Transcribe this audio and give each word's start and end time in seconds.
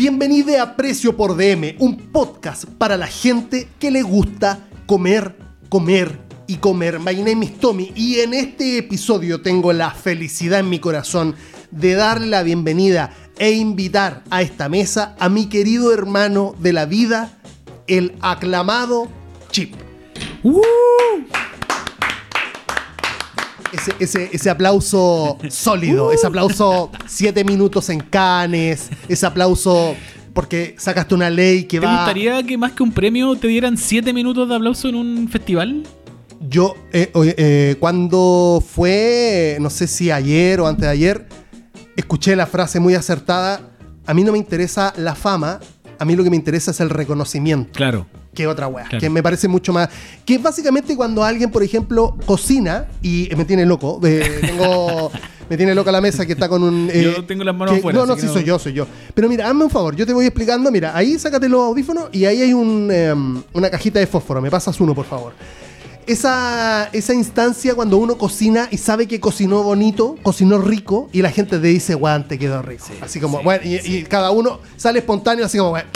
Bienvenido 0.00 0.62
a 0.62 0.76
Precio 0.76 1.14
por 1.14 1.36
DM, 1.36 1.76
un 1.78 2.10
podcast 2.10 2.64
para 2.64 2.96
la 2.96 3.06
gente 3.06 3.68
que 3.78 3.90
le 3.90 4.00
gusta 4.00 4.66
comer, 4.86 5.36
comer 5.68 6.18
y 6.46 6.56
comer. 6.56 6.98
My 6.98 7.14
name 7.16 7.44
is 7.44 7.58
Tommy 7.58 7.92
y 7.94 8.20
en 8.20 8.32
este 8.32 8.78
episodio 8.78 9.42
tengo 9.42 9.74
la 9.74 9.90
felicidad 9.90 10.60
en 10.60 10.70
mi 10.70 10.78
corazón 10.78 11.36
de 11.70 11.92
darle 11.96 12.28
la 12.28 12.42
bienvenida 12.42 13.12
e 13.36 13.50
invitar 13.50 14.24
a 14.30 14.40
esta 14.40 14.70
mesa 14.70 15.14
a 15.18 15.28
mi 15.28 15.50
querido 15.50 15.92
hermano 15.92 16.54
de 16.58 16.72
la 16.72 16.86
vida, 16.86 17.38
el 17.86 18.14
aclamado 18.22 19.06
Chip. 19.50 19.74
Ese, 23.72 23.92
ese- 24.00 24.30
ese 24.32 24.50
aplauso 24.50 25.38
sólido, 25.48 26.10
ese 26.12 26.26
aplauso 26.26 26.90
siete 27.06 27.44
minutos 27.44 27.88
en 27.88 28.00
Canes, 28.00 28.88
ese 29.08 29.26
aplauso 29.26 29.94
porque 30.32 30.74
sacaste 30.78 31.14
una 31.14 31.30
ley 31.30 31.64
que 31.64 31.78
¿Te 31.80 31.86
va... 31.86 31.96
gustaría 31.96 32.42
que 32.42 32.56
más 32.58 32.72
que 32.72 32.82
un 32.82 32.92
premio 32.92 33.34
te 33.36 33.48
dieran 33.48 33.76
7 33.76 34.12
minutos 34.12 34.48
de 34.48 34.54
aplauso 34.54 34.88
en 34.88 34.94
un 34.94 35.28
festival? 35.28 35.82
Yo, 36.48 36.74
eh, 36.92 37.10
eh, 37.14 37.76
cuando 37.80 38.62
fue, 38.66 39.58
no 39.60 39.70
sé 39.70 39.86
si 39.88 40.10
ayer 40.10 40.60
o 40.60 40.66
antes 40.68 40.82
de 40.82 40.88
ayer, 40.88 41.26
escuché 41.96 42.34
la 42.36 42.46
frase 42.46 42.78
muy 42.80 42.94
acertada, 42.94 43.60
a 44.06 44.14
mí 44.14 44.22
no 44.24 44.32
me 44.32 44.38
interesa 44.38 44.92
la 44.96 45.14
fama, 45.14 45.60
a 45.98 46.04
mí 46.04 46.14
lo 46.16 46.24
que 46.24 46.30
me 46.30 46.36
interesa 46.36 46.70
es 46.70 46.80
el 46.80 46.90
reconocimiento. 46.90 47.72
Claro. 47.72 48.06
Que 48.40 48.46
otra 48.46 48.66
wea. 48.68 48.84
Claro. 48.84 49.00
Que 49.00 49.10
me 49.10 49.22
parece 49.22 49.48
mucho 49.48 49.72
más. 49.72 49.88
Que 50.24 50.34
es 50.34 50.42
básicamente 50.42 50.96
cuando 50.96 51.22
alguien, 51.24 51.50
por 51.50 51.62
ejemplo, 51.62 52.16
cocina 52.26 52.86
y 53.02 53.28
me 53.36 53.44
tiene 53.44 53.64
loco. 53.66 54.00
eh, 54.04 54.38
tengo. 54.40 55.10
Me 55.50 55.56
tiene 55.56 55.74
loca 55.74 55.90
la 55.90 56.00
mesa 56.00 56.24
que 56.24 56.34
está 56.34 56.48
con 56.48 56.62
un. 56.62 56.88
eh, 56.92 57.02
Yo 57.16 57.24
tengo 57.24 57.42
las 57.42 57.52
manos 57.56 57.72
que- 57.74 57.80
afuera, 57.80 57.98
No, 57.98 58.06
no, 58.06 58.14
sí 58.14 58.20
que 58.20 58.28
soy 58.28 58.42
no- 58.42 58.46
yo, 58.46 58.58
soy 58.60 58.72
yo. 58.72 58.86
Pero 59.12 59.28
mira, 59.28 59.48
hazme 59.48 59.64
un 59.64 59.70
favor, 59.70 59.96
yo 59.96 60.06
te 60.06 60.12
voy 60.12 60.24
explicando. 60.24 60.70
Mira, 60.70 60.96
ahí 60.96 61.18
sácate 61.18 61.48
los 61.48 61.60
audífonos 61.62 62.04
y 62.12 62.24
ahí 62.24 62.40
hay 62.40 62.52
un, 62.52 62.88
em, 62.92 63.42
una 63.52 63.68
cajita 63.68 63.98
de 63.98 64.06
fósforo. 64.06 64.40
Me 64.40 64.48
pasas 64.48 64.80
uno, 64.80 64.94
por 64.94 65.06
favor. 65.06 65.32
Esa, 66.06 66.88
esa 66.92 67.14
instancia 67.14 67.74
cuando 67.74 67.96
uno 67.96 68.16
cocina 68.16 68.68
y 68.70 68.76
sabe 68.76 69.08
que 69.08 69.18
cocinó 69.18 69.64
bonito, 69.64 70.14
cocinó 70.22 70.58
rico 70.58 71.08
y 71.12 71.20
la 71.20 71.32
gente 71.32 71.58
te 71.58 71.66
dice, 71.66 71.96
weón, 71.96 72.28
te 72.28 72.38
quedó 72.38 72.62
rico. 72.62 72.84
así 73.00 73.18
como, 73.18 73.38
sí, 73.38 73.44
bueno, 73.44 73.62
y, 73.64 73.74
y 73.96 74.02
cada 74.04 74.30
uno 74.30 74.60
sale 74.76 75.00
espontáneo, 75.00 75.44
así 75.46 75.58
como, 75.58 75.70
bueno, 75.70 75.88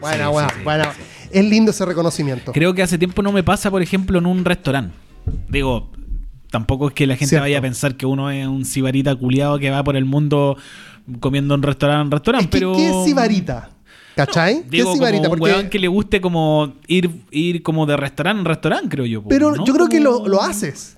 buena, 0.00 0.26
Sí, 0.30 0.36
sí, 0.48 0.54
sí, 0.58 0.64
buena. 0.64 0.92
Es 1.30 1.44
lindo 1.44 1.70
ese 1.70 1.84
reconocimiento. 1.84 2.52
Creo 2.52 2.74
que 2.74 2.82
hace 2.82 2.98
tiempo 2.98 3.22
no 3.22 3.32
me 3.32 3.42
pasa, 3.42 3.70
por 3.70 3.82
ejemplo, 3.82 4.18
en 4.18 4.26
un 4.26 4.44
restaurante. 4.44 4.94
Digo, 5.48 5.90
tampoco 6.50 6.88
es 6.88 6.94
que 6.94 7.06
la 7.06 7.14
gente 7.14 7.28
Cierto. 7.30 7.42
vaya 7.44 7.58
a 7.58 7.62
pensar 7.62 7.96
que 7.96 8.06
uno 8.06 8.30
es 8.30 8.46
un 8.46 8.64
sibarita 8.64 9.14
culiado 9.14 9.58
que 9.58 9.70
va 9.70 9.82
por 9.84 9.96
el 9.96 10.04
mundo 10.04 10.56
comiendo 11.20 11.54
en 11.54 11.62
restaurante 11.62 12.04
en 12.06 12.10
restaurante, 12.10 12.44
Es 12.44 12.50
que, 12.50 12.58
pero... 12.58 12.72
¿Qué 12.76 12.88
es 12.88 13.04
sibarita? 13.04 13.70
¿Cachai? 14.16 14.62
¿Qué 14.64 14.68
Digo, 14.70 14.90
es 14.90 14.94
sibarita? 14.96 15.22
como 15.24 15.34
un 15.34 15.38
Porque- 15.40 15.54
weón 15.54 15.68
que 15.70 15.78
le 15.78 15.88
guste 15.88 16.20
como 16.20 16.74
ir, 16.88 17.10
ir 17.30 17.62
como 17.62 17.86
de 17.86 17.96
restaurante 17.96 18.40
en 18.40 18.44
restaurante, 18.44 18.88
creo 18.88 19.06
yo. 19.06 19.22
Pero 19.28 19.54
¿no? 19.54 19.64
yo 19.64 19.72
creo 19.72 19.88
que 19.88 20.00
lo, 20.00 20.26
lo 20.28 20.42
haces. 20.42 20.96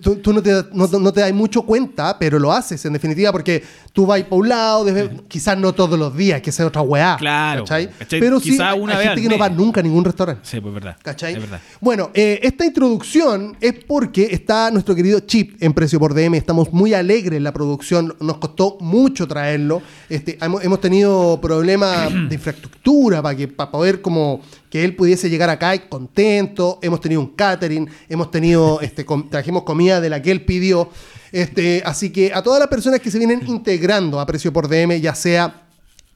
Tú, 0.00 0.16
tú 0.16 0.32
no, 0.32 0.42
te, 0.42 0.50
no, 0.72 0.86
no 0.86 1.12
te 1.12 1.20
das 1.20 1.34
mucho 1.34 1.62
cuenta, 1.62 2.18
pero 2.18 2.38
lo 2.38 2.50
haces 2.50 2.82
en 2.86 2.94
definitiva 2.94 3.30
porque 3.30 3.62
tú 3.92 4.06
vas 4.06 4.22
para 4.22 4.36
un 4.36 4.48
lado, 4.48 4.86
quizás 5.28 5.58
no 5.58 5.74
todos 5.74 5.98
los 5.98 6.16
días, 6.16 6.40
que 6.40 6.50
sea 6.50 6.66
otra 6.66 6.80
weá. 6.80 7.16
Claro, 7.18 7.64
¿cachai? 7.64 7.90
¿cachai? 7.90 8.20
Pero 8.20 8.40
sí, 8.40 8.52
Quizá 8.52 8.70
hay, 8.70 8.80
una 8.80 8.92
hay 8.92 8.98
vez 8.98 9.06
gente 9.08 9.22
que 9.22 9.28
no 9.28 9.38
va 9.38 9.50
nunca 9.50 9.80
a 9.80 9.82
ningún 9.82 10.04
restaurante. 10.04 10.40
Sí, 10.44 10.60
pues 10.60 10.72
verdad. 10.72 10.96
¿Cachai? 11.02 11.34
Es 11.34 11.40
verdad. 11.40 11.60
Bueno, 11.80 12.10
eh, 12.14 12.40
esta 12.42 12.64
introducción 12.64 13.56
es 13.60 13.74
porque 13.84 14.28
está 14.30 14.70
nuestro 14.70 14.94
querido 14.94 15.20
Chip 15.20 15.62
en 15.62 15.74
Precio 15.74 15.98
por 15.98 16.14
DM. 16.14 16.34
Estamos 16.34 16.72
muy 16.72 16.94
alegres 16.94 17.36
en 17.36 17.44
la 17.44 17.52
producción. 17.52 18.16
Nos 18.20 18.38
costó 18.38 18.78
mucho 18.80 19.28
traerlo. 19.28 19.82
Este, 20.08 20.38
hemos, 20.40 20.64
hemos 20.64 20.80
tenido 20.80 21.38
problemas 21.40 22.10
de 22.12 22.34
infraestructura 22.34 23.20
para, 23.20 23.36
que, 23.36 23.48
para 23.48 23.70
poder 23.70 24.00
como 24.00 24.40
que 24.76 24.84
él 24.84 24.94
pudiese 24.94 25.30
llegar 25.30 25.48
acá 25.48 25.88
contento. 25.88 26.78
Hemos 26.82 27.00
tenido 27.00 27.22
un 27.22 27.28
catering. 27.28 27.88
Hemos 28.10 28.30
tenido, 28.30 28.78
este, 28.82 29.06
com- 29.06 29.30
trajimos 29.30 29.62
comida 29.62 30.02
de 30.02 30.10
la 30.10 30.20
que 30.20 30.30
él 30.30 30.44
pidió. 30.44 30.90
Este, 31.32 31.82
así 31.86 32.10
que 32.10 32.32
a 32.34 32.42
todas 32.42 32.60
las 32.60 32.68
personas 32.68 33.00
que 33.00 33.10
se 33.10 33.16
vienen 33.18 33.40
integrando 33.46 34.20
a 34.20 34.26
Precio 34.26 34.52
por 34.52 34.68
DM, 34.68 35.00
ya 35.00 35.14
sea 35.14 35.65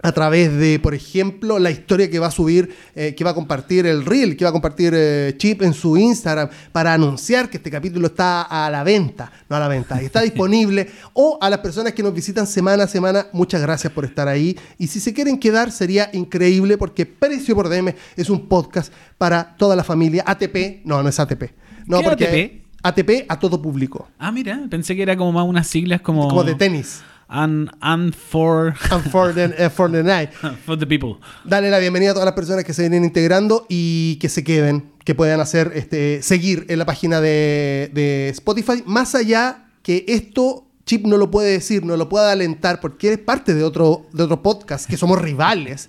a 0.03 0.13
través 0.13 0.57
de, 0.57 0.79
por 0.79 0.95
ejemplo, 0.95 1.59
la 1.59 1.71
historia 1.71 2.11
que 2.11 2.19
va 2.19 2.29
a 2.29 2.31
subir, 2.31 2.75
eh, 2.95 3.15
que 3.15 3.25
va 3.25 3.31
a 3.31 3.35
compartir 3.35 3.87
el 3.87 4.05
Reel, 4.05 4.37
que 4.37 4.45
va 4.45 4.51
a 4.51 4.53
compartir 4.53 4.93
eh, 4.97 5.35
Chip 5.37 5.63
en 5.63 5.75
su 5.75 5.97
Instagram 5.97 6.49
para 6.73 6.95
anunciar 6.95 7.51
que 7.51 7.59
este 7.59 7.71
capítulo 7.71 8.07
está 8.07 8.43
a 8.43 8.71
la 8.71 8.83
venta, 8.83 9.31
no 9.49 9.57
a 9.57 9.61
la 9.61 9.69
venta, 9.69 10.01
está 10.01 10.21
disponible, 10.23 10.89
o 11.13 11.39
a 11.41 11.51
las 11.51 11.61
personas 11.61 11.93
que 11.93 12.03
nos 12.03 12.15
visitan 12.15 12.47
semana 12.47 12.85
a 12.85 12.89
semana, 12.89 13.27
muchas 13.33 13.61
gracias 13.61 13.93
por 13.93 14.05
estar 14.05 14.29
ahí. 14.29 14.57
Y 14.79 14.87
si 14.87 15.01
se 15.01 15.13
quieren 15.13 15.39
quedar, 15.39 15.71
sería 15.71 16.11
increíble 16.13 16.79
porque 16.79 17.07
Precio 17.07 17.55
por 17.55 17.69
DM 17.69 17.95
es 18.17 18.31
un 18.31 18.49
podcast 18.49 18.93
para 19.19 19.57
toda 19.57 19.77
la 19.77 19.85
familia. 19.85 20.25
ATP, 20.27 20.85
no, 20.85 21.03
no 21.03 21.09
es 21.09 21.21
ATP. 21.21 21.53
No, 21.87 21.99
¿Qué 21.99 22.05
porque 22.05 22.63
ATP 22.83 23.27
a 23.29 23.39
todo 23.39 23.61
público, 23.61 24.09
Ah, 24.19 24.33
mira, 24.33 24.63
pensé 24.71 24.97
que 24.97 25.03
era 25.03 25.17
como 25.17 25.33
más 25.33 25.47
unas 25.47 25.67
siglas 25.67 26.01
como... 26.01 26.29
como 26.29 26.45
de 26.45 26.55
tenis. 26.55 27.03
And, 27.31 27.71
and 27.81 28.15
for... 28.15 28.75
And 28.91 29.11
for 29.11 29.33
the, 29.33 29.55
eh, 29.57 29.71
for 29.71 29.91
the 29.91 30.03
night. 30.03 30.33
for 30.67 30.77
the 30.77 30.87
people. 30.87 31.19
Dale 31.45 31.71
la 31.71 31.79
bienvenida 31.79 32.11
a 32.11 32.15
todas 32.15 32.27
las 32.27 32.35
personas 32.35 32.65
que 32.65 32.75
se 32.75 32.83
vienen 32.83 33.05
integrando 33.05 33.67
y 33.69 34.17
que 34.17 34.29
se 34.29 34.43
queden, 34.43 34.91
que 35.05 35.15
puedan 35.15 35.41
hacer, 35.41 35.73
este, 35.75 36.23
seguir 36.23 36.67
en 36.69 36.79
la 36.79 36.87
página 36.87 37.21
de, 37.21 37.91
de 37.95 38.29
Spotify. 38.31 38.83
Más 38.85 39.15
allá 39.15 39.69
que 39.83 40.05
esto, 40.09 40.67
Chip 40.87 41.07
no 41.07 41.17
lo 41.19 41.31
puede 41.31 41.53
decir, 41.53 41.85
no 41.85 41.97
lo 41.97 42.09
puede 42.09 42.31
alentar, 42.33 42.81
porque 42.81 43.13
es 43.13 43.19
parte 43.19 43.55
de 43.55 43.63
otro, 43.63 44.07
de 44.13 44.25
otro 44.25 44.43
podcast, 44.43 44.89
que 44.91 44.97
somos 44.97 45.21
rivales. 45.23 45.89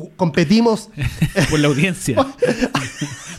Co- 0.00 0.10
Competimos. 0.16 0.88
Por 1.50 1.58
la 1.60 1.68
audiencia. 1.68 2.16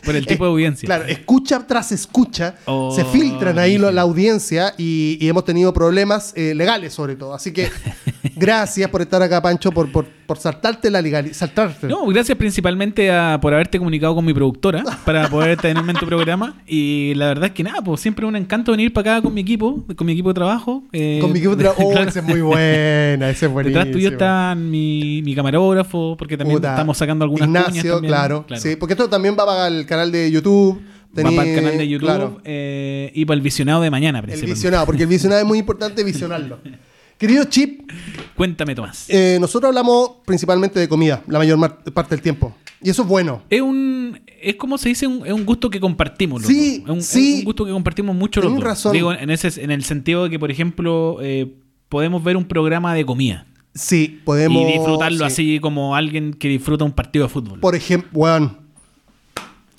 por 0.04 0.16
el 0.16 0.26
tipo 0.26 0.46
de 0.46 0.50
audiencia. 0.52 0.88
Claro, 0.88 1.06
escucha 1.06 1.66
tras 1.68 1.92
escucha, 1.92 2.56
Oh, 2.66 2.92
se 2.96 3.06
filtran 3.06 3.60
ahí 3.60 3.78
lo- 3.78 3.92
la 3.92 4.02
audiencia 4.02 4.74
y, 4.78 5.18
y 5.22 5.30
hemos 5.30 5.46
tenido 5.46 5.72
problemas 5.74 6.34
eh, 6.36 6.56
legales 6.56 6.94
sobre 6.94 7.16
todo. 7.16 7.36
Así 7.36 7.52
que 7.54 7.70
gracias 8.36 8.90
por 8.90 9.02
estar 9.02 9.22
acá, 9.22 9.40
Pancho, 9.42 9.72
por, 9.72 9.92
por, 9.92 10.06
por 10.26 10.38
saltarte 10.40 10.90
la 10.90 11.02
legalidad. 11.04 11.36
Saltarte. 11.36 11.86
No, 11.88 12.06
gracias 12.08 12.36
principalmente 12.38 13.12
a- 13.12 13.38
por 13.40 13.54
haberte 13.54 13.78
comunicado 13.78 14.16
con 14.16 14.26
mi 14.26 14.34
productora 14.34 14.84
para 15.06 15.30
poder 15.30 15.58
tenerme 15.58 15.92
en 15.92 16.00
tu 16.00 16.08
programa. 16.08 16.56
Y 16.66 17.14
la 17.16 17.28
verdad 17.28 17.46
es 17.46 17.52
que 17.52 17.64
nada, 17.64 17.82
pues 17.84 18.02
siempre 18.02 18.26
un 18.26 18.36
encanto 18.36 18.72
venir 18.72 18.92
para 18.94 19.18
acá 19.18 19.22
con 19.22 19.34
mi 19.36 19.42
equipo, 19.42 19.86
con 19.96 20.08
mi 20.08 20.14
equipo 20.14 20.30
de 20.30 20.34
trabajo. 20.36 20.84
eh, 20.94 21.20
Con 21.22 21.32
mi 21.32 21.38
equipo 21.38 21.56
de 21.56 21.66
tra- 21.66 21.74
Oh, 21.78 21.92
claro. 21.92 22.10
esa 22.10 22.20
es 22.22 22.26
muy 22.26 22.42
buena, 22.42 23.30
ese 23.30 23.46
es. 23.46 23.56
Detrás 23.56 23.92
tuyo 23.92 24.10
está 24.10 24.56
mi, 24.56 25.22
mi 25.24 25.36
camarógrafo, 25.36 26.16
porque 26.18 26.38
también 26.38 26.51
Puta, 26.54 26.70
estamos 26.72 26.98
sacando 26.98 27.24
algunas 27.26 27.48
Ignacio, 27.48 27.94
también. 27.94 28.12
claro, 28.12 28.46
Sí, 28.58 28.76
porque 28.76 28.94
esto 28.94 29.10
también 29.10 29.36
va 29.40 29.46
para 29.46 29.68
el 29.68 29.86
canal 29.86 30.12
de 30.12 30.30
YouTube. 30.32 30.82
Va 31.18 31.24
para 31.24 31.44
el 31.50 31.56
canal 31.56 31.78
de 31.78 31.88
YouTube 31.90 32.06
claro, 32.08 32.42
eh, 32.46 33.12
y 33.14 33.26
para 33.26 33.36
el 33.36 33.42
visionado 33.42 33.82
de 33.82 33.90
mañana, 33.92 34.20
el 34.20 34.24
principalmente. 34.24 34.54
visionado, 34.56 34.86
porque 34.86 35.04
el 35.04 35.10
visionado 35.10 35.42
es 35.42 35.48
muy 35.48 35.60
importante 35.60 36.04
visionarlo. 36.06 36.60
Querido 37.18 37.44
Chip, 37.46 37.92
Cuéntame, 38.36 38.74
Tomás. 38.74 39.06
eh, 39.10 39.38
nosotros 39.40 39.68
hablamos 39.70 40.12
principalmente 40.26 40.80
de 40.80 40.88
comida 40.88 41.22
la 41.28 41.38
mayor 41.38 41.60
parte 41.94 42.16
del 42.16 42.22
tiempo. 42.22 42.56
Y 42.82 42.90
eso 42.90 43.04
es 43.04 43.08
bueno. 43.08 43.44
Es 43.50 43.62
un. 43.62 44.20
Es 44.42 44.56
como 44.56 44.78
se 44.80 44.90
dice, 44.90 45.06
un- 45.06 45.24
es 45.28 45.32
un 45.34 45.46
gusto 45.46 45.70
que 45.70 45.80
compartimos. 45.80 46.42
los 46.42 46.48
Sí, 46.50 46.80
dos. 46.80 46.86
Es 46.86 46.96
un, 46.96 47.02
sí. 47.04 47.34
es 47.34 47.40
un 47.40 47.46
gusto 47.46 47.66
que 47.66 47.72
compartimos 47.72 48.16
mucho 48.16 48.42
los 48.42 48.56
dos. 48.56 48.64
razón. 48.64 48.94
Digo, 48.94 49.14
en, 49.14 49.30
ese, 49.30 49.62
en 49.64 49.70
el 49.70 49.84
sentido 49.84 50.24
de 50.24 50.32
que, 50.32 50.40
por 50.40 50.50
ejemplo, 50.50 51.20
eh, 51.22 51.54
podemos 51.90 52.24
ver 52.24 52.38
un 52.38 52.46
programa 52.46 52.96
de 52.96 53.06
comida 53.06 53.46
Sí, 53.74 54.22
podemos. 54.26 54.62
y 54.64 54.74
disfrutarlo 54.74 55.20
sí. 55.20 55.24
así 55.24 55.60
como 55.60 55.96
alguien 55.96 56.34
que 56.34 56.48
disfruta 56.50 56.84
un 56.84 56.92
partido 56.92 57.26
de 57.26 57.30
fútbol. 57.30 57.60
Por 57.60 57.76
ejemplo, 57.76 58.10
bueno, 58.14 58.58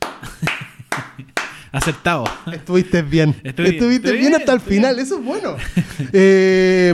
Aceptado. 1.72 2.24
estuviste 2.52 3.00
bien. 3.02 3.34
Estuviste 3.44 4.12
bien, 4.12 4.34
hasta 4.34 4.52
el 4.52 4.60
final, 4.60 4.98
eso 4.98 5.18
es 5.18 5.24
bueno. 5.24 5.56
Eh, 6.12 6.92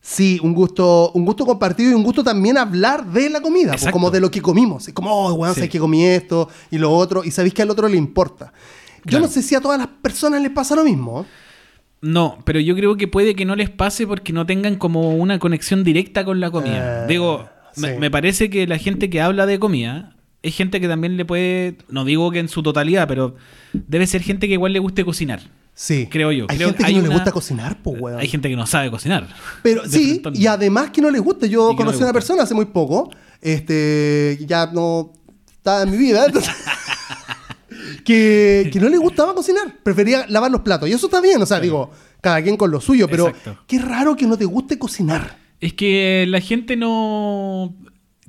sí, 0.00 0.38
un 0.42 0.54
gusto, 0.54 1.10
un 1.12 1.24
gusto 1.24 1.44
compartido 1.44 1.90
y 1.90 1.94
un 1.94 2.04
gusto 2.04 2.22
también 2.22 2.56
hablar 2.56 3.04
de 3.06 3.28
la 3.30 3.40
comida, 3.40 3.72
pues, 3.72 3.90
como 3.92 4.10
de 4.10 4.20
lo 4.20 4.30
que 4.30 4.40
comimos. 4.40 4.86
Es 4.88 4.94
como, 4.94 5.10
oh, 5.12 5.32
weón, 5.34 5.54
Sí. 5.54 5.60
sabes 5.60 5.70
que 5.70 5.78
comí 5.80 6.04
esto 6.04 6.48
y 6.70 6.78
lo 6.78 6.92
otro, 6.92 7.24
y 7.24 7.30
sabéis 7.32 7.52
que 7.54 7.62
al 7.62 7.70
otro 7.70 7.88
le 7.88 7.96
importa. 7.96 8.52
Yo 9.04 9.10
Claro. 9.10 9.26
no 9.26 9.30
sé 9.32 9.42
si 9.42 9.54
a 9.54 9.60
todas 9.60 9.78
las 9.78 9.88
personas 9.88 10.40
les 10.42 10.50
pasa 10.52 10.74
lo 10.76 10.84
mismo. 10.84 11.22
¿eh? 11.22 11.24
No, 12.00 12.38
pero 12.44 12.60
yo 12.60 12.74
creo 12.76 12.96
que 12.96 13.08
puede 13.08 13.34
que 13.34 13.44
no 13.44 13.56
les 13.56 13.70
pase 13.70 14.06
porque 14.06 14.32
no 14.32 14.46
tengan 14.46 14.76
como 14.76 15.16
una 15.16 15.38
conexión 15.38 15.84
directa 15.84 16.24
con 16.24 16.40
la 16.40 16.50
comida. 16.50 17.04
Eh, 17.04 17.06
Digo, 17.08 17.48
me, 17.76 17.94
sí. 17.94 17.98
me 17.98 18.10
parece 18.10 18.50
que 18.50 18.66
la 18.66 18.78
gente 18.78 19.10
que 19.10 19.20
habla 19.20 19.46
de 19.46 19.58
comida 19.58 20.14
es 20.42 20.54
gente 20.54 20.80
que 20.80 20.88
también 20.88 21.16
le 21.16 21.24
puede, 21.24 21.78
no 21.88 22.04
digo 22.04 22.30
que 22.30 22.38
en 22.38 22.48
su 22.48 22.62
totalidad, 22.62 23.08
pero 23.08 23.34
debe 23.72 24.06
ser 24.06 24.22
gente 24.22 24.46
que 24.46 24.54
igual 24.54 24.72
le 24.72 24.78
guste 24.78 25.04
cocinar. 25.04 25.40
Sí. 25.74 26.08
Creo 26.10 26.32
yo. 26.32 26.46
Hay 26.48 26.56
Creo 26.56 26.68
gente 26.70 26.84
que 26.84 26.92
no 26.92 27.02
le 27.02 27.08
gusta 27.08 27.32
cocinar, 27.32 27.78
pues, 27.82 28.00
weón. 28.00 28.18
Hay 28.18 28.26
gente 28.28 28.48
que 28.48 28.56
no 28.56 28.66
sabe 28.66 28.90
cocinar. 28.90 29.28
Pero 29.62 29.82
sí, 29.88 30.22
y 30.34 30.46
además 30.46 30.90
que 30.90 31.00
no 31.00 31.10
les 31.10 31.22
gusta. 31.22 31.46
Yo 31.46 31.70
no 31.70 31.76
conocí 31.76 32.00
a 32.00 32.04
una 32.04 32.12
persona 32.12 32.42
hace 32.42 32.54
muy 32.54 32.66
poco, 32.66 33.10
este, 33.40 34.38
ya 34.46 34.66
no 34.72 35.12
está 35.48 35.82
en 35.82 35.90
mi 35.92 35.96
vida, 35.96 36.26
entonces, 36.26 36.52
que, 38.08 38.70
que 38.72 38.80
no 38.80 38.88
le 38.88 38.96
gustaba 38.96 39.34
cocinar, 39.34 39.82
prefería 39.82 40.24
lavar 40.28 40.50
los 40.50 40.62
platos. 40.62 40.88
Y 40.88 40.92
eso 40.92 41.08
está 41.08 41.20
bien, 41.20 41.42
o 41.42 41.44
sea, 41.44 41.60
digo, 41.60 41.90
cada 42.22 42.40
quien 42.40 42.56
con 42.56 42.70
lo 42.70 42.80
suyo, 42.80 43.06
pero 43.06 43.28
Exacto. 43.28 43.58
qué 43.66 43.78
raro 43.78 44.16
que 44.16 44.26
no 44.26 44.38
te 44.38 44.46
guste 44.46 44.78
cocinar. 44.78 45.36
Es 45.60 45.74
que 45.74 46.24
la 46.26 46.40
gente 46.40 46.74
no. 46.74 47.74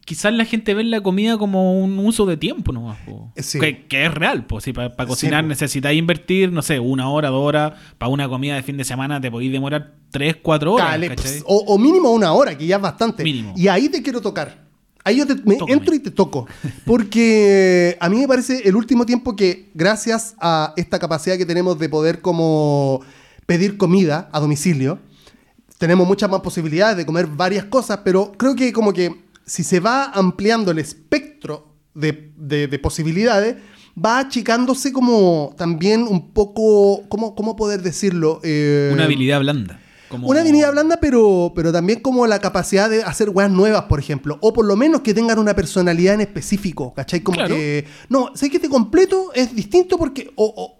Quizás 0.04 0.34
la 0.34 0.44
gente 0.44 0.74
ve 0.74 0.84
la 0.84 1.00
comida 1.00 1.38
como 1.38 1.80
un 1.80 1.98
uso 2.00 2.26
de 2.26 2.36
tiempo 2.36 2.74
nomás. 2.74 2.98
po. 3.06 3.32
Sí. 3.38 3.58
Que, 3.60 3.86
que 3.86 4.06
es 4.06 4.14
real, 4.14 4.46
pues. 4.48 4.66
Si 4.66 4.74
para 4.74 4.94
cocinar 5.06 5.44
po. 5.44 5.48
necesitáis 5.48 5.98
invertir, 5.98 6.52
no 6.52 6.62
sé, 6.62 6.80
una 6.80 7.10
hora, 7.10 7.30
dos 7.30 7.42
horas. 7.42 7.74
Para 7.98 8.10
una 8.10 8.28
comida 8.28 8.56
de 8.56 8.64
fin 8.64 8.76
de 8.76 8.84
semana 8.84 9.22
te 9.22 9.32
podéis 9.32 9.54
demorar 9.54 9.94
tres, 10.12 10.36
cuatro 10.42 10.74
horas. 10.74 11.00
Ps, 11.00 11.44
o, 11.46 11.56
o 11.68 11.78
mínimo 11.78 12.12
una 12.12 12.34
hora, 12.34 12.58
que 12.58 12.66
ya 12.66 12.76
es 12.78 12.82
bastante. 12.82 13.24
Mínimo. 13.24 13.54
Y 13.56 13.70
ahí 13.70 13.88
te 13.88 14.04
quiero 14.04 14.20
tocar. 14.20 14.69
Ahí 15.04 15.18
yo 15.18 15.26
te- 15.26 15.36
me 15.36 15.56
Tócame. 15.56 15.78
entro 15.78 15.96
y 15.96 16.00
te 16.00 16.12
toco. 16.12 16.46
Porque 16.86 17.98
a 18.00 18.10
mí 18.10 18.18
me 18.18 18.28
parece 18.28 18.68
el 18.68 18.76
último 18.76 19.06
tiempo 19.06 19.36
que, 19.36 19.70
gracias 19.74 20.36
a 20.40 20.74
esta 20.76 21.00
capacidad 21.00 21.38
que 21.38 21.46
tenemos 21.46 21.80
de 21.80 21.88
poder 21.90 22.22
como 22.22 23.02
pedir 23.46 23.78
comida 23.78 24.30
a 24.32 24.40
domicilio, 24.40 25.00
tenemos 25.78 26.06
muchas 26.08 26.30
más 26.30 26.42
posibilidades 26.42 26.98
de 26.98 27.06
comer 27.06 27.28
varias 27.28 27.64
cosas, 27.66 28.00
pero 28.04 28.34
creo 28.38 28.56
que 28.56 28.74
como 28.74 28.92
que 28.94 29.16
si 29.46 29.64
se 29.64 29.80
va 29.80 30.06
ampliando 30.14 30.72
el 30.72 30.80
espectro 30.80 31.74
de, 31.96 32.32
de- 32.38 32.68
de 32.68 32.80
posibilidades, 32.80 33.56
va 33.98 34.20
achicándose 34.20 34.92
como 34.92 35.56
también 35.58 36.04
un 36.04 36.32
poco, 36.32 37.04
¿cómo, 37.10 37.36
cómo 37.36 37.56
poder 37.56 37.82
decirlo? 37.82 38.40
Eh, 38.44 38.92
Una 38.94 39.06
habilidad 39.06 39.40
blanda. 39.40 39.80
Como- 40.10 40.28
una 40.28 40.42
habilidad 40.42 40.72
blanda, 40.72 40.98
pero, 41.00 41.54
pero 41.56 41.72
también 41.72 42.00
como 42.02 42.26
la 42.28 42.40
capacidad 42.40 42.90
de 42.90 43.04
hacer 43.04 43.30
weas 43.30 43.52
nuevas, 43.52 43.84
por 43.84 44.00
ejemplo. 44.00 44.38
O 44.42 44.52
por 44.52 44.66
lo 44.66 44.76
menos 44.76 45.02
que 45.02 45.14
tengan 45.14 45.40
una 45.40 45.56
personalidad 45.56 46.16
en 46.16 46.22
específico, 46.22 46.94
¿cachai? 46.94 47.22
Como 47.22 47.38
Claro. 47.38 47.56
que. 47.56 47.86
No, 48.10 48.32
sé 48.36 48.50
que 48.50 48.58
este 48.58 48.70
completo 48.70 49.32
es 49.34 49.56
distinto 49.56 49.98
porque. 49.98 50.32
O, 50.36 50.46
o- 50.46 50.79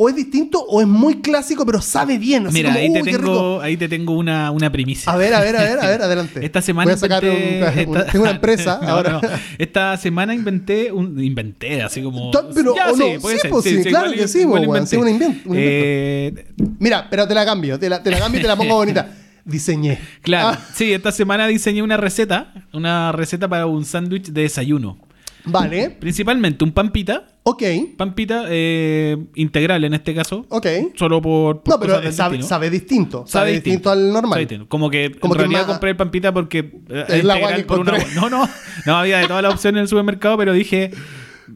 o 0.00 0.08
es 0.08 0.14
distinto 0.14 0.60
o 0.60 0.80
es 0.80 0.86
muy 0.86 1.20
clásico, 1.20 1.66
pero 1.66 1.82
sabe 1.82 2.18
bien. 2.18 2.46
Así 2.46 2.54
Mira, 2.54 2.68
como, 2.68 2.78
ahí, 2.80 2.92
te 2.92 2.98
"Uy, 3.02 3.04
qué 3.10 3.18
rico". 3.18 3.32
tengo, 3.32 3.60
ahí 3.60 3.76
te 3.76 3.88
tengo 3.88 4.12
una, 4.14 4.50
una 4.52 4.70
primicia. 4.70 5.12
A 5.12 5.16
ver, 5.16 5.34
a 5.34 5.40
ver, 5.40 5.56
a 5.56 5.62
ver, 5.64 5.78
a 5.80 5.88
ver, 5.88 6.02
adelante. 6.08 6.44
Esta 6.46 6.62
semana 6.62 6.84
Voy 6.86 6.94
a 6.94 6.96
sacar 6.98 7.24
un- 7.24 7.30
inventé- 7.30 7.86
una- 7.88 8.04
tengo 8.06 8.22
una 8.22 8.30
empresa 8.36 8.78
No, 8.80 8.88
ahora. 8.88 9.12
no. 9.14 9.20
Esta 9.58 9.96
semana 9.96 10.34
inventé 10.34 10.92
un 10.92 11.20
inventé 11.22 11.82
así 11.82 12.00
como 12.00 12.30
pero, 12.54 12.74
o 12.74 12.96
no, 12.96 13.20
puede 13.20 13.36
sí, 13.36 13.40
ser. 13.42 13.50
pues, 13.50 13.64
sí, 13.64 13.82
claro 13.82 14.12
que 14.12 14.28
sí, 14.28 14.40
igual 14.42 14.66
pues, 14.66 14.88
sí, 14.88 14.96
un 14.96 15.08
invento, 15.08 15.50
Eh, 15.54 16.46
Mira, 16.78 17.08
pero 17.10 17.26
te 17.26 17.34
la 17.34 17.44
cambio, 17.44 17.76
te 17.78 17.88
la, 17.90 18.00
te 18.00 18.10
la 18.12 18.20
cambio 18.20 18.38
y 18.38 18.42
te 18.42 18.48
la 18.48 18.54
pongo 18.56 18.74
bonita. 18.76 19.10
Diseñé. 19.44 19.98
claro, 20.22 20.58
Ah, 20.60 20.66
sí, 20.74 20.92
esta 20.92 21.10
semana 21.10 21.46
diseñé 21.46 21.82
una 21.82 21.96
receta, 21.96 22.52
una 22.72 23.10
receta 23.12 23.48
para 23.48 23.66
un 23.66 23.84
sándwich 23.84 24.26
de 24.26 24.42
desayuno. 24.42 24.98
Vale. 25.44 25.90
Principalmente 25.98 26.64
un 26.64 26.72
pampita, 26.72 27.26
Ok. 27.42 27.62
pampita 27.96 28.44
eh, 28.48 29.16
integral 29.34 29.84
en 29.84 29.94
este 29.94 30.14
caso, 30.14 30.44
Ok. 30.50 30.66
solo 30.96 31.22
por, 31.22 31.62
por 31.62 31.74
No, 31.74 31.80
pero 31.80 32.12
sabe, 32.12 32.42
sabe 32.42 32.68
distinto. 32.70 33.24
Sabe, 33.26 33.52
distinto, 33.52 33.90
al 33.90 34.12
normal. 34.12 34.38
Distinto. 34.40 34.68
Como 34.68 34.90
que 34.90 35.12
Como 35.12 35.34
en 35.34 35.36
que 35.38 35.42
realidad 35.44 35.60
más- 35.62 35.70
compré 35.72 35.90
el 35.90 35.96
pampita 35.96 36.32
porque 36.34 36.58
eh, 36.88 37.04
Es 37.08 37.24
la 37.24 37.54
que 37.56 37.64
por 37.64 37.80
una-. 37.80 37.92
No, 38.14 38.28
no, 38.28 38.48
no 38.86 38.96
había 38.96 39.18
de 39.18 39.26
todas 39.28 39.42
las 39.42 39.54
opciones 39.54 39.78
en 39.78 39.82
el 39.82 39.88
supermercado, 39.88 40.36
pero 40.36 40.52
dije 40.52 40.90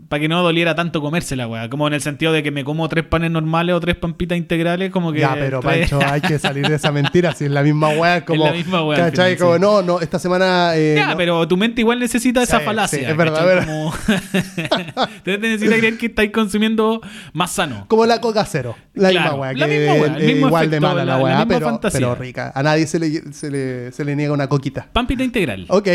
para 0.09 0.21
que 0.21 0.29
no 0.29 0.43
doliera 0.43 0.75
tanto 0.75 1.01
comérsela, 1.01 1.47
weá. 1.49 1.69
Como 1.69 1.87
en 1.87 1.95
el 1.95 2.01
sentido 2.01 2.33
de 2.33 2.43
que 2.43 2.51
me 2.51 2.65
como 2.65 2.89
tres 2.89 3.05
panes 3.05 3.31
normales 3.31 3.75
o 3.75 3.81
tres 3.81 3.97
pampitas 3.97 4.37
integrales, 4.39 4.91
como 4.91 5.13
que. 5.13 5.21
Ya, 5.21 5.35
pero 5.35 5.61
trae- 5.61 5.89
Pancho, 5.89 6.01
hay 6.05 6.21
que 6.21 6.39
salir 6.39 6.67
de 6.69 6.77
esa 6.77 6.91
mentira. 6.93 7.33
Si 7.35 7.45
es 7.45 7.51
la 7.51 7.63
misma 7.63 7.89
weá, 7.91 8.19
es 8.19 8.23
como. 8.25 8.45
la 8.45 8.53
misma 8.53 8.85
weá 8.85 8.99
¿Cachai? 9.11 9.37
final, 9.37 9.39
como, 9.39 9.55
sí. 9.57 9.61
no, 9.61 9.83
no, 9.95 10.01
esta 10.01 10.19
semana. 10.19 10.73
eh, 10.77 10.95
Ya, 10.97 11.09
no. 11.11 11.17
pero 11.17 11.47
tu 11.49 11.57
mente 11.57 11.81
igual 11.81 11.99
necesita 11.99 12.43
esa 12.43 12.61
falacia. 12.61 12.99
sí, 12.99 13.05
es 13.05 13.17
verdad, 13.17 13.59
es 13.59 13.65
Como- 13.67 13.95
Entonces 14.57 15.23
te 15.25 15.39
necesita 15.39 15.77
creer 15.79 15.99
que 15.99 16.07
estáis 16.07 16.31
consumiendo 16.31 17.01
más 17.33 17.53
sano. 17.53 17.87
Como 17.89 18.07
la 18.07 18.21
coca 18.21 18.45
cero. 18.45 18.75
La 18.95 19.11
Claro, 19.11 19.31
misma 19.33 19.41
weá. 19.41 19.53
la 19.55 19.67
que 19.67 19.79
misma 19.79 19.95
weá, 19.95 20.17
el 20.17 20.23
es 20.23 20.27
mismo 20.33 20.47
igual 20.49 20.71
de 20.71 20.77
efecto, 20.77 20.87
mala 20.89 21.05
la, 21.05 21.13
la- 21.13 21.19
la 21.19 21.25
weá, 21.25 21.47
pero 21.47 22.15
rica. 22.15 22.53
A 22.55 22.63
nadie 22.63 22.87
se 22.87 22.99
le, 22.99 23.33
se 23.33 23.51
le, 23.51 23.93
se 23.93 24.05
le 24.05 24.17
niega 24.17 24.33
una 24.33 24.49
coquita. 24.49 24.87
Pampita 24.93 25.25
integral. 25.25 25.67
Ok. 25.69 25.89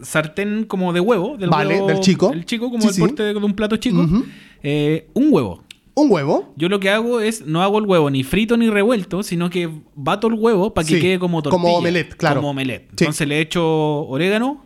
Sartén 0.00 0.64
como 0.64 0.92
de 0.92 1.00
huevo. 1.00 1.36
Del 1.36 1.50
Vale, 1.50 1.74
huevo- 1.76 1.86
del 1.88 2.00
chico. 2.00 2.32
El 2.32 2.44
chico, 2.44 2.70
como 2.70 2.82
Sí, 2.82 2.88
el 2.88 2.94
sí. 2.94 3.00
porte 3.00 3.22
de, 3.22 3.34
de 3.34 3.38
un 3.40 3.54
plato 3.54 3.76
chico. 3.76 4.06
Eh, 4.62 5.08
un 5.14 5.28
huevo. 5.32 5.62
Un 5.94 6.10
huevo. 6.12 6.52
Yo 6.56 6.68
lo 6.68 6.78
que 6.78 6.90
hago 6.90 7.20
es, 7.20 7.44
no 7.44 7.60
hago 7.62 7.78
el 7.80 7.84
huevo 7.86 8.08
ni 8.08 8.22
frito 8.22 8.56
ni 8.56 8.70
revuelto, 8.70 9.22
sino 9.24 9.50
que 9.50 9.68
bato 9.96 10.28
el 10.28 10.34
huevo 10.34 10.72
para 10.72 10.86
que 10.86 10.94
Sí, 10.96 11.00
quede 11.00 11.18
como 11.18 11.42
tortilla. 11.42 11.60
como 11.62 11.76
omelette, 11.76 12.14
claro. 12.16 12.36
Como 12.40 12.50
omelette. 12.50 12.88
Entonces 12.90 13.26
le 13.26 13.40
echo 13.40 14.06
orégano, 14.06 14.64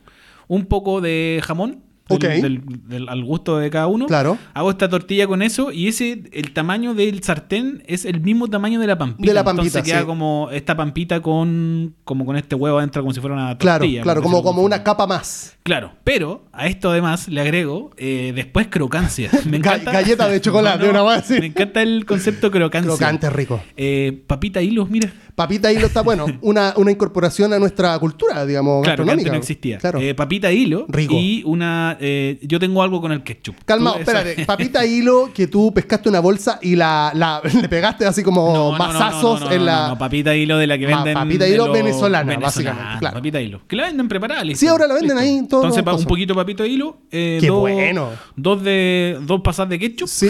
un 0.48 0.66
poco 0.66 1.00
de 1.00 1.40
jamón. 1.42 1.82
Del- 2.18 2.36
Ok. 2.36 2.42
del- 2.42 2.62
del- 2.88 3.08
al 3.08 3.24
gusto 3.24 3.58
de 3.58 3.70
cada 3.70 3.86
uno. 3.86 4.06
Claro. 4.06 4.38
Hago 4.54 4.70
esta 4.70 4.88
tortilla 4.88 5.26
con 5.26 5.42
eso 5.42 5.72
y 5.72 5.88
ese, 5.88 6.22
el 6.32 6.52
tamaño 6.52 6.94
del 6.94 7.22
sartén 7.22 7.82
es 7.86 8.04
el 8.04 8.20
mismo 8.20 8.48
tamaño 8.48 8.80
de 8.80 8.86
la 8.86 8.98
pampita. 8.98 9.26
De 9.28 9.34
la 9.34 9.44
pampita, 9.44 9.66
Entonces 9.66 9.82
queda 9.92 10.00
sí. 10.00 10.06
como 10.06 10.48
esta 10.52 10.76
pampita 10.76 11.20
con, 11.20 11.94
como 12.04 12.24
con 12.26 12.36
este 12.36 12.54
huevo 12.54 12.78
adentro, 12.78 13.02
como 13.02 13.12
si 13.14 13.20
fuera 13.20 13.34
una 13.36 13.56
Claro, 13.58 13.80
tortilla. 13.80 14.02
claro, 14.02 14.22
por 14.22 14.30
como, 14.30 14.42
como 14.42 14.62
una 14.62 14.82
capa 14.82 15.06
más. 15.06 15.56
Claro, 15.62 15.92
pero 16.04 16.44
a 16.52 16.66
esto 16.66 16.90
además 16.90 17.28
le 17.28 17.40
agrego 17.40 17.90
eh, 17.96 18.32
después 18.34 18.66
crocancia. 18.68 19.30
Me 19.48 19.58
encanta, 19.58 19.92
galleta 19.92 20.28
de 20.28 20.40
chocolate, 20.42 20.88
una 20.88 21.04
más 21.04 21.20
así. 21.20 21.38
Me 21.40 21.46
encanta 21.46 21.82
el 21.82 22.04
concepto 22.04 22.50
crocancia. 22.50 22.88
Crocante 22.90 23.30
rico. 23.30 23.62
Eh, 23.76 24.22
papita 24.26 24.60
hilos, 24.62 24.90
mira. 24.90 25.12
Papita 25.34 25.72
hilo 25.72 25.86
está 25.86 26.02
bueno. 26.02 26.26
Una, 26.42 26.74
una 26.76 26.90
incorporación 26.90 27.52
a 27.52 27.58
nuestra 27.58 27.98
cultura, 27.98 28.44
digamos, 28.44 28.82
Claro, 28.84 29.04
que 29.04 29.10
antes 29.10 29.26
no 29.26 29.38
existía. 29.38 29.78
Claro. 29.78 29.98
Eh, 30.00 30.14
papita 30.14 30.52
hilo. 30.52 30.84
Rico. 30.88 31.14
Y 31.16 31.42
una. 31.46 31.96
eh, 32.00 32.38
yo 32.42 32.58
tengo 32.60 32.82
algo 32.82 33.00
con 33.00 33.12
el 33.12 33.22
ketchup. 33.22 33.56
Calmado, 33.64 33.96
espérate. 33.98 34.44
Papita 34.46 34.84
hilo 34.84 35.30
que 35.32 35.46
tú 35.46 35.72
pescaste 35.72 36.08
una 36.08 36.20
bolsa 36.20 36.58
y 36.62 36.76
la, 36.76 37.12
la- 37.14 37.40
le 37.62 37.68
pegaste 37.68 38.04
así 38.04 38.22
como 38.22 38.52
No, 38.52 38.76
no, 38.78 39.50
en 39.52 39.64
la. 39.64 39.88
no, 39.88 39.98
papita 39.98 40.34
hilo 40.36 40.58
de 40.58 40.66
la 40.66 40.76
que 40.78 40.86
venden. 40.86 41.14
papita 41.14 41.44
de 41.44 41.50
hilo 41.54 41.72
venezolana, 41.72 42.36
básicamente, 42.38 42.98
claro. 43.00 43.14
Papita 43.16 43.40
hilo. 43.40 43.62
Que 43.66 43.76
la 43.76 43.84
venden 43.84 44.08
preparada, 44.08 44.44
listo. 44.44 44.60
Sí, 44.60 44.66
ahora 44.66 44.86
la 44.86 44.94
venden 44.94 45.16
Listo. 45.16 45.22
ahí, 45.22 45.46
todo 45.48 45.64
Entonces, 45.64 46.00
un 46.02 46.08
poquito 46.08 46.34
papito 46.34 46.64
hilo. 46.66 46.98
eh, 47.10 47.38
Qué 47.40 47.46
dos, 47.48 47.60
bueno. 47.60 48.10
Dos 48.36 48.62
de. 48.62 49.18
Dos 49.22 49.40
pasas 49.40 49.68
de 49.68 49.78
ketchup. 49.78 50.08
Sí. 50.08 50.28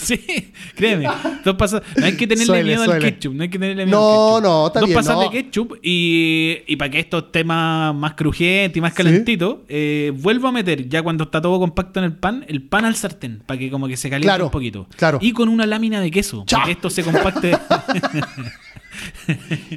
Sí, 0.02 0.52
créeme. 0.76 1.06
Dos 1.44 1.56
pasas. 1.56 1.82
No 1.96 2.06
hay 2.06 2.16
que 2.16 2.26
tenerle 2.26 2.46
Suele, 2.46 2.64
miedo 2.64 2.82
al 2.82 2.88
suele. 2.88 3.12
ketchup. 3.12 3.34
No 3.34 3.42
hay 3.42 3.48
que 3.50 3.58
tenerle 3.58 3.84
miedo 3.86 3.98
No, 3.98 4.36
al 4.36 4.42
ketchup. 4.42 4.50
no, 4.50 4.66
está 4.68 4.80
Dos 4.80 4.88
bien, 4.88 4.96
pasas 4.96 5.16
no. 5.16 5.22
de 5.22 5.30
ketchup 5.30 5.76
y, 5.82 6.58
y 6.66 6.76
para 6.76 6.90
que 6.90 7.00
esto 7.00 7.18
esté 7.18 7.44
más, 7.44 8.14
crujiente 8.14 8.78
y 8.78 8.82
más 8.82 8.92
Sí. 8.92 8.96
calentito, 8.96 9.64
eh, 9.68 10.12
vuelvo 10.16 10.48
a 10.48 10.52
meter, 10.52 10.88
ya 10.88 11.02
cuando 11.02 11.24
está 11.24 11.40
todo 11.40 11.58
compacto 11.58 11.98
en 12.00 12.04
el 12.06 12.12
pan, 12.16 12.44
el 12.48 12.62
pan 12.62 12.84
al 12.84 12.96
sartén, 12.96 13.42
para 13.44 13.58
que 13.58 13.70
como 13.70 13.86
que 13.88 13.96
se 13.96 14.08
caliente 14.08 14.26
Claro, 14.26 14.46
un 14.46 14.50
poquito. 14.50 14.86
claro. 14.96 15.18
Y 15.20 15.32
con 15.32 15.48
una 15.48 15.66
lámina 15.66 16.00
de 16.00 16.10
queso, 16.10 16.44
para 16.50 16.64
que 16.64 16.72
esto 16.72 16.90
se 16.90 17.02
compacte. 17.04 17.56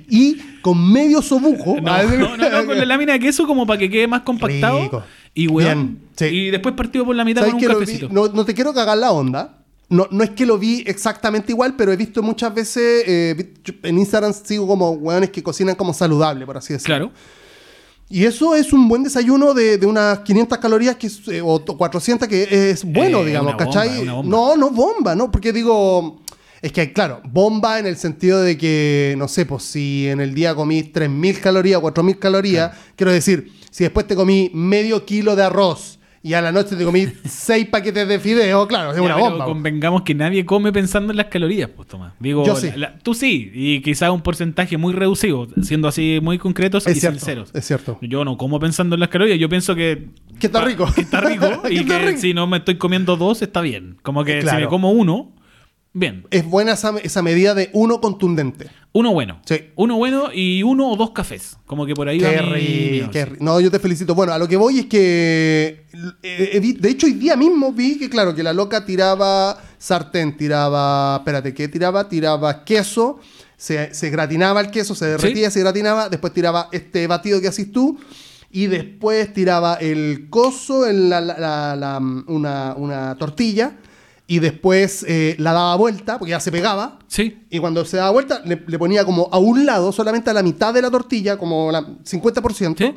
y 0.10 0.36
con 0.62 0.92
medio 0.92 1.22
sobuco. 1.22 1.78
No, 1.82 2.04
no, 2.04 2.38
no, 2.38 2.50
no, 2.50 2.66
con 2.66 2.78
la 2.78 2.86
lámina 2.86 3.14
de 3.14 3.20
queso 3.20 3.46
como 3.48 3.66
para 3.66 3.80
que 3.80 3.90
quede 3.90 4.08
más 4.08 4.22
compactado. 4.22 4.82
Rico. 4.82 5.04
Y 5.34 5.48
weón. 5.48 5.98
Bien, 5.98 6.02
sí. 6.16 6.26
Y 6.26 6.50
después 6.52 6.76
partido 6.76 7.06
por 7.06 7.16
la 7.16 7.26
mitad 7.26 7.42
¿Sabes 7.42 7.56
con 7.56 7.64
un 7.64 7.74
cafecito. 7.80 8.10
No, 8.12 8.28
no 8.28 8.46
te 8.46 8.54
quiero 8.54 8.74
cagar 8.74 8.98
la 8.98 9.12
onda. 9.12 9.63
No, 9.94 10.08
no 10.12 10.24
es 10.24 10.32
que 10.32 10.46
lo 10.46 10.58
vi 10.58 10.84
exactamente 10.88 11.52
igual, 11.52 11.76
pero 11.76 11.92
he 11.92 11.96
visto 11.98 12.22
muchas 12.24 12.54
veces. 12.54 13.04
eh, 13.08 13.54
en 13.84 13.98
Instagram 13.98 14.34
sigo 14.34 14.68
como 14.68 14.92
weones 14.92 15.30
que 15.30 15.42
cocinan 15.44 15.76
como 15.76 15.94
saludable, 15.94 16.46
por 16.46 16.58
así 16.58 16.74
decirlo. 16.74 16.96
Claro. 17.10 17.12
Y 18.10 18.26
eso 18.26 18.54
es 18.56 18.74
un 18.74 18.88
buen 18.88 19.02
desayuno 19.04 19.54
de, 19.54 19.78
de 19.78 19.86
unas 19.86 20.20
500 20.20 20.58
calorías 20.60 20.96
que 20.98 21.08
eh, 21.32 21.42
o 21.44 21.60
t- 21.62 21.74
400 21.76 22.28
que 22.28 22.70
es 22.72 22.84
bueno, 22.84 23.22
Eh, 23.22 23.28
digamos, 23.28 23.54
una 23.54 23.66
bomba, 23.66 23.74
¿cachai? 23.82 24.02
una 24.02 24.14
bomba. 24.14 24.30
No, 24.38 24.56
no 24.56 24.70
bomba, 24.70 25.16
¿no? 25.16 25.32
Porque 25.32 25.52
digo, 25.54 26.22
es 26.62 26.72
que 26.72 26.94
claro, 26.94 27.22
bomba 27.26 27.80
en 27.80 27.88
el 27.88 27.96
sentido 27.98 28.42
de 28.42 28.58
que, 28.58 29.16
no 29.18 29.28
sé, 29.28 29.46
pues 29.46 29.64
si 29.64 30.08
en 30.10 30.20
el 30.22 30.34
día 30.36 30.54
comí 30.54 30.84
3.000 30.84 31.40
calorías, 31.40 31.82
4.000 31.82 32.20
calorías, 32.20 32.72
quiero 32.96 33.12
decir, 33.12 33.52
si 33.72 33.84
después 33.84 34.06
te 34.06 34.16
comí 34.16 34.52
medio 34.54 35.06
kilo 35.06 35.36
de 35.36 35.44
arroz 35.44 35.98
y 36.26 36.34
a 36.36 36.42
la 36.42 36.52
noche 36.54 36.76
te 36.78 36.86
comí 36.86 37.06
6 37.26 37.68
paquetes 37.68 38.08
de 38.08 38.18
fideo, 38.20 38.66
claro, 38.68 38.92
es 38.92 38.96
Ya, 38.96 39.02
una 39.04 39.16
pero 39.16 39.30
bomba. 39.30 39.46
Convengamos 39.46 40.04
que 40.04 40.16
nadie 40.16 40.46
come 40.46 40.72
pensando 40.72 41.12
en 41.12 41.18
las 41.18 41.26
calorías, 41.28 41.70
pues 41.76 41.88
Tomás. 41.90 42.14
Digo, 42.20 42.46
Yo 42.46 42.56
sí. 42.56 42.70
la- 42.72 42.78
la- 42.78 42.98
tú 43.00 43.14
sí, 43.14 43.52
y 43.54 43.82
quizás 43.82 44.10
un 44.10 44.22
porcentaje 44.22 44.78
muy 44.78 44.94
reducido, 44.94 45.48
siendo 45.62 45.88
así 45.90 46.20
muy 46.24 46.38
concretos 46.38 46.88
Es 46.88 46.96
y 46.98 47.00
cierto, 47.02 47.20
sinceros. 47.20 47.52
es 47.54 47.66
cierto. 47.68 48.00
Yo 48.02 48.24
no 48.26 48.38
como 48.38 48.60
pensando 48.60 48.96
en 48.96 49.02
las 49.02 49.10
calorías, 49.10 49.38
yo 49.38 49.50
pienso 49.50 49.76
que. 49.76 50.08
Que 50.40 50.48
está 50.48 50.64
rico. 50.64 50.88
Que 50.96 51.02
está 51.02 51.22
rico 51.22 51.46
y 51.70 51.78
está 51.80 52.00
que 52.00 52.06
rico. 52.08 52.20
si 52.22 52.34
no 52.34 52.48
me 52.48 52.58
estoy 52.58 52.78
comiendo 52.78 53.18
dos, 53.18 53.42
está 53.42 53.60
bien. 53.62 53.98
Como 54.02 54.24
que 54.24 54.42
si 54.42 54.56
me 54.56 54.68
como 54.68 54.92
uno, 54.92 55.36
bien. 55.94 56.26
Es 56.32 56.46
buena 56.46 56.72
esa, 56.74 56.98
esa 57.00 57.22
medida 57.22 57.54
de 57.54 57.70
uno 57.74 58.00
contundente. 58.02 58.70
Uno 58.96 59.12
bueno. 59.12 59.42
Sí. 59.46 59.56
Uno 59.76 59.98
bueno 59.98 60.30
y 60.34 60.62
uno 60.62 60.90
o 60.92 60.96
dos 60.96 61.12
cafés. 61.12 61.58
Como 61.66 61.86
que 61.88 61.96
por 61.96 62.08
ahí 62.08 62.20
Qué 62.20 62.26
va 62.38 62.44
mi- 62.56 63.02
mi 63.02 63.10
qué. 63.12 63.36
No, 63.40 63.60
yo 63.60 63.72
te 63.72 63.80
felicito. 63.80 64.14
Bueno, 64.14 64.34
a 64.34 64.38
lo 64.38 64.48
que 64.48 64.56
voy 64.56 64.80
es 64.80 64.86
que. 64.86 65.86
eh, 66.22 66.50
eh, 66.54 66.76
de 66.80 66.90
hecho, 66.90 67.08
hoy 67.08 67.14
día 67.14 67.36
mismo 67.36 67.72
vi 67.74 67.98
que, 67.98 68.08
claro, 68.10 68.36
que 68.36 68.44
la 68.44 68.54
loca 68.54 68.86
tiraba 68.86 69.60
sartén, 69.80 70.38
tiraba. 70.38 71.18
Espérate, 71.18 71.54
¿qué 71.56 71.68
tiraba? 71.68 72.08
Tiraba 72.08 72.64
queso, 72.64 73.20
se, 73.58 73.94
se 73.96 74.10
gratinaba 74.12 74.62
el 74.62 74.70
queso, 74.70 74.94
se 74.94 75.06
derretía, 75.08 75.50
se 75.50 75.60
gratinaba, 75.62 76.08
después 76.10 76.32
tiraba 76.32 76.70
este 76.72 77.08
batido 77.08 77.42
que 77.42 77.48
haces 77.48 77.72
tú. 77.72 77.98
Y 78.52 78.68
después 78.68 79.34
tiraba 79.34 79.74
el 79.76 80.28
coso 80.30 80.86
en 80.86 81.10
la, 81.10 81.20
la- 81.20 81.40
la- 81.40 81.76
la- 81.76 81.98
una, 82.28 82.76
una 82.78 83.16
tortilla. 83.18 83.76
Y 84.26 84.40
después 84.40 85.06
eh, 85.08 85.36
la 85.38 85.52
daba 85.54 85.76
vuelta, 85.76 86.18
porque 86.18 86.32
ya 86.32 86.40
se 86.40 86.52
pegaba. 86.52 87.00
Sí. 87.08 87.44
Y 87.50 87.60
cuando 87.60 87.84
se 87.86 87.98
daba 87.98 88.12
vuelta, 88.12 88.42
le, 88.46 88.64
le 88.66 88.80
ponía 88.80 89.04
como 89.06 89.30
a 89.32 89.38
un 89.38 89.66
lado, 89.66 89.92
solamente 89.92 90.30
a 90.30 90.34
la 90.34 90.44
mitad 90.44 90.74
de 90.74 90.82
la 90.82 90.90
tortilla, 90.90 91.38
como 91.38 91.72
la 91.72 91.82
50%, 91.86 92.78
Sí. 92.78 92.94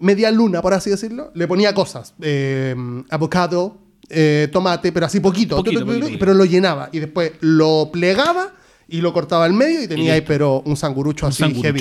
media 0.00 0.30
luna, 0.30 0.60
por 0.60 0.74
así 0.74 0.90
decirlo, 0.90 1.30
le 1.34 1.48
ponía 1.48 1.72
cosas. 1.72 2.14
Eh, 2.20 2.74
avocado, 3.10 3.78
eh, 4.10 4.48
tomate, 4.52 4.92
pero 4.92 5.06
así 5.06 5.18
poquito, 5.20 5.56
Poquito, 5.56 5.80
tu, 5.80 5.86
tu, 5.86 5.92
tu, 5.94 6.00
poquito, 6.00 6.18
pero 6.18 6.34
lo 6.34 6.44
llenaba. 6.44 6.90
Y 6.92 6.98
después 6.98 7.32
lo 7.40 7.88
plegaba 7.90 8.52
y 8.86 9.00
lo 9.00 9.14
cortaba 9.14 9.46
al 9.46 9.54
medio 9.54 9.82
y 9.82 9.88
tenía 9.88 10.12
ahí, 10.12 10.20
pero 10.20 10.60
un 10.66 10.76
sangurucho 10.76 11.24
Un 11.26 11.32
así 11.32 11.54
heavy. 11.54 11.80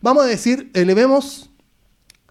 Vamos 0.00 0.22
a 0.24 0.26
decir, 0.26 0.70
elevemos 0.74 1.50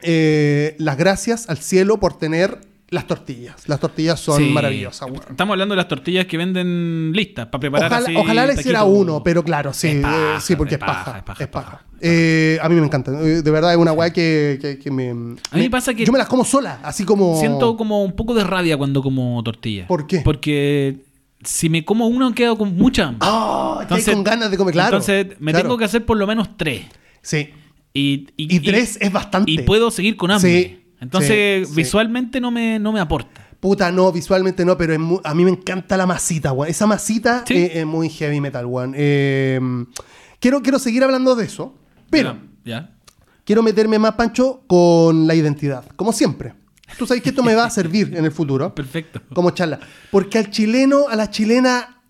eh, 0.02 0.76
las 0.80 0.98
gracias 0.98 1.50
al 1.50 1.58
cielo 1.58 2.00
por 2.00 2.18
tener 2.18 2.62
las 2.94 3.08
tortillas. 3.08 3.68
Las 3.68 3.80
tortillas 3.80 4.20
son 4.20 4.38
Sí. 4.42 4.50
maravillosas. 4.52 5.10
Estamos 5.30 5.54
hablando 5.54 5.74
de 5.74 5.78
las 5.78 5.88
tortillas 5.88 6.26
que 6.26 6.38
venden 6.38 7.12
listas 7.14 7.48
para 7.48 7.60
preparar 7.60 7.92
Ojalá, 7.92 8.06
así 8.06 8.16
ojalá 8.16 8.46
le 8.46 8.54
hiciera 8.54 8.84
uno, 8.84 9.24
pero 9.24 9.44
claro, 9.44 9.74
sí, 9.74 10.00
paja, 10.02 10.38
eh, 10.38 10.42
sí, 10.42 10.56
porque 10.56 10.76
es 10.76 10.82
es 10.82 10.86
paja. 10.86 11.18
es 11.18 11.24
paja, 11.24 11.44
es 11.44 11.50
paja. 11.50 11.86
Eh, 12.00 12.58
a 12.62 12.70
mí 12.70 12.76
me 12.76 12.86
encanta. 12.86 13.12
eh, 13.22 13.42
De 13.42 13.52
verdad 13.52 13.72
es 13.72 13.78
una 13.78 13.92
weá 13.94 14.12
que, 14.14 14.60
que- 14.62 14.78
que 14.78 14.92
me. 14.92 15.10
A 15.10 15.14
mí 15.14 15.36
me- 15.54 15.70
pasa 15.70 15.94
que- 15.94 16.06
Yo 16.06 16.12
me 16.12 16.18
las 16.20 16.28
como 16.28 16.46
sola, 16.46 16.80
así 16.84 17.04
como. 17.06 17.40
Siento 17.40 17.76
como 17.78 18.04
un 18.04 18.14
poco 18.16 18.34
de 18.34 18.44
rabia 18.44 18.78
cuando 18.78 19.02
como 19.02 19.42
tortilla. 19.44 19.88
¿Por 19.88 20.06
qué? 20.08 20.20
Porque 20.20 21.04
si 21.44 21.70
me 21.70 21.84
como 21.84 22.08
uno 22.08 22.34
quedo 22.34 22.58
con 22.58 22.76
mucha 22.76 23.08
hambre. 23.08 23.28
Hay 23.28 23.82
Entonces- 23.84 24.14
con 24.14 24.24
ganas 24.24 24.52
de 24.52 24.58
comer, 24.58 24.74
claro. 24.74 24.98
Entonces 24.98 25.28
me 25.40 25.52
claro. 25.52 25.64
tengo 25.66 25.78
que 25.78 25.86
hacer 25.86 26.06
por 26.06 26.18
lo 26.18 26.28
menos 26.28 26.56
tres. 26.58 26.82
Sí. 27.22 27.50
Y, 27.96 28.28
Y 28.38 28.60
tres 28.62 28.98
es 29.02 29.12
bastante. 29.12 29.52
Y 29.52 29.60
puedo 29.60 29.92
seguir 29.92 30.16
con 30.18 30.32
hambre. 30.32 30.52
Sí, 30.64 30.83
Entonces 31.04 31.68
sí, 31.68 31.74
sí. 31.74 31.76
visualmente 31.82 32.42
no 32.42 32.50
me, 32.52 32.80
no 32.80 32.92
me 32.92 33.00
aporta. 33.00 33.42
Puta, 33.60 33.92
no, 33.92 34.12
visualmente 34.12 34.66
no, 34.66 34.78
pero 34.78 34.94
a 35.24 35.34
mí 35.34 35.46
me 35.46 35.52
encanta 35.52 35.96
la 35.96 36.06
masita, 36.06 36.52
weón. 36.52 36.70
Esa 36.70 36.86
masita 36.86 37.44
Sí. 37.48 37.70
es 37.72 37.86
muy 37.86 38.10
heavy 38.10 38.42
metal, 38.42 38.66
weón. 38.66 38.94
Eh, 38.98 39.60
quiero, 40.40 40.62
quiero 40.62 40.80
seguir 40.80 41.04
hablando 41.04 41.36
de 41.36 41.46
eso, 41.46 41.74
pero 42.10 42.38
Ya. 42.66 42.96
quiero 43.46 43.64
meterme 43.64 44.00
más, 44.00 44.14
Pancho, 44.16 44.64
con 44.68 45.28
la 45.28 45.36
identidad, 45.36 45.86
como 45.96 46.12
siempre. 46.12 46.56
Tú 46.98 47.08
sabes 47.08 47.24
que 47.24 47.30
esto 47.30 47.42
me 47.42 47.56
va 47.56 47.64
a 47.66 47.70
servir 47.70 48.14
en 48.18 48.26
el 48.26 48.32
futuro. 48.32 48.76
Perfecto. 48.76 49.22
como 49.34 49.52
charla. 49.52 49.80
Porque 50.12 50.38
al 50.40 50.50
chileno, 50.50 51.08
a 51.10 51.16
la 51.16 51.30
chilena, 51.30 52.02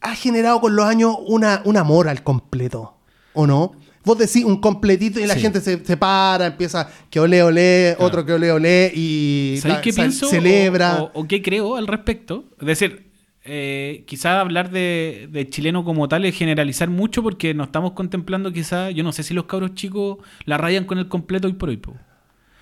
ha 0.00 0.14
generado 0.14 0.60
con 0.60 0.74
los 0.74 0.84
años 0.86 1.14
una, 1.26 1.62
un 1.64 1.76
amor 1.76 2.08
al 2.08 2.22
completo, 2.22 2.96
¿o 3.34 3.46
no? 3.46 3.72
Vos 4.04 4.18
decís 4.18 4.44
un 4.44 4.60
completito 4.60 5.20
y 5.20 5.26
la 5.26 5.34
Sí. 5.34 5.40
gente 5.40 5.60
se, 5.60 5.84
se 5.84 5.96
para, 5.96 6.46
empieza 6.48 6.88
que 7.10 7.20
olé, 7.20 7.42
olé, 7.42 7.92
Claro. 7.96 8.06
otro 8.06 8.26
que 8.26 8.32
olé, 8.32 8.50
olé 8.50 8.92
y 8.94 9.58
¿Sabéis 9.60 9.80
qué 9.80 9.92
pienso? 9.92 10.26
celebra. 10.28 11.02
O, 11.02 11.04
o- 11.04 11.20
o 11.22 11.28
qué 11.28 11.40
creo 11.42 11.76
al 11.76 11.86
respecto? 11.86 12.44
Es 12.60 12.66
decir, 12.66 13.10
eh, 13.44 14.04
quizá 14.06 14.40
hablar 14.40 14.70
de, 14.70 15.28
de 15.30 15.48
chileno 15.48 15.84
como 15.84 16.08
tal 16.08 16.24
es 16.24 16.36
generalizar 16.36 16.88
mucho 16.90 17.22
porque 17.22 17.54
nos 17.54 17.68
estamos 17.68 17.92
contemplando 17.92 18.52
quizá, 18.52 18.90
yo 18.90 19.02
no 19.04 19.12
sé 19.12 19.22
si 19.22 19.34
los 19.34 19.44
cabros 19.44 19.74
chicos 19.74 20.18
la 20.46 20.58
rayan 20.58 20.84
con 20.84 20.98
el 20.98 21.08
completo 21.08 21.46
hoy 21.46 21.54
por 21.54 21.68
hoy. 21.68 21.76
po. 21.76 21.94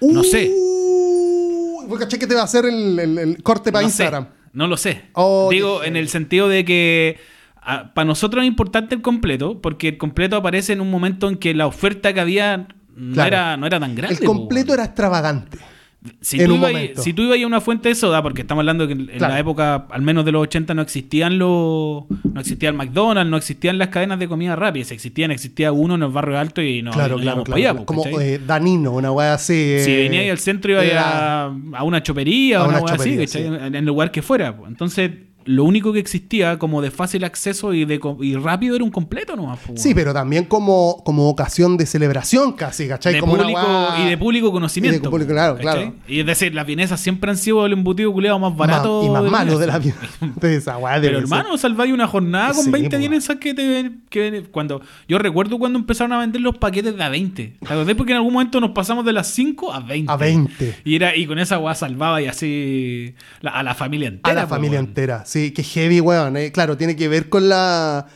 no 0.02 0.22
sé. 0.24 0.50
Uy, 0.54 1.86
¿vos 1.86 1.98
caché 1.98 2.18
que 2.18 2.26
te 2.26 2.34
va 2.34 2.42
a 2.42 2.44
hacer 2.44 2.64
el, 2.66 2.98
el- 2.98 3.18
el 3.18 3.42
corte 3.42 3.72
para 3.72 3.82
no 3.82 3.88
sé, 3.90 4.04
Instagram? 4.04 4.28
no 4.52 4.66
lo 4.66 4.76
sé. 4.76 5.02
Oh, 5.14 5.48
Digo, 5.50 5.84
en 5.84 5.96
el 5.96 6.08
sentido 6.08 6.48
de 6.48 6.64
que 6.64 7.18
para 7.62 8.04
nosotros 8.04 8.42
es 8.42 8.48
importante 8.48 8.94
el 8.94 9.02
completo, 9.02 9.60
porque 9.60 9.88
el 9.88 9.98
completo 9.98 10.36
aparece 10.36 10.72
en 10.72 10.80
un 10.80 10.90
momento 10.90 11.28
en 11.28 11.36
que 11.36 11.54
la 11.54 11.66
oferta 11.66 12.12
que 12.12 12.20
había 12.20 12.68
no, 12.96 13.14
Claro. 13.14 13.28
era, 13.28 13.56
no 13.56 13.66
era 13.66 13.80
tan 13.80 13.94
grande. 13.94 14.16
El 14.20 14.24
completo 14.26 14.74
era 14.74 14.84
extravagante. 14.84 15.58
Si 16.22 16.42
tú, 16.42 16.54
ibas, 16.54 16.72
si 17.04 17.12
tú 17.12 17.22
ibas 17.24 17.38
a 17.42 17.46
una 17.46 17.60
fuente 17.60 17.90
de 17.90 17.94
soda, 17.94 18.22
porque 18.22 18.40
estamos 18.40 18.62
hablando 18.62 18.86
que 18.86 18.94
en 18.94 19.06
Claro. 19.06 19.34
la 19.34 19.38
época, 19.40 19.86
al 19.90 20.00
menos 20.00 20.24
de 20.24 20.32
los 20.32 20.40
80, 20.44 20.72
no 20.72 20.80
existían 20.80 21.38
los. 21.38 22.04
No 22.32 22.40
existía 22.40 22.70
el 22.70 22.74
McDonald's, 22.74 23.30
no 23.30 23.36
existían 23.36 23.76
las 23.76 23.88
cadenas 23.88 24.18
de 24.18 24.26
comida 24.26 24.56
rápida. 24.56 24.84
Si 24.86 24.94
existían, 24.94 25.30
existía 25.30 25.72
uno 25.72 25.96
en 25.96 26.02
el 26.04 26.08
barrio 26.08 26.38
alto 26.38 26.62
y 26.62 26.80
no, 26.80 26.90
claro, 26.92 27.16
no 27.16 27.22
claro, 27.22 27.44
claro. 27.44 27.44
para 27.44 27.70
allá. 27.74 27.84
Como 27.84 28.04
eh, 28.18 28.40
Danino, 28.46 28.92
una 28.92 29.12
weá 29.12 29.34
así. 29.34 29.76
si 29.80 29.90
eh, 29.90 29.96
venía 30.04 30.20
ahí 30.20 30.30
al 30.30 30.38
centro, 30.38 30.70
iba 30.82 31.02
a, 31.02 31.44
a 31.74 31.84
una 31.84 32.02
chopería 32.02 32.62
o 32.62 32.68
una 32.68 32.78
una 32.78 32.84
wea 32.86 32.94
así, 32.94 33.04
chopería, 33.18 33.26
¿cachai? 33.26 33.42
sí. 33.60 33.66
en 33.66 33.74
el 33.74 33.84
lugar 33.84 34.10
que 34.10 34.22
fuera. 34.22 34.56
po. 34.56 34.66
Entonces, 34.66 35.10
lo 35.44 35.64
único 35.64 35.92
que 35.92 35.98
existía 35.98 36.58
como 36.58 36.82
de 36.82 36.90
fácil 36.90 37.24
acceso 37.24 37.72
y 37.72 37.84
de 37.84 38.00
y 38.20 38.34
rápido 38.36 38.76
era 38.76 38.84
un 38.84 38.90
completo 38.90 39.36
nomás. 39.36 39.58
Sí, 39.76 39.94
pero 39.94 40.12
también 40.12 40.44
como, 40.44 41.02
como 41.04 41.28
ocasión 41.28 41.76
de 41.76 41.86
celebración 41.86 42.52
casi, 42.52 42.86
¿cachai? 42.88 43.14
de 43.14 43.20
como 43.20 43.36
público, 43.36 43.60
y 44.04 44.08
de 44.08 44.18
público 44.18 44.52
conocimiento. 44.52 44.98
Y 44.98 45.00
de 45.02 45.08
público, 45.08 45.32
claro, 45.32 45.56
¿cachai? 45.56 45.72
claro. 45.72 45.94
Y 46.06 46.20
es 46.20 46.26
decir, 46.26 46.54
las 46.54 46.66
vienesas 46.66 47.00
siempre 47.00 47.30
han 47.30 47.36
sido 47.36 47.64
el 47.66 47.72
embutido 47.72 48.12
culeado 48.12 48.38
más 48.38 48.56
barato. 48.56 49.02
Y 49.04 49.08
más 49.10 49.24
malo 49.24 49.58
de 49.58 49.66
la. 49.66 49.80
De 50.40 50.56
esa 50.56 50.76
debe 50.76 51.00
Pero 51.08 51.18
hermano, 51.18 51.56
salváis 51.58 51.92
una 51.92 52.06
jornada 52.06 52.52
con 52.52 52.64
Sí, 52.64 52.70
20 52.70 52.90
po. 52.90 52.98
vienesas 52.98 53.36
que 53.36 53.54
te 53.54 53.90
que 54.10 54.44
cuando 54.50 54.80
yo 55.08 55.18
recuerdo 55.18 55.58
cuando 55.58 55.78
empezaron 55.78 56.12
a 56.12 56.18
vender 56.18 56.40
los 56.40 56.56
paquetes 56.58 56.96
de 56.96 57.02
a 57.02 57.08
20. 57.08 57.56
¿Te 57.60 57.66
acordás? 57.66 57.94
Porque 57.96 58.12
en 58.12 58.16
algún 58.18 58.32
momento 58.34 58.60
nos 58.60 58.70
pasamos 58.72 59.04
de 59.04 59.12
las 59.12 59.28
5 59.28 59.72
a 59.72 59.80
20. 59.80 60.12
A 60.12 60.16
20. 60.16 60.76
Y 60.84 60.96
era 60.96 61.16
y 61.16 61.26
con 61.26 61.38
esa 61.38 61.58
weá 61.58 61.74
salvaba 61.74 62.20
y 62.20 62.26
así 62.26 63.14
la- 63.40 63.52
a 63.52 63.62
la 63.62 63.74
familia 63.74 64.08
entera. 64.08 64.32
A 64.40 64.42
la 64.42 64.46
familia 64.46 64.78
weón. 64.78 64.88
entera. 64.88 65.24
Sí, 65.30 65.52
que 65.52 65.62
heavy, 65.62 66.00
weón. 66.00 66.36
eh. 66.36 66.50
Claro, 66.50 66.76
tiene 66.76 66.96
que 66.96 67.06
ver 67.06 67.28
con 67.28 67.48
la. 67.48 68.06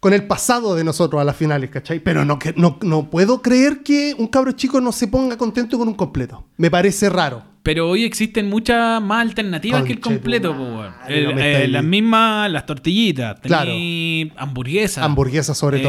con 0.00 0.12
el 0.12 0.26
pasado 0.26 0.74
de 0.74 0.82
nosotros 0.82 1.20
a 1.20 1.24
las 1.24 1.36
finales, 1.36 1.70
¿cachai? 1.70 2.00
Pero 2.00 2.24
no, 2.24 2.38
que, 2.38 2.52
no, 2.56 2.78
no 2.82 3.08
puedo 3.10 3.42
creer 3.42 3.82
que 3.84 4.14
un 4.18 4.26
cabro 4.26 4.50
chico 4.52 4.80
no 4.80 4.90
se 4.92 5.06
ponga 5.08 5.36
contento 5.36 5.78
con 5.78 5.86
un 5.88 5.94
completo. 5.94 6.44
Me 6.56 6.70
parece 6.70 7.08
raro. 7.10 7.42
Pero 7.62 7.88
hoy 7.88 8.04
existen 8.04 8.48
muchas 8.48 9.02
más 9.02 9.22
alternativas 9.22 9.82
que 9.84 9.92
el 9.92 10.00
completo, 10.00 10.50
weón. 10.52 10.76
no 10.90 11.08
eh, 11.08 11.32
estáis- 11.34 11.68
las 11.70 11.82
mismas, 11.84 12.50
las 12.50 12.64
tortillitas, 12.66 13.40
Claro. 13.40 13.72
hamburguesas. 14.36 15.04
Hamburguesas, 15.04 15.56
sobre 15.58 15.78
Eh, 15.80 15.82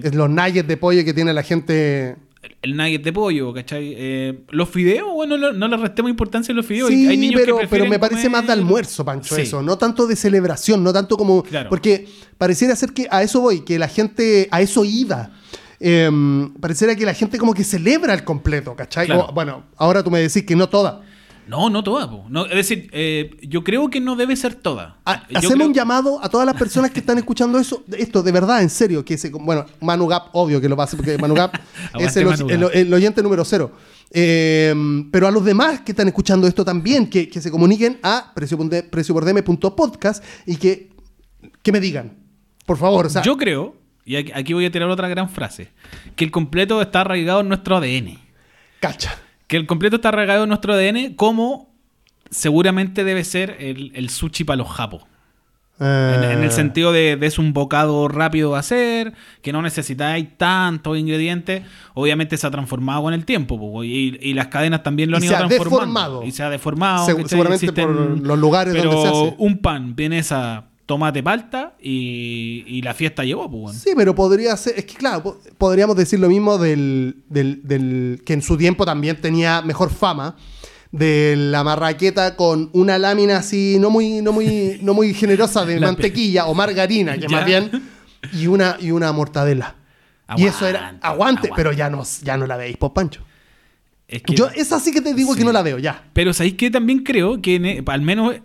todo. 0.00 0.08
Es 0.08 0.14
los 0.14 0.28
nuggets 0.30 0.66
de 0.68 0.76
pollo 0.76 1.04
que 1.04 1.14
tiene 1.14 1.32
la 1.32 1.42
gente. 1.42 2.16
El 2.62 2.76
nugget 2.76 3.02
de 3.02 3.12
pollo, 3.12 3.52
¿cachai? 3.52 3.94
Eh, 3.96 4.40
los 4.50 4.68
fideos, 4.68 5.12
bueno, 5.12 5.36
no, 5.38 5.52
no 5.52 5.68
le 5.68 5.76
restemos 5.76 6.10
importancia 6.10 6.52
a 6.52 6.56
los 6.56 6.66
fideos. 6.66 6.88
Sí, 6.88 7.06
Hay 7.06 7.16
niños 7.16 7.40
pero, 7.40 7.58
que 7.58 7.68
pero 7.68 7.86
me 7.86 7.98
parece 7.98 8.22
comer- 8.22 8.32
más 8.32 8.46
de 8.46 8.52
almuerzo, 8.52 9.04
Pancho, 9.04 9.34
Sí. 9.34 9.42
eso. 9.42 9.62
No 9.62 9.78
tanto 9.78 10.06
de 10.06 10.16
celebración, 10.16 10.82
no 10.82 10.92
tanto 10.92 11.16
como. 11.16 11.42
Claro. 11.42 11.68
Porque 11.70 12.06
pareciera 12.36 12.74
ser 12.76 12.92
que 12.92 13.06
a 13.10 13.22
eso 13.22 13.40
voy, 13.40 13.60
que 13.64 13.78
la 13.78 13.88
gente 13.88 14.48
a 14.50 14.60
eso 14.60 14.84
iba. 14.84 15.30
Em, 15.80 16.52
pareciera 16.54 16.96
que 16.96 17.04
la 17.06 17.14
gente 17.14 17.38
como 17.38 17.54
que 17.54 17.62
celebra 17.62 18.12
el 18.14 18.24
completo, 18.24 18.74
¿cachai? 18.74 19.06
Claro. 19.06 19.26
O, 19.28 19.32
bueno, 19.32 19.64
ahora 19.76 20.02
tú 20.02 20.10
me 20.10 20.18
decís 20.20 20.42
que 20.44 20.56
no 20.56 20.68
toda. 20.68 21.02
No, 21.48 21.70
no 21.70 21.82
toda. 21.82 22.08
po. 22.10 22.26
No, 22.28 22.44
es 22.46 22.54
decir, 22.54 22.90
eh, 22.92 23.30
yo 23.42 23.64
creo 23.64 23.88
que 23.90 24.00
no 24.00 24.16
debe 24.16 24.36
ser 24.36 24.54
toda. 24.54 24.98
Yo 25.30 25.38
Hacemos 25.38 25.54
creo- 25.56 25.66
un 25.68 25.74
llamado 25.74 26.22
a 26.22 26.28
todas 26.28 26.44
las 26.46 26.54
personas 26.56 26.90
que 26.90 27.00
están 27.00 27.16
escuchando 27.18 27.58
eso, 27.58 27.82
esto 27.96 28.22
de 28.22 28.32
verdad, 28.32 28.62
en 28.62 28.68
serio, 28.70 29.04
que 29.04 29.16
se, 29.16 29.30
bueno, 29.30 29.64
Manu 29.80 30.06
Gap, 30.06 30.24
obvio 30.32 30.60
que 30.60 30.68
lo 30.68 30.80
hacer, 30.80 30.96
porque 30.98 31.16
Manu 31.18 31.34
Gap 31.34 31.54
es 31.98 32.16
el, 32.16 32.26
Manu 32.26 32.48
el- 32.50 32.60
Gap. 32.60 32.70
el 32.74 32.92
oyente 32.94 33.22
número 33.22 33.44
cero. 33.44 33.72
Eh, 34.10 34.74
pero 35.10 35.26
a 35.26 35.30
los 35.30 35.44
demás 35.44 35.80
que 35.80 35.92
están 35.92 36.08
escuchando 36.08 36.46
esto 36.46 36.64
también, 36.64 37.08
que, 37.10 37.28
que 37.28 37.40
se 37.40 37.50
comuniquen 37.50 37.98
a 38.02 38.32
preciopordeme.podcast 38.34 40.24
y 40.46 40.56
que, 40.56 40.90
que 41.62 41.72
me 41.72 41.80
digan, 41.80 42.16
por 42.66 42.76
favor, 42.76 43.06
o 43.06 43.10
sea, 43.10 43.22
Yo 43.22 43.36
creo, 43.36 43.76
y 44.04 44.16
aquí 44.16 44.52
voy 44.54 44.64
a 44.66 44.70
tirar 44.70 44.88
otra 44.88 45.08
gran 45.08 45.28
frase, 45.28 45.70
que 46.16 46.24
el 46.24 46.30
completo 46.30 46.80
está 46.82 47.02
arraigado 47.02 47.40
en 47.40 47.48
nuestro 47.48 47.76
ADN. 47.76 48.18
cacha. 48.80 49.18
Que 49.48 49.56
el 49.56 49.66
completo 49.66 49.96
está 49.96 50.10
arraigado 50.10 50.44
en 50.44 50.48
nuestro 50.50 50.74
ADN 50.74 51.14
como 51.14 51.74
seguramente 52.30 53.02
debe 53.02 53.24
ser 53.24 53.56
el, 53.58 53.90
el 53.94 54.10
sushi 54.10 54.44
para 54.44 54.58
los 54.58 54.68
japos. 54.68 55.02
En, 55.80 56.24
en 56.24 56.42
el 56.42 56.50
sentido 56.50 56.90
de, 56.90 57.14
de 57.16 57.26
es 57.28 57.38
un 57.38 57.52
bocado 57.52 58.08
rápido 58.08 58.54
de 58.54 58.58
hacer, 58.58 59.12
que 59.42 59.52
no 59.52 59.62
necesitáis 59.62 60.26
tantos 60.36 60.98
ingredientes. 60.98 61.62
Obviamente 61.94 62.36
se 62.36 62.46
ha 62.48 62.50
transformado 62.50 63.02
con 63.02 63.14
el 63.14 63.24
tiempo, 63.24 63.58
po, 63.60 63.84
y, 63.84 64.18
y 64.20 64.34
las 64.34 64.48
cadenas 64.48 64.82
también 64.82 65.08
lo 65.10 65.18
han 65.18 65.22
ido 65.22 65.30
se 65.30 65.36
ha 65.36 65.46
transformando. 65.46 65.76
deformado. 65.76 66.24
Y 66.24 66.32
se 66.32 66.42
ha 66.42 66.50
deformado. 66.50 67.06
Seguramente 67.26 67.72
por 67.72 67.90
los 67.90 68.38
lugares 68.40 68.74
pero 68.74 68.90
donde 68.92 69.08
se 69.08 69.16
hace. 69.16 69.34
un 69.38 69.58
pan, 69.58 69.94
vienesa, 69.94 70.64
tomate, 70.88 71.22
palta 71.22 71.76
y, 71.80 72.64
y 72.66 72.82
la 72.82 72.94
fiesta 72.94 73.22
llegó, 73.22 73.48
pues, 73.50 73.60
bueno. 73.62 73.78
Sí, 73.78 73.90
pero 73.94 74.14
podría 74.14 74.56
ser. 74.56 74.74
Es 74.78 74.86
que, 74.86 74.94
claro, 74.94 75.22
po- 75.22 75.38
podríamos 75.58 75.94
decir 75.96 76.18
lo 76.18 76.28
mismo 76.28 76.56
del, 76.58 77.22
del, 77.28 77.60
del- 77.62 78.22
que 78.24 78.32
en 78.32 78.40
su 78.42 78.56
tiempo 78.56 78.84
también 78.86 79.20
tenía 79.20 79.62
mejor 79.62 79.90
fama. 79.90 80.34
De 80.90 81.34
la 81.36 81.62
marraqueta 81.64 82.34
con 82.34 82.70
una 82.72 82.96
lámina 82.96 83.36
así, 83.36 83.76
no 83.78 83.90
muy, 83.90 84.22
no 84.22 84.32
muy, 84.32 84.78
no 84.80 84.94
muy 84.94 85.12
generosa 85.12 85.66
de 85.66 85.78
La- 85.80 85.88
mantequilla 85.88 86.46
o 86.46 86.54
margarina, 86.54 87.14
que 87.18 87.20
Ya. 87.28 87.36
más 87.36 87.44
bien, 87.44 87.70
y 88.32 88.46
una, 88.46 88.78
y 88.80 88.90
una 88.90 89.12
mortadela. 89.12 89.76
y 90.38 90.46
eso 90.46 90.66
era 90.66 90.96
Aguante, 91.02 91.50
pero 91.54 91.72
ya 91.72 91.90
no, 91.90 92.02
ya 92.22 92.38
no 92.38 92.46
la 92.46 92.56
veis, 92.56 92.78
por 92.78 92.94
Pancho. 92.94 93.20
Es 94.08 94.22
que- 94.22 94.34
Yo 94.34 94.48
esa 94.54 94.80
sí 94.80 94.90
que 94.90 95.02
te 95.02 95.12
digo 95.12 95.34
Sí. 95.34 95.40
que 95.40 95.44
no 95.44 95.52
la 95.52 95.60
veo, 95.62 95.76
ya. 95.78 96.08
Pero 96.14 96.32
sabéis 96.32 96.54
que 96.54 96.70
también 96.70 97.00
creo 97.04 97.42
que 97.42 97.56
e- 97.56 97.82
al 97.86 98.00
menos 98.00 98.36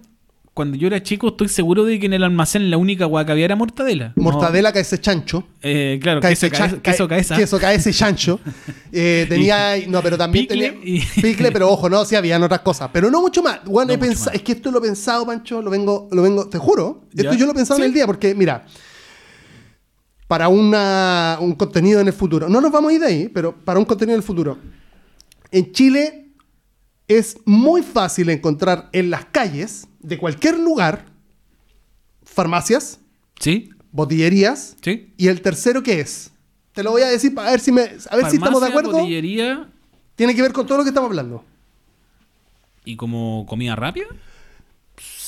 cuando 0.54 0.78
yo 0.78 0.86
era 0.86 1.02
chico, 1.02 1.30
estoy 1.30 1.48
seguro 1.50 1.84
de 1.84 2.00
que 2.00 2.06
en 2.06 2.14
el 2.14 2.24
almacén 2.24 2.70
la 2.70 2.78
única 2.78 3.08
hueá 3.08 3.26
que 3.26 3.32
había 3.32 3.46
era 3.46 3.56
mortadela. 3.56 4.14
No- 4.16 4.24
Mortadela, 4.24 4.72
caese 4.72 5.00
chancho. 5.00 5.48
eh, 5.64 5.98
claro, 6.02 6.22
Caese 6.22 6.52
queso, 6.52 6.80
queso 6.82 7.06
cae- 7.06 7.10
cabeza. 7.10 7.36
Queso 7.36 7.60
caese 7.60 7.92
chancho. 7.92 8.40
Eh, 8.96 9.26
tenía. 9.28 9.76
No, 9.88 10.04
pero 10.04 10.16
también 10.20 10.46
Picle 10.48 10.70
tenía. 10.72 10.86
y- 11.16 11.22
Picle, 11.22 11.52
pero 11.52 11.72
ojo, 11.72 11.90
no, 11.90 12.06
sí 12.06 12.16
habían 12.16 12.44
otras 12.44 12.60
cosas. 12.62 12.92
Pero 12.94 13.10
no 13.10 13.22
mucho 13.22 13.42
más. 13.42 13.64
Bueno, 13.66 13.88
No 13.88 13.94
he 13.94 13.98
mucho 13.98 14.10
pensa- 14.12 14.26
más. 14.28 14.36
Es 14.36 14.44
que 14.44 14.52
esto 14.52 14.70
lo 14.70 14.78
he 14.78 14.82
pensado, 14.82 15.26
Pancho, 15.26 15.60
lo 15.64 15.72
vengo, 15.72 16.08
lo 16.12 16.22
vengo, 16.22 16.48
te 16.48 16.60
juro. 16.60 17.06
¿Ya? 17.14 17.24
Esto 17.24 17.34
yo 17.36 17.46
lo 17.48 17.54
he 17.54 17.56
pensado 17.56 17.80
en 17.80 17.86
el 17.88 17.94
día, 17.94 18.06
porque, 18.06 18.36
mira, 18.36 18.66
para 20.28 20.48
una, 20.48 21.38
un 21.42 21.54
contenido 21.56 22.00
en 22.02 22.08
el 22.08 22.14
futuro. 22.14 22.48
No 22.50 22.62
nos 22.62 22.72
vamos 22.72 22.92
a 22.92 22.94
ir 22.94 23.00
de 23.02 23.08
ahí, 23.08 23.28
pero 23.30 23.56
para 23.56 23.80
un 23.80 23.86
contenido 23.86 24.16
en 24.16 24.20
el 24.22 24.26
futuro. 24.26 24.58
En 25.52 25.72
Chile 25.72 26.30
es 27.08 27.38
muy 27.46 27.82
fácil 27.82 28.30
encontrar 28.30 28.90
en 28.94 29.10
las 29.10 29.26
calles 29.26 29.88
de 30.04 30.18
cualquier 30.18 30.60
lugar 30.60 31.06
farmacias, 32.24 33.00
¿Sí? 33.40 33.70
botillerías. 33.92 34.76
¿Sí? 34.82 35.14
¿Y 35.18 35.28
el 35.28 35.42
tercero 35.42 35.82
qué 35.84 36.00
es? 36.00 36.32
Te 36.74 36.84
lo 36.84 36.92
voy 36.92 37.02
a 37.04 37.08
decir 37.08 37.34
para 37.34 37.52
ver 37.52 37.60
si 37.60 37.72
me, 37.72 37.82
a 37.82 37.86
ver 38.16 38.30
si 38.30 38.38
estamos 38.38 38.40
de 38.40 38.40
Farmacia, 38.40 38.68
acuerdo. 38.70 38.92
botillería 39.00 39.70
Tiene 40.16 40.36
que 40.36 40.42
ver 40.42 40.54
con 40.54 40.66
todo 40.66 40.80
lo 40.80 40.84
que 40.84 40.90
estamos 40.90 41.10
hablando. 41.10 41.44
y 42.86 42.96
como 42.98 43.46
comida 43.48 43.76
rápida. 43.76 44.08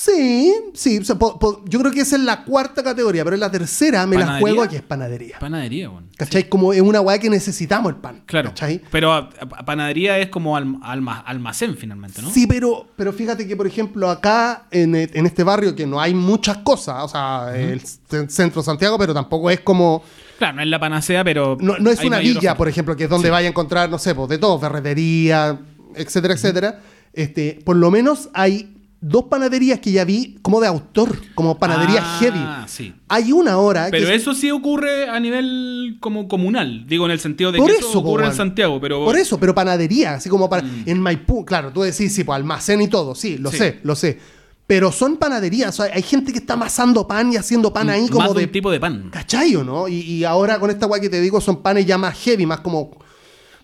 Sí, 0.05 0.53
sí. 0.73 0.99
o 0.99 1.03
sea, 1.03 1.15
po- 1.15 1.39
po- 1.39 1.63
yo 1.65 1.79
creo 1.79 1.91
que 1.91 2.01
esa 2.01 2.15
es 2.15 2.21
la 2.21 2.43
cuarta 2.43 2.83
categoría, 2.83 3.23
pero 3.23 3.35
en 3.35 3.39
la 3.39 3.49
tercera 3.51 4.05
me 4.05 4.17
la 4.17 4.39
juego 4.39 4.67
que 4.67 4.75
es 4.77 4.81
panadería. 4.83 5.39
Panadería, 5.39 5.89
bueno. 5.89 6.07
¿Cachai? 6.15 6.47
Como 6.47 6.73
es 6.73 6.81
una 6.81 7.01
weá 7.01 7.17
que 7.17 7.29
necesitamos 7.29 7.89
el 7.91 7.95
pan. 7.97 8.21
Claro. 8.25 8.49
¿Cachai? 8.49 8.81
Pero 8.91 9.11
a- 9.13 9.29
a- 9.39 9.65
panadería 9.65 10.19
es 10.19 10.29
como 10.29 10.55
alm- 10.57 10.79
alma- 10.83 11.21
almacén 11.25 11.75
finalmente, 11.75 12.21
¿no? 12.21 12.29
Sí, 12.29 12.45
pero, 12.45 12.87
pero 12.95 13.11
fíjate 13.13 13.47
que, 13.47 13.55
por 13.55 13.65
ejemplo, 13.67 14.09
acá 14.09 14.67
en, 14.71 14.95
e- 14.95 15.09
en 15.13 15.25
este 15.25 15.43
barrio 15.43 15.75
que 15.75 15.87
no 15.87 15.99
hay 15.99 16.13
muchas 16.13 16.57
cosas, 16.59 17.03
o 17.03 17.07
sea, 17.07 17.55
el 17.57 17.81
centro 17.81 18.61
de 18.61 18.65
Santiago, 18.65 18.97
pero 18.99 19.13
tampoco 19.13 19.49
es 19.49 19.61
como. 19.61 20.03
Claro, 20.37 20.57
no 20.57 20.61
es 20.61 20.67
la 20.67 20.79
panacea, 20.79 21.23
pero. 21.23 21.57
No, 21.59 21.77
no 21.79 21.89
es 21.89 22.03
una 22.03 22.19
villa, 22.19 22.37
oferta. 22.39 22.57
por 22.57 22.67
ejemplo, 22.69 22.95
que 22.95 23.05
es 23.05 23.09
donde 23.09 23.29
Sí. 23.29 23.31
vaya 23.31 23.47
a 23.47 23.49
encontrar, 23.49 23.89
no 23.89 23.97
sé, 23.97 24.13
pues, 24.13 24.29
de 24.29 24.37
todo, 24.37 24.59
ferretería, 24.59 25.57
etcétera, 25.95 26.33
etcétera. 26.33 26.79
Este, 27.13 27.59
por 27.63 27.77
lo 27.77 27.89
menos 27.91 28.29
hay 28.33 28.74
dos 29.07 29.25
panaderías 29.25 29.79
que 29.79 29.91
ya 29.91 30.03
vi 30.03 30.37
como 30.41 30.59
de 30.59 30.65
autor, 30.67 31.15
como 31.35 31.59
panadería 31.59 32.01
Ah, 32.03 32.17
heavy. 32.19 32.39
sí. 32.65 32.93
Hay 33.07 33.31
una 33.31 33.51
ahora 33.51 33.89
Pero 33.91 34.07
que 34.07 34.15
eso 34.15 34.33
sí 34.33 34.49
ocurre 34.49 35.07
a 35.07 35.19
nivel 35.19 35.97
como 35.99 36.27
comunal. 36.27 36.85
Digo, 36.87 37.05
en 37.05 37.11
el 37.11 37.19
sentido 37.19 37.51
de 37.51 37.59
Por 37.59 37.69
que 37.69 37.77
eso, 37.77 37.89
eso 37.89 37.99
ocurre 37.99 38.25
en. 38.25 38.33
Santiago, 38.33 38.81
pero. 38.81 39.05
Por 39.05 39.15
eso, 39.15 39.39
pero 39.39 39.53
panadería, 39.53 40.15
así 40.15 40.27
como 40.27 40.49
para, 40.49 40.63
Mm. 40.63 40.83
en 40.87 40.99
Maipú, 40.99 41.45
claro, 41.45 41.71
tú 41.71 41.83
decís, 41.83 42.13
sí, 42.15 42.23
pues 42.23 42.35
almacén 42.35 42.81
y 42.81 42.87
todo, 42.87 43.13
sí, 43.13 43.37
lo 43.37 43.51
Sí. 43.51 43.57
sé, 43.57 43.79
lo 43.83 43.95
sé. 43.95 44.17
Pero 44.65 44.91
son 44.91 45.17
panaderías, 45.17 45.79
o 45.79 45.83
sea, 45.83 45.93
hay 45.93 46.01
gente 46.01 46.31
que 46.33 46.39
está 46.39 46.53
amasando 46.53 47.07
pan 47.07 47.31
y 47.31 47.35
haciendo 47.35 47.71
pan 47.71 47.91
ahí 47.91 48.07
como 48.07 48.21
más 48.21 48.33
de 48.33 48.39
de... 48.39 48.45
un 48.47 48.51
tipo 48.51 48.71
de 48.71 48.79
pan. 48.79 49.09
¿Cachai 49.11 49.55
o 49.55 49.63
no? 49.63 49.87
Y, 49.87 49.97
y 49.99 50.23
ahora 50.23 50.57
con 50.59 50.71
esta 50.71 50.87
guay 50.87 50.99
que 51.01 51.09
te 51.09 51.21
digo 51.21 51.39
son 51.39 51.61
panes 51.61 51.85
ya 51.85 51.99
más 51.99 52.17
heavy, 52.17 52.47
más 52.47 52.61
como... 52.61 52.97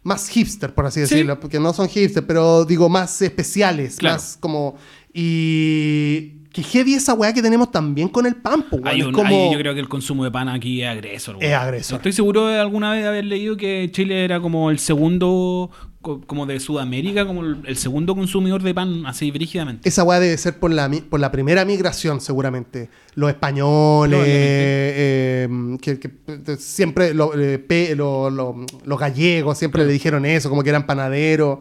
Más 0.04 0.28
hipster, 0.30 0.74
por 0.74 0.88
así 0.88 0.96
Sí. 0.96 1.02
decirlo, 1.16 1.40
porque 1.40 1.60
no 1.60 1.74
son 1.74 1.88
hipster, 1.88 2.26
pero 2.26 2.66
digo 2.66 2.90
más 2.90 3.22
especiales, 3.22 3.98
Claro. 3.98 4.16
más 4.16 4.38
como... 4.40 4.76
Y... 5.14 6.38
Que 6.52 6.64
heavy 6.64 6.96
esa 6.96 7.14
weá 7.14 7.34
que 7.34 7.42
tenemos 7.42 7.72
también 7.72 8.10
con 8.10 8.26
el 8.26 8.36
pan, 8.36 8.66
pues, 8.70 8.82
Hay 8.84 9.02
weón, 9.02 9.16
un- 9.16 9.22
es 9.22 9.30
como... 9.30 9.44
hay- 9.46 9.54
yo 9.54 9.58
creo 9.58 9.74
que 9.74 9.80
el 9.80 9.88
consumo 9.88 10.26
de 10.26 10.32
pan 10.32 10.50
aquí 10.50 10.82
es 10.82 10.90
agresor. 10.90 11.38
Es 11.40 11.54
agresor. 11.54 11.96
Estoy 12.00 12.12
seguro 12.12 12.48
de 12.48 12.60
alguna 12.60 12.92
vez 12.92 13.06
haber 13.06 13.24
leído 13.24 13.56
que 13.56 13.88
Chile 13.94 14.26
era 14.26 14.42
como 14.42 14.70
el 14.70 14.78
segundo, 14.78 15.72
co- 16.02 16.20
como 16.28 16.46
de 16.46 16.60
Sudamérica, 16.60 17.26
como 17.26 17.44
el, 17.46 17.78
segundo 17.78 18.16
consumidor 18.16 18.64
de 18.64 18.74
pan, 18.74 19.06
así 19.06 19.32
brígidamente. 19.32 19.88
Esa 19.88 20.04
weá 20.04 20.20
debe 20.20 20.38
ser 20.38 20.60
por 20.60 20.72
la, 20.72 20.92
por 21.10 21.22
la 21.22 21.32
primera 21.32 21.64
migración, 21.64 22.20
seguramente. 22.20 22.90
Los 23.16 23.30
españoles, 23.30 24.20
eh, 24.26 25.48
que, 25.82 26.00
que, 26.02 26.12
eh, 26.28 26.58
siempre 26.60 27.14
lo- 27.14 27.34
eh, 27.40 27.60
pe- 27.60 27.96
lo- 27.96 28.30
lo- 28.30 28.66
los 28.84 29.00
gallegos 29.00 29.58
siempre 29.58 29.86
le 29.86 29.94
dijeron 29.94 30.26
eso, 30.26 30.50
como 30.50 30.64
que 30.64 30.70
eran 30.70 30.86
panaderos, 30.86 31.60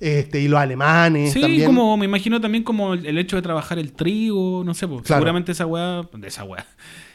este, 0.00 0.40
y 0.40 0.48
los 0.48 0.60
alemanes 0.60 1.32
Sí, 1.32 1.40
también. 1.40 1.66
como 1.66 1.96
me 1.96 2.04
imagino 2.04 2.40
también 2.40 2.62
como 2.64 2.94
el, 2.94 3.06
el 3.06 3.18
hecho 3.18 3.36
de 3.36 3.42
trabajar 3.42 3.78
el 3.78 3.92
trigo, 3.92 4.62
no 4.64 4.74
sé, 4.74 4.86
pues, 4.88 5.02
Claro. 5.02 5.20
seguramente 5.20 5.52
esa 5.52 5.66
weá, 5.66 6.02
de 6.12 6.28
esa 6.28 6.44
weá. 6.44 6.66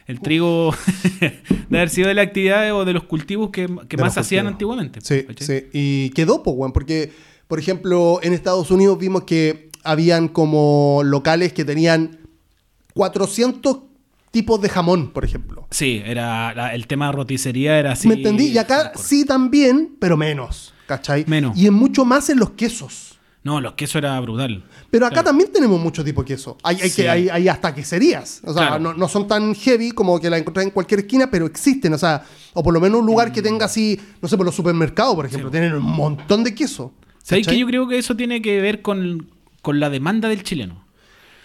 El 0.08 0.20
trigo 0.20 0.74
de 1.70 1.78
haber 1.78 1.90
sido 1.90 2.08
de 2.08 2.16
la 2.16 2.24
actividad 2.24 2.74
o 2.76 2.84
de 2.86 2.94
los 2.94 3.04
cultivos 3.04 3.50
que, 3.52 3.68
más 3.68 4.18
hacían 4.18 4.46
cultivos. 4.48 4.78
antiguamente. 4.80 5.02
Sí, 5.02 5.26
sí. 5.40 5.68
Y 5.74 6.10
quedó, 6.10 6.42
pues, 6.44 6.56
weón, 6.58 6.74
porque, 6.74 7.12
por 7.48 7.60
ejemplo, 7.60 8.20
en 8.24 8.34
Estados 8.34 8.72
Unidos 8.72 8.98
vimos 8.98 9.24
que 9.24 9.70
habían 9.84 10.28
como 10.28 11.02
locales 11.04 11.54
que 11.54 11.64
tenían 11.66 12.18
400 12.94 13.78
tipos 14.32 14.62
de 14.62 14.70
jamón, 14.70 15.12
por 15.12 15.26
ejemplo. 15.26 15.68
Sí, 15.72 16.02
era 16.06 16.54
la- 16.54 16.74
el 16.74 16.88
tema 16.88 17.08
de 17.08 17.12
roticería 17.14 17.78
era 17.80 17.94
así. 17.94 18.08
¿Me 18.08 18.16
entendí? 18.16 18.48
Y 18.48 18.58
acá 18.58 18.94
sí 18.96 19.26
también, 19.26 19.96
pero 20.00 20.18
menos, 20.18 20.74
¿cachai? 20.98 21.24
Menos. 21.28 21.58
Y 21.58 21.68
en 21.68 21.74
mucho 21.74 22.04
más 22.06 22.30
en 22.30 22.40
los 22.40 22.52
quesos. 22.52 23.18
No, 23.44 23.60
los 23.60 23.74
quesos 23.74 23.96
era 23.96 24.20
brutal. 24.20 24.64
Pero 24.92 25.06
acá 25.08 25.14
Claro. 25.16 25.28
también 25.30 25.52
tenemos 25.52 25.80
mucho 25.82 26.04
tipo 26.04 26.22
de 26.22 26.28
queso. 26.28 26.58
Hay, 26.64 26.78
hay, 26.82 26.90
Sí. 26.90 27.02
que, 27.02 27.10
hay, 27.10 27.28
hay 27.30 27.48
hasta 27.48 27.74
queserías. 27.74 28.42
O 28.44 28.54
sea, 28.54 28.68
Claro. 28.68 28.80
no, 28.84 28.94
no 28.94 29.08
son 29.08 29.28
tan 29.28 29.56
heavy 29.56 29.92
como 29.94 30.20
que 30.20 30.30
la 30.30 30.38
encontrás 30.38 30.66
en 30.66 30.72
cualquier 30.72 31.00
esquina, 31.00 31.32
pero 31.32 31.46
existen. 31.48 31.92
O 31.94 31.98
sea, 31.98 32.24
o 32.54 32.62
por 32.62 32.72
lo 32.74 32.80
menos 32.80 33.00
un 33.00 33.06
lugar 33.08 33.32
que 33.32 33.42
tenga 33.42 33.66
así, 33.66 34.00
no 34.22 34.28
sé, 34.28 34.38
por 34.38 34.46
los 34.46 34.54
supermercados, 34.54 35.16
por 35.16 35.26
ejemplo, 35.26 35.50
Mm. 35.50 35.52
Sí. 35.52 35.58
tienen 35.60 35.74
un 35.74 35.82
montón 35.84 36.44
de 36.44 36.54
queso. 36.54 36.94
¿Sabéis 37.24 37.48
que 37.48 37.58
yo 37.58 37.66
creo 37.68 37.88
que 37.88 37.98
eso 37.98 38.16
tiene 38.16 38.42
que 38.44 38.62
ver 38.62 38.82
con, 38.84 39.28
con 39.64 39.80
la 39.80 39.90
demanda 39.90 40.28
del 40.30 40.44
chileno? 40.44 40.84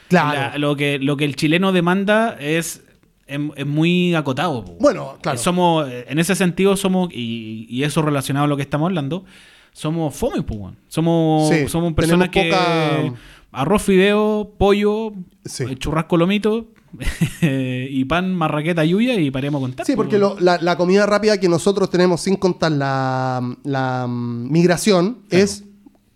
Claro. 0.09 0.39
La- 0.53 0.59
lo, 0.59 0.77
que, 0.77 0.99
lo 0.99 1.17
que 1.17 1.25
el 1.25 1.35
chileno 1.37 1.73
demanda 1.73 2.37
es, 2.39 2.83
es, 3.27 3.41
es 3.57 3.67
muy 3.67 4.15
acotado. 4.15 4.65
po. 4.65 4.77
Bueno, 4.81 5.17
claro. 5.23 5.39
Somos, 5.39 5.89
eh, 5.89 6.07
en 6.09 6.19
ese 6.19 6.35
sentido, 6.35 6.77
somos, 6.77 7.09
y, 7.13 7.67
y 7.69 7.83
eso 7.85 8.03
relacionado 8.03 8.45
a 8.45 8.49
lo 8.49 8.57
que 8.57 8.63
estamos 8.63 8.87
hablando, 8.87 9.25
somos 9.73 10.15
fome, 10.15 10.41
weón. 10.41 10.77
Somos, 10.89 11.49
Sí, 11.49 11.69
somos 11.69 11.93
personas 11.95 12.29
que. 12.31 12.45
poca- 12.51 13.15
Arroz, 13.53 13.83
fideo, 13.83 14.53
pollo, 14.59 15.13
Sí. 15.45 15.65
eh, 15.65 15.77
churrasco 15.77 16.17
lomito 16.19 16.67
y 17.41 18.05
pan, 18.05 18.35
marraqueta, 18.35 18.85
yuya 18.85 19.15
y 19.15 19.31
paremos 19.31 19.61
a 19.61 19.63
contar. 19.63 19.87
Sí, 19.87 19.93
po, 19.93 19.99
porque 19.99 20.19
lo- 20.19 20.39
la, 20.41 20.59
la 20.61 20.77
comida 20.77 21.07
rápida 21.07 21.39
que 21.41 21.49
nosotros 21.49 21.89
tenemos 21.89 22.21
sin 22.21 22.37
contar 22.37 22.73
la, 22.73 23.57
la, 23.65 24.07
mm, 24.07 24.51
migración 24.53 25.21
Claro. 25.29 25.45
es 25.45 25.65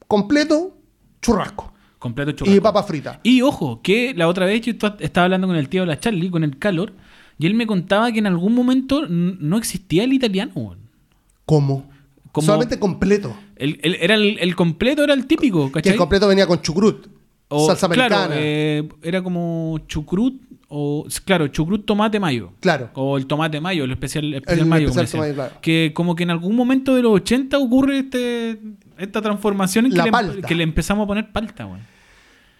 completo 0.06 0.76
churrasco 1.22 1.69
Completo 2.00 2.32
churrasco. 2.32 2.56
y 2.56 2.60
papa 2.60 2.82
frita. 2.82 3.20
Y 3.22 3.42
ojo, 3.42 3.80
que 3.82 4.12
la 4.16 4.26
otra 4.26 4.46
vez 4.46 4.62
yo 4.62 4.72
estaba 4.98 5.24
hablando 5.26 5.46
con 5.46 5.54
el 5.54 5.68
tío 5.68 5.82
de 5.82 5.86
la 5.86 6.00
Charlie, 6.00 6.30
con 6.30 6.42
el 6.42 6.58
calor, 6.58 6.92
y 7.38 7.46
él 7.46 7.54
me 7.54 7.66
contaba 7.68 8.10
que 8.10 8.18
en 8.18 8.26
algún 8.26 8.54
momento 8.54 9.06
no 9.08 9.56
existía 9.58 10.02
el 10.04 10.12
italiano. 10.12 10.74
¿Cómo? 11.46 11.88
Como- 12.32 12.46
Solamente 12.46 12.78
completo. 12.78 13.36
El, 13.56 13.78
el- 13.82 13.96
era 13.96 14.14
el, 14.14 14.38
el 14.40 14.56
completo, 14.56 15.04
era 15.04 15.14
el 15.14 15.26
típico, 15.26 15.66
Que 15.66 15.72
¿cachai? 15.72 15.92
el 15.92 15.98
completo 15.98 16.26
venía 16.28 16.46
con 16.46 16.60
chucrut, 16.62 17.06
O- 17.48 17.66
salsa 17.66 17.88
claro, 17.88 18.14
americana. 18.14 18.34
eh, 18.40 18.88
era 19.02 19.22
como 19.22 19.78
chucrut, 19.88 20.40
o 20.68 21.06
claro, 21.24 21.48
chucrut 21.48 21.84
tomate 21.84 22.20
mayo. 22.20 22.52
Claro. 22.60 22.90
O 22.94 23.18
el 23.18 23.26
tomate 23.26 23.60
mayo, 23.60 23.82
el 23.84 23.90
especial, 23.90 24.32
especial 24.32 24.60
El 24.60 24.66
mayo. 24.66 24.88
especial 24.88 25.06
como 25.10 25.22
tomate, 25.24 25.34
claro. 25.34 25.54
Que 25.60 25.90
como 25.92 26.14
que 26.14 26.22
en 26.22 26.30
algún 26.30 26.54
momento 26.54 26.94
de 26.94 27.02
los 27.02 27.12
80 27.12 27.58
ocurre 27.58 27.98
este, 27.98 28.60
esta 29.02 29.22
transformación 29.22 29.86
en 29.86 29.92
que 29.92 29.98
La 29.98 30.04
le, 30.04 30.10
palta. 30.12 30.46
que 30.48 30.54
le 30.54 30.62
empezamos 30.64 31.04
a 31.04 31.06
poner 31.06 31.30
palta. 31.32 31.68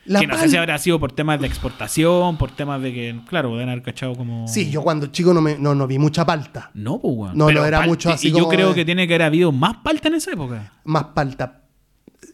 La 0.07 0.21
que 0.21 0.27
no 0.27 0.37
sé 0.39 0.49
si 0.49 0.57
habrá 0.57 0.79
sido 0.79 0.99
por 0.99 1.13
temas 1.13 1.41
de 1.41 1.47
exportación, 1.47 2.37
por 2.39 2.51
temas 2.51 2.81
de 2.83 2.93
que, 2.93 3.21
claro, 3.29 3.53
deben 3.53 3.69
haber 3.69 3.83
cachado 3.83 4.15
como... 4.15 4.49
Sí, 4.49 4.71
yo 4.71 4.83
cuando 4.83 5.07
chico 5.09 5.35
no, 5.35 5.41
me, 5.43 5.59
no, 5.59 5.75
no 5.75 5.87
vi 5.87 5.99
mucha 5.99 6.25
palta. 6.25 6.71
No, 6.75 6.99
pues, 7.01 7.15
weón. 7.17 7.37
No, 7.39 7.47
Pero 7.47 7.61
no 7.61 7.67
era 7.67 7.83
mucho 7.83 8.11
así 8.11 8.29
Y 8.29 8.31
yo 8.31 8.39
como 8.39 8.49
creo 8.49 8.69
de- 8.71 8.75
que 8.77 8.85
tiene 8.87 9.07
que 9.07 9.15
haber 9.15 9.27
habido 9.27 9.53
más 9.53 9.77
palta 9.85 10.09
en 10.09 10.15
esa 10.15 10.33
época. 10.33 10.73
Más 10.85 11.05
palta. 11.15 11.59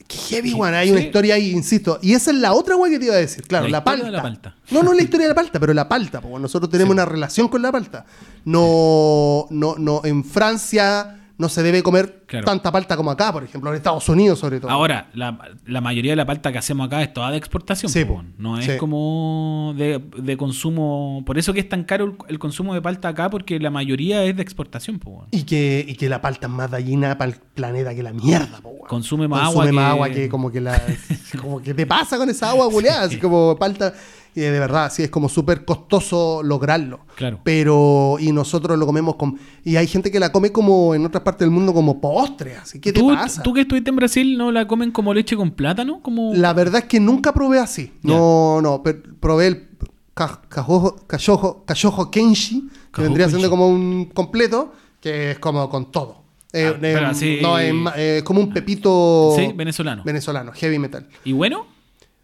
Qué 0.07 0.17
heavy, 0.17 0.55
weón. 0.55 0.75
Hay 0.75 0.91
una 0.93 1.01
historia 1.01 1.35
ahí, 1.35 1.51
insisto. 1.51 1.99
Y 2.01 2.13
esa 2.13 2.31
es 2.31 2.37
la 2.39 2.53
otra 2.53 2.77
weón 2.77 2.93
que 2.93 3.01
te 3.01 3.07
iba 3.07 3.15
a 3.15 3.19
decir. 3.19 3.43
Claro, 3.45 3.65
La 3.67 3.79
la, 3.79 3.85
palta. 3.85 4.05
de 4.07 4.11
la 4.13 4.23
palta. 4.23 4.55
No, 4.71 4.85
no 4.85 4.93
la 4.95 5.03
historia 5.03 5.25
de 5.27 5.31
la 5.31 5.35
palta, 5.35 5.59
pero 5.59 5.75
la 5.75 5.89
palta. 5.89 6.21
Porque 6.21 6.39
nosotros 6.39 6.71
tenemos 6.71 6.93
una 6.93 7.05
relación 7.05 7.49
con 7.49 7.61
la 7.63 7.73
palta. 7.73 8.07
No, 8.45 9.47
no, 9.51 9.75
no. 9.77 10.01
En 10.05 10.25
Francia 10.25 11.26
no 11.39 11.49
se 11.49 11.63
debe 11.63 11.83
comer 11.83 12.25
Claro. 12.27 12.45
tanta 12.47 12.73
palta 12.73 12.97
como 12.97 13.11
acá, 13.11 13.33
por 13.33 13.45
ejemplo, 13.45 13.71
en 13.71 13.77
Estados 13.77 14.09
Unidos 14.09 14.39
sobre 14.41 14.59
todo. 14.59 14.71
Ahora, 14.71 15.11
la, 15.15 15.39
la 15.67 15.81
mayoría 15.81 16.13
de 16.13 16.17
la 16.17 16.25
palta 16.27 16.51
que 16.51 16.59
hacemos 16.59 16.87
acá 16.87 17.03
es 17.03 17.13
toda 17.13 17.31
de 17.31 17.37
exportación. 17.37 17.91
Sí, 17.93 18.05
po, 18.05 18.25
no 18.39 18.59
es 18.59 18.65
Sí. 18.67 18.77
como 18.79 19.73
de, 19.77 20.03
de 20.19 20.37
consumo. 20.37 21.23
Por 21.25 21.39
eso 21.39 21.53
que 21.55 21.61
es 21.61 21.69
tan 21.69 21.85
caro 21.85 22.05
el, 22.05 22.15
el 22.29 22.39
consumo 22.39 22.75
de 22.75 22.83
palta 22.83 23.09
acá, 23.09 23.31
porque 23.31 23.61
la 23.61 23.71
mayoría 23.71 24.25
es 24.25 24.35
de 24.37 24.43
exportación. 24.43 24.99
po. 24.99 25.27
Y 25.31 25.45
que, 25.45 25.85
y 25.87 25.95
que 25.95 26.09
la 26.09 26.21
palta 26.21 26.47
es 26.47 26.53
más 26.53 26.71
dañina 26.71 27.17
para 27.19 27.31
el 27.33 27.39
planeta 27.55 27.95
que 27.95 28.03
la 28.03 28.13
mierda, 28.13 28.59
po. 28.61 28.79
Consume 28.89 29.29
más 29.29 29.53
Consume 29.53 29.69
agua 29.69 29.73
más 29.73 29.85
que- 29.85 29.91
agua 29.91 30.11
que 30.11 30.29
como 30.29 30.51
que 30.51 30.61
la. 30.61 30.83
como 31.41 31.61
que 31.63 31.75
te 31.75 31.87
pasa 31.87 32.17
con 32.19 32.29
esa 32.31 32.51
agua, 32.51 32.69
culeada, 32.71 33.03
así 33.05 33.19
como 33.19 33.57
palta. 33.57 33.93
Y 34.37 34.41
de 34.41 34.51
verdad, 34.61 34.93
sí, 34.93 35.03
es 35.03 35.09
como 35.11 35.31
súper 35.31 35.65
costoso 35.65 36.43
lograrlo. 36.45 37.01
Claro. 37.15 37.41
Pero, 37.43 38.19
y 38.21 38.33
nosotros 38.33 38.79
lo 38.79 38.85
comemos 38.85 39.17
con. 39.17 39.39
Y 39.65 39.77
hay 39.77 39.87
gente 39.87 40.11
que 40.11 40.21
la 40.21 40.31
come 40.31 40.53
como 40.53 40.95
en 40.95 41.07
otras 41.07 41.23
partes 41.25 41.41
del 41.41 41.51
mundo 41.51 41.73
como 41.73 42.01
postre. 42.03 42.55
Así, 42.57 42.79
¿qué 42.79 42.93
te 42.93 43.01
¿Tú, 43.01 43.09
pasa? 43.09 43.43
tú 43.43 43.55
que 43.55 43.63
estuviste 43.63 43.89
en 43.89 43.97
Brasil, 43.97 44.37
¿no 44.37 44.53
la 44.53 44.69
comen 44.69 44.91
como 44.93 45.15
leche 45.15 45.37
con 45.37 45.53
plátano? 45.53 46.01
Como... 46.03 46.35
La 46.35 46.53
verdad 46.53 46.83
es 46.83 46.85
que 46.87 47.01
nunca 47.01 47.33
probé 47.33 47.59
así. 47.59 47.95
No, 48.03 48.61
no, 48.61 48.83
pero 48.83 48.99
probé 49.19 49.47
el 49.47 49.69
ca- 50.13 50.43
cajojo, 50.51 50.97
cayojo, 51.07 51.65
cayojo 51.65 52.11
kenshi, 52.11 52.69
que 52.93 53.01
vendría 53.03 53.31
siendo 53.31 53.49
como 53.49 53.69
un 53.69 54.05
completo, 54.13 54.73
que 55.01 55.31
es 55.31 55.39
como 55.39 55.69
con 55.71 55.91
todo. 55.91 56.25
Eh, 56.53 56.73
Ah, 56.75 56.79
eh, 56.83 56.97
así- 57.07 57.39
No, 57.41 57.59
eh, 57.59 58.21
como 58.23 58.41
un 58.41 58.53
pepito 58.53 59.33
Sí, 59.35 59.51
venezolano. 59.55 60.03
venezolano, 60.05 60.53
heavy 60.53 60.79
metal. 60.79 61.09
¿Y 61.25 61.33
bueno? 61.33 61.67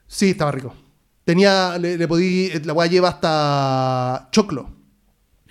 Sí, 0.06 0.30
estaba 0.30 0.52
rico. 0.52 0.74
Tenía, 1.24 1.78
le, 1.78 1.96
le 1.96 2.08
podí, 2.08 2.50
la 2.64 2.72
weá 2.72 2.86
lleva 2.88 3.08
hasta 3.10 4.28
choclo. 4.32 4.68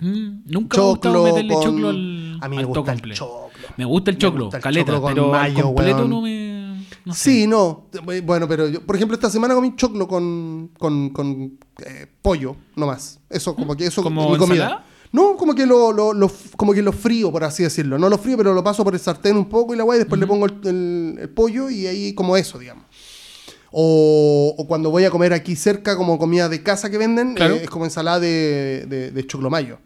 Mm, 0.00 0.42
nunca 0.46 0.76
me 0.78 0.82
ha 0.82 0.86
Choclo 0.94 1.24
meterle 1.24 1.54
con- 1.54 1.62
choclo 1.62 1.88
al 1.88 2.38
A 2.42 2.48
mí 2.48 2.56
me 2.56 2.64
gusta 2.64 2.92
el 2.92 3.00
choclo. 3.14 3.50
Me 3.76 3.84
gusta 3.84 4.10
el 4.10 4.18
choclo, 4.18 4.44
gusta 4.46 4.56
el 4.58 4.62
caleta, 4.62 4.86
choclo 4.86 5.02
con 5.02 5.14
pero 5.14 5.28
mayo, 5.30 5.62
completo 5.64 5.96
weón. 5.98 6.10
no 6.10 6.20
me... 6.22 6.86
no 7.04 7.14
sé. 7.14 7.30
Sí, 7.30 7.46
no. 7.46 7.86
Bueno, 8.24 8.46
pero 8.48 8.68
yo, 8.68 8.82
por 8.84 8.96
ejemplo, 8.96 9.14
esta 9.14 9.30
semana 9.30 9.54
comí 9.54 9.74
choclo 9.76 10.06
con, 10.08 10.70
con, 10.78 11.10
con, 11.10 11.58
eh, 11.86 12.06
pollo, 12.20 12.56
nomás. 12.76 13.20
Eso, 13.30 13.54
como 13.54 13.74
que 13.76 13.86
eso 13.86 14.02
¿Como 14.02 14.30
mi 14.32 14.36
comida. 14.38 14.54
ensalada? 14.64 14.86
No, 15.12 15.36
como 15.36 15.54
que 15.54 15.66
lo, 15.66 15.92
lo, 15.92 16.12
lo- 16.14 16.30
como 16.56 16.72
que 16.72 16.80
lo 16.82 16.90
frío, 16.92 17.30
por 17.30 17.44
así 17.44 17.62
decirlo. 17.62 17.98
No 17.98 18.08
lo 18.08 18.18
frío, 18.18 18.36
pero 18.36 18.52
lo 18.54 18.64
paso 18.64 18.82
por 18.82 18.94
el 18.94 19.00
sartén 19.00 19.36
un 19.36 19.46
poco 19.48 19.72
y 19.74 19.76
la 19.76 19.84
guay, 19.84 19.98
después 20.00 20.18
le 20.20 20.26
pongo 20.26 20.46
el, 20.46 20.54
el- 20.64 21.18
el 21.20 21.28
pollo 21.30 21.70
y 21.70 21.86
ahí 21.86 22.14
como 22.14 22.36
eso, 22.36 22.58
digamos. 22.58 22.84
O, 23.72 24.54
o 24.58 24.66
cuando 24.66 24.90
voy 24.90 25.04
a 25.04 25.10
comer 25.10 25.32
aquí 25.32 25.56
cerca, 25.56 25.96
como 25.96 26.18
comida 26.18 26.48
de 26.48 26.62
casa 26.62 26.90
que 26.90 26.98
venden, 26.98 27.34
Claro. 27.34 27.54
eh, 27.54 27.60
es 27.64 27.70
como 27.70 27.84
ensalada 27.86 28.20
de, 28.20 28.84
de, 28.86 29.10
de 29.10 29.26
choclo 29.26 29.48
mayo. 29.50 29.78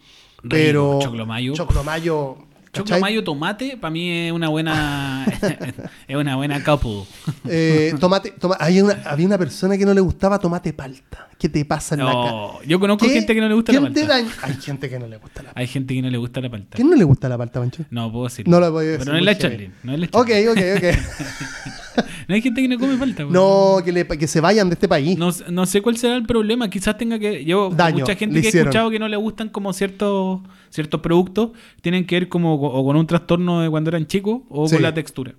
Rico, 0.42 0.48
Pero. 0.50 0.98
choclo 1.00 1.24
mayo. 1.26 1.52
Choclo 1.54 1.84
mayo. 1.84 2.36
Choclo 2.72 2.90
¿cachai? 2.90 3.00
mayo 3.00 3.24
tomate, 3.24 3.78
para 3.78 3.90
mí 3.90 4.10
es 4.26 4.32
una 4.32 4.48
buena... 4.48 5.24
es 6.08 6.14
una 6.16 6.36
buena 6.36 6.62
couple. 6.62 7.04
Eh, 7.48 7.94
tomate, 7.98 8.32
toma- 8.32 8.58
hay 8.60 8.82
una- 8.82 9.00
había 9.06 9.24
una 9.26 9.38
persona 9.38 9.78
que 9.78 9.86
no 9.86 9.94
le 9.94 10.00
gustaba 10.02 10.38
tomate 10.38 10.74
palta. 10.74 11.26
¿Qué 11.38 11.48
te 11.48 11.64
pasa 11.64 11.94
en 11.94 12.04
la 12.04 12.12
cara? 12.12 12.30
No, 12.32 12.62
yo 12.64 12.78
conozco 12.78 13.06
¿Qué- 13.06 13.12
gente 13.14 13.34
que 13.34 13.40
no 13.40 13.48
le 13.48 13.54
gusta 13.54 13.72
la 13.72 13.80
palta. 13.80 14.00
Hay 14.42 14.54
gente 14.60 14.90
que 14.90 14.98
no 14.98 15.06
le 15.06 15.16
gusta 15.16 15.42
la 15.42 15.48
palta. 15.48 15.60
Hay 15.60 15.66
gente 15.68 15.94
que 15.94 16.02
no 16.02 16.10
le 16.10 16.18
gusta 16.18 16.40
la 16.42 16.50
palta. 16.50 16.76
¿Quién 16.76 16.90
no 16.90 16.96
le 16.96 17.04
gusta 17.04 17.28
la 17.30 17.38
palta, 17.38 17.60
Pancho? 17.60 17.84
No 17.90 18.12
puedo 18.12 18.24
decir. 18.24 18.46
No 18.46 18.60
lo 18.60 18.66
a 18.66 18.82
decir, 18.82 18.98
Pero 18.98 19.12
no 19.12 19.18
es 19.20 19.24
la. 19.24 19.38
Charlie. 19.38 19.70
No 19.82 19.94
es 19.94 20.00
la 20.00 20.06
Ok, 20.12 20.30
ok, 20.50 20.58
ok. 20.76 20.84
No 22.28 22.34
hay 22.34 22.42
gente 22.42 22.60
que 22.62 22.68
no 22.68 22.78
come 22.78 22.96
palta. 22.96 23.22
weón. 23.24 23.32
no, 23.32 23.76
que, 23.84 23.92
le- 23.92 24.06
que 24.06 24.26
se 24.26 24.40
vayan 24.40 24.68
de 24.68 24.74
este 24.74 24.88
país. 24.88 25.16
No, 25.18 25.30
no 25.50 25.66
sé 25.66 25.80
cuál 25.82 25.96
será 25.96 26.16
el 26.16 26.24
problema. 26.26 26.68
Quizás 26.70 26.96
tenga 26.98 27.18
que. 27.18 27.44
Yo, 27.44 27.70
Daño, 27.70 28.00
mucha 28.00 28.14
gente 28.16 28.40
que 28.40 28.48
he 28.48 28.60
escuchado 28.60 28.90
que 28.90 28.98
no 28.98 29.08
le 29.08 29.16
gustan 29.16 29.48
como 29.48 29.72
ciertos 29.72 30.40
ciertos 30.70 31.00
productos 31.00 31.50
tienen 31.80 32.04
que 32.06 32.16
ver 32.16 32.28
como 32.28 32.54
o 32.54 32.84
con 32.84 32.96
un 32.96 33.06
trastorno 33.06 33.60
de 33.62 33.70
cuando 33.70 33.88
eran 33.90 34.06
chicos 34.06 34.40
o 34.48 34.68
Sí. 34.68 34.74
con 34.76 34.82
la 34.82 34.92
textura. 34.92 35.34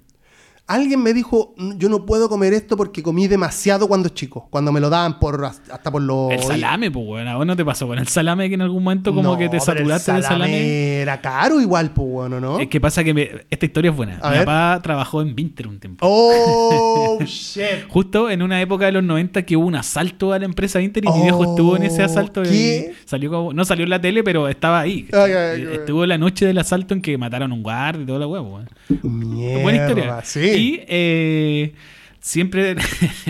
Alguien 0.67 1.01
me 1.01 1.13
dijo, 1.13 1.53
"Mm, 1.58 1.77
yo 1.77 1.88
no 1.88 2.06
puedo 2.06 2.27
comer 2.27 2.51
esto 2.53 2.75
porque 2.75 3.01
comí 3.01 3.27
demasiado 3.27 3.88
cuando 3.88 4.10
chico. 4.10 4.47
Cuando 4.49 4.73
me 4.73 4.82
lo 4.82 4.89
daban 4.89 5.17
por 5.17 5.45
hasta 5.45 5.89
por 5.91 6.01
los... 6.01 6.32
El 6.34 6.43
salame, 6.43 6.91
pues, 6.91 7.06
bueno. 7.06 7.30
¿A 7.32 7.36
vos 7.38 7.45
no 7.45 7.56
te 7.56 7.63
pasó 7.63 7.88
con 7.88 7.97
el 7.97 8.08
salame 8.10 8.49
que 8.49 8.56
en 8.56 8.62
algún 8.62 8.84
momento 8.84 9.12
como 9.15 9.32
No, 9.32 9.38
que 9.38 9.47
te 9.47 9.60
saturaste 9.62 10.12
de 10.12 10.21
salame? 10.23 11.01
Era 11.01 11.21
caro 11.21 11.62
igual, 11.62 11.91
pues 11.91 12.08
bueno, 12.10 12.41
¿no? 12.41 12.60
Es 12.60 12.67
que 12.67 12.82
pasa 12.82 13.01
que 13.03 13.13
me- 13.13 13.30
esta 13.49 13.65
historia 13.65 13.91
es 13.91 13.97
buena. 13.97 14.19
A 14.21 14.30
Mi 14.30 14.38
ver. 14.39 14.45
papá 14.45 14.82
trabajó 14.84 15.21
en 15.21 15.34
Winter 15.38 15.67
un 15.69 15.80
tiempo. 15.80 16.06
Oh, 16.06 17.17
shit. 17.25 17.88
Justo 17.88 18.30
en 18.30 18.41
una 18.41 18.60
época 18.62 18.88
de 18.88 18.91
los 18.91 19.03
90 19.06 19.43
que 19.43 19.56
hubo 19.56 19.65
un 19.67 19.75
asalto 19.75 20.34
a 20.34 20.39
la 20.39 20.45
empresa 20.45 20.82
Inter 20.82 21.06
y 21.06 21.10
mi 21.10 21.21
viejo 21.21 21.43
estuvo 21.45 21.77
en 21.77 21.84
ese 21.84 22.03
asalto. 22.03 22.41
y 22.43 22.47
¿qué? 22.49 22.93
salió 23.06 23.32
como- 23.32 23.53
no 23.53 23.63
salió 23.63 23.86
en 23.86 23.89
la 23.89 24.01
tele, 24.01 24.21
pero 24.21 24.49
estaba 24.49 24.82
ahí. 24.82 25.08
Ay. 25.13 25.65
Estuvo 25.75 26.06
la 26.06 26.17
noche 26.17 26.45
del 26.45 26.58
asalto 26.58 26.93
en 26.93 27.01
que 27.01 27.17
mataron 27.17 27.51
a 27.51 27.56
un 27.56 27.63
guardia 27.63 28.03
y 28.03 28.06
toda 28.06 28.19
la 28.19 28.27
huevo. 28.27 28.60
Mierda, 29.03 29.62
Buena 29.63 29.77
historia. 29.88 30.21
Sí. 30.25 30.56
Y 30.57 30.79
eh, 30.87 31.73
siempre. 32.19 32.75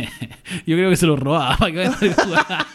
yo 0.65 0.75
creo 0.75 0.89
que 0.89 0.95
se 0.95 1.05
lo 1.05 1.15
robaba. 1.15 1.57
para 1.57 1.71
que 1.71 1.77
vayan 1.77 1.93
a 1.93 2.23
jugar. 2.23 2.65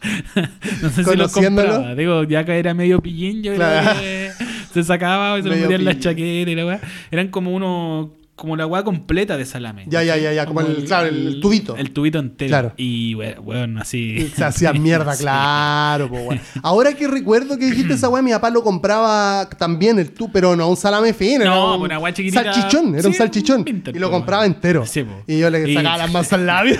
no 0.82 0.90
sé 0.90 1.04
si 1.04 1.16
lo 1.16 1.28
compraba. 1.28 1.94
Digo, 1.94 2.24
ya 2.24 2.44
que 2.44 2.58
era 2.58 2.74
medio 2.74 3.00
pillín, 3.00 3.42
yo 3.42 3.54
Claro. 3.54 3.90
creo 3.98 4.00
que 4.00 4.32
se 4.72 4.84
sacaba 4.84 5.38
y 5.38 5.42
se 5.42 5.48
lo 5.48 5.56
metía 5.56 5.76
en 5.76 5.84
la 5.84 5.98
chaqueta 5.98 6.50
y 6.50 6.54
la 6.54 6.66
weá. 6.66 6.80
Eran 7.10 7.28
como 7.28 7.50
uno. 7.52 8.12
Como 8.38 8.54
la 8.54 8.66
weá 8.66 8.84
completa 8.84 9.36
de 9.36 9.44
salame. 9.44 9.84
Ya, 9.88 10.04
ya, 10.04 10.16
ya, 10.16 10.32
ya, 10.32 10.46
como 10.46 10.60
el- 10.60 10.84
claro, 10.84 11.08
el 11.08 11.40
tubito. 11.40 11.74
El 11.76 11.90
tubito 11.90 12.20
entero. 12.20 12.48
Claro. 12.48 12.72
Y 12.76 13.14
bueno, 13.14 13.80
así. 13.80 14.30
Se 14.36 14.44
hacía 14.44 14.72
mierda, 14.74 15.16
claro, 15.16 16.08
po, 16.08 16.14
weón. 16.18 16.40
Ahora 16.62 16.94
que 16.94 17.08
recuerdo 17.08 17.58
que 17.58 17.66
dijiste 17.66 17.94
esa 17.94 18.08
weá, 18.08 18.22
mi 18.22 18.30
papá 18.30 18.50
lo 18.50 18.62
compraba 18.62 19.48
también 19.58 19.98
el 19.98 20.12
tú, 20.12 20.30
pero 20.32 20.54
no 20.54 20.68
un 20.68 20.76
salame 20.76 21.12
fino, 21.14 21.44
No, 21.46 21.74
un 21.78 21.82
una 21.82 21.98
weá 21.98 22.14
chiquitita. 22.14 22.44
salchichón, 22.52 22.94
era 22.94 23.08
un 23.08 23.14
salchichón. 23.14 23.64
y 23.92 23.98
lo 23.98 24.08
compraba 24.08 24.42
weón. 24.44 24.54
entero. 24.54 24.86
Sí, 24.86 25.02
po. 25.02 25.20
y 25.26 25.38
yo 25.40 25.50
le 25.50 25.68
Y- 25.68 25.74
sacaba 25.74 25.96
las 25.98 26.12
masas 26.12 26.32
al 26.34 26.46
labio. 26.46 26.76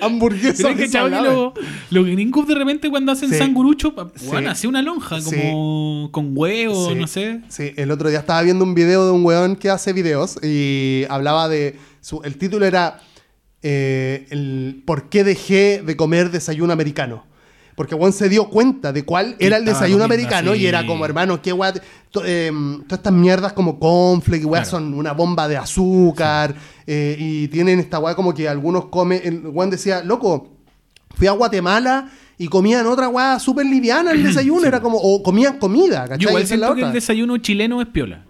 Hamburguesa. 0.00 0.74
¿Crees 0.74 0.90
que 0.92 0.98
lo- 1.10 1.54
los 1.90 2.06
gringos 2.06 2.46
de 2.46 2.54
repente 2.54 2.90
cuando 2.90 3.12
hacen 3.12 3.30
Sí. 3.30 3.36
sangurucho, 3.38 3.94
bueno, 4.26 4.50
hacía 4.50 4.68
una 4.68 4.82
lonja 4.82 5.20
como 5.22 6.08
con 6.12 6.32
huevo, 6.36 6.94
no 6.94 7.06
sé. 7.06 7.40
Sí, 7.48 7.72
el 7.76 7.90
otro 7.90 8.08
día 8.08 8.18
estaba 8.20 8.42
viendo 8.42 8.64
un 8.64 8.74
video 8.74 9.06
de 9.06 9.12
un 9.12 9.24
weón 9.24 9.56
que 9.56 9.70
hace 9.70 9.92
videos 9.92 10.38
y 10.42 11.04
hablaba 11.08 11.48
de. 11.48 11.76
su- 12.00 12.20
el 12.24 12.36
título 12.36 12.66
era 12.66 13.00
eh, 13.62 14.26
el 14.30 14.82
¿Por 14.84 15.08
qué 15.08 15.22
dejé 15.22 15.82
de 15.86 15.96
comer 15.96 16.30
desayuno 16.32 16.72
americano? 16.72 17.24
Porque 17.74 17.94
Juan 17.94 18.12
se 18.12 18.28
dio 18.28 18.48
cuenta 18.50 18.92
de 18.92 19.04
cuál 19.04 19.34
era 19.38 19.56
el 19.56 19.64
desayuno 19.64 20.04
americano 20.04 20.54
y 20.54 20.66
era 20.66 20.86
como, 20.86 21.04
hermano, 21.06 21.40
qué 21.40 21.52
to- 22.10 22.24
em, 22.24 22.82
todas 22.82 22.98
estas 22.98 23.12
mierdas 23.12 23.52
como 23.54 23.78
y 24.42 24.44
weá 24.44 24.62
Claro. 24.62 24.70
son 24.78 24.94
una 24.94 25.12
bomba 25.12 25.48
de 25.48 25.56
azúcar 25.56 26.54
eh, 26.86 27.16
y 27.18 27.48
tienen 27.48 27.78
esta 27.80 27.98
weá 27.98 28.14
como 28.14 28.34
que 28.34 28.46
algunos 28.48 28.86
comen. 28.86 29.50
Juan 29.52 29.70
decía, 29.70 30.02
loco, 30.04 30.48
fui 31.16 31.26
a 31.26 31.32
Guatemala 31.32 32.10
y 32.36 32.48
comían 32.48 32.86
otra 32.86 33.08
weá 33.08 33.38
súper 33.38 33.64
liviana 33.64 34.10
el 34.12 34.22
desayuno, 34.24 34.66
era 34.66 34.80
como, 34.80 34.98
o 34.98 35.22
comían 35.22 35.58
comida, 35.58 36.02
¿cachai? 36.02 36.18
Yo 36.18 36.28
igual 36.28 36.42
la 36.42 36.46
siento 36.48 36.74
que 36.74 36.82
el 36.82 36.92
desayuno 36.92 37.38
chileno 37.38 37.80
es 37.80 37.88
piola. 37.88 38.24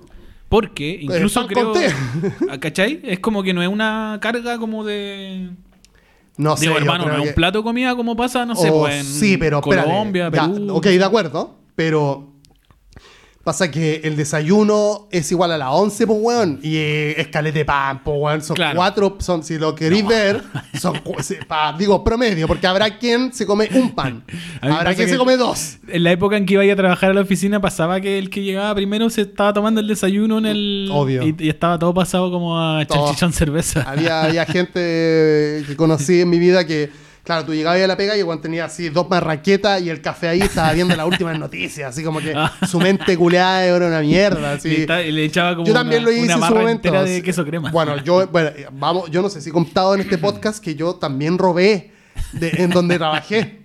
Porque 0.49 0.99
incluso 1.01 1.47
pan 1.47 1.55
con 1.55 1.73
creo. 1.73 2.61
¿Cachai? 2.61 3.01
Es 3.05 3.21
como 3.21 3.43
que 3.43 3.55
no 3.55 3.63
es 3.63 3.69
una 3.69 4.19
carga 4.21 4.59
como 4.59 4.85
de. 4.85 5.49
No 6.43 6.57
sé, 6.57 6.67
Digo, 6.67 6.77
hermano, 6.79 7.07
no 7.07 7.15
es 7.17 7.23
que- 7.23 7.29
un 7.29 7.35
plato 7.35 7.59
de 7.59 7.65
comida 7.65 7.95
como 7.95 8.17
pasa, 8.17 8.45
no 8.45 8.55
sé, 8.57 8.71
Oh, 8.71 8.81
pues 8.81 8.97
en 8.97 9.05
sí, 9.05 9.37
pero 9.37 9.59
espérate, 9.61 9.89
Colombia, 9.89 10.31
ya, 10.33 10.49
Perú. 10.49 10.75
ok, 10.77 10.85
de 10.87 11.05
acuerdo, 11.05 11.55
pero 11.77 12.32
pasa 13.45 13.71
que 13.73 14.03
el 14.05 14.15
desayuno 14.17 15.09
es 15.11 15.31
igual 15.33 15.51
a 15.53 15.59
las 15.59 15.69
11, 15.73 16.07
pues, 16.07 16.19
weón, 16.23 16.61
y 16.63 16.77
eh, 16.77 17.21
es 17.21 17.27
calete 17.29 17.61
de 17.61 17.65
pan, 17.65 18.01
pues, 18.05 18.17
weón, 18.21 18.41
son 18.43 18.55
Claro. 18.55 18.77
cuatro, 18.77 19.17
son, 19.19 19.43
si 19.43 19.59
lo 19.59 19.75
queréis 19.75 20.07
ver, 20.07 20.43
son, 20.81 20.99
cu- 21.01 21.21
sí, 21.23 21.35
pa- 21.49 21.75
digo, 21.77 22.05
promedio, 22.05 22.47
porque 22.47 22.67
habrá 22.69 22.99
quien 22.99 23.33
se 23.33 23.45
come 23.45 23.69
un 23.75 23.91
pan, 23.95 24.23
A 24.61 24.67
mí 24.67 24.71
me 24.71 24.77
habrá 24.77 24.85
pasa 24.85 24.95
quien 24.95 25.07
que- 25.09 25.13
se 25.13 25.19
come 25.19 25.37
dos. 25.37 25.79
En 25.89 26.05
la 26.05 26.13
época 26.13 26.37
en 26.37 26.47
que 26.47 26.55
iba 26.55 26.73
a 26.73 26.77
trabajar 26.77 27.11
a 27.11 27.15
la 27.15 27.21
oficina 27.23 27.61
pasaba 27.61 28.01
que 28.01 28.19
el 28.19 28.31
que 28.31 28.43
llegaba 28.43 28.75
primero 28.77 29.11
se 29.11 29.23
estaba 29.23 29.53
tomando 29.53 29.81
el 29.81 29.89
desayuno 29.89 30.39
en 30.39 30.47
el... 30.47 30.89
Obvio. 30.93 31.23
Y, 31.27 31.35
y 31.39 31.49
estaba 31.49 31.79
todo 31.79 31.93
pasado 31.93 32.31
como 32.31 32.59
a 32.61 32.85
Todo. 32.87 33.07
chalchichón 33.07 33.33
cerveza. 33.33 33.83
Había, 33.83 34.23
había 34.23 34.45
gente 34.83 35.65
que 35.67 35.75
conocí 35.77 36.21
en 36.21 36.31
mi 36.31 36.39
vida 36.39 36.65
que, 36.67 36.91
claro, 37.25 37.45
tú 37.45 37.55
llegabas 37.55 37.81
a 37.81 37.87
la 37.87 37.97
pega 37.97 38.17
y 38.17 38.23
cuando 38.23 38.43
tenía 38.43 38.65
así 38.65 38.89
dos 38.89 39.09
marraquetas 39.09 39.81
y 39.83 39.91
el 39.91 40.01
café 40.01 40.29
ahí 40.29 40.41
estaba 40.41 40.73
viendo 40.73 40.95
las 40.97 41.07
últimas 41.07 41.39
noticias, 41.39 41.91
así 41.91 42.03
como 42.03 42.21
que 42.21 42.33
Ah. 42.35 42.53
su 42.69 42.81
mente 42.81 43.17
culeada 43.17 43.65
era 43.65 43.87
una 43.87 44.01
mierda, 44.01 44.53
Y, 44.55 44.57
así. 44.57 44.87
y 45.09 45.13
le 45.13 45.25
echaba 45.25 45.55
como 45.55 45.67
Yo 45.67 45.73
también 45.73 46.03
una, 46.03 46.11
lo 46.11 46.17
hice 46.17 46.33
en 46.33 46.43
su 46.43 46.55
momento. 46.55 47.05
de 47.05 47.23
queso 47.23 47.45
crema. 47.45 47.71
Bueno, 47.71 48.03
yo, 48.03 48.27
bueno, 48.29 48.49
eh, 48.51 48.67
vamos, 48.73 49.11
yo 49.11 49.23
no 49.23 49.29
sé 49.31 49.41
si 49.41 49.51
he 49.51 49.53
contado 49.53 49.95
en 49.95 50.01
este 50.03 50.19
podcast 50.19 50.63
que 50.63 50.75
yo 50.75 50.95
también 50.97 51.39
robé 51.39 51.93
de- 52.33 52.51
en 52.59 52.71
donde 52.71 52.97
trabajé. 52.99 53.61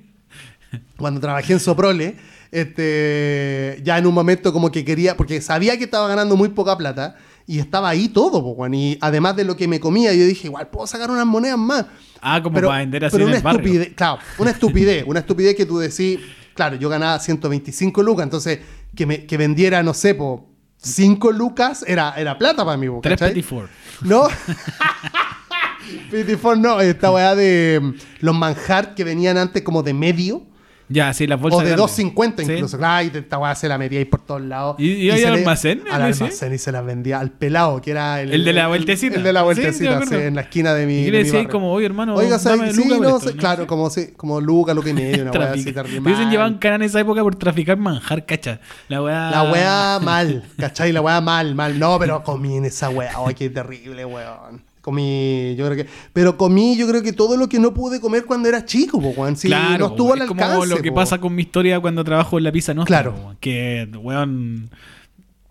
Cuando 0.97 1.19
trabajé 1.21 1.53
en 1.53 1.59
Soprole, 1.59 2.15
este, 2.51 3.79
ya 3.83 3.97
en 3.97 4.05
un 4.07 4.13
momento 4.13 4.51
como 4.53 4.71
que 4.71 4.83
quería, 4.85 5.15
porque 5.17 5.41
sabía 5.41 5.77
que 5.77 5.85
estaba 5.85 6.07
ganando 6.07 6.35
muy 6.35 6.49
poca 6.49 6.77
plata 6.77 7.15
y 7.49 7.59
estaba 7.59 7.87
ahí 7.87 8.09
todo, 8.09 8.43
po, 8.43 8.67
y 8.67 8.97
además 8.99 9.37
de 9.37 9.45
lo 9.45 9.55
que 9.55 9.69
me 9.69 9.79
comía, 9.79 10.13
yo 10.13 10.25
dije, 10.25 10.47
igual 10.47 10.67
puedo 10.67 10.85
sacar 10.85 11.09
unas 11.09 11.25
monedas 11.25 11.57
más. 11.57 11.85
Ah, 12.21 12.43
como 12.43 12.55
para 12.55 12.79
vender 12.79 13.05
así 13.05 13.13
pero 13.13 13.23
en 13.23 13.29
una 13.29 13.37
el 13.37 13.43
barrio. 13.43 13.61
estupidez, 13.61 13.93
claro, 13.95 14.19
una 14.37 14.51
estupidez, 14.57 15.03
una 15.07 15.19
estupidez 15.21 15.55
que 15.55 15.65
tú 15.65 15.79
decís, 15.79 16.19
claro, 16.53 16.75
yo 16.75 16.89
ganaba 16.89 17.17
125 17.17 18.03
lucas, 18.03 18.25
entonces 18.25 18.59
que, 18.93 19.05
me, 19.05 19.25
que 19.25 19.37
vendiera, 19.37 19.81
no 19.81 19.93
sé, 19.93 20.13
po, 20.13 20.49
5 20.79 21.31
lucas 21.31 21.85
era, 21.87 22.13
era 22.17 22.37
plata 22.37 22.65
para 22.65 22.75
mí, 22.75 22.89
po, 22.89 22.99
Tres 23.01 23.13
¿cachai? 23.17 23.33
Petit 23.33 23.45
Four. 23.45 23.69
No. 24.01 24.27
Petit 26.11 26.37
Four 26.37 26.57
no, 26.57 26.81
esta 26.81 27.11
weá 27.11 27.33
de 27.33 27.79
mm, 27.81 27.93
los 28.25 28.35
manjar 28.35 28.93
que 28.93 29.05
venían 29.05 29.37
antes 29.37 29.63
como 29.63 29.83
de 29.83 29.93
medio. 29.93 30.43
Ya, 30.89 31.13
sí, 31.13 31.27
las 31.27 31.39
bolsas 31.41 31.59
O 31.59 31.63
de 31.63 31.71
grandes. 31.71 31.97
2.50 31.97 32.45
Sí. 32.45 32.53
incluso. 32.53 32.77
Ay, 32.81 33.11
esta 33.13 33.37
weá 33.37 33.53
se 33.55 33.67
la 33.67 33.77
metía 33.77 33.99
ahí 33.99 34.05
por 34.05 34.21
todos 34.21 34.41
lados. 34.41 34.75
¿Y- 34.79 34.93
y 34.93 35.11
ahí 35.11 35.19
se 35.19 35.27
al 35.27 35.33
almacén, 35.35 35.83
Al 35.91 36.01
almacén 36.01 36.53
y 36.53 36.57
se 36.57 36.71
las 36.71 36.85
vendía 36.85 37.19
al 37.19 37.31
pelado, 37.31 37.81
que 37.81 37.91
era 37.91 38.21
el... 38.21 38.31
El 38.33 38.45
de 38.45 38.53
la 38.53 38.67
vueltecita. 38.67 39.15
El, 39.17 39.23
de 39.23 39.33
la 39.33 39.43
vueltecita, 39.43 40.01
sí, 40.05 40.09
me 40.15 40.25
en 40.27 40.35
la 40.35 40.41
esquina 40.41 40.73
de 40.73 40.85
mi 40.85 40.93
Y 40.99 41.11
le 41.11 41.23
decía 41.23 41.47
como, 41.49 41.73
oye, 41.73 41.85
hermano, 41.85 42.15
Oiga, 42.15 42.39
¿sabes? 42.39 42.75
Sí, 42.75 42.85
no 42.87 43.19
claro, 43.37 43.67
como, 43.67 43.89
sí, 43.89 44.13
como 44.15 44.39
Luca, 44.39 44.73
Luca 44.73 44.89
y 44.89 44.93
medio, 44.93 45.23
una 45.23 45.31
weá 45.37 45.51
así 45.51 45.71
terrible. 45.73 46.15
Llevado 46.29 46.59
cana 46.59 46.75
en 46.75 46.81
esa 46.83 46.99
época 46.99 47.21
por 47.21 47.35
traficar 47.35 47.77
manjar, 47.77 48.25
cacha. 48.25 48.59
La 48.87 49.01
weá. 49.01 49.31
La 49.31 49.43
weá 49.51 49.99
mal, 50.01 50.43
¿cachai? 50.57 50.91
La 50.91 51.01
weá 51.01 51.19
mal, 51.21 51.55
mal. 51.55 51.77
No, 51.79 51.97
pero 51.99 52.23
comí 52.23 52.57
en 52.57 52.65
esa 52.65 52.89
weá. 52.89 53.11
Ay, 53.25 53.33
qué 53.35 53.49
terrible, 53.49 54.05
weón. 54.05 54.66
Comí, 54.87 55.53
yo 55.57 55.65
creo 55.65 55.75
que. 55.75 55.85
Pero 56.13 56.37
comí, 56.37 56.77
yo 56.77 56.87
creo 56.87 57.03
que 57.03 57.11
todo 57.11 57.35
lo 57.35 57.49
que 57.49 57.59
no 57.59 57.73
pude 57.73 57.99
comer 57.99 58.23
cuando 58.23 58.47
era 58.47 58.63
chico, 58.63 59.01
po, 59.01 59.09
weón. 59.09 59.35
Sí, 59.35 59.49
claro, 59.49 59.79
no 59.79 59.87
estuvo 59.87 60.13
al 60.13 60.19
es 60.19 60.29
alcance. 60.29 60.53
como 60.53 60.65
lo 60.65 60.77
que 60.77 60.91
po. 60.91 60.95
pasa 60.95 61.17
con 61.17 61.35
mi 61.35 61.41
historia 61.41 61.81
cuando 61.81 62.05
trabajo 62.05 62.37
en 62.37 62.45
la 62.45 62.53
pizza, 62.53 62.73
¿no? 62.73 62.85
Claro. 62.85 63.35
Que, 63.41 63.89
weón, 64.01 64.69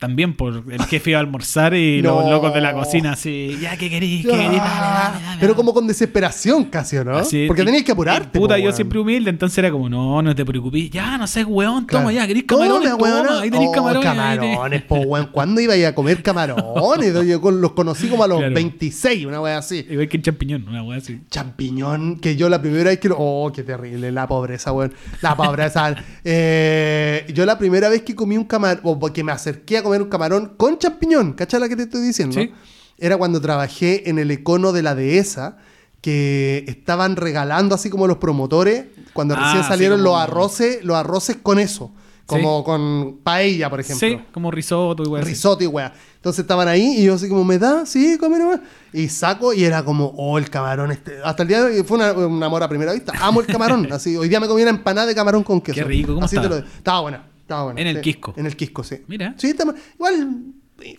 también 0.06 0.34
por 0.34 0.64
el 0.70 0.82
jefe 0.84 1.10
iba 1.10 1.18
a 1.18 1.22
almorzar 1.22 1.74
y 1.74 2.00
No. 2.02 2.20
los 2.20 2.30
locos 2.30 2.54
de 2.54 2.60
la 2.60 2.72
cocina 2.72 3.12
así, 3.12 3.56
ya, 3.60 3.76
¿qué 3.76 3.90
querís? 3.90 4.24
¿Qué 4.24 4.30
querís? 4.32 4.58
Dale, 4.58 4.60
dale, 4.60 5.22
dale, 5.24 5.36
Pero 5.40 5.52
dale". 5.52 5.54
como 5.56 5.74
con 5.74 5.86
desesperación 5.86 6.64
casi, 6.66 6.96
¿o 6.98 7.04
¿no? 7.04 7.16
Así, 7.16 7.46
Porque 7.46 7.64
tenías 7.64 7.82
que 7.84 7.92
apurarte. 7.92 8.38
Puta, 8.38 8.54
po, 8.54 8.60
yo 8.60 8.72
siempre 8.72 8.98
humilde, 8.98 9.30
entonces 9.30 9.58
era 9.58 9.70
como, 9.70 9.88
no, 9.88 10.22
no 10.22 10.34
te 10.34 10.44
preocupes. 10.44 10.90
Ya, 10.90 11.18
no 11.18 11.26
sé, 11.26 11.44
weón, 11.44 11.86
toma 11.86 12.04
Claro. 12.04 12.10
ya, 12.12 12.26
¿querís 12.26 12.44
camarones? 12.44 12.90
Toma, 12.90 13.02
weón. 13.02 13.26
Toma, 13.26 13.40
ahí 13.40 13.50
tenés 13.50 13.68
Oh, 13.68 13.72
camarones. 13.72 14.04
Camarones, 14.04 14.82
po, 14.82 14.96
weón. 14.96 15.28
¿Cuándo 15.32 15.60
iba 15.60 15.74
a 15.74 15.76
ir 15.76 15.86
a 15.86 15.94
comer 15.94 16.22
camarones? 16.22 17.14
Yo 17.26 17.50
los 17.50 17.72
conocí 17.72 18.08
como 18.08 18.24
a 18.24 18.28
los 18.28 18.38
Claro. 18.38 18.54
26, 18.54 19.26
una 19.26 19.40
weá 19.40 19.58
así. 19.58 19.86
Igual 19.88 20.08
que 20.08 20.16
el 20.18 20.22
champiñón, 20.22 20.66
una 20.68 20.82
weá 20.82 20.98
así. 20.98 21.20
champiñón 21.30 22.18
que 22.20 22.36
yo 22.36 22.48
la 22.48 22.60
primera 22.60 22.90
vez 22.90 22.98
que 22.98 23.08
lo... 23.08 23.16
Oh, 23.18 23.50
qué 23.52 23.62
terrible, 23.62 24.12
la 24.12 24.26
pobreza, 24.28 24.72
weón. 24.72 24.92
La 25.22 25.36
pobreza. 25.36 25.94
Eh, 26.28 27.24
yo 27.32 27.46
la 27.46 27.56
primera 27.58 27.88
vez 27.88 28.02
que 28.02 28.14
comí 28.14 28.36
un 28.36 28.44
camarón, 28.44 28.80
o 28.82 28.98
que 29.12 29.22
me 29.24 29.32
acerqué 29.32 29.78
a 29.78 29.82
comer 29.82 29.95
un 30.02 30.08
camarón 30.08 30.54
con 30.56 30.78
champiñón, 30.78 31.32
¿cachai 31.34 31.60
la 31.60 31.68
que 31.68 31.76
te 31.76 31.82
estoy 31.84 32.02
diciendo? 32.02 32.34
Sí. 32.40 32.52
Era 32.98 33.16
cuando 33.16 33.40
trabajé 33.40 34.08
en 34.08 34.18
el 34.18 34.30
econo 34.30 34.72
de 34.72 34.82
la 34.82 34.94
dehesa, 34.94 35.58
que 36.00 36.64
estaban 36.68 37.16
regalando 37.16 37.74
así 37.74 37.90
como 37.90 38.06
los 38.06 38.18
promotores, 38.18 38.86
cuando 39.12 39.34
Ah, 39.36 39.40
recién 39.44 39.62
sí, 39.64 39.68
salieron 39.68 39.98
como- 39.98 40.12
los 40.12 40.20
arroces, 40.20 40.84
los 40.84 40.96
arroces 40.96 41.36
con 41.42 41.58
eso. 41.58 41.92
Como 42.26 42.64
con 42.64 43.18
paella, 43.22 43.70
por 43.70 43.78
ejemplo 43.78 44.08
Sí, 44.08 44.18
como 44.32 44.50
risotto 44.50 45.04
y 45.04 45.06
weá. 45.06 45.22
risotto 45.22 45.62
y 45.62 45.68
weá. 45.68 45.92
Entonces 46.16 46.40
estaban 46.40 46.66
ahí 46.66 46.96
y 46.98 47.04
yo 47.04 47.14
así 47.14 47.28
como, 47.28 47.44
¿me 47.44 47.56
da? 47.56 47.86
Sí, 47.86 48.18
come 48.18 48.36
nomás. 48.38 48.60
Y 48.92 49.08
saco 49.08 49.52
y 49.52 49.62
era 49.64 49.84
como, 49.84 50.06
oh, 50.16 50.36
el 50.36 50.50
camarón 50.50 50.90
este. 50.90 51.18
Hasta 51.24 51.42
el 51.44 51.48
día 51.48 51.62
de 51.62 51.78
hoy 51.78 51.84
fue 51.84 51.98
una, 51.98 52.12
un 52.14 52.42
amor 52.42 52.64
a 52.64 52.68
primera 52.68 52.92
vista. 52.92 53.12
Amo 53.20 53.40
el 53.40 53.46
camarón. 53.46 53.86
así, 53.92 54.16
hoy 54.16 54.28
día 54.28 54.40
me 54.40 54.48
comí 54.48 54.62
una 54.62 54.70
empanada 54.72 55.06
de 55.06 55.14
camarón 55.14 55.44
con 55.44 55.60
queso. 55.60 55.76
Qué 55.76 55.84
rico, 55.84 56.14
¿cómo 56.14 56.26
así 56.26 56.34
te 56.36 56.48
lo 56.48 56.56
digo. 56.56 56.66
Estaba 56.76 57.00
buena, 57.02 57.24
buena. 57.48 57.80
En 57.80 57.86
el 57.86 57.96
sí. 57.96 58.02
Quisco. 58.02 58.34
En 58.36 58.46
el 58.46 58.56
Quisco, 58.56 58.84
sí. 58.84 59.02
Mira. 59.06 59.34
Sí, 59.36 59.48
está- 59.48 59.64
igual, 59.94 60.52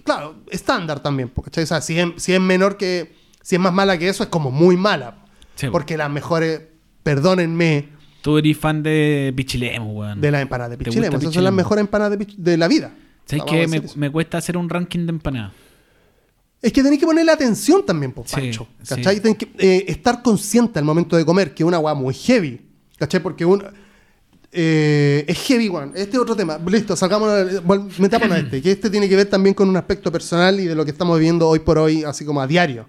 claro, 0.03 0.43
estándar 0.49 1.01
también. 1.01 1.29
¿cachai? 1.43 1.63
O 1.63 1.67
sea, 1.67 1.81
si 1.81 1.99
es, 1.99 2.07
si 2.17 2.33
es 2.33 2.41
menor 2.41 2.77
que, 2.77 3.15
si 3.41 3.55
es 3.55 3.61
más 3.61 3.73
mala 3.73 3.97
que 3.97 4.09
eso, 4.09 4.23
es 4.23 4.29
como 4.29 4.51
muy 4.51 4.77
mala. 4.77 5.25
Sí, 5.55 5.67
porque 5.71 5.97
las 5.97 6.09
mejores, 6.09 6.61
perdónenme, 7.03 7.97
Tú 8.21 8.37
eres 8.37 8.57
fan 8.57 8.83
de 8.83 9.33
Pichilemu, 9.35 10.01
weón. 10.01 10.19
de 10.19 10.31
las 10.31 10.41
empanadas 10.41 10.71
de 10.71 10.77
¿Te 10.77 10.83
Pichilemu. 10.83 11.17
Esas 11.17 11.33
son 11.33 11.43
las 11.43 11.53
mejores 11.53 11.81
empanadas 11.81 12.17
de, 12.37 12.57
la 12.57 12.67
vida. 12.67 12.93
¿Sabes 13.25 13.71
decir 13.71 13.97
Me, 13.97 14.11
cuesta 14.11 14.37
hacer 14.37 14.57
un 14.57 14.69
ranking 14.69 15.05
de 15.05 15.11
empanadas. 15.11 15.53
Es 16.61 16.73
que 16.73 16.81
tenéis 16.81 16.99
que 16.99 17.05
ponerle 17.05 17.31
atención 17.31 17.85
también, 17.85 18.13
Sí, 18.25 18.35
Pancho. 18.35 18.67
sí. 18.81 18.95
¿Cachai? 18.95 19.21
Tenés 19.21 19.37
que 19.37 19.51
eh, 19.59 19.85
estar 19.87 20.21
consciente 20.23 20.79
al 20.79 20.85
momento 20.85 21.15
de 21.15 21.23
comer, 21.23 21.53
que 21.53 21.63
es 21.63 21.67
una 21.67 21.79
weá 21.79 21.93
muy 21.93 22.13
heavy. 22.13 22.61
¿Cachai? 22.97 23.21
Porque 23.21 23.45
un, 23.45 23.63
eh, 24.59 25.23
es 25.27 25.37
heavy, 25.43 25.69
weón. 25.69 25.91
Este 25.93 26.17
es 26.17 26.19
otro 26.19 26.35
tema. 26.35 26.57
Listo, 26.67 26.95
sacamos, 26.95 27.31
metámonos 27.99 28.37
a 28.37 28.39
este. 28.39 28.59
Que 28.59 28.71
este 28.71 28.89
tiene 28.89 29.07
que 29.07 29.15
ver 29.15 29.27
también 29.29 29.53
con 29.53 29.69
un 29.69 29.77
aspecto 29.77 30.11
personal 30.11 30.59
y 30.59 30.65
de 30.65 30.73
lo 30.73 30.83
que 30.83 30.89
estamos 30.89 31.19
viviendo 31.19 31.47
hoy 31.47 31.59
por 31.59 31.77
hoy, 31.77 32.03
así 32.03 32.25
como 32.25 32.41
a 32.41 32.47
diario. 32.47 32.87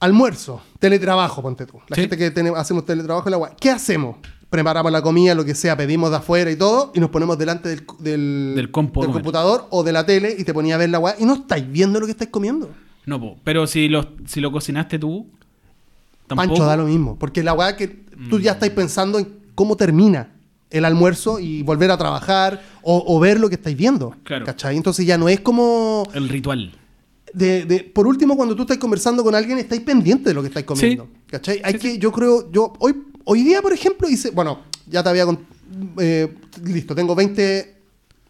Almuerzo, 0.00 0.60
teletrabajo, 0.78 1.40
ponte 1.40 1.64
tú. 1.64 1.78
La 1.88 1.94
Sí. 1.94 2.02
gente 2.02 2.18
que 2.18 2.30
tenemos- 2.30 2.58
hacemos 2.58 2.84
teletrabajo 2.84 3.26
en 3.26 3.30
la 3.30 3.38
weá. 3.38 3.56
¿Qué 3.58 3.70
hacemos? 3.70 4.16
Preparamos 4.50 4.92
la 4.92 5.00
comida, 5.00 5.34
lo 5.34 5.46
que 5.46 5.54
sea, 5.54 5.76
pedimos 5.78 6.10
de 6.10 6.16
afuera 6.18 6.50
y 6.50 6.56
todo, 6.56 6.92
y 6.94 7.00
nos 7.00 7.08
ponemos 7.08 7.38
delante 7.38 7.70
del, 7.70 7.86
del, 8.54 8.70
computador 8.70 9.66
o 9.70 9.82
de 9.82 9.92
la 9.92 10.04
tele 10.04 10.36
y 10.38 10.44
te 10.44 10.52
ponía 10.52 10.74
a 10.74 10.78
ver 10.78 10.90
la 10.90 10.98
weá 10.98 11.16
y 11.18 11.24
no 11.24 11.34
estáis 11.34 11.66
viendo 11.70 11.98
lo 12.00 12.06
que 12.06 12.12
estáis 12.12 12.30
comiendo. 12.30 12.70
No, 13.06 13.18
po. 13.18 13.38
pero 13.44 13.66
si 13.66 13.88
lo, 13.88 14.12
si 14.26 14.40
lo 14.42 14.52
cocinaste 14.52 14.98
tú, 14.98 15.26
tampoco. 16.26 16.48
Pancho 16.48 16.64
da 16.66 16.76
lo 16.76 16.84
mismo. 16.84 17.18
Porque 17.18 17.42
la 17.42 17.54
weá 17.54 17.74
que 17.74 17.88
tú 18.28 18.38
ya 18.40 18.52
estás 18.52 18.68
pensando 18.70 19.18
en 19.18 19.43
cómo 19.54 19.76
termina 19.76 20.30
el 20.70 20.84
almuerzo 20.84 21.38
y 21.38 21.62
volver 21.62 21.90
a 21.90 21.96
trabajar 21.96 22.62
o, 22.82 23.04
o 23.06 23.20
ver 23.20 23.38
lo 23.38 23.48
que 23.48 23.54
estáis 23.54 23.76
viendo. 23.76 24.14
Claro. 24.24 24.44
¿Cachai? 24.44 24.76
Entonces 24.76 25.06
ya 25.06 25.16
no 25.18 25.28
es 25.28 25.40
como. 25.40 26.04
El 26.14 26.28
ritual. 26.28 26.72
De, 27.32 27.64
de- 27.64 27.80
por 27.80 28.06
último, 28.06 28.36
cuando 28.36 28.54
tú 28.54 28.62
estás 28.62 28.78
conversando 28.78 29.22
con 29.24 29.34
alguien, 29.34 29.58
estáis 29.58 29.80
pendiente 29.82 30.30
de 30.30 30.34
lo 30.34 30.42
que 30.42 30.48
estáis 30.48 30.66
comiendo. 30.66 31.08
¿Cachai? 31.26 31.60
Hay 31.64 31.74
que, 31.74 31.98
yo 31.98 32.12
creo, 32.12 32.50
yo 32.52 32.72
hoy, 32.78 32.94
hoy 33.24 33.42
día, 33.42 33.60
por 33.62 33.72
ejemplo, 33.72 34.08
hice. 34.08 34.30
Bueno, 34.30 34.60
ya 34.88 35.02
te 35.02 35.08
había. 35.08 35.26
cont- 35.26 35.40
eh, 35.98 36.32
listo, 36.62 36.94
tengo 36.94 37.14
20 37.16 37.74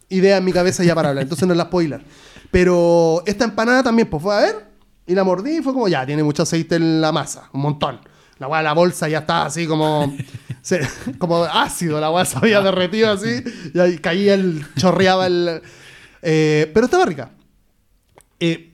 ideas 0.09 0.39
en 0.39 0.45
mi 0.45 0.51
cabeza 0.51 0.83
ya 0.83 0.95
para 0.95 1.09
hablar, 1.09 1.23
entonces 1.23 1.47
no 1.47 1.53
las 1.53 1.67
puedo 1.67 1.85
hilar. 1.85 2.03
Pero 2.51 3.21
esta 3.25 3.45
empanada 3.45 3.83
también, 3.83 4.07
pues 4.09 4.21
fue 4.23 4.35
a 4.35 4.39
ver 4.39 4.65
y 5.05 5.13
la 5.13 5.23
mordí 5.23 5.57
y 5.57 5.61
fue 5.61 5.73
como, 5.73 5.87
ya, 5.87 6.05
tiene 6.05 6.23
mucho 6.23 6.43
aceite 6.43 6.75
en 6.75 7.01
la 7.01 7.11
masa, 7.11 7.49
un 7.53 7.61
montón. 7.61 7.99
La 8.39 8.47
weá 8.47 8.59
de 8.59 8.63
la 8.65 8.73
bolsa 8.73 9.07
ya 9.07 9.19
está 9.19 9.45
así 9.45 9.65
como, 9.67 10.15
se- 10.61 10.87
como 11.17 11.43
ácido, 11.43 11.99
la 12.01 12.11
weá 12.11 12.25
se 12.25 12.37
había 12.37 12.61
derretido 12.61 13.11
así 13.11 13.43
y 13.73 13.79
ahí 13.79 13.97
caía 13.97 14.33
el, 14.33 14.65
chorreaba 14.77 15.27
el... 15.27 15.61
eh, 16.21 16.69
pero 16.73 16.85
estaba 16.85 17.05
rica. 17.05 17.31
Eh, 18.39 18.71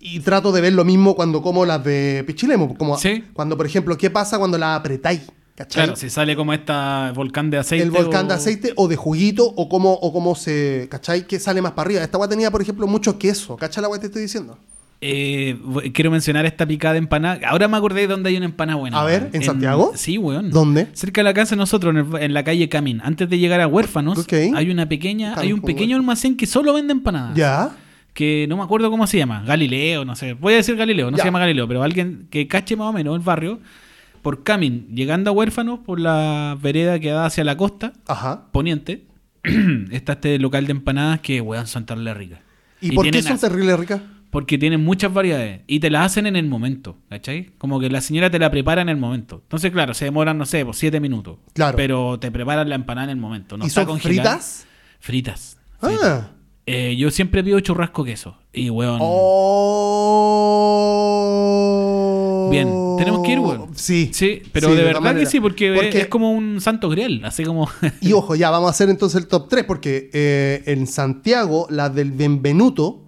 y, 0.00 0.20
trato 0.20 0.52
de 0.52 0.60
ver 0.60 0.72
lo 0.72 0.84
mismo 0.84 1.14
cuando 1.16 1.42
como 1.42 1.64
las 1.66 1.82
de 1.84 2.24
Pichilemo. 2.26 2.76
Como 2.76 2.96
Sí. 2.98 3.24
Cuando, 3.32 3.56
por 3.56 3.66
ejemplo, 3.66 3.96
¿qué 3.98 4.10
pasa 4.10 4.38
cuando 4.38 4.56
las 4.58 4.78
apretáis? 4.78 5.22
¿Cachai? 5.56 5.84
Claro, 5.84 5.96
si 5.96 6.10
sale 6.10 6.34
como 6.34 6.52
esta 6.52 7.12
volcán 7.14 7.48
de 7.50 7.58
aceite. 7.58 7.84
el 7.84 7.90
volcán 7.92 8.26
de 8.26 8.34
o- 8.34 8.36
aceite 8.36 8.72
o 8.76 8.88
de 8.88 8.96
juguito 8.96 9.44
o 9.56 9.68
cómo, 9.68 9.92
o 9.92 10.12
cómo 10.12 10.34
se, 10.34 10.88
¿cachai? 10.90 11.26
Que 11.26 11.38
sale 11.38 11.62
más 11.62 11.72
para 11.72 11.86
arriba. 11.86 12.02
Esta 12.02 12.16
agua 12.16 12.28
tenía, 12.28 12.50
por 12.50 12.60
ejemplo, 12.62 12.86
mucho 12.88 13.18
queso. 13.18 13.56
¿Cachai 13.56 13.82
la 13.82 13.86
agua 13.86 13.98
que 13.98 14.02
te 14.02 14.06
estoy 14.06 14.22
diciendo? 14.22 14.58
Eh, 15.06 15.58
quiero 15.92 16.10
mencionar 16.10 16.46
esta 16.46 16.64
picada 16.66 16.94
de 16.94 16.98
empanada. 17.00 17.38
Ahora 17.48 17.68
me 17.68 17.76
acordé 17.76 18.00
de 18.02 18.06
dónde 18.06 18.30
hay 18.30 18.36
una 18.38 18.46
empanada 18.46 18.78
buena. 18.78 19.02
A 19.02 19.04
ver. 19.04 19.28
¿en 19.34 19.42
Santiago? 19.42 19.92
Sí, 19.96 20.16
weón. 20.16 20.48
¿Dónde? 20.50 20.88
Cerca 20.94 21.20
de 21.20 21.24
la 21.24 21.34
casa 21.34 21.50
de 21.54 21.58
nosotros, 21.58 21.94
en, 21.94 21.98
el- 22.14 22.22
en 22.22 22.32
la 22.32 22.42
calle 22.42 22.70
Camin. 22.70 23.02
Antes 23.04 23.28
de 23.28 23.38
llegar 23.38 23.60
a 23.60 23.66
Huérfanos, 23.66 24.26
hay 24.32 24.70
una 24.70 24.88
pequeña, 24.88 25.34
hay 25.38 25.52
un 25.52 25.60
Camin, 25.60 25.76
pequeño 25.76 25.96
almacén 25.96 26.38
que 26.38 26.46
solo 26.46 26.72
vende 26.72 26.92
empanadas. 26.92 27.36
Ya. 27.36 27.76
Que 28.14 28.46
no 28.48 28.56
me 28.56 28.62
acuerdo 28.62 28.90
cómo 28.90 29.06
se 29.06 29.18
llama. 29.18 29.42
Galileo, 29.44 30.06
no 30.06 30.16
sé. 30.16 30.32
Voy 30.32 30.54
a 30.54 30.56
decir 30.56 30.74
Galileo, 30.76 31.10
no 31.10 31.18
Ya. 31.18 31.22
se 31.24 31.28
llama 31.28 31.40
Galileo, 31.40 31.68
pero 31.68 31.82
alguien 31.82 32.26
que 32.30 32.48
cache 32.48 32.74
más 32.74 32.88
o 32.88 32.92
menos 32.94 33.14
el 33.14 33.20
barrio. 33.22 33.60
Por 34.22 34.42
Camin, 34.42 34.86
llegando 34.94 35.28
a 35.28 35.32
Huérfanos, 35.34 35.80
por 35.80 36.00
la 36.00 36.56
vereda 36.62 36.98
que 36.98 37.10
da 37.10 37.26
hacia 37.26 37.44
la 37.44 37.58
costa, 37.58 37.92
Ajá. 38.06 38.46
poniente, 38.52 39.04
está 39.90 40.14
este 40.14 40.38
local 40.38 40.64
de 40.64 40.70
empanadas 40.72 41.20
que, 41.20 41.42
weón, 41.42 41.66
son 41.66 41.84
tan 41.84 42.02
ricas. 42.16 42.38
¿Y, 42.80 42.92
por 42.92 43.10
qué 43.10 43.22
son 43.22 43.38
terribles 43.38 43.78
ricas? 43.78 44.00
Porque 44.34 44.58
tienen 44.58 44.82
muchas 44.84 45.14
variedades 45.14 45.60
y 45.68 45.78
te 45.78 45.90
las 45.90 46.06
hacen 46.06 46.26
en 46.26 46.34
el 46.34 46.48
momento, 46.48 46.96
¿cachai? 47.08 47.52
Como 47.56 47.78
que 47.78 47.88
la 47.88 48.00
señora 48.00 48.30
te 48.30 48.40
la 48.40 48.50
prepara 48.50 48.82
en 48.82 48.88
el 48.88 48.96
momento. 48.96 49.38
Entonces, 49.44 49.70
claro, 49.70 49.94
se 49.94 50.06
demoran, 50.06 50.36
no 50.36 50.44
sé, 50.44 50.64
por 50.64 50.74
siete 50.74 50.98
minutos. 50.98 51.38
Claro. 51.52 51.76
Pero 51.76 52.18
te 52.18 52.32
preparan 52.32 52.68
la 52.68 52.74
empanada 52.74 53.04
en 53.04 53.10
el 53.10 53.16
momento. 53.16 53.56
No 53.56 53.62
¿Y 53.64 53.68
está 53.68 53.82
son 53.82 53.90
congelada. 53.90 54.30
fritas? 54.32 54.66
Fritas. 54.98 55.56
Ah. 55.80 56.30
Eh, 56.66 56.96
yo 56.96 57.12
siempre 57.12 57.44
pido 57.44 57.60
churrasco 57.60 58.02
queso. 58.02 58.36
Y, 58.52 58.70
weón. 58.70 58.98
Oh. 60.74 62.48
Bien, 62.50 62.68
tenemos 62.98 63.24
que 63.24 63.30
ir, 63.34 63.38
weón. 63.38 63.68
Sí. 63.76 64.10
Sí, 64.12 64.42
pero 64.50 64.70
Sí, 64.70 64.74
de, 64.74 64.82
verdad 64.82 65.14
que 65.14 65.26
sí, 65.26 65.38
porque, 65.38 65.74
Porque- 65.74 66.00
es 66.00 66.08
como 66.08 66.32
un 66.32 66.60
santo 66.60 66.88
grial. 66.88 67.20
Así 67.24 67.44
como. 67.44 67.68
Y 68.00 68.12
ojo, 68.14 68.34
ya 68.34 68.50
vamos 68.50 68.66
a 68.66 68.70
hacer 68.70 68.88
entonces 68.90 69.22
el 69.22 69.28
top 69.28 69.48
3 69.48 69.62
porque 69.62 70.10
eh, 70.12 70.64
en 70.66 70.88
Santiago, 70.88 71.68
las 71.70 71.94
del 71.94 72.10
Benvenuto, 72.10 73.03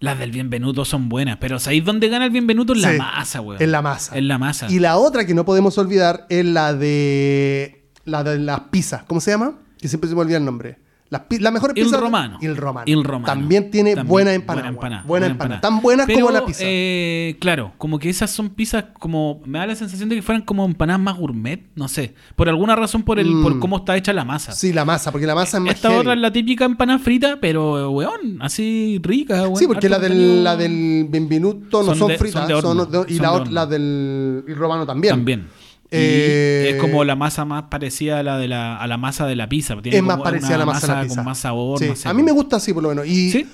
Las 0.00 0.18
del 0.18 0.30
Bienvenuto 0.30 0.84
son 0.84 1.08
buenas. 1.08 1.38
Pero 1.40 1.58
¿sabéis 1.58 1.84
dónde 1.84 2.08
gana 2.08 2.24
el 2.24 2.30
Bienvenuto? 2.30 2.72
En 2.72 2.82
la 2.82 2.92
Sí, 2.92 2.98
masa, 2.98 3.40
weón. 3.40 3.60
en 3.62 3.72
la 3.72 3.82
masa. 3.82 4.16
En 4.16 4.28
la 4.28 4.38
masa. 4.38 4.70
Y 4.70 4.78
la 4.78 4.96
otra 4.96 5.26
que 5.26 5.34
no 5.34 5.44
podemos 5.44 5.76
olvidar 5.78 6.26
es 6.28 6.44
la 6.44 6.72
de 6.74 7.84
la 8.04 8.22
de 8.24 8.38
las 8.38 8.60
pizzas. 8.70 9.02
¿Cómo 9.04 9.20
se 9.20 9.32
llama? 9.32 9.58
Que 9.78 9.88
siempre 9.88 10.08
se 10.08 10.14
me 10.14 10.20
olvida 10.22 10.36
el 10.38 10.44
nombre. 10.44 10.78
Las 11.10 11.22
pizza. 11.22 11.50
Romano. 11.98 12.36
Il 12.42 12.54
Romano. 12.56 12.84
Il 12.86 13.02
Romano. 13.02 13.24
También 13.26 13.70
tiene 13.70 13.94
También, 13.94 14.10
buena 14.10 14.34
empanada. 14.34 14.70
Buena 14.70 14.74
empanada. 14.74 15.02
Buena 15.06 15.26
empanada. 15.26 15.60
Tan 15.62 15.80
buenas 15.80 16.06
Pero, 16.06 16.20
como 16.26 16.30
la 16.32 16.44
pizza. 16.44 16.60
eh, 16.64 17.36
claro, 17.40 17.72
como 17.78 17.98
que 17.98 18.10
esas 18.10 18.30
son 18.30 18.50
pizzas 18.50 18.84
como. 18.98 19.40
Me 19.46 19.58
da 19.58 19.66
la 19.68 19.74
sensación 19.74 20.10
de 20.10 20.16
que 20.16 20.22
fueran 20.22 20.42
como 20.42 20.66
empanadas 20.66 21.00
más 21.00 21.16
gourmet. 21.16 21.64
No 21.76 21.88
sé. 21.88 22.14
Por 22.36 22.50
alguna 22.50 22.76
razón, 22.76 23.02
por 23.04 23.18
el 23.18 23.30
Mm. 23.30 23.42
por 23.42 23.58
cómo 23.58 23.78
está 23.78 23.96
hecha 23.96 24.12
la 24.12 24.24
masa. 24.26 24.52
sí, 24.52 24.72
la 24.72 24.84
masa, 24.84 25.10
porque 25.10 25.26
la 25.26 25.34
masa 25.34 25.56
es 25.56 25.62
más 25.64 25.74
Esta 25.76 25.88
heavy. 25.88 26.00
otra 26.00 26.12
es 26.12 26.20
la 26.20 26.30
típica 26.30 26.66
empanada 26.66 26.98
frita, 26.98 27.38
pero, 27.40 27.90
weón, 27.90 28.42
así 28.42 29.00
rica, 29.02 29.42
weón. 29.44 29.56
Sí, 29.56 29.66
porque 29.66 29.88
la 29.88 29.98
del, 29.98 30.44
la 30.44 30.56
del 30.56 31.06
Benvenuto 31.08 31.80
no 31.80 31.86
Son 31.86 31.96
son, 31.98 32.08
de- 32.08 32.18
fritas. 32.18 32.40
son 32.40 32.48
de 32.48 32.54
horno, 32.54 32.84
son 32.84 33.06
de- 33.06 33.14
y 33.14 33.18
la, 33.18 33.32
otra- 33.32 33.50
la 33.52 33.64
del 33.66 34.44
Romano 34.48 34.84
también. 34.84 35.14
También. 35.14 35.46
Eh, 35.90 36.70
es 36.74 36.80
como 36.80 37.02
la 37.04 37.16
masa 37.16 37.44
más 37.44 37.64
parecida 37.64 38.18
a 38.18 38.22
la 38.22 38.38
de 38.38 38.46
la, 38.48 38.76
a 38.76 38.86
la 38.86 38.96
masa 38.98 39.26
de 39.26 39.36
la 39.36 39.48
pizza. 39.48 39.80
Tiene 39.80 39.98
es 39.98 40.02
más 40.04 40.20
parecida 40.20 40.56
a 40.56 40.58
la 40.58 40.66
masa 40.66 40.86
de 40.86 40.92
la 40.94 40.98
Con 41.00 41.08
pizza. 41.08 41.22
más 41.22 41.38
sabor. 41.38 41.78
Sí, 41.78 41.96
sé, 41.96 42.08
a 42.08 42.14
mí 42.14 42.22
me 42.22 42.32
gusta 42.32 42.56
así, 42.56 42.72
por 42.74 42.82
lo 42.82 42.90
menos. 42.90 43.06
Y 43.06 43.30
Sí, 43.32 43.46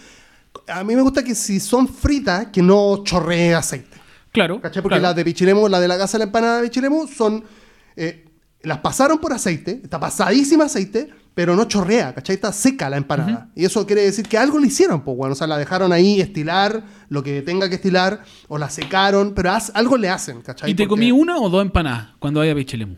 a 0.69 0.83
mí 0.85 0.97
me 0.97 1.03
gusta 1.03 1.23
que 1.23 1.35
si 1.35 1.61
son 1.61 1.87
fritas, 1.89 2.49
que 2.53 2.61
no 2.63 3.03
chorree 3.05 3.55
aceite. 3.55 3.97
claro. 4.33 4.61
¿Cachai? 4.61 4.83
Porque 4.83 4.95
claro. 4.99 5.11
las 5.11 5.17
de 5.17 5.25
Pichilemu, 5.25 5.69
la 5.69 5.79
de 5.81 5.89
la 5.89 5.97
casa 5.99 6.19
de 6.19 6.21
la 6.21 6.25
empanada 6.27 6.57
de 6.61 6.69
Pichilemu, 6.69 7.07
son. 7.07 7.45
eh, 7.97 8.25
las 8.63 8.79
pasaron 8.79 9.19
por 9.19 9.33
aceite, 9.33 9.81
está 9.85 10.01
pasadísima 10.01 10.65
aceite, 10.65 11.11
pero 11.35 11.57
no 11.57 11.65
chorrea, 11.65 12.15
¿cachai? 12.15 12.37
Está 12.37 12.53
seca 12.53 12.89
la 12.89 12.97
empanada. 12.97 13.49
Y 13.57 13.65
eso 13.65 13.85
quiere 13.87 14.03
decir 14.03 14.27
que 14.29 14.39
algo 14.39 14.59
le 14.59 14.69
hicieron, 14.69 15.03
pues 15.03 15.17
bueno, 15.17 15.33
o 15.33 15.37
sea, 15.37 15.47
la 15.49 15.59
dejaron 15.59 15.93
ahí 15.93 16.21
estilar, 16.21 16.85
lo 17.09 17.23
que 17.23 17.43
tenga 17.43 17.69
que 17.69 17.75
estilar, 17.75 18.23
o 18.49 18.57
la 18.59 18.71
secaron, 18.71 19.35
pero 19.35 19.51
haz- 19.51 19.73
algo 19.75 19.97
le 19.97 20.09
hacen, 20.09 20.43
¿cachai? 20.43 20.71
¿Y 20.71 20.75
te 20.75 20.85
Porque- 20.85 20.89
comí 20.91 21.11
una 21.13 21.37
o 21.39 21.49
dos 21.51 21.63
empanadas 21.63 22.11
cuando 22.21 22.41
vaya 22.41 22.53
a 22.53 22.55
Pichilemu? 22.55 22.95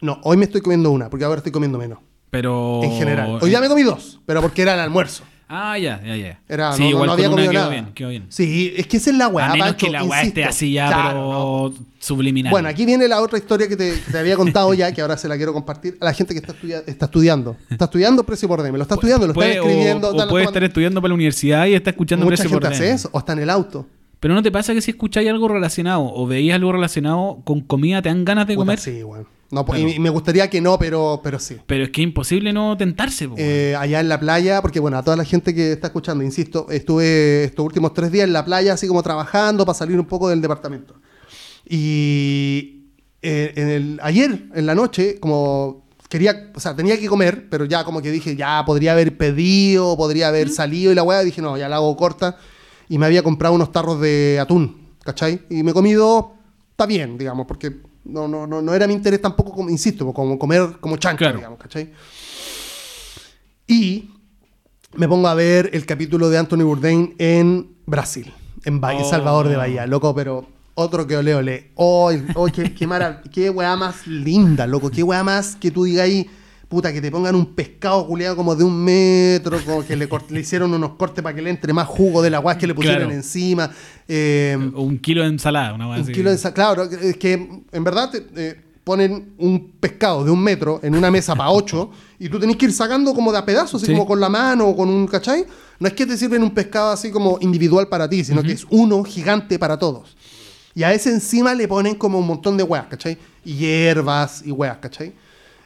No, 0.00 0.20
hoy 0.24 0.36
me 0.36 0.44
estoy 0.44 0.60
comiendo 0.60 0.90
una, 0.90 1.08
porque 1.10 1.24
ahora 1.24 1.38
estoy 1.38 1.52
comiendo 1.52 1.78
menos. 1.78 1.98
Pero. 2.30 2.82
En 2.82 2.92
general. 2.92 3.38
Hoy 3.40 3.50
ya 3.50 3.60
me 3.60 3.68
comí 3.68 3.82
dos, 3.82 4.20
pero 4.26 4.40
porque 4.42 4.62
era 4.62 4.74
el 4.74 4.80
almuerzo. 4.80 5.24
Ah, 5.50 5.78
ya, 5.78 6.00
ya, 6.04 6.14
ya. 6.16 6.40
Era, 6.46 6.72
sí, 6.74 6.82
no, 6.82 6.88
igual 6.90 7.06
no 7.06 7.12
había 7.14 7.30
comido 7.30 7.50
quedó 7.50 7.60
nada. 7.60 7.70
bien, 7.72 7.86
quedó 7.94 8.08
bien. 8.10 8.26
Sí, 8.28 8.74
es 8.76 8.86
que 8.86 8.98
esa 8.98 9.10
es 9.10 9.16
la 9.16 9.28
weá, 9.28 9.46
a 9.46 9.52
menos 9.52 9.68
Pancho, 9.68 9.86
que 9.86 9.92
la 9.92 10.04
weá 10.04 10.22
esté 10.22 10.44
así 10.44 10.72
ya, 10.74 10.88
Claro, 10.88 11.72
pero 11.74 11.84
subliminal. 11.98 12.50
Bueno, 12.50 12.68
aquí 12.68 12.84
viene 12.84 13.08
la 13.08 13.22
otra 13.22 13.38
historia 13.38 13.66
que 13.66 13.74
te, 13.76 13.96
te 13.96 14.18
había 14.18 14.36
contado 14.36 14.74
ya, 14.74 14.92
que 14.92 15.00
ahora 15.00 15.16
se 15.16 15.26
la 15.26 15.36
quiero 15.38 15.54
compartir 15.54 15.96
a 16.00 16.04
la 16.04 16.12
gente 16.12 16.34
que 16.34 16.40
está, 16.40 16.52
estudia- 16.52 16.82
está 16.86 17.06
estudiando. 17.06 17.56
Está 17.70 17.86
estudiando 17.86 18.24
precio 18.24 18.46
por 18.46 18.62
DM, 18.62 18.76
lo 18.76 18.82
está 18.82 18.96
estudiando, 18.96 19.26
lo 19.26 19.32
está 19.32 19.40
Puede- 19.40 19.60
o- 19.60 19.64
escribiendo. 19.64 20.08
o, 20.08 20.10
puede 20.12 20.26
tomando- 20.26 20.48
estar 20.50 20.64
estudiando 20.64 21.00
para 21.00 21.08
la 21.08 21.14
universidad 21.14 21.66
y 21.66 21.74
está 21.74 21.90
escuchando 21.90 22.26
Mucha 22.26 22.36
Precio 22.42 22.50
por 22.60 22.66
hace 22.66 22.84
DM. 22.84 22.94
eso, 22.94 23.08
o 23.12 23.18
está 23.18 23.32
en 23.32 23.38
el 23.38 23.48
auto. 23.50 23.86
Pero 24.20 24.34
¿no 24.34 24.42
te 24.42 24.50
pasa 24.52 24.74
que 24.74 24.82
si 24.82 24.90
escucháis 24.90 25.28
algo 25.30 25.48
relacionado 25.48 26.02
o 26.12 26.26
veis 26.26 26.52
algo 26.52 26.72
relacionado 26.72 27.38
con 27.44 27.60
comida 27.62 28.02
te 28.02 28.08
dan 28.10 28.24
ganas 28.24 28.46
de 28.48 28.54
Puta, 28.54 28.62
comer? 28.66 28.78
sí, 28.80 29.02
weón. 29.02 29.26
No, 29.50 29.64
Claro. 29.64 29.88
y, 29.88 29.98
me 29.98 30.10
gustaría 30.10 30.50
que 30.50 30.60
no, 30.60 30.78
pero, 30.78 31.20
pero 31.22 31.38
sí. 31.38 31.56
Pero 31.66 31.84
es 31.84 31.90
que 31.90 32.02
es 32.02 32.08
imposible 32.08 32.52
no 32.52 32.76
tentarse. 32.76 33.28
Eh, 33.36 33.74
allá 33.78 34.00
en 34.00 34.08
la 34.08 34.20
playa, 34.20 34.60
porque 34.60 34.78
bueno, 34.78 34.98
a 34.98 35.02
toda 35.02 35.16
la 35.16 35.24
gente 35.24 35.54
que 35.54 35.72
está 35.72 35.86
escuchando, 35.86 36.22
insisto, 36.22 36.66
estuve 36.70 37.44
estos 37.44 37.64
últimos 37.64 37.94
tres 37.94 38.12
días 38.12 38.24
en 38.24 38.34
la 38.34 38.44
playa, 38.44 38.74
así 38.74 38.86
como 38.86 39.02
trabajando 39.02 39.64
para 39.64 39.78
salir 39.78 39.98
un 39.98 40.06
poco 40.06 40.28
del 40.28 40.42
departamento. 40.42 40.96
Y 41.66 42.90
eh, 43.22 43.52
en 43.56 43.68
el, 43.68 44.00
ayer, 44.02 44.48
en 44.54 44.66
la 44.66 44.74
noche, 44.74 45.18
como 45.18 45.88
quería, 46.08 46.50
o 46.54 46.60
sea, 46.60 46.76
tenía 46.76 46.98
que 46.98 47.08
comer, 47.08 47.48
pero 47.48 47.64
ya 47.64 47.84
como 47.84 48.02
que 48.02 48.10
dije, 48.10 48.36
ya 48.36 48.62
podría 48.66 48.92
haber 48.92 49.16
pedido, 49.16 49.96
podría 49.96 50.28
haber 50.28 50.50
salido 50.50 50.92
y 50.92 50.94
la 50.94 51.02
weá, 51.02 51.22
dije, 51.22 51.42
no, 51.42 51.56
ya 51.56 51.68
la 51.68 51.76
hago 51.76 51.96
corta. 51.96 52.36
Y 52.88 52.98
me 52.98 53.06
había 53.06 53.22
comprado 53.22 53.54
unos 53.54 53.72
tarros 53.72 54.00
de 54.00 54.38
atún, 54.40 54.88
¿cachai? 55.04 55.42
Y 55.50 55.62
me 55.62 55.72
he 55.72 55.74
comido, 55.74 56.34
está 56.70 56.86
bien, 56.86 57.18
digamos, 57.18 57.46
porque 57.46 57.76
no, 58.08 58.26
no, 58.26 58.46
no, 58.46 58.60
no 58.62 58.74
era 58.74 58.86
mi 58.86 58.94
interés 58.94 59.20
tampoco, 59.22 59.52
como, 59.52 59.70
insisto, 59.70 60.12
como 60.12 60.38
comer 60.38 60.76
como 60.80 60.96
chancho, 60.96 61.18
Claro. 61.18 61.36
digamos, 61.36 61.58
¿cachai? 61.58 61.92
Y 63.66 64.10
me 64.94 65.06
pongo 65.08 65.28
a 65.28 65.34
ver 65.34 65.70
el 65.72 65.84
capítulo 65.86 66.30
de 66.30 66.38
Anthony 66.38 66.62
Bourdain 66.64 67.14
en 67.18 67.76
Brasil, 67.86 68.32
en 68.64 68.80
Bahía, 68.80 69.02
Oh. 69.02 69.10
Salvador 69.10 69.48
de 69.48 69.56
Bahía, 69.56 69.86
loco, 69.86 70.14
pero 70.14 70.46
otro 70.74 71.06
que 71.06 71.16
ole 71.16 71.34
ole. 71.34 71.70
Oh, 71.74 72.10
oh, 72.34 72.46
qué, 72.46 72.72
qué, 72.74 72.86
mara- 72.86 73.22
qué 73.32 73.50
weá 73.50 73.76
más 73.76 74.06
linda, 74.06 74.66
loco, 74.66 74.90
qué 74.90 75.02
weá 75.02 75.22
más 75.22 75.56
que 75.56 75.70
tú 75.70 75.84
digas 75.84 76.04
ahí, 76.04 76.30
puta, 76.68 76.92
que 76.92 77.00
te 77.00 77.10
pongan 77.10 77.34
un 77.34 77.54
pescado 77.54 78.06
culeado 78.06 78.36
como 78.36 78.54
de 78.54 78.62
un 78.62 78.84
metro, 78.84 79.58
como 79.64 79.84
que 79.86 79.96
le, 79.96 80.08
hicieron 80.38 80.74
unos 80.74 80.92
cortes 80.96 81.22
para 81.22 81.34
que 81.34 81.40
le 81.42 81.50
entre 81.50 81.72
más 81.72 81.86
jugo 81.88 82.20
de 82.20 82.28
la 82.30 82.40
weá 82.40 82.58
que 82.58 82.66
le 82.66 82.74
pusieron 82.74 83.00
Claro. 83.04 83.14
encima. 83.14 83.70
Eh, 84.06 84.56
O 84.74 84.82
un 84.82 84.98
kilo 84.98 85.22
de 85.22 85.28
ensalada, 85.28 85.72
una 85.74 85.88
un 85.88 85.94
así. 85.94 86.12
kilo 86.12 86.28
de 86.30 86.36
esa- 86.36 86.52
claro, 86.52 86.82
es 86.84 87.16
que 87.16 87.32
en 87.72 87.84
verdad 87.84 88.10
te- 88.10 88.26
eh, 88.36 88.60
ponen 88.84 89.34
un 89.38 89.72
pescado 89.80 90.24
de 90.24 90.30
un 90.30 90.42
metro 90.42 90.80
en 90.82 90.94
una 90.94 91.10
mesa 91.10 91.34
para 91.34 91.50
ocho 91.50 91.90
y 92.18 92.28
tú 92.30 92.38
tenés 92.40 92.56
que 92.56 92.64
ir 92.66 92.72
sacando 92.72 93.12
como 93.14 93.30
de 93.32 93.38
a 93.38 93.44
pedazos, 93.44 93.82
así 93.82 93.86
Sí. 93.86 93.92
como 93.92 94.06
con 94.06 94.18
la 94.20 94.28
mano 94.30 94.66
o 94.68 94.74
con 94.76 94.88
un, 94.88 95.06
¿cachai? 95.06 95.44
No 95.78 95.88
es 95.88 95.92
que 95.94 96.06
te 96.06 96.16
sirven 96.16 96.42
un 96.42 96.50
pescado 96.52 96.90
así 96.92 97.10
como 97.10 97.38
individual 97.42 97.86
para 97.88 98.08
ti, 98.08 98.24
sino 98.24 98.42
que 98.42 98.52
es 98.52 98.66
uno 98.70 99.02
gigante 99.04 99.58
para 99.58 99.78
todos. 99.78 100.16
Y 100.74 100.82
a 100.84 100.92
ese 100.94 101.10
encima 101.10 101.54
le 101.54 101.66
ponen 101.68 101.96
como 101.96 102.18
un 102.18 102.26
montón 102.26 102.56
de 102.56 102.62
weas, 102.62 102.86
¿cachai? 102.86 103.18
Y 103.44 103.54
hierbas 103.56 104.42
y 104.46 104.52
weas, 104.52 104.78
¿cachai? 104.78 105.12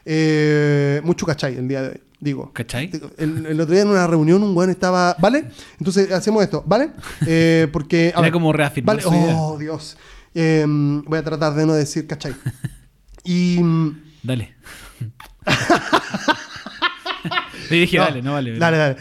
Eh, 0.04 1.00
mucho 1.04 1.26
cachai 1.26 1.56
el 1.56 1.68
día 1.68 1.82
de 1.82 1.88
hoy, 1.90 2.00
digo. 2.20 2.50
¿Cachai? 2.52 2.90
El, 3.18 3.46
el 3.46 3.60
otro 3.60 3.72
día 3.74 3.82
en 3.82 3.88
una 3.88 4.06
reunión 4.06 4.42
un 4.42 4.56
weón 4.56 4.70
estaba, 4.70 5.16
¿vale? 5.18 5.44
Entonces 5.78 6.10
hacemos 6.12 6.42
esto, 6.42 6.62
¿vale? 6.66 6.90
Eh, 7.26 7.68
porque... 7.72 8.08
Era 8.08 8.20
ver, 8.22 8.32
como 8.32 8.52
reafirmar 8.52 8.96
Vale, 8.96 9.08
su 9.08 9.14
idea. 9.14 9.36
oh 9.36 9.58
Dios. 9.58 9.96
Eh, 10.34 10.64
voy 10.66 11.18
a 11.18 11.22
tratar 11.22 11.54
de 11.54 11.66
no 11.66 11.74
decir 11.74 12.06
cachai. 12.06 12.34
Y... 13.24 13.58
mm, 13.60 14.02
Dale. 14.22 14.54
Le 17.70 17.76
dije, 17.76 17.96
no, 17.98 18.04
dale, 18.04 18.22
no 18.22 18.32
vale. 18.32 18.58
Dale, 18.58 18.76
dale. 18.76 18.96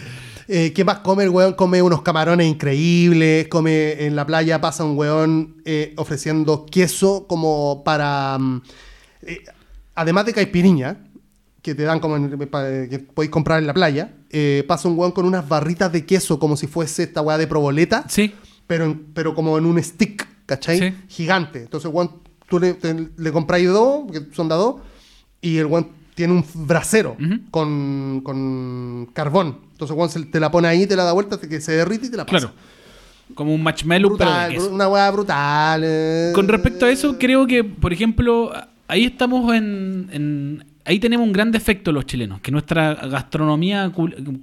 Eh, 0.47 0.73
¿Qué 0.73 0.83
más 0.83 0.99
come 0.99 1.23
el 1.23 1.29
weón? 1.29 1.53
Come 1.53 1.81
unos 1.81 2.01
camarones 2.01 2.47
increíbles, 2.47 3.47
come 3.47 4.05
en 4.05 4.15
la 4.15 4.25
playa, 4.25 4.59
pasa 4.59 4.83
un 4.83 4.97
weón 4.97 5.61
eh, 5.65 5.93
ofreciendo 5.97 6.65
queso 6.65 7.25
como 7.27 7.83
para... 7.83 8.37
mm, 8.37 8.61
eh, 9.23 9.43
además 9.95 10.25
de 10.25 10.33
caipiriña, 10.33 10.97
que 11.61 11.75
te 11.75 11.83
dan 11.83 11.99
como 11.99 12.15
en- 12.17 12.37
pa- 12.49 12.63
que 12.89 12.99
podéis 13.13 13.29
comprar 13.31 13.59
en 13.59 13.67
la 13.67 13.73
playa, 13.73 14.13
eh, 14.29 14.63
pasa 14.67 14.87
un 14.87 14.97
weón 14.97 15.11
con 15.11 15.25
unas 15.25 15.47
barritas 15.47 15.91
de 15.91 16.05
queso 16.05 16.39
como 16.39 16.57
si 16.57 16.67
fuese 16.67 17.03
esta 17.03 17.21
weá 17.21 17.37
de 17.37 17.45
proboleta, 17.47 18.05
Sí, 18.07 18.33
pero, 18.67 18.85
en- 18.85 19.05
pero 19.13 19.35
como 19.35 19.57
en 19.57 19.65
un 19.65 19.81
stick, 19.83 20.27
¿cachai? 20.45 20.79
Sí. 20.79 20.95
Gigante. 21.07 21.59
Entonces, 21.61 21.91
weón, 21.93 22.11
tú 22.49 22.59
le, 22.59 22.73
te- 22.73 23.09
le 23.15 23.31
compráis 23.31 23.67
dos, 23.69 24.11
que 24.11 24.21
son 24.33 24.49
de 24.49 24.55
dos, 24.55 24.75
y 25.41 25.57
el 25.57 25.67
weón 25.67 25.89
tiene 26.15 26.33
un 26.33 26.45
brasero 26.67 27.15
con, 27.51 28.21
con 28.23 29.09
carbón. 29.13 29.59
Entonces, 29.73 29.95
weón, 29.95 30.09
se- 30.09 30.25
te 30.25 30.39
la 30.39 30.49
pone 30.51 30.67
ahí, 30.67 30.87
te 30.87 30.95
la 30.95 31.03
da 31.03 31.13
vuelta, 31.13 31.35
hasta 31.35 31.47
que 31.47 31.61
se 31.61 31.73
derrite 31.73 32.07
y 32.07 32.09
te 32.09 32.17
la 32.17 32.25
pasa. 32.25 32.39
claro. 32.39 32.53
Como 33.35 33.55
un 33.55 33.63
marshmallow, 33.63 34.17
pero 34.17 34.29
de 34.29 34.35
Brutal, 34.35 34.51
queso. 34.53 34.71
una 34.75 34.89
weá 34.89 35.09
brutal. 35.11 35.81
eh. 35.85 36.31
Con 36.35 36.47
respecto 36.49 36.85
a 36.85 36.91
eso, 36.91 37.17
creo 37.17 37.47
que, 37.47 37.63
por 37.63 37.93
ejemplo, 37.93 38.51
ahí 38.91 39.05
estamos 39.05 39.53
en, 39.55 40.09
en- 40.11 40.65
ahí 40.85 40.99
tenemos 40.99 41.25
un 41.25 41.33
gran 41.33 41.51
defecto 41.51 41.91
los 41.91 42.05
chilenos, 42.05 42.41
que 42.41 42.51
nuestra 42.51 42.93
gastronomía, 42.95 43.91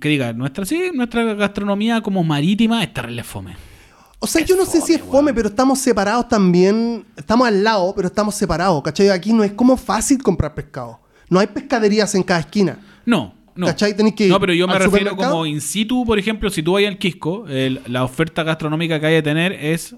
que 0.00 0.08
diga, 0.08 0.32
nuestra 0.32 0.64
sí, 0.64 0.90
nuestra 0.94 1.34
gastronomía 1.34 2.00
como 2.00 2.24
marítima 2.24 2.82
está 2.82 3.02
re 3.02 3.22
fome. 3.22 3.56
O 4.20 4.26
sea, 4.26 4.42
Es 4.42 4.48
yo 4.48 4.56
no 4.56 4.64
sé 4.64 4.80
si 4.80 4.94
es 4.94 5.00
fome, 5.02 5.32
pero 5.32 5.48
estamos 5.48 5.78
separados 5.78 6.28
también. 6.28 7.04
Estamos 7.16 7.46
al 7.46 7.62
lado, 7.62 7.92
pero 7.94 8.08
estamos 8.08 8.34
separados, 8.34 8.82
¿cachai? 8.82 9.10
Aquí 9.10 9.32
no 9.32 9.44
es 9.44 9.52
como 9.52 9.76
fácil 9.76 10.20
comprar 10.22 10.54
pescado. 10.54 10.98
No 11.30 11.38
hay 11.38 11.46
pescaderías 11.46 12.14
en 12.16 12.22
cada 12.24 12.40
esquina. 12.40 12.78
No, 13.06 13.32
no. 13.54 13.66
¿Cachai? 13.66 13.94
Tenés 13.96 14.14
que 14.14 14.24
ir 14.24 14.30
No, 14.30 14.40
pero 14.40 14.52
yo 14.54 14.66
me 14.66 14.76
refiero 14.78 15.14
como 15.14 15.46
in 15.46 15.60
situ, 15.60 16.04
por 16.04 16.18
ejemplo, 16.18 16.50
si 16.50 16.62
tú 16.62 16.72
vas 16.72 16.84
al 16.84 16.98
Quisco, 16.98 17.46
el- 17.48 17.80
la 17.86 18.02
oferta 18.02 18.42
gastronómica 18.42 18.98
que 18.98 19.06
hay 19.06 19.14
de 19.14 19.22
tener 19.22 19.52
es 19.52 19.94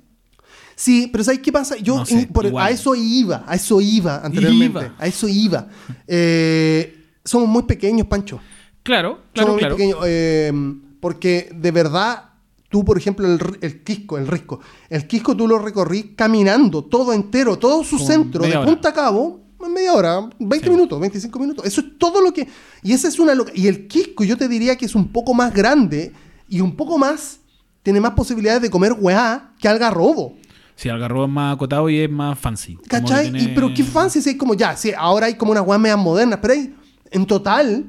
Sí, 0.76 1.09
pero 1.12 1.22
¿sabes 1.24 1.40
qué 1.40 1.52
pasa? 1.52 1.76
Yo 1.76 1.96
No 1.98 2.06
sé, 2.06 2.14
in- 2.22 2.28
por- 2.28 2.46
igual. 2.46 2.66
a 2.66 2.70
eso 2.70 2.94
iba, 2.94 3.44
a 3.46 3.54
eso 3.54 3.80
iba 3.80 4.16
anteriormente. 4.24 4.78
Iba. 4.80 4.94
A 4.98 5.06
eso 5.06 5.28
iba. 5.28 5.68
Eh, 6.06 7.06
somos 7.24 7.48
muy 7.48 7.62
pequeños, 7.64 8.06
Pancho. 8.06 8.40
Claro, 8.83 9.20
claro, 9.33 9.48
somos 9.48 9.59
claro. 9.61 9.76
muy 9.76 9.85
pequeños. 9.87 10.04
eh, 10.06 10.52
porque 11.00 11.50
de 11.54 11.70
verdad, 11.70 12.30
tú, 12.68 12.85
por 12.85 12.96
ejemplo, 12.98 13.26
el, 13.26 13.38
el 13.61 13.83
Quisco, 13.85 14.18
el 14.18 14.26
Risco, 14.26 14.61
el 14.88 15.06
Quisco 15.06 15.37
tú 15.37 15.46
lo 15.46 15.59
recorrí 15.59 16.14
caminando 16.16 16.85
todo 16.85 17.12
entero, 17.12 17.59
todo 17.59 17.85
su 17.85 17.98
centro, 17.98 18.42
de 18.44 18.56
hora. 18.56 18.64
punta 18.66 18.88
a 18.90 18.92
cabo, 18.94 19.40
en 19.64 19.72
media 19.74 19.92
hora, 19.92 20.20
20 20.38 20.66
Sí. 20.66 20.70
minutos, 20.70 20.98
25 20.98 21.38
minutos. 21.38 21.64
Eso 21.66 21.83
es 21.83 21.98
todo 21.98 22.22
lo 22.22 22.33
que. 22.33 22.48
Y 22.83 22.92
esa 22.92 23.09
es 23.09 23.18
una. 23.18 23.35
loca- 23.35 23.52
Y 23.54 23.66
el 23.68 23.87
Quisco, 23.87 24.24
yo 24.24 24.37
te 24.38 24.48
diría 24.48 24.76
que 24.76 24.87
es 24.87 24.94
un 24.94 25.09
poco 25.12 25.35
más 25.35 25.52
grande 25.52 26.12
y 26.48 26.61
un 26.61 26.74
poco 26.74 26.96
más. 26.98 27.38
Tiene 27.83 28.00
más 28.00 28.12
posibilidades 28.12 28.61
de 28.62 28.70
comer 28.70 28.94
weá 28.98 29.52
que 29.59 29.66
algarrobo. 29.68 30.37
Sí, 30.80 30.88
Algarrobo 30.88 31.24
es 31.26 31.30
más 31.30 31.54
acotado 31.54 31.90
y 31.90 31.98
es 32.00 32.10
más 32.10 32.38
fancy. 32.38 32.78
¿Cachai? 32.88 33.24
tiene- 33.30 33.42
Y, 33.42 33.48
pero 33.54 33.68
qué 33.74 33.84
fancy, 33.84 34.22
si 34.22 34.30
hay 34.30 34.36
como 34.38 34.54
ya, 34.54 34.74
sí, 34.78 34.92
ahora 34.96 35.26
hay 35.26 35.34
como 35.34 35.52
unas 35.52 35.66
weas 35.66 35.78
medias 35.78 35.98
modernas, 35.98 36.38
pero 36.40 36.54
hay, 36.54 36.74
en 37.10 37.26
total, 37.26 37.84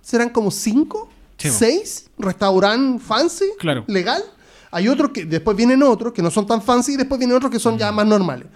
serán 0.00 0.28
como 0.30 0.50
cinco, 0.50 1.08
po. 1.08 1.48
seis 1.48 2.10
restaurantes 2.18 3.00
fancy, 3.06 3.44
Claro. 3.60 3.84
legal. 3.86 4.20
Hay 4.72 4.88
otros 4.88 5.10
que, 5.12 5.24
después 5.24 5.56
vienen 5.56 5.84
otros 5.84 6.12
que 6.12 6.20
no 6.20 6.32
son 6.32 6.44
tan 6.44 6.60
fancy 6.60 6.94
y 6.94 6.96
después 6.96 7.16
vienen 7.18 7.36
otros 7.36 7.52
que 7.52 7.60
son 7.60 7.74
Mm. 7.74 7.78
ya 7.78 7.92
más 7.92 8.06
normales. 8.06 8.46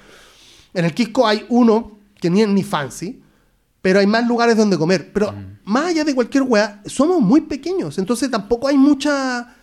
En 0.75 0.85
el 0.85 0.93
Quisco 0.93 1.25
hay 1.25 1.47
uno 1.49 1.93
que 2.21 2.29
ni 2.29 2.43
es 2.43 2.49
ni 2.49 2.65
fancy, 2.65 3.21
pero 3.83 4.01
hay 4.01 4.07
más 4.09 4.27
lugares 4.27 4.57
donde 4.57 4.77
comer. 4.77 5.13
Pero 5.13 5.31
Mm. 5.31 5.59
más 5.65 5.85
allá 5.87 6.03
de 6.03 6.13
cualquier 6.13 6.43
wea, 6.43 6.83
somos 6.87 7.21
muy 7.21 7.43
pequeños, 7.43 7.99
entonces 7.99 8.29
tampoco 8.33 8.67
hay 8.67 8.77
mucha 8.77 9.55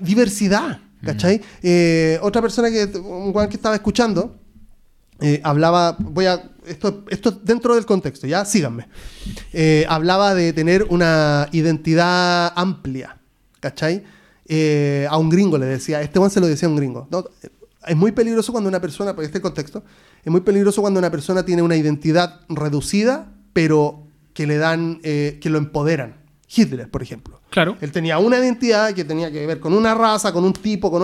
diversidad, 0.00 0.80
¿cachai? 1.04 1.40
Eh, 1.62 2.18
otra 2.22 2.42
persona 2.42 2.70
que, 2.70 2.84
un 2.98 3.34
weón 3.34 3.48
que 3.48 3.56
estaba 3.56 3.74
escuchando, 3.74 4.36
eh, 5.20 5.40
hablaba, 5.44 5.96
voy 5.98 6.26
a, 6.26 6.50
esto, 6.66 7.04
esto 7.08 7.30
dentro 7.30 7.74
del 7.74 7.86
contexto, 7.86 8.26
ya, 8.26 8.44
síganme. 8.44 8.88
Eh, 9.52 9.84
hablaba 9.88 10.34
de 10.34 10.52
tener 10.52 10.86
una 10.88 11.48
identidad 11.52 12.52
amplia, 12.56 13.18
¿cachai? 13.60 14.04
A 15.08 15.16
un 15.16 15.28
gringo 15.28 15.58
le 15.58 15.66
decía, 15.66 16.02
este 16.02 16.18
one 16.18 16.30
se 16.30 16.40
lo 16.40 16.48
decía 16.48 16.66
a 16.66 16.70
un 16.70 16.76
gringo. 16.76 17.06
No, 17.10 17.24
es 17.86 17.96
muy 17.96 18.12
peligroso 18.12 18.52
cuando 18.52 18.68
una 18.68 18.80
persona, 18.80 19.14
por 19.14 19.24
este 19.24 19.40
contexto, 19.40 19.84
Es 20.24 20.30
muy 20.30 20.40
peligroso 20.40 20.82
cuando 20.82 20.98
una 20.98 21.10
persona 21.10 21.44
tiene 21.44 21.62
una 21.62 21.76
identidad 21.76 22.40
reducida, 22.48 23.32
pero 23.52 24.06
que 24.34 24.46
le 24.46 24.58
dan, 24.58 25.00
que 25.00 25.40
lo 25.44 25.58
empoderan. 25.58 26.19
Hitler, 26.54 26.90
por 26.90 27.02
ejemplo. 27.02 27.40
Claro. 27.50 27.76
Él 27.80 27.92
tenía 27.92 28.18
una 28.18 28.38
identidad 28.38 28.92
que 28.92 29.04
tenía 29.04 29.30
que 29.30 29.46
ver 29.46 29.60
con 29.60 29.72
una 29.72 29.94
raza, 29.94 30.32
con 30.32 30.44
un 30.44 30.52
tipo, 30.52 30.90
con 30.90 31.02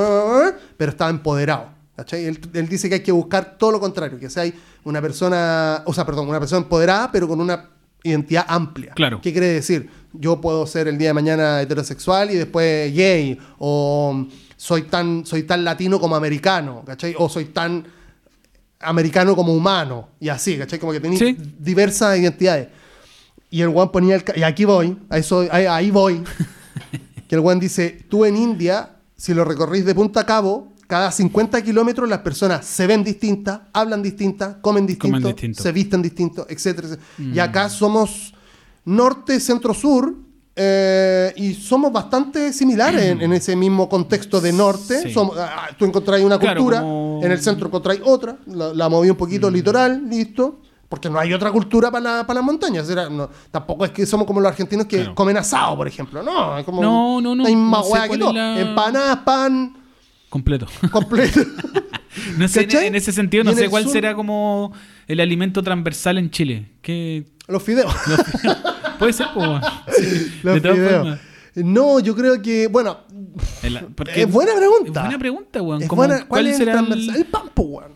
pero 0.77 0.91
estaba 0.91 1.11
empoderado. 1.11 1.71
Él, 2.13 2.39
él 2.53 2.69
dice 2.69 2.89
que 2.89 2.97
hay 2.97 3.03
que 3.03 3.13
buscar 3.13 3.57
todo 3.57 3.73
lo 3.73 3.81
contrario, 3.81 4.19
que 4.19 4.29
sea 4.29 4.45
una 4.85 5.01
persona, 5.01 5.83
o 5.87 5.95
sea, 5.95 6.05
perdón, 6.05 6.29
una 6.29 6.39
persona 6.41 6.63
empoderada, 6.63 7.11
pero 7.11 7.27
con 7.27 7.41
una 7.41 7.71
identidad 8.03 8.45
amplia. 8.49 8.93
Claro. 8.95 9.21
¿Qué 9.23 9.33
quiere 9.33 9.47
decir? 9.49 9.89
Yo 10.13 10.41
puedo 10.41 10.67
ser 10.67 10.89
el 10.89 10.99
día 10.99 11.09
de 11.09 11.15
mañana 11.15 11.61
heterosexual 11.63 12.31
y 12.31 12.35
después 12.35 12.95
gay, 12.95 13.39
o 13.59 14.27
soy 14.57 14.83
tan, 14.83 15.25
soy 15.25 15.45
tan 15.45 15.65
latino 15.65 15.99
como 15.99 16.17
americano, 16.17 16.83
¿cachai? 16.85 17.15
O 17.19 17.29
soy 17.29 17.47
tan 17.47 17.87
americano 18.81 19.35
como 19.35 19.55
humano, 19.55 20.11
y 20.21 20.29
así, 20.29 20.59
¿cachai? 20.59 20.79
Como 20.79 20.93
que 20.93 21.01
tenía 21.01 21.19
Sí. 21.19 21.37
diversas 21.59 22.19
identidades. 22.19 22.69
Y 23.51 23.61
el 23.63 23.69
Juan 23.71 23.91
ponía 23.93 24.17
el... 24.17 24.25
Y 24.35 24.43
aquí 24.43 24.65
voy, 24.65 24.97
ahí, 25.09 25.23
soy, 25.23 25.49
ahí, 25.51 25.67
ahí 25.67 25.91
voy. 25.91 26.23
que 27.29 27.35
el 27.35 27.41
Juan 27.41 27.61
dice, 27.61 28.05
tú 28.09 28.25
en 28.25 28.37
India, 28.37 28.97
si 29.17 29.35
lo 29.35 29.45
recorrís 29.45 29.85
de 29.85 29.95
punta 29.95 30.21
a 30.21 30.27
cabo, 30.27 30.73
cada 30.87 31.11
50 31.11 31.63
kilómetros 31.63 32.09
las 32.09 32.21
personas 32.21 32.65
se 32.65 32.87
ven 32.87 33.03
distintas, 33.03 33.61
hablan 33.73 34.03
distintas, 34.03 34.57
comen 34.61 34.87
distinto, 34.87 35.17
Comen 35.19 35.33
distinto. 35.35 35.63
se 35.63 35.73
visten 35.73 36.03
distinto, 36.03 36.47
etcétera, 36.49 36.89
etcétera. 36.89 37.09
Y 37.35 37.39
acá 37.39 37.69
somos 37.69 38.33
norte, 38.85 39.41
centro, 39.41 39.75
sur, 39.75 40.15
eh, 40.59 41.33
y 41.37 41.55
somos 41.55 41.93
bastante 41.93 42.53
similares 42.53 43.03
en, 43.03 43.21
en 43.21 43.33
ese 43.33 43.55
mismo 43.57 43.89
contexto 43.89 44.41
de 44.41 44.53
norte. 44.53 45.03
Sí. 45.03 45.13
Somos- 45.13 45.37
ah, 45.39 45.69
tú 45.79 45.85
encontráis 45.85 46.25
una 46.25 46.39
Claro, 46.39 46.61
cultura, 46.61 46.81
como- 46.81 47.21
en 47.23 47.33
el 47.33 47.41
centro 47.41 47.67
encontráis 47.69 48.01
otra, 48.05 48.39
la, 48.47 48.73
la 48.73 48.89
moví 48.89 49.11
un 49.11 49.17
poquito 49.17 49.51
litoral, 49.51 50.09
listo. 50.09 50.61
Porque 50.89 51.11
no 51.11 51.19
hay 51.19 51.33
otra 51.33 51.51
cultura 51.51 51.91
para, 51.91 52.19
la- 52.19 52.27
para 52.27 52.39
las 52.39 52.45
montañas. 52.45 52.89
Era- 52.89 53.09
no, 53.11 53.29
tampoco 53.51 53.85
es 53.85 53.91
que 53.91 54.07
somos 54.07 54.27
como 54.27 54.41
los 54.41 54.51
argentinos 54.51 54.87
que 54.87 54.99
Claro. 54.99 55.15
comen 55.15 55.37
asado, 55.37 55.77
por 55.77 55.89
ejemplo. 55.89 56.23
No, 56.23 56.57
es 56.59 56.65
como. 56.65 56.81
No, 56.83 57.21
no, 57.21 57.35
no, 57.35 57.45
Hay 57.47 57.55
no 57.55 57.61
más 57.63 57.87
sé 57.87 57.93
hueá 57.93 58.09
que 58.09 58.19
todo. 58.19 58.33
la- 58.33 58.61
Empanadas, 58.61 59.19
pan 59.19 59.77
Completo. 60.29 60.67
completo. 60.93 61.41
No 62.39 62.49
sé, 62.49 62.61
en, 62.61 62.67
¿Cachai? 62.67 62.87
en 62.87 62.95
ese 62.95 63.13
sentido, 63.13 63.45
no 63.45 63.53
sé 63.53 63.65
el 63.65 63.71
cuál 63.71 63.83
sur- 63.85 63.93
será 63.93 64.15
como 64.15 64.73
el 65.07 65.21
alimento 65.21 65.63
transversal 65.63 66.17
en 66.17 66.31
Chile. 66.31 66.71
¿Qué 66.81 67.27
Los 67.47 67.63
fideos. 67.63 67.95
puede 68.99 69.13
ser? 69.13 69.27
po, 69.35 69.41
weón. 69.41 69.61
Los 70.43 70.55
de 70.55 70.61
todas 70.63 70.77
fideos. 70.79 70.93
formas. 71.03 71.21
No, 71.57 72.01
yo 72.01 72.17
creo 72.17 72.41
que. 72.41 72.69
Bueno, 72.69 73.01
El- 73.63 73.77
es 74.15 74.33
buena 74.33 74.53
pregunta. 74.57 75.01
Es 75.01 75.07
buena 75.07 75.19
pregunta, 75.19 75.61
weón. 75.63 75.87
¿Cuál, 75.87 76.27
¿Cuál 76.27 76.47
es 76.47 76.53
el 76.55 76.59
será 76.59 76.73
transversal? 76.73 77.17
El, 77.17 77.25
pan, 77.27 77.43
po, 77.53 77.63
weón. 77.65 77.93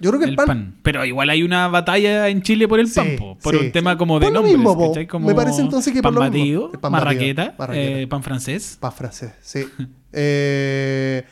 Yo 0.00 0.10
creo 0.10 0.18
que 0.20 0.24
el, 0.24 0.30
el 0.30 0.36
pan. 0.36 0.46
pan. 0.46 0.74
Pero 0.82 1.04
igual 1.04 1.28
hay 1.30 1.42
una 1.42 1.68
batalla 1.68 2.28
en 2.28 2.42
Chile 2.42 2.68
por 2.68 2.78
el 2.80 2.88
Sí, 2.88 2.94
pan, 2.96 3.16
po, 3.18 3.36
por 3.42 3.54
sí, 3.56 3.64
un 3.66 3.72
tema 3.72 3.96
como 3.98 4.18
de 4.20 4.26
Por 4.26 4.32
lo 4.34 4.42
mismo, 4.42 4.94
Me 5.20 5.34
parece 5.34 5.60
entonces 5.60 5.92
que 5.92 6.02
por 6.02 6.14
pan 6.14 6.24
lo 6.24 6.30
mismo. 6.30 6.38
batido, 6.38 6.70
El 6.72 6.78
pan 6.80 6.92
batido, 6.92 7.04
marraqueta, 7.06 7.54
marraqueta. 7.58 7.98
eh, 8.00 8.06
pan 8.06 8.22
francés. 8.22 8.76
Pan 8.80 8.92
francés, 8.92 9.32
sí. 9.40 9.64
Eh, 10.12 11.24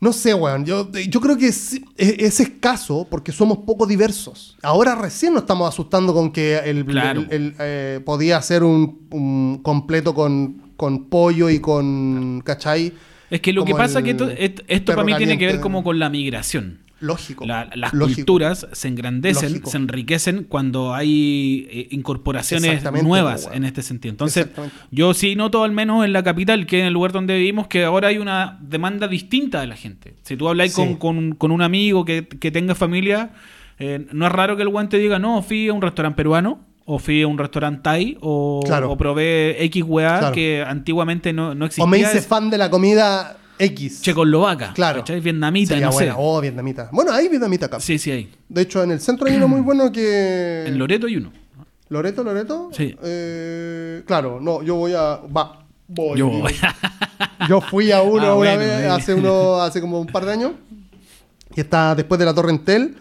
no 0.00 0.12
sé, 0.12 0.34
weón. 0.34 0.64
Yo, 0.64 0.90
yo 0.92 1.20
creo 1.20 1.36
que 1.36 1.46
es, 1.48 1.74
es- 1.96 2.18
es 2.18 2.40
escaso 2.40 3.06
porque 3.10 3.32
somos 3.32 3.58
poco 3.58 3.86
diversos. 3.86 4.56
Ahora 4.62 4.94
recién 4.94 5.32
nos 5.32 5.42
estamos 5.42 5.68
asustando 5.68 6.12
con 6.14 6.32
que 6.32 6.58
el, 6.58 6.84
Claro. 6.84 7.20
el- 7.22 7.32
el, 7.32 7.54
eh, 7.58 8.00
podía 8.04 8.40
ser 8.42 8.62
un, 8.64 9.06
un 9.10 9.60
completo 9.62 10.14
con, 10.14 10.72
con 10.76 11.08
pollo 11.08 11.50
y 11.50 11.60
con. 11.60 12.40
¿cachai? 12.44 12.92
Es 13.30 13.40
que 13.40 13.52
lo 13.52 13.64
que 13.64 13.74
pasa 13.74 14.00
es 14.00 14.04
que 14.04 14.10
esto, 14.68 14.92
para 14.92 15.04
mí 15.04 15.14
tiene 15.16 15.38
que 15.38 15.46
ver 15.46 15.60
como 15.60 15.82
con 15.84 15.98
la 15.98 16.08
migración. 16.10 16.80
Lógico. 17.02 17.44
La- 17.44 17.68
las 17.74 17.92
lógico. 17.92 18.16
culturas 18.16 18.66
se 18.72 18.88
engrandecen, 18.88 19.50
Lógico. 19.50 19.70
se 19.70 19.76
enriquecen 19.76 20.44
cuando 20.44 20.94
hay 20.94 21.66
eh, 21.70 21.88
incorporaciones 21.90 22.82
nuevas 23.02 23.44
weón. 23.44 23.56
en 23.58 23.64
este 23.64 23.82
sentido. 23.82 24.12
Entonces, 24.12 24.46
yo 24.90 25.12
sí 25.12 25.36
noto, 25.36 25.64
al 25.64 25.72
menos 25.72 26.04
en 26.04 26.12
la 26.12 26.22
capital, 26.22 26.64
que 26.66 26.80
en 26.80 26.86
el 26.86 26.92
lugar 26.94 27.12
donde 27.12 27.36
vivimos, 27.36 27.66
que 27.66 27.84
ahora 27.84 28.08
hay 28.08 28.18
una 28.18 28.58
demanda 28.62 29.08
distinta 29.08 29.60
de 29.60 29.66
la 29.66 29.76
gente. 29.76 30.14
Si 30.22 30.36
tú 30.36 30.48
hablas 30.48 30.70
Sí. 30.72 30.76
con, 30.76 30.94
con- 30.96 31.32
con 31.34 31.50
un 31.50 31.60
amigo 31.62 32.04
que, 32.04 32.26
que 32.26 32.50
tenga 32.50 32.74
familia, 32.74 33.30
eh, 33.78 34.06
no 34.12 34.26
es 34.26 34.32
raro 34.32 34.56
que 34.56 34.62
el 34.62 34.68
guante 34.68 34.96
diga, 34.98 35.18
no, 35.18 35.42
fui 35.42 35.68
a 35.68 35.72
un 35.72 35.82
restaurante 35.82 36.16
peruano. 36.16 36.60
O 36.84 36.98
fui 36.98 37.22
a 37.22 37.28
un 37.28 37.38
restaurante 37.38 37.80
Thai 37.84 38.18
o, 38.20 38.60
Claro. 38.66 38.90
o 38.90 38.96
probé 38.96 39.62
X 39.66 39.84
weá 39.86 40.18
Claro. 40.18 40.34
que 40.34 40.64
antiguamente 40.66 41.32
no, 41.32 41.54
no 41.54 41.66
existía. 41.66 41.84
O 41.84 41.86
me 41.86 41.98
hice 41.98 42.20
fan 42.20 42.50
de 42.50 42.58
la 42.58 42.70
comida 42.70 43.36
X. 43.58 44.02
Checoslovaca, 44.02 44.72
Claro. 44.74 45.00
¿cachai? 45.00 45.20
Vietnamita, 45.20 45.68
Sería 45.74 45.86
no 45.86 45.92
sé. 45.92 45.98
buena. 45.98 46.14
Oh, 46.18 46.40
vietnamita. 46.40 46.88
Bueno, 46.92 47.12
hay 47.12 47.28
vietnamita 47.28 47.66
acá. 47.66 47.80
Sí, 47.80 47.98
sí 47.98 48.10
hay. 48.10 48.32
De 48.48 48.62
hecho, 48.62 48.82
en 48.82 48.90
el 48.92 49.00
centro 49.00 49.26
hay 49.28 49.36
uno 49.36 49.48
muy 49.48 49.60
bueno 49.60 49.90
que. 49.92 50.64
En 50.66 50.78
Loreto 50.78 51.06
hay 51.06 51.16
uno. 51.16 51.32
¿Loreto, 51.88 52.24
Loreto? 52.24 52.70
Sí. 52.72 52.96
Eh, 53.02 54.02
claro, 54.06 54.40
no, 54.40 54.62
yo 54.62 54.76
voy 54.76 54.94
a. 54.94 55.16
Va, 55.34 55.64
voy. 55.88 56.18
Yo. 56.18 56.30
Yo 57.48 57.60
fui 57.60 57.90
a 57.90 58.02
uno 58.02 58.22
Ah, 58.22 58.34
una 58.34 58.54
bueno, 58.54 58.58
vez, 58.60 58.86
hace, 58.88 59.14
uno, 59.14 59.56
hace 59.56 59.80
como 59.80 59.98
un 60.00 60.06
par 60.06 60.24
de 60.24 60.32
años. 60.32 60.52
Y 61.56 61.60
está 61.60 61.92
después 61.94 62.18
de 62.20 62.24
la 62.24 62.32
Torre 62.34 62.50
Entel. 62.50 62.96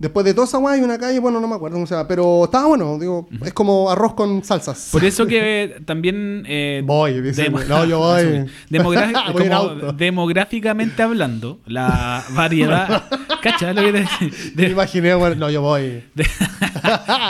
Después 0.00 0.24
de 0.24 0.32
toda 0.32 0.46
esa 0.46 0.56
guay 0.56 0.78
hay 0.78 0.84
una 0.84 0.98
calle, 0.98 1.18
bueno, 1.20 1.40
no 1.40 1.46
me 1.46 1.54
acuerdo 1.56 1.74
cómo 1.76 1.86
se 1.86 1.94
llama, 1.94 2.08
pero 2.08 2.44
estaba 2.44 2.66
bueno, 2.68 2.98
digo, 2.98 3.28
es 3.44 3.52
como 3.52 3.90
arroz 3.90 4.14
con 4.14 4.42
salsas. 4.42 4.88
Por 4.90 5.04
eso 5.04 5.26
que 5.26 5.76
también... 5.84 6.42
eh, 6.48 6.82
Voy, 6.86 7.20
demo- 7.20 7.60
no, 7.68 7.84
yo 7.84 7.98
voy. 8.00 8.46
Demográficamente 9.96 11.02
hablando, 11.02 11.60
la 11.66 12.24
variedad... 12.30 13.04
¿Cachai? 13.42 13.74
Lo 13.74 13.82
que 13.82 13.92
te- 13.92 14.06
Me 14.54 14.62
de- 14.64 14.70
imaginé, 14.70 15.14
bueno, 15.14 15.36
no, 15.36 15.50
yo 15.50 15.60
voy. 15.62 16.02
de- 16.14 16.26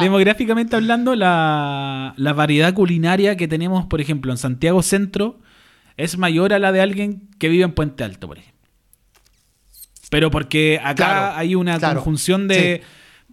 demográficamente 0.01 0.77
hablando, 0.77 1.15
la, 1.15 2.15
la 2.17 2.33
variedad 2.33 2.73
culinaria 2.75 3.37
que 3.37 3.49
tenemos, 3.49 3.87
por 3.87 4.01
ejemplo, 4.01 4.33
en 4.33 4.39
Santiago 4.39 4.83
Centro 4.83 5.39
es 5.97 6.19
mayor 6.19 6.53
a 6.53 6.59
la 6.59 6.73
de 6.73 6.81
alguien 6.81 7.29
que 7.39 7.49
vive 7.49 7.65
en 7.65 7.73
Puente 7.73 8.05
Alto, 8.05 8.27
por 8.29 8.39
ejemplo. 8.39 8.50
Pero 10.11 10.31
porque 10.31 10.79
acá 10.83 10.95
Claro, 10.95 11.37
hay 11.39 11.55
una 11.55 11.79
claro, 11.79 11.95
conjunción 11.97 12.47
de, 12.49 12.83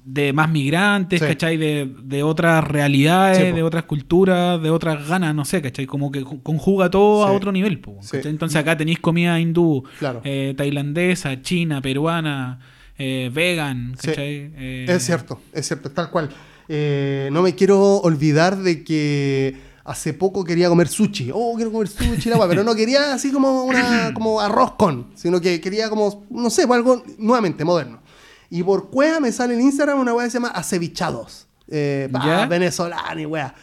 de 0.05 0.31
más 0.31 0.49
migrantes, 0.49 1.19
Sí. 1.19 1.25
¿cachai? 1.27 1.57
De, 1.57 1.91
de 2.03 2.23
otras 2.23 2.63
realidades, 2.63 3.39
Sí, 3.39 3.51
de 3.51 3.63
otras 3.63 3.83
culturas, 3.83 4.61
de 4.61 4.69
otras 4.69 5.05
ganas, 5.07 5.35
no 5.35 5.43
sé, 5.43 5.61
¿cachai? 5.61 5.85
Como 5.85 6.11
que 6.11 6.23
ju- 6.23 6.41
conjuga 6.43 6.89
todo 6.89 7.25
a 7.25 7.31
otro 7.33 7.51
nivel, 7.51 7.79
po. 7.79 7.99
Entonces 8.13 8.55
acá 8.55 8.77
tenéis 8.77 8.99
comida 8.99 9.37
hindú, 9.39 9.83
Claro. 9.99 10.21
eh, 10.23 10.53
tailandesa, 10.55 11.41
china, 11.41 11.81
peruana, 11.81 12.59
eh, 12.97 13.29
vegan. 13.33 13.95
¿cachai? 14.01 14.51
Eh, 14.55 14.85
Es 14.87 15.03
cierto, 15.03 15.41
es 15.53 15.67
cierto, 15.67 15.91
tal 15.91 16.09
cual. 16.09 16.29
Eh, 16.69 17.29
no 17.31 17.41
me 17.41 17.55
quiero 17.55 17.97
olvidar 17.97 18.57
de 18.57 18.83
que 18.83 19.55
hace 19.87 20.13
poco 20.13 20.43
quería 20.43 20.67
comer 20.67 20.89
sushi. 20.89 21.31
Oh, 21.33 21.53
quiero 21.55 21.71
comer 21.71 21.87
sushi, 21.87 22.29
la 22.29 22.47
pero 22.47 22.63
no 22.63 22.75
quería 22.75 23.13
así 23.13 23.31
como 23.31 23.63
una 23.63 24.13
como 24.13 24.39
arroz 24.41 24.73
con, 24.73 25.07
sino 25.15 25.39
que 25.39 25.61
quería 25.61 25.89
como, 25.89 26.25
no 26.29 26.49
sé, 26.49 26.67
algo 26.69 27.03
nuevamente 27.17 27.63
moderno. 27.63 27.99
Y 28.49 28.63
por 28.63 28.89
cueva 28.89 29.19
me 29.19 29.31
sale 29.31 29.53
en 29.53 29.61
Instagram 29.61 29.99
una 29.99 30.13
weá 30.13 30.25
que 30.25 30.31
se 30.31 30.37
llama 30.37 30.49
acevichados. 30.49 31.47
Eh, 31.69 32.09
¿Ya? 32.11 32.45
venezolana 32.45 33.19
y 33.19 33.25
weá. 33.25 33.55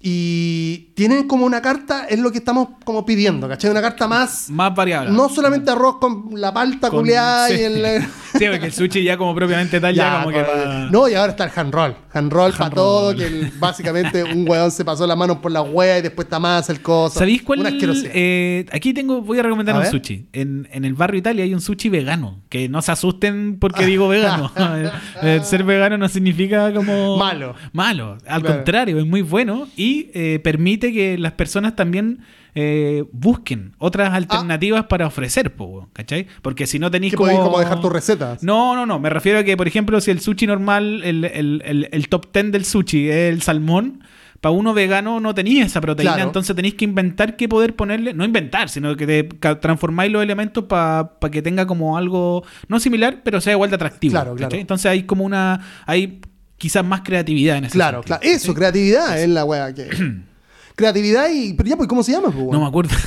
Y 0.00 0.92
tienen 0.94 1.26
como 1.26 1.44
una 1.44 1.60
carta, 1.60 2.06
es 2.08 2.20
lo 2.20 2.30
que 2.30 2.38
estamos 2.38 2.68
como 2.84 3.04
pidiendo, 3.04 3.48
¿cachai? 3.48 3.70
Una 3.70 3.80
carta 3.80 4.06
más. 4.06 4.48
Más 4.48 4.72
variable. 4.74 5.10
No 5.10 5.28
solamente 5.28 5.72
arroz 5.72 5.96
con 5.98 6.28
la 6.40 6.54
palta 6.54 6.88
Con- 6.88 7.00
culeada 7.00 7.48
sí. 7.48 7.54
y 7.54 7.62
el. 7.64 7.84
Sí, 8.38 8.44
porque 8.48 8.66
el 8.66 8.72
sushi 8.72 9.02
ya 9.02 9.16
como 9.16 9.34
propiamente 9.34 9.80
tal, 9.80 9.94
ya, 9.94 10.04
Ya, 10.04 10.18
como 10.22 10.36
que 10.36 10.42
va- 10.42 10.88
No, 10.90 11.08
y 11.08 11.14
ahora 11.14 11.32
está 11.32 11.44
el 11.44 11.50
hand 11.56 11.72
roll. 11.72 11.96
Hand 12.12 12.30
roll 12.30 12.52
para 12.52 12.70
todo, 12.70 13.16
que 13.16 13.26
el- 13.26 13.50
básicamente 13.58 14.22
un 14.22 14.48
weón 14.48 14.70
se 14.70 14.84
pasó 14.84 15.06
la 15.06 15.16
mano 15.16 15.40
por 15.40 15.50
la 15.50 15.62
wea 15.62 15.98
y 15.98 16.02
después 16.02 16.26
está 16.26 16.38
más 16.38 16.68
el 16.68 16.80
coso. 16.82 17.18
¿Sabéis 17.18 17.42
cuál? 17.42 17.60
Una 17.60 17.70
eh, 17.72 18.66
aquí 18.70 18.92
tengo, 18.92 19.22
voy 19.22 19.38
a 19.38 19.42
recomendar 19.42 19.74
A 19.74 19.78
un 19.78 19.82
ver. 19.84 19.90
sushi. 19.92 20.28
En, 20.34 20.68
en 20.70 20.84
el 20.84 20.92
barrio 20.94 21.18
Italia 21.18 21.42
hay 21.42 21.54
un 21.54 21.60
sushi 21.62 21.88
vegano. 21.88 22.42
Que 22.50 22.68
no 22.68 22.82
se 22.82 22.92
asusten 22.92 23.56
porque 23.58 23.86
digo 23.86 24.08
vegano. 24.08 24.52
Ser 25.42 25.64
vegano 25.64 25.96
no 25.96 26.08
significa 26.08 26.72
como. 26.74 27.16
Malo. 27.16 27.54
Malo. 27.72 28.18
Al 28.28 28.42
Claro. 28.42 28.56
contrario, 28.56 28.98
es 28.98 29.06
muy 29.06 29.22
bueno 29.22 29.66
y 29.74 29.87
eh, 30.14 30.40
permite 30.42 30.92
que 30.92 31.18
las 31.18 31.32
personas 31.32 31.76
también 31.76 32.20
eh, 32.54 33.04
busquen 33.12 33.72
otras 33.78 34.12
alternativas 34.14 34.84
para 34.86 35.06
ofrecer, 35.06 35.54
po, 35.54 35.88
¿cachai? 35.92 36.26
Porque 36.42 36.66
si 36.66 36.78
no 36.78 36.90
tenéis 36.90 37.14
como. 37.14 37.32
como 37.42 37.58
dejar 37.60 37.80
tus 37.80 37.92
recetas. 37.92 38.42
No, 38.42 38.74
no, 38.74 38.86
no. 38.86 38.98
Me 38.98 39.10
refiero 39.10 39.38
a 39.38 39.44
que, 39.44 39.56
por 39.56 39.68
ejemplo, 39.68 40.00
si 40.00 40.10
el 40.10 40.20
sushi 40.20 40.46
normal, 40.46 41.02
el, 41.04 41.24
el- 41.24 41.62
el- 41.64 41.88
el 41.92 42.08
top 42.08 42.32
10 42.32 42.52
del 42.52 42.64
sushi 42.64 43.08
es 43.08 43.32
el 43.32 43.42
salmón, 43.42 44.02
para 44.40 44.52
uno 44.52 44.72
vegano 44.72 45.18
no 45.18 45.34
tenía 45.34 45.64
esa 45.64 45.80
proteína, 45.80 46.14
Claro. 46.14 46.28
entonces 46.28 46.54
tenéis 46.54 46.74
que 46.74 46.84
inventar 46.84 47.34
qué 47.36 47.48
poder 47.48 47.74
ponerle. 47.74 48.14
No 48.14 48.24
inventar, 48.24 48.68
sino 48.68 48.96
que 48.96 49.06
te 49.06 49.24
transformáis 49.56 50.12
los 50.12 50.22
elementos 50.22 50.64
para 50.64 51.10
que 51.32 51.42
tenga 51.42 51.66
como 51.66 51.96
algo, 51.98 52.44
no 52.68 52.78
similar, 52.78 53.20
pero 53.24 53.40
sea 53.40 53.52
igual 53.54 53.70
de 53.70 53.76
atractivo. 53.76 54.12
Claro, 54.12 54.34
claro. 54.36 54.56
Entonces 54.56 54.86
hay 54.90 55.02
como 55.04 55.24
una. 55.24 55.60
Hay 55.86 56.20
quizás 56.58 56.84
más 56.84 57.00
creatividad 57.02 57.56
en 57.56 57.64
ese 57.64 57.72
Claro, 57.72 57.98
sentido, 58.02 58.18
claro. 58.18 58.36
Eso, 58.36 58.52
creatividad 58.54 59.18
es 59.22 59.28
la 59.30 59.44
wea 59.44 59.72
que. 59.74 59.88
creatividad 60.76 61.28
y. 61.32 61.54
Pero 61.54 61.68
ya, 61.70 61.76
pues, 61.76 61.88
¿cómo 61.88 62.02
se 62.02 62.12
llama? 62.12 62.30
pues, 62.30 62.44
No 62.52 62.60
me 62.60 62.66
acuerdo. 62.66 62.94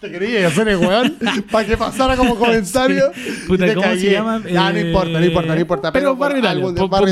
Te 0.00 0.10
quería 0.12 0.46
hacer 0.48 0.68
el 0.68 0.76
weón 0.76 1.16
para 1.50 1.66
que 1.66 1.74
pasara 1.76 2.16
como 2.16 2.36
comentario. 2.38 3.10
Puta, 3.48 3.64
y 3.66 3.70
te 3.70 3.74
¿cómo 3.74 3.88
se 3.94 4.10
llama? 4.12 4.42
Ya, 4.48 4.70
no 4.70 4.78
Eh, 4.78 4.86
importa, 4.88 5.18
no 5.18 5.24
importa, 5.24 5.54
no 5.54 5.60
importa. 5.60 5.92
Pero, 5.92 6.14
Barrio 6.16 6.38
Italia. 6.40 6.62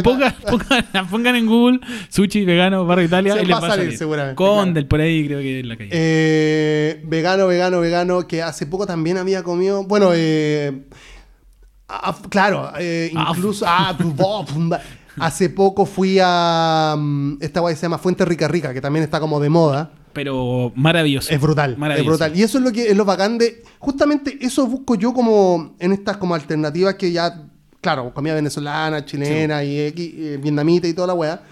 pongan, 0.04 0.34
pongan- 0.42 1.08
pongan 1.10 1.34
en 1.36 1.46
Google 1.46 1.80
sushi 2.10 2.44
vegano 2.44 2.84
Barrio 2.84 3.06
Italia 3.06 3.34
Se 3.34 3.42
y 3.42 3.46
les 3.46 3.54
va 3.56 3.66
a 3.66 3.70
salir. 3.70 3.96
seguramente, 3.96 4.36
Condel, 4.36 4.86
por 4.86 5.00
ahí 5.00 5.26
creo 5.26 5.40
que 5.40 5.60
es 5.60 5.66
la 5.66 5.76
calle. 5.76 5.90
Eh, 5.92 7.00
vegano, 7.06 7.46
vegano, 7.46 7.80
vegano, 7.80 8.28
que 8.28 8.42
hace 8.42 8.66
poco 8.66 8.86
también 8.86 9.16
había 9.16 9.42
comido. 9.42 9.82
Bueno, 9.84 10.10
eh, 10.14 10.82
ah, 11.88 12.16
claro, 12.28 12.72
eh, 12.78 13.12
Ah, 13.16 13.32
incluso. 13.34 13.64
ah, 13.68 13.96
bumba. 13.98 14.80
hace 15.18 15.48
poco 15.50 15.86
fui 15.86 16.18
a. 16.22 16.94
mm, 16.98 17.38
Esta 17.40 17.60
guay 17.60 17.74
se 17.76 17.82
llama 17.82 17.98
Fuente 17.98 18.24
Rica 18.24 18.48
Rica, 18.48 18.72
que 18.74 18.80
también 18.80 19.04
está 19.04 19.20
como 19.20 19.38
de 19.40 19.48
moda. 19.50 19.90
Pero 20.12 20.72
maravilloso. 20.76 21.32
Es 21.32 21.40
brutal, 21.40 21.72
es 21.72 21.78
Maravilloso. 21.78 22.10
brutal. 22.10 22.36
Y 22.38 22.42
eso 22.42 22.58
es 22.58 22.64
lo 22.64 22.70
que 22.72 22.88
es 22.90 22.96
lo 22.96 23.04
bacán 23.04 23.36
de. 23.38 23.62
Justamente 23.80 24.38
eso 24.40 24.66
busco 24.66 24.94
yo 24.94 25.12
como 25.12 25.74
en 25.78 25.92
estas 25.92 26.16
como 26.18 26.34
alternativas 26.34 26.94
que 26.94 27.10
ya. 27.12 27.42
Claro, 27.80 28.14
comida 28.14 28.34
venezolana, 28.34 29.04
chilena 29.04 29.62
y 29.62 29.78
X, 29.78 30.12
eh, 30.16 30.38
vietnamita 30.40 30.86
y 30.88 30.94
toda 30.94 31.08
la 31.08 31.14
weá. 31.14 31.42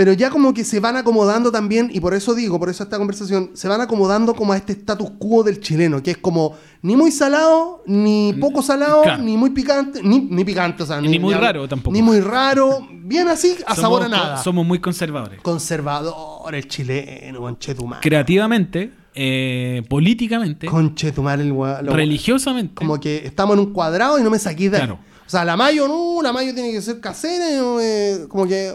Pero 0.00 0.14
ya 0.14 0.30
como 0.30 0.54
que 0.54 0.64
se 0.64 0.80
van 0.80 0.96
acomodando 0.96 1.52
también, 1.52 1.90
y 1.92 2.00
por 2.00 2.14
eso 2.14 2.34
digo, 2.34 2.58
por 2.58 2.70
eso 2.70 2.82
esta 2.82 2.96
conversación, 2.96 3.50
se 3.52 3.68
van 3.68 3.82
acomodando 3.82 4.34
como 4.34 4.54
a 4.54 4.56
este 4.56 4.72
status 4.72 5.10
quo 5.18 5.42
del 5.42 5.60
chileno, 5.60 6.02
que 6.02 6.12
es 6.12 6.16
como 6.16 6.54
ni 6.80 6.96
muy 6.96 7.10
salado, 7.12 7.82
ni 7.84 8.32
poco 8.40 8.62
salado, 8.62 9.02
claro. 9.02 9.22
ni 9.22 9.36
muy 9.36 9.50
picante, 9.50 10.00
ni, 10.02 10.20
ni 10.20 10.42
picante, 10.42 10.84
o 10.84 10.86
sea, 10.86 11.02
Ni 11.02 11.18
muy 11.18 11.34
raro 11.34 11.68
tampoco. 11.68 11.92
Ni 11.92 12.00
muy 12.00 12.20
raro, 12.20 12.88
bien 12.90 13.28
así, 13.28 13.54
a 13.66 13.74
Somos 13.74 13.80
sabor 13.82 14.02
a 14.04 14.08
nada. 14.08 14.42
Somos 14.42 14.64
muy 14.64 14.78
conservadores. 14.78 15.38
Conservador, 15.42 16.54
el 16.54 16.66
chileno, 16.66 17.40
conchetumar. 17.40 18.00
Creativamente, 18.00 18.92
eh, 19.14 19.82
políticamente, 19.86 20.66
Conchetumar 20.66 21.40
el 21.40 21.50
lo- 21.50 21.82
religiosamente. 21.94 22.74
Como 22.76 22.98
que 22.98 23.18
estamos 23.26 23.52
en 23.52 23.66
un 23.66 23.72
cuadrado 23.74 24.18
y 24.18 24.22
no 24.22 24.30
me 24.30 24.38
saqué 24.38 24.70
de 24.70 24.78
ahí. 24.78 24.82
Claro. 24.86 24.98
O 25.26 25.30
sea, 25.30 25.44
la 25.44 25.58
mayo 25.58 25.86
no, 25.86 26.22
la 26.22 26.32
mayo 26.32 26.54
tiene 26.54 26.72
que 26.72 26.80
ser 26.80 27.00
casera, 27.00 27.44
eh, 27.82 28.24
como 28.30 28.46
que, 28.46 28.74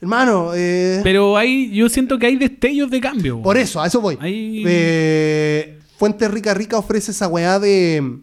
hermano, 0.00 0.50
eh, 0.54 1.00
Pero 1.02 1.36
ahí 1.36 1.70
yo 1.70 1.88
siento 1.88 2.18
que 2.18 2.26
hay 2.26 2.36
destellos 2.36 2.90
de 2.90 3.00
cambio. 3.00 3.40
por 3.42 3.56
eso, 3.56 3.80
a 3.80 3.86
eso 3.86 4.00
voy. 4.00 4.18
Eh, 4.22 5.78
Fuente 5.98 6.28
Rica 6.28 6.52
Rica 6.54 6.76
ofrece 6.78 7.12
esa 7.12 7.28
weá 7.28 7.58
de, 7.58 8.18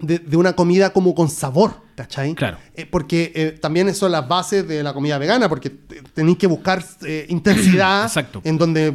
de, 0.00 0.18
de 0.18 0.36
una 0.36 0.54
comida 0.54 0.92
como 0.92 1.14
con 1.14 1.28
sabor, 1.30 1.74
¿cachai? 1.94 2.34
Claro. 2.34 2.58
Eh, 2.74 2.86
porque 2.86 3.56
también 3.60 3.94
son 3.94 4.12
las 4.12 4.26
bases 4.28 4.66
de 4.66 4.82
la 4.82 4.92
comida 4.92 5.16
vegana, 5.18 5.48
porque 5.48 5.70
te- 5.70 6.02
tenéis 6.14 6.36
que 6.38 6.46
buscar 6.46 6.84
intensidad 7.28 8.04
Exacto. 8.06 8.40
en 8.44 8.58
donde... 8.58 8.88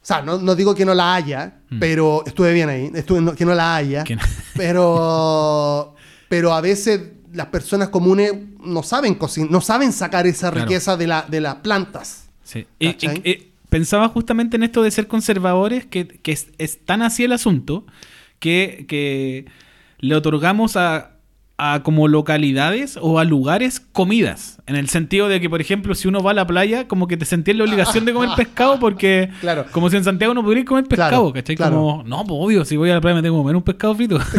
O 0.00 0.06
sea, 0.08 0.22
no, 0.22 0.38
no 0.38 0.54
digo 0.54 0.74
que 0.74 0.84
no 0.86 0.94
la 0.94 1.16
haya, 1.16 1.58
pero 1.80 2.22
estuve 2.24 2.52
bien 2.54 2.68
ahí, 2.68 2.90
estuve, 2.94 3.20
no- 3.20 3.34
que 3.34 3.44
no 3.44 3.54
la 3.54 3.76
haya, 3.76 4.04
Mm. 4.04 4.12
No- 4.14 4.22
pero, 4.56 5.94
pero 6.28 6.52
a 6.54 6.60
veces 6.60 7.00
las 7.38 7.46
personas 7.46 7.88
comunes 7.88 8.32
no 8.62 8.82
saben 8.82 9.14
cocinar, 9.14 9.50
no 9.50 9.60
saben 9.62 9.92
sacar 9.92 10.26
esa 10.26 10.50
Claro. 10.50 10.66
riqueza 10.66 10.96
de, 10.98 11.06
la, 11.06 11.24
de 11.28 11.40
las 11.40 11.54
plantas. 11.56 12.28
Sí. 12.44 12.66
Y- 12.78 12.88
y 12.88 13.52
pensaba 13.70 14.08
justamente 14.08 14.56
en 14.56 14.62
esto 14.64 14.82
de 14.82 14.90
ser 14.90 15.06
conservadores, 15.06 15.86
que, 15.86 16.06
que 16.06 16.32
es, 16.32 16.48
es 16.58 16.84
tan 16.84 17.00
así 17.02 17.24
el 17.24 17.32
asunto, 17.32 17.86
que, 18.40 18.84
que 18.88 19.46
le 19.98 20.14
otorgamos 20.14 20.76
a, 20.76 21.12
a 21.60 21.82
como 21.82 22.06
localidades 22.06 22.96
o 23.02 23.18
a 23.18 23.24
lugares 23.24 23.80
comidas. 23.80 24.58
En 24.66 24.76
el 24.76 24.88
sentido 24.88 25.28
de 25.28 25.40
que, 25.40 25.50
por 25.50 25.60
ejemplo, 25.60 25.94
si 25.96 26.06
uno 26.06 26.22
va 26.22 26.30
a 26.30 26.34
la 26.34 26.46
playa, 26.46 26.86
como 26.86 27.08
que 27.08 27.16
te 27.16 27.24
sentías 27.24 27.56
la 27.56 27.64
obligación 27.64 28.04
de 28.04 28.12
comer 28.12 28.30
pescado 28.36 28.78
porque... 28.78 29.30
Claro. 29.40 29.66
Como 29.72 29.90
si 29.90 29.96
en 29.96 30.04
Santiago 30.04 30.34
no 30.34 30.42
pudieras 30.44 30.66
comer 30.66 30.84
pescado, 30.84 31.10
Claro, 31.10 31.32
¿cachai? 31.32 31.56
claro. 31.56 31.76
Como, 31.76 32.02
no, 32.04 32.24
pues 32.24 32.38
obvio, 32.40 32.64
si 32.64 32.76
voy 32.76 32.90
a 32.90 32.94
la 32.94 33.00
playa 33.00 33.16
me 33.16 33.22
tengo 33.22 33.36
que 33.36 33.40
comer 33.42 33.56
un 33.56 33.62
pescado 33.62 33.94
frito. 33.94 34.18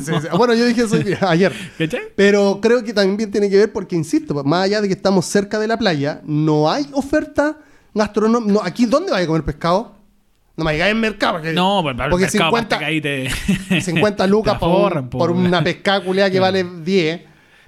sí. 0.04 0.12
Bueno, 0.36 0.54
yo 0.54 0.66
dije 0.66 0.82
eso 0.82 0.96
ayer. 1.28 1.52
¿Cachai? 1.78 2.00
Pero 2.16 2.58
creo 2.60 2.82
que 2.82 2.92
también 2.92 3.30
tiene 3.30 3.48
que 3.48 3.56
ver 3.56 3.72
porque, 3.72 3.94
insisto, 3.94 4.34
pues, 4.34 4.44
más 4.44 4.64
allá 4.64 4.80
de 4.80 4.88
que 4.88 4.94
estamos 4.94 5.26
cerca 5.26 5.60
de 5.60 5.68
la 5.68 5.78
playa, 5.78 6.22
no 6.24 6.68
hay 6.70 6.86
oferta 6.92 7.56
gastronómica. 7.94 8.52
No, 8.52 8.60
¿Aquí 8.62 8.86
dónde 8.86 9.12
vais 9.12 9.24
a 9.24 9.26
comer 9.28 9.44
pescado? 9.44 9.94
No 10.56 10.64
me 10.64 10.72
digáis 10.72 10.92
en 10.92 11.00
mercado. 11.00 11.34
Porque, 11.34 11.52
No, 11.52 11.80
pues 11.82 11.96
porque 12.10 12.26
pescado 12.26 12.50
50, 12.50 12.68
pasa 12.68 12.78
que 12.78 12.84
ahí 12.84 13.00
te... 13.00 13.30
50 13.80 14.16
te 14.24 14.30
lucas 14.30 14.58
por, 14.58 14.70
forran, 14.70 15.10
por 15.10 15.30
weón. 15.32 15.46
una 15.46 15.62
pescada 15.64 16.02
que 16.30 16.40
vale 16.40 16.64
10. 16.64 17.20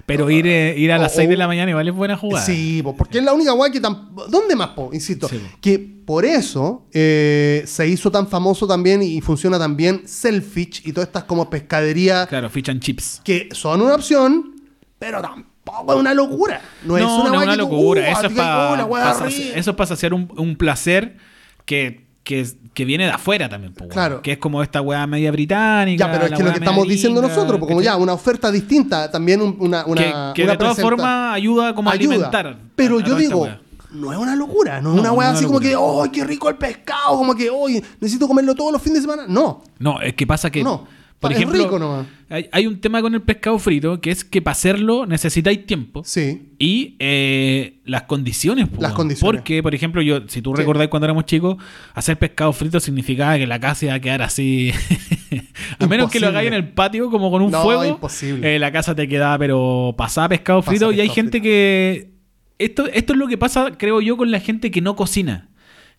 Pero 0.05 0.29
ir, 0.29 0.47
eh, 0.47 0.73
ir 0.77 0.89
a 0.93 0.97
las 0.97 1.11
O- 1.11 1.15
6 1.17 1.27
de 1.27 1.35
la 1.35 1.47
mañana 1.47 1.69
igual 1.69 1.85
es 1.85 1.93
buena 1.93 2.15
jugada. 2.15 2.45
Sí, 2.45 2.81
po, 2.81 2.95
porque 2.95 3.17
es 3.17 3.25
la 3.25 3.33
única 3.33 3.51
guay 3.51 3.71
que 3.73 3.81
tan... 3.81 4.15
¿Dónde 4.29 4.55
más, 4.55 4.69
po? 4.69 4.89
Insisto. 4.93 5.27
Sí. 5.27 5.37
Que 5.59 5.79
por 5.79 6.23
eso 6.23 6.87
eh, 6.93 7.63
se 7.67 7.85
hizo 7.89 8.09
tan 8.09 8.29
famoso 8.29 8.65
también 8.65 9.03
y 9.03 9.19
funciona 9.19 9.59
también 9.59 10.07
Selfish 10.07 10.83
y 10.87 10.93
todas 10.93 11.07
estas 11.09 11.25
como 11.25 11.49
pescaderías 11.49 12.25
Claro, 12.27 12.49
fish 12.49 12.69
and 12.69 12.79
chips. 12.81 13.19
que 13.21 13.49
son 13.51 13.81
una 13.81 13.95
opción, 13.95 14.55
pero 14.97 15.21
tampoco 15.21 15.93
es 15.95 15.99
una 15.99 16.13
locura. 16.13 16.61
No, 16.85 16.97
es 16.97 17.03
una, 17.03 17.23
no 17.29 17.37
una 17.43 17.51
que 17.51 17.51
tú, 17.51 17.57
locura. 17.57 18.01
uh, 18.03 18.05
eso, 18.13 18.27
es 18.27 18.33
para 18.33 18.71
oh, 18.71 19.27
eso 19.27 19.71
es 19.71 19.75
para 19.75 19.87
saciar 19.87 20.13
un, 20.13 20.31
un 20.37 20.55
placer 20.55 21.17
que, 21.65 22.06
que, 22.27 22.41
es- 22.41 22.57
que 22.73 22.83
viene 22.83 23.05
de 23.05 23.11
afuera 23.11 23.47
también. 23.47 23.73
weón. 23.79 23.89
Claro. 23.89 24.21
Que 24.21 24.33
es 24.33 24.37
como 24.37 24.61
esta 24.61 24.81
weá 24.81 25.07
media 25.07 25.31
británica. 25.31 26.05
Ya, 26.05 26.11
pero 26.11 26.25
es 26.25 26.37
que 26.37 26.43
lo 26.43 26.51
que 26.51 26.59
estamos 26.59 26.85
diciendo 26.87 27.21
nosotros, 27.21 27.57
pues, 27.57 27.69
como 27.69 27.81
ya, 27.81 27.95
una 27.95 28.11
oferta 28.13 28.51
distinta, 28.51 29.09
también 29.09 29.41
un- 29.41 29.55
una, 29.59 29.85
una, 29.85 30.01
que, 30.01 30.13
que 30.35 30.43
una 30.43 30.51
de 30.51 30.57
todas 30.57 30.79
formas 30.79 31.33
ayuda 31.35 31.73
como 31.73 31.89
a 31.89 31.93
alimentar. 31.93 32.57
Pero 32.75 32.97
a- 32.97 33.01
a 33.01 33.05
yo 33.05 33.15
digo, 33.15 33.47
no 33.91 34.11
es 34.11 34.17
una 34.19 34.35
locura, 34.35 34.81
no 34.81 34.89
es 34.89 34.95
No, 34.95 35.01
una 35.01 35.11
weá 35.13 35.29
así 35.29 35.45
una 35.45 35.47
como 35.47 35.59
que. 35.61 35.75
¡oh, 35.77 36.05
qué 36.11 36.25
rico 36.25 36.49
el 36.49 36.57
pescado! 36.57 37.15
Como 37.17 37.33
que, 37.33 37.49
hoy 37.49 37.81
necesito 38.01 38.27
comerlo 38.27 38.53
todos 38.53 38.73
los 38.73 38.81
fines 38.81 38.97
de 38.97 39.01
semana. 39.09 39.23
No, 39.25 39.63
No, 39.79 40.01
es 40.01 40.13
que 40.13 40.27
pasa 40.27 40.49
que. 40.51 40.61
No, 40.61 40.85
por 41.19 41.31
es 41.31 41.37
ejemplo, 41.37 41.63
rico 41.63 41.79
nomás. 41.79 42.05
hay, 42.29 42.47
hay 42.51 42.67
un 42.67 42.79
tema 42.79 43.01
con 43.01 43.13
el 43.15 43.21
pescado 43.21 43.57
frito 43.59 43.99
que 44.01 44.11
es 44.11 44.23
que 44.23 44.41
para 44.41 44.51
hacerlo 44.53 45.05
necesitáis 45.05 45.65
tiempo. 45.65 46.03
sí. 46.05 46.43
Y 46.59 46.95
eh, 46.99 47.79
las 47.85 48.03
condiciones. 48.03 48.67
po, 48.67 48.81
Las 48.81 48.93
condiciones. 48.93 49.21
Porque, 49.39 49.61
por 49.61 49.75
ejemplo, 49.75 50.01
yo, 50.01 50.27
si 50.27 50.41
tú 50.41 50.51
Sí. 50.55 50.57
recordáis 50.61 50.89
cuando 50.89 51.05
éramos 51.05 51.25
chicos, 51.25 51.57
hacer 51.93 52.17
pescado 52.17 52.51
frito 52.53 52.79
significaba 52.79 53.37
que 53.37 53.45
la 53.47 53.59
casa 53.59 53.85
iba 53.85 53.93
a 53.95 53.99
quedar 53.99 54.21
así. 54.23 54.71
a 55.79 55.87
menos 55.87 56.09
que 56.11 56.19
lo 56.19 56.27
hagáis 56.27 56.47
en 56.47 56.53
el 56.53 56.67
patio, 56.69 57.09
como 57.11 57.29
con 57.31 57.41
un 57.41 57.51
No, 57.51 57.61
fuego. 57.63 57.85
imposible. 57.85 58.55
eh, 58.55 58.59
la 58.59 58.71
casa 58.71 58.95
te 58.95 59.07
quedaba, 59.07 59.37
pero 59.37 59.93
pasaba 59.97 60.29
pescado 60.29 60.59
Pasa 60.61 60.71
frito. 60.71 60.91
y 60.91 60.99
hay 61.01 61.09
gente 61.09 61.39
frito. 61.39 61.43
que. 61.43 62.11
Esto, 62.59 62.87
esto 62.87 63.13
es 63.13 63.19
lo 63.19 63.27
que 63.27 63.37
pasa, 63.37 63.73
creo 63.77 64.01
yo, 64.01 64.17
con 64.17 64.31
la 64.31 64.39
gente 64.39 64.71
que 64.71 64.81
no 64.81 64.95
cocina. 64.95 65.49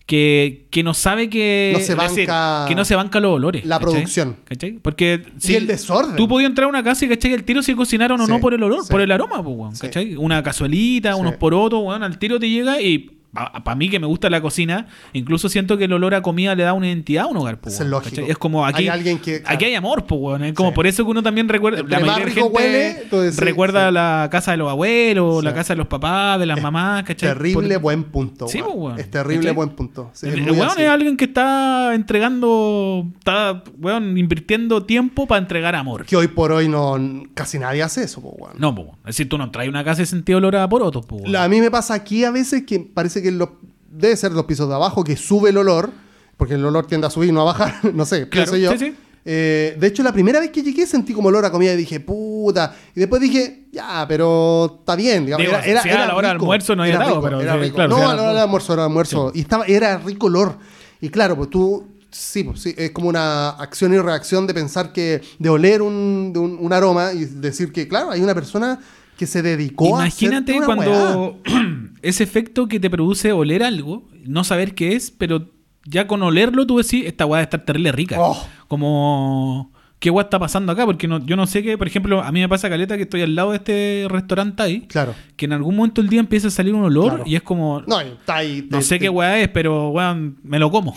Que, 0.09 0.65
que 0.71 0.81
no 0.81 0.95
sabe 0.95 1.29
que. 1.29 1.69
No 1.71 1.79
se 1.79 1.93
decir, 1.93 2.27
banca 2.27 2.65
que 2.67 2.73
no 2.73 2.83
se 2.83 2.95
banca 2.95 3.19
los 3.19 3.31
olores. 3.35 3.63
la 3.63 3.77
¿cachai? 3.77 3.91
producción. 3.93 4.37
¿Cachai? 4.43 4.71
Porque. 4.81 5.21
Y 5.43 5.53
el 5.53 5.67
desorden. 5.67 6.15
Tú 6.15 6.27
podías 6.27 6.49
entrar 6.49 6.65
a 6.65 6.67
una 6.67 6.83
casa 6.83 7.05
y 7.05 7.09
cachai 7.09 7.31
el 7.33 7.43
tiro 7.43 7.61
si 7.61 7.75
cocinaron 7.75 8.19
o 8.19 8.25
Sí, 8.25 8.31
no 8.31 8.39
por 8.39 8.55
el 8.55 8.63
olor, 8.63 8.81
sí. 8.85 8.89
por 8.89 9.01
el 9.01 9.11
aroma, 9.11 9.43
pues. 9.43 9.79
¿cachai? 9.79 10.15
Una 10.15 10.41
cazuelita, 10.41 11.15
unos 11.15 11.35
porotos, 11.35 11.83
weón, 11.83 12.01
al 12.01 12.17
tiro 12.17 12.39
te 12.39 12.49
llega 12.49 12.81
y 12.81 13.18
para 13.33 13.75
mí 13.75 13.89
que 13.89 13.99
me 13.99 14.07
gusta 14.07 14.29
la 14.29 14.41
cocina, 14.41 14.87
incluso 15.13 15.49
siento 15.49 15.77
que 15.77 15.85
el 15.85 15.93
olor 15.93 16.15
a 16.15 16.21
comida 16.21 16.55
le 16.55 16.63
da 16.63 16.73
una 16.73 16.87
identidad 16.87 17.25
a 17.25 17.27
un 17.27 17.37
hogar, 17.37 17.59
pues, 17.59 17.75
Eso 17.75 17.83
es 17.83 17.89
lógico. 17.89 18.21
Es 18.27 18.37
como 18.37 18.65
aquí, 18.65 18.83
Hay 18.83 18.87
alguien 18.89 19.19
que- 19.19 19.43
aquí 19.45 19.65
hay 19.65 19.75
amor, 19.75 20.05
pues, 20.05 20.19
weón, 20.19 20.43
es 20.43 20.53
como 20.53 20.69
Sí. 20.69 20.75
por 20.75 20.87
eso 20.87 21.05
que 21.05 21.11
uno 21.11 21.21
también 21.21 21.47
recuerda, 21.47 21.81
Entre 21.81 21.99
la 21.99 22.05
mayoría 22.05 22.25
de 22.25 22.31
gente 22.31 22.49
huele, 22.49 23.01
entonces 23.03 23.37
recuerda 23.37 23.87
sí. 23.89 23.93
la 23.93 24.27
casa 24.31 24.51
de 24.51 24.57
los 24.57 24.69
abuelos, 24.69 25.43
la 25.43 25.53
casa 25.53 25.73
de 25.73 25.77
los 25.77 25.87
papás, 25.87 26.39
de 26.39 26.45
las 26.47 26.61
mamás, 26.61 27.03
¿cachai? 27.03 27.29
Terrible 27.29 27.75
Por- 27.75 27.81
buen 27.83 28.03
punto. 28.05 28.47
Sí. 28.47 28.59
Es 28.97 29.11
terrible 29.11 29.37
¿Cachai? 29.43 29.55
buen 29.55 29.69
punto. 29.69 30.11
El 30.23 30.51
weón 30.51 30.67
así. 30.69 30.81
es 30.81 30.89
alguien 30.89 31.15
que 31.15 31.25
está 31.25 31.93
entregando, 31.93 33.05
está, 33.17 33.63
weón, 33.77 34.17
invirtiendo 34.17 34.85
tiempo 34.85 35.27
para 35.27 35.39
entregar 35.39 35.75
amor. 35.75 36.05
Que 36.05 36.15
hoy 36.15 36.27
por 36.27 36.51
hoy 36.51 36.67
no 36.67 36.97
casi 37.33 37.59
nadie 37.59 37.83
hace 37.83 38.03
eso, 38.03 38.19
weón. 38.21 38.53
No, 38.57 38.73
pues, 38.73 38.87
weón. 38.87 38.99
es 39.01 39.05
decir, 39.07 39.29
tú 39.29 39.37
no 39.37 39.49
traes 39.51 39.69
una 39.69 39.83
casa 39.83 40.01
y 40.01 40.05
sentido 40.05 40.37
olor 40.37 40.55
a 40.55 40.67
porotos, 40.67 41.05
pues, 41.05 41.21
weón. 41.21 41.31
La- 41.31 41.43
a 41.43 41.49
mí 41.49 41.59
me 41.61 41.71
pasa 41.71 41.93
aquí 41.93 42.23
a 42.23 42.31
veces 42.31 42.63
que 42.65 42.79
parece 42.79 43.18
que 43.21 43.31
lo, 43.31 43.57
debe 43.91 44.15
ser 44.15 44.31
los 44.31 44.45
pisos 44.45 44.67
de 44.69 44.75
abajo 44.75 45.03
que 45.03 45.15
sube 45.15 45.49
el 45.49 45.57
olor, 45.57 45.91
porque 46.37 46.53
el 46.55 46.65
olor 46.65 46.87
tiende 46.87 47.07
a 47.07 47.09
subir, 47.09 47.33
no 47.33 47.41
a 47.41 47.45
bajar, 47.45 47.79
no 47.93 48.05
sé, 48.05 48.29
Claro, 48.29 48.55
yo. 48.55 48.71
sí, 48.73 48.77
sí. 48.77 48.95
Eh, 49.25 49.75
de 49.77 49.87
hecho, 49.87 50.01
la 50.01 50.13
primera 50.13 50.39
vez 50.39 50.49
que 50.49 50.63
llegué 50.63 50.87
sentí 50.87 51.13
como 51.13 51.27
olor 51.27 51.45
a 51.45 51.51
comida 51.51 51.73
y 51.73 51.77
dije, 51.77 51.99
puta. 51.99 52.73
Y 52.95 52.99
después 53.01 53.21
dije, 53.21 53.65
ya, 53.71 54.05
pero 54.07 54.77
está 54.79 54.95
bien. 54.95 55.25
digamos, 55.25 55.45
Digo, 55.45 55.57
era, 55.57 55.65
era, 55.65 55.81
si 55.83 55.89
era 55.89 56.03
a 56.05 56.07
la 56.07 56.15
hora 56.15 56.29
del 56.29 56.37
almuerzo 56.37 56.75
no 56.75 56.83
había 56.83 56.95
era 56.95 57.05
rico, 57.05 57.21
pero 57.21 57.41
era 57.41 57.53
sí, 57.53 57.59
rico. 57.59 57.75
claro, 57.75 57.89
no, 57.89 57.97
si 57.97 58.01
a 58.03 58.05
la 58.07 58.21
hora 58.21 58.29
del 58.31 58.37
almuerzo, 58.39 58.73
era 58.73 58.85
almuerzo. 58.85 59.31
Y 59.35 59.41
estaba, 59.41 59.65
era 59.65 59.97
rico 59.97 60.27
olor. 60.27 60.57
Y 61.01 61.09
claro, 61.09 61.35
pues 61.35 61.49
tú, 61.49 61.85
sí, 62.09 62.45
pues 62.45 62.61
sí, 62.61 62.73
es 62.77 62.91
como 62.91 63.09
una 63.09 63.49
acción 63.49 63.93
y 63.93 63.99
reacción 63.99 64.47
de 64.47 64.53
pensar 64.53 64.93
que, 64.93 65.21
de 65.37 65.49
oler 65.49 65.81
un, 65.81 66.31
de 66.33 66.39
un, 66.39 66.57
un 66.59 66.73
aroma 66.73 67.11
y 67.13 67.25
decir 67.25 67.73
que, 67.73 67.87
claro, 67.89 68.11
hay 68.11 68.21
una 68.21 68.33
persona 68.33 68.79
que 69.19 69.27
se 69.27 69.41
dedicó 69.43 69.87
Imagínate 69.89 70.53
a 70.53 70.55
hacer 70.55 70.69
una 70.69 70.75
weá. 70.75 71.13
cuando 71.13 71.39
ese 72.01 72.23
efecto 72.23 72.67
que 72.67 72.79
te 72.79 72.89
produce 72.89 73.31
oler 73.33 73.61
algo, 73.63 74.07
no 74.25 74.43
saber 74.43 74.73
qué 74.73 74.95
es, 74.95 75.11
pero 75.11 75.49
ya 75.85 76.07
con 76.07 76.23
olerlo 76.23 76.65
tú 76.65 76.77
decís, 76.77 77.05
esta 77.05 77.25
weá 77.25 77.39
debe 77.39 77.43
estar 77.43 77.65
terrible 77.65 77.91
rica. 77.91 78.15
Oh. 78.19 78.41
Como, 78.67 79.71
qué 79.99 80.09
guay 80.09 80.23
está 80.23 80.39
pasando 80.39 80.71
acá, 80.71 80.85
porque 80.85 81.07
no, 81.07 81.19
yo 81.25 81.35
no 81.35 81.45
sé 81.47 81.61
qué, 81.63 81.77
por 81.77 81.87
ejemplo, 81.87 82.21
a 82.23 82.31
mí 82.31 82.39
me 82.39 82.47
pasa 82.47 82.69
caleta 82.69 82.95
que 82.95 83.03
estoy 83.03 83.21
al 83.21 83.35
lado 83.35 83.51
de 83.51 83.57
este 83.57 84.05
restaurante 84.09 84.63
ahí, 84.63 84.81
Claro. 84.87 85.13
que 85.35 85.45
en 85.45 85.53
algún 85.53 85.75
momento 85.75 86.01
del 86.01 86.09
día 86.09 86.19
empieza 86.21 86.47
a 86.47 86.51
salir 86.51 86.73
un 86.73 86.83
olor 86.85 87.09
Claro. 87.15 87.23
y 87.25 87.35
es 87.35 87.41
como, 87.41 87.81
no, 87.81 87.87
No, 87.87 87.99
está 88.01 88.37
ahí. 88.37 88.61
te- 88.61 88.81
sé 88.81 88.95
te- 88.95 88.99
qué 88.99 89.09
weá 89.09 89.39
es, 89.39 89.49
pero 89.49 89.89
weón, 89.89 90.37
me 90.43 90.59
lo 90.59 90.71
como. 90.71 90.93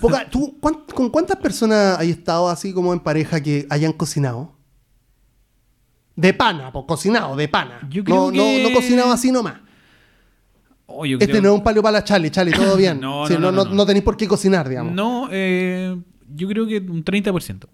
Poca- 0.00 0.28
¿tú, 0.30 0.56
cuán- 0.60 0.80
¿Con 0.92 1.10
cuántas 1.10 1.36
personas 1.36 1.98
hay 1.98 2.10
estado 2.10 2.48
así 2.48 2.72
como 2.72 2.92
en 2.92 3.00
pareja 3.00 3.40
que 3.40 3.66
hayan 3.70 3.92
cocinado? 3.92 4.52
De 6.20 6.34
pana, 6.34 6.70
pues 6.72 6.84
cocinado, 6.86 7.36
de 7.36 7.48
pana. 7.48 7.80
Yo 7.88 8.04
creo 8.04 8.26
no, 8.26 8.32
que- 8.32 8.62
no, 8.62 8.68
no 8.68 8.74
cocinado 8.74 9.12
así 9.12 9.30
nomás. 9.32 9.54
Oh, 10.86 11.06
yo 11.06 11.18
Este 11.20 11.40
no 11.40 11.50
es 11.50 11.54
un 11.54 11.62
palio 11.62 11.82
para 11.82 11.92
la 11.92 12.04
Charlie, 12.04 12.30
Charlie, 12.30 12.52
todo 12.52 12.76
bien. 12.76 13.00
No, 13.00 13.26
Sí, 13.26 13.34
no, 13.34 13.40
no, 13.40 13.52
no, 13.52 13.64
no, 13.64 13.70
no. 13.70 13.76
no 13.76 13.86
tenéis 13.86 14.04
por 14.04 14.16
qué 14.16 14.26
cocinar, 14.26 14.68
digamos. 14.68 14.92
No, 14.92 15.28
eh, 15.30 15.96
yo 16.34 16.48
creo 16.48 16.66
que 16.66 16.78
un 16.78 17.04
30%. 17.04 17.66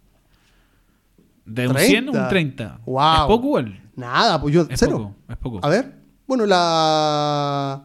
De 1.46 1.68
un 1.68 1.78
100, 1.78 2.08
un 2.10 2.28
30. 2.28 2.80
Wow. 2.84 3.14
Es 3.14 3.20
poco 3.28 3.46
igual. 3.46 3.80
Nada, 3.94 4.40
pues 4.40 4.52
yo, 4.54 4.62
Es 4.68 4.78
cero. 4.80 4.98
poco, 4.98 5.14
es 5.30 5.36
poco. 5.38 5.60
A 5.62 5.68
ver. 5.68 5.94
Bueno, 6.26 6.44
la. 6.44 7.84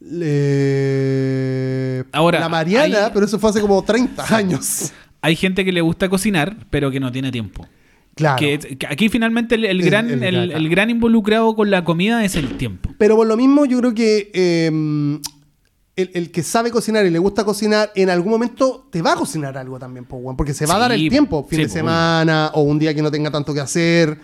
le- 0.00 2.04
Ahora, 2.12 2.40
La 2.40 2.48
Mariana, 2.48 3.06
hay- 3.06 3.10
pero 3.12 3.26
eso 3.26 3.38
fue 3.38 3.50
hace 3.50 3.60
como 3.60 3.82
30 3.82 4.34
años. 4.34 4.92
Hay 5.20 5.34
gente 5.36 5.64
que 5.64 5.72
le 5.72 5.80
gusta 5.80 6.08
cocinar, 6.08 6.56
pero 6.70 6.90
que 6.90 7.00
no 7.00 7.10
tiene 7.10 7.32
tiempo. 7.32 7.66
Claro. 8.16 8.36
Que, 8.38 8.58
que 8.58 8.86
aquí 8.86 9.08
finalmente 9.10 9.54
el, 9.56 9.82
gran, 9.82 10.10
el- 10.10 10.22
el, 10.24 10.34
claro. 10.46 10.56
el 10.58 10.68
gran 10.70 10.90
involucrado 10.90 11.54
con 11.54 11.70
la 11.70 11.84
comida 11.84 12.24
es 12.24 12.34
el 12.34 12.56
tiempo. 12.56 12.90
Pero 12.98 13.14
por 13.14 13.26
lo 13.26 13.36
mismo, 13.36 13.66
yo 13.66 13.78
creo 13.78 13.94
que 13.94 14.30
eh, 14.32 15.20
el, 15.96 16.30
que 16.30 16.42
sabe 16.42 16.70
cocinar 16.70 17.04
y 17.06 17.10
le 17.10 17.18
gusta 17.18 17.44
cocinar, 17.44 17.90
en 17.94 18.08
algún 18.10 18.32
momento 18.32 18.88
te 18.90 19.02
va 19.02 19.12
a 19.12 19.16
cocinar 19.16 19.56
algo 19.58 19.78
también, 19.78 20.06
porque 20.06 20.54
se 20.54 20.64
va 20.66 20.76
a 20.76 20.78
dar 20.78 20.92
el 20.92 21.08
tiempo, 21.08 21.46
fin 21.48 21.58
sí, 21.58 21.62
de 21.64 21.68
semana 21.68 22.50
o 22.54 22.62
un 22.62 22.78
día 22.78 22.94
que 22.94 23.02
no 23.02 23.10
tenga 23.10 23.30
tanto 23.30 23.52
que 23.54 23.60
hacer. 23.60 24.18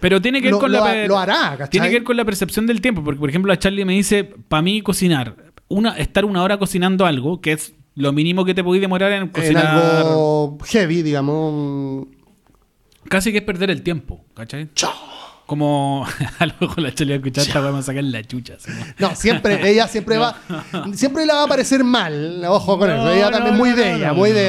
Pero 0.00 0.22
tiene 0.22 0.38
que 0.40 0.44
ver 0.46 0.52
Lo- 0.52 0.58
con 0.60 0.72
lo 0.72 0.84
la 0.84 1.06
lo 1.06 1.18
hará, 1.18 1.50
¿cachai? 1.58 1.68
Tiene 1.70 1.88
que 1.88 1.94
ver 1.96 2.04
con 2.04 2.16
la 2.16 2.24
percepción 2.24 2.66
del 2.66 2.80
tiempo, 2.80 3.02
porque 3.04 3.18
por 3.20 3.28
ejemplo 3.28 3.52
a 3.52 3.58
Charlie 3.58 3.84
me 3.84 3.94
dice, 3.94 4.24
para 4.24 4.62
mí 4.62 4.80
cocinar, 4.80 5.34
una 5.68 5.98
estar 5.98 6.24
una 6.24 6.42
hora 6.42 6.58
cocinando 6.58 7.04
algo, 7.04 7.40
que 7.40 7.52
es 7.52 7.74
lo 7.94 8.12
mínimo 8.12 8.44
que 8.44 8.54
te 8.54 8.62
podéis 8.64 8.80
demorar 8.80 9.12
en 9.12 9.24
En 9.24 9.28
cocinar, 9.28 9.66
algo 9.66 10.56
heavy, 10.66 11.02
digamos. 11.02 12.06
Casi 13.08 13.32
que 13.32 13.38
es 13.38 13.44
perder 13.44 13.70
el 13.70 13.82
tiempo, 13.82 14.24
¿cachai? 14.34 14.68
Chao. 14.74 14.92
Como 15.46 16.06
a 16.38 16.46
lo 16.46 16.52
mejor 16.60 16.80
la 16.80 16.94
Charlie 16.94 17.14
va 17.14 17.16
a 17.16 17.18
escuchar 17.18 17.46
esta 17.46 17.60
vamos 17.60 17.80
a 17.80 17.82
sacar 17.84 18.04
la 18.04 18.22
chucha. 18.22 18.56
¿no? 18.98 19.14
Siempre, 19.14 19.70
ella 19.70 19.88
siempre 19.88 20.18
va. 20.18 20.36
Siempre 20.92 21.24
le 21.24 21.32
va 21.32 21.44
a 21.44 21.46
parecer 21.46 21.84
mal. 21.84 22.44
Ojo 22.46 22.78
con 22.78 22.88
No, 22.88 22.96
eso. 22.96 23.12
Ella 23.14 23.30
no, 23.30 23.36
también 23.38 23.56
muy 23.56 23.70
de 23.72 23.94
ella, 23.94 24.12
muy 24.12 24.32
de. 24.32 24.48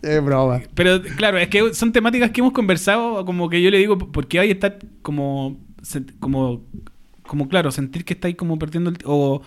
Es 0.00 0.24
broma. 0.24 0.62
Pero 0.74 1.02
claro, 1.16 1.38
es 1.38 1.48
que 1.48 1.74
son 1.74 1.92
temáticas 1.92 2.30
que 2.30 2.40
hemos 2.40 2.52
conversado, 2.52 3.24
como 3.24 3.48
que 3.48 3.60
yo 3.60 3.70
le 3.70 3.78
digo, 3.78 3.98
¿por 3.98 4.28
qué 4.28 4.38
hay 4.38 4.52
estar 4.52 4.78
como, 5.02 5.58
como, 6.20 6.64
como 7.26 7.48
claro, 7.48 7.72
sentir 7.72 8.04
que 8.04 8.14
estáis 8.14 8.36
como 8.36 8.58
perdiendo 8.58 8.90
el 8.90 8.98
o 9.04 9.42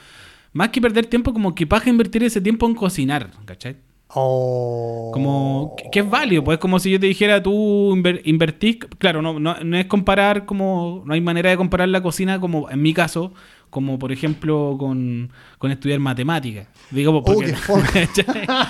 más 0.54 0.70
que 0.70 0.82
perder 0.82 1.06
tiempo, 1.06 1.32
como 1.32 1.56
que 1.56 1.66
paja 1.66 1.90
invertir 1.90 2.24
ese 2.24 2.42
tiempo 2.42 2.68
en 2.68 2.76
cocinar, 2.76 3.32
¿cachai? 3.46 3.78
Oh. 4.14 5.12
Como 5.14 5.76
que, 5.78 5.90
que 5.92 6.00
es 6.00 6.10
válido, 6.10 6.44
pues 6.44 6.58
es 6.58 6.60
como 6.62 6.80
si 6.80 6.92
yo 6.92 7.00
te 7.00 7.06
dijera 7.08 7.42
tú 7.42 7.96
inver- 7.96 8.22
invertís, 8.26 8.78
claro, 8.98 9.22
no, 9.22 9.40
no, 9.40 9.56
no 9.64 9.78
es 9.78 9.86
comparar 9.86 10.46
como, 10.46 11.04
no 11.06 11.14
hay 11.14 11.22
manera 11.22 11.50
de 11.50 11.58
comparar 11.58 11.88
la 11.90 12.02
cocina 12.02 12.40
como, 12.40 12.70
en 12.70 12.82
mi 12.82 12.94
caso, 12.94 13.34
como 13.70 13.98
por 14.00 14.12
ejemplo 14.12 14.76
con, 14.78 15.32
con 15.58 15.72
estudiar 15.72 16.00
matemáticas. 16.00 16.68
Digo, 16.92 17.24
porque, 17.24 17.54
Oh, 17.70 17.82
qué 17.94 18.06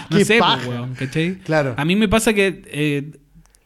no 0.10 0.18
Qué 0.18 0.26
sé, 0.26 0.38
pues, 0.40 0.68
weón, 0.68 0.94
¿cachai? 0.96 1.40
Claro. 1.40 1.74
A 1.78 1.86
mí 1.86 1.96
me 1.96 2.08
pasa 2.08 2.34
que, 2.34 2.62
eh, 2.68 3.12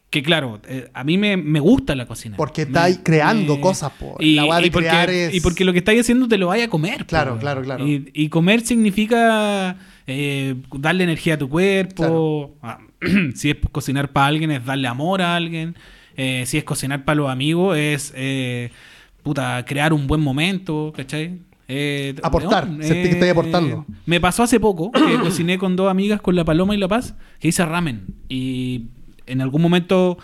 que 0.09 0.23
claro, 0.23 0.61
eh, 0.69 0.89
a 0.93 1.03
mí 1.03 1.17
me, 1.17 1.35
me 1.35 1.59
gusta 1.59 1.93
la 1.93 2.05
cocina. 2.05 2.37
Porque 2.37 2.61
estáis 2.61 3.01
creando 3.03 3.55
me- 3.55 3.61
cosas, 3.61 3.91
po. 3.99 4.15
Y, 4.21 4.35
La 4.35 4.45
y 4.65 4.69
porque, 4.69 4.87
crear 4.87 5.09
es- 5.09 5.33
y 5.35 5.41
porque 5.41 5.65
lo 5.65 5.73
que 5.73 5.79
estáis 5.79 5.99
haciendo 6.01 6.27
te 6.29 6.37
lo 6.37 6.47
vaya 6.47 6.65
a 6.65 6.69
comer. 6.69 7.05
Claro, 7.05 7.37
claro, 7.37 7.61
claro. 7.63 7.85
Y, 7.85 8.09
y 8.13 8.29
comer 8.29 8.61
significa 8.61 9.75
eh, 10.07 10.55
darle 10.73 11.03
energía 11.03 11.35
a 11.35 11.37
tu 11.37 11.49
cuerpo. 11.49 12.55
Ah, 12.61 12.79
si 13.35 13.51
es 13.51 13.57
cocinar 13.71 14.11
para 14.11 14.27
alguien, 14.27 14.51
es 14.51 14.65
darle 14.65 14.87
amor 14.87 15.21
a 15.21 15.35
alguien. 15.35 15.75
Eh, 16.17 16.43
si 16.45 16.57
es 16.57 16.63
cocinar 16.63 17.03
para 17.03 17.15
los 17.15 17.29
amigos, 17.29 17.77
es 17.77 18.13
eh, 18.15 18.71
puta, 19.23 19.63
crear 19.65 19.93
un 19.93 20.07
buen 20.07 20.21
momento, 20.21 20.93
¿cachai? 20.95 21.39
Eh, 21.67 22.15
Aportar, 22.21 22.67
sentir 22.79 23.09
que 23.09 23.09
estáis 23.09 23.31
aportando. 23.31 23.85
Me 24.05 24.21
pasó 24.21 24.43
hace 24.43 24.59
poco 24.59 24.91
que 24.91 25.19
cociné 25.23 25.57
con 25.57 25.75
dos 25.75 25.89
amigas, 25.89 26.21
con 26.21 26.35
la 26.35 26.45
Paloma 26.45 26.75
y 26.75 26.77
la 26.77 26.87
Paz, 26.87 27.15
que 27.39 27.47
hice 27.47 27.65
ramen. 27.65 28.05
Y 28.29 28.85
en 29.25 29.41
algún 29.41 29.61
momento, 29.61 30.17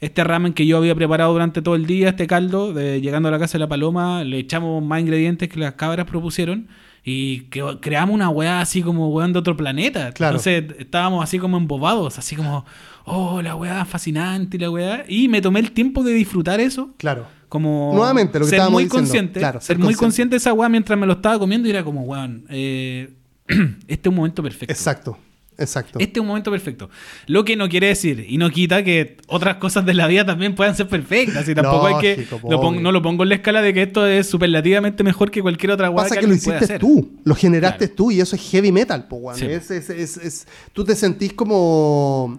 este 0.00 0.24
ramen 0.24 0.52
que 0.52 0.66
yo 0.66 0.76
había 0.76 0.94
preparado 0.94 1.32
durante 1.32 1.62
todo 1.62 1.76
el 1.76 1.86
día, 1.86 2.10
este 2.10 2.26
caldo, 2.26 2.72
de, 2.72 3.00
llegando 3.00 3.28
a 3.28 3.32
la 3.32 3.38
casa 3.38 3.52
de 3.52 3.60
la 3.60 3.68
Paloma, 3.68 4.24
le 4.24 4.38
echamos 4.38 4.82
más 4.82 5.00
ingredientes 5.00 5.48
que 5.48 5.60
las 5.60 5.74
cabras 5.74 6.06
propusieron. 6.06 6.68
Y 7.04 7.42
que, 7.50 7.62
creamos 7.80 8.14
una 8.14 8.28
weá 8.28 8.60
así 8.60 8.82
como 8.82 9.08
weón 9.10 9.32
de 9.32 9.38
otro 9.38 9.56
planeta. 9.56 10.12
Claro. 10.12 10.36
Entonces 10.36 10.64
estábamos 10.78 11.24
así 11.24 11.38
como 11.38 11.56
embobados, 11.56 12.18
así 12.18 12.36
como, 12.36 12.64
oh, 13.04 13.40
la 13.42 13.54
weá 13.56 13.84
fascinante 13.84 14.56
y 14.56 14.60
la 14.60 14.70
weá. 14.70 15.04
Y 15.08 15.28
me 15.28 15.40
tomé 15.40 15.60
el 15.60 15.72
tiempo 15.72 16.02
de 16.02 16.12
disfrutar 16.12 16.60
eso 16.60 16.90
Claro. 16.98 17.26
como 17.48 17.92
Nuevamente, 17.94 18.38
lo 18.38 18.44
que 18.44 18.50
ser 18.50 18.70
muy 18.70 18.84
diciendo. 18.84 18.94
consciente 18.94 19.40
Claro, 19.40 19.60
ser, 19.60 19.66
ser 19.68 19.78
muy 19.78 19.84
consciente. 19.94 20.04
consciente 20.04 20.30
de 20.34 20.36
esa 20.38 20.52
weá 20.52 20.68
mientras 20.68 20.98
me 20.98 21.06
lo 21.06 21.14
estaba 21.14 21.38
comiendo 21.38 21.66
y 21.68 21.70
era 21.70 21.82
como 21.82 22.02
weón 22.02 22.44
eh, 22.50 23.10
este 23.88 24.08
es 24.08 24.10
un 24.10 24.14
momento 24.16 24.42
perfecto 24.42 24.72
Exacto. 24.72 25.18
Exacto. 25.60 25.98
este 26.00 26.18
es 26.18 26.20
un 26.20 26.26
momento 26.26 26.50
perfecto 26.50 26.90
lo 27.26 27.44
que 27.44 27.54
no 27.54 27.68
quiere 27.68 27.86
decir 27.88 28.26
y 28.28 28.36
no 28.38 28.50
quita 28.50 28.82
que 28.82 29.18
otras 29.28 29.56
cosas 29.56 29.86
de 29.86 29.94
la 29.94 30.06
vida 30.08 30.26
también 30.26 30.54
puedan 30.54 30.74
ser 30.74 30.88
perfectas 30.88 31.48
y 31.48 31.54
tampoco 31.54 31.86
hay 31.86 31.98
que 32.00 32.16
Lógico, 32.16 32.40
lo 32.50 32.60
pon- 32.60 32.74
obvio. 32.74 32.80
no 32.80 32.92
lo 32.92 33.02
pongo 33.02 33.22
en 33.22 33.28
la 33.28 33.34
escala 33.36 33.62
de 33.62 33.72
que 33.74 33.82
esto 33.82 34.06
es 34.06 34.26
superlativamente 34.26 35.04
mejor 35.04 35.30
que 35.30 35.40
cualquier 35.42 35.72
otra 35.72 35.90
weá 35.90 36.02
Pasa 36.04 36.14
que, 36.16 36.22
que 36.22 36.26
lo 36.26 36.34
hiciste 36.34 36.64
hacer. 36.64 36.80
tú, 36.80 37.10
lo 37.24 37.34
generaste 37.34 37.86
Claro. 37.86 37.94
tú 37.94 38.10
y 38.10 38.20
eso 38.20 38.34
es 38.36 38.42
heavy 38.50 38.72
metal, 38.72 39.06
po. 39.06 39.32
Sí. 39.34 39.44
Es- 39.46 39.70
es- 39.70 39.90
es- 39.90 40.16
es- 40.16 40.46
tú 40.72 40.82
te 40.84 40.96
sentís 40.96 41.32
como, 41.34 42.38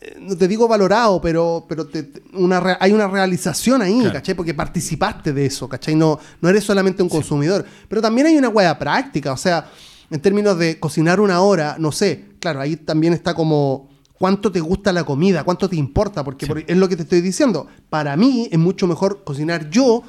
eh, 0.00 0.16
no 0.20 0.36
te 0.36 0.46
digo 0.48 0.68
valorado, 0.68 1.20
pero, 1.20 1.64
pero 1.68 1.86
te- 1.86 2.10
una 2.34 2.76
hay 2.80 2.92
una 2.92 3.08
realización 3.08 3.82
ahí, 3.82 3.98
Claro. 4.00 4.12
¿cachai? 4.14 4.34
Porque 4.34 4.54
participaste 4.54 5.32
de 5.32 5.46
eso, 5.46 5.68
¿cachai? 5.68 5.94
No, 5.94 6.18
no 6.40 6.48
eres 6.48 6.64
solamente 6.64 7.02
un 7.02 7.08
consumidor. 7.08 7.64
Pero 7.88 8.00
también 8.02 8.26
hay 8.26 8.36
una 8.36 8.48
hueá 8.48 8.78
práctica, 8.78 9.32
o 9.32 9.36
sea, 9.36 9.66
en 10.10 10.20
términos 10.20 10.58
de 10.58 10.78
cocinar 10.78 11.20
una 11.20 11.40
hora, 11.40 11.76
no 11.78 11.92
sé, 11.92 12.24
claro, 12.40 12.60
ahí 12.60 12.76
también 12.76 13.12
está 13.12 13.34
como... 13.34 13.88
¿Cuánto 14.14 14.52
te 14.52 14.60
gusta 14.60 14.92
la 14.92 15.04
comida? 15.04 15.44
¿Cuánto 15.44 15.66
te 15.66 15.76
importa? 15.76 16.22
Porque 16.22 16.46
por- 16.46 16.58
es 16.66 16.76
lo 16.76 16.88
que 16.90 16.96
te 16.96 17.04
estoy 17.04 17.22
diciendo. 17.22 17.68
Para 17.88 18.16
mí 18.18 18.48
es 18.52 18.58
mucho 18.58 18.86
mejor 18.86 19.24
cocinar 19.24 19.70
yo, 19.70 20.02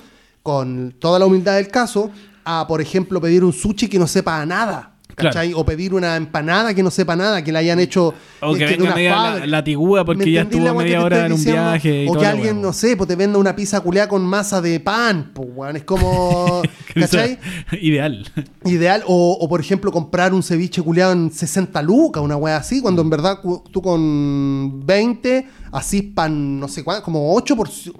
con 0.43 0.93
toda 0.99 1.17
la 1.17 1.25
humildad 1.27 1.55
del 1.55 1.69
caso, 1.69 2.11
a, 2.43 2.65
por 2.67 2.81
ejemplo, 2.81 3.21
pedir 3.21 3.43
un 3.45 3.53
sushi 3.53 3.87
que 3.87 3.97
no 3.99 4.07
sepa 4.07 4.41
a 4.41 4.45
nada. 4.45 4.97
O 5.55 5.65
pedir 5.65 5.93
una 5.93 6.15
empanada 6.15 6.73
que 6.73 6.83
no 6.83 6.91
sepa 6.91 7.15
nada, 7.15 7.43
que 7.43 7.51
la 7.51 7.59
hayan 7.59 7.79
hecho 7.79 8.13
O 8.41 8.55
eh, 8.55 8.59
que 8.59 8.65
de 8.65 8.71
venga 8.71 8.83
una 8.85 8.95
media 8.95 9.09
la- 9.11 9.15
fábrica. 9.23 9.47
latigúa 9.47 10.05
porque 10.05 10.25
¿Me 10.25 10.31
ya 10.31 10.41
estuvo 10.41 10.63
la 10.65 10.73
weá 10.73 10.83
media 10.83 11.03
hora 11.03 11.25
en 11.25 11.31
un 11.31 11.37
diciendo? 11.37 11.61
viaje 11.63 12.03
y 12.03 12.07
O 12.07 12.13
que 12.13 12.21
la 12.21 12.29
alguien, 12.29 12.55
weá. 12.55 12.61
no 12.65 12.73
sé, 12.73 12.97
pues 12.97 13.07
te 13.07 13.15
venda 13.15 13.37
una 13.39 13.55
pizza 13.55 13.79
culeada 13.81 14.07
con 14.09 14.23
masa 14.25 14.61
de 14.61 14.79
pan, 14.79 15.31
pues, 15.33 15.47
weón. 15.53 15.75
Es 15.77 15.83
como. 15.83 16.61
¿Cachai? 16.95 17.37
ideal 17.81 18.29
Ideal. 18.65 19.03
O, 19.07 19.37
o, 19.39 19.47
por 19.49 19.59
ejemplo, 19.59 19.91
comprar 19.91 20.33
un 20.33 20.43
ceviche 20.43 20.81
culeado 20.81 21.13
en 21.13 21.31
60 21.31 21.81
lucas, 21.81 22.21
una 22.23 22.35
wea 22.37 22.57
así, 22.57 22.81
cuando 22.81 23.01
en 23.01 23.09
verdad 23.09 23.39
tú 23.71 23.81
con 23.81 24.85
20 24.85 25.47
así 25.71 26.01
pan, 26.01 26.59
no 26.59 26.67
sé 26.67 26.83
cuánto, 26.83 27.03
como 27.03 27.33
8 27.35 27.55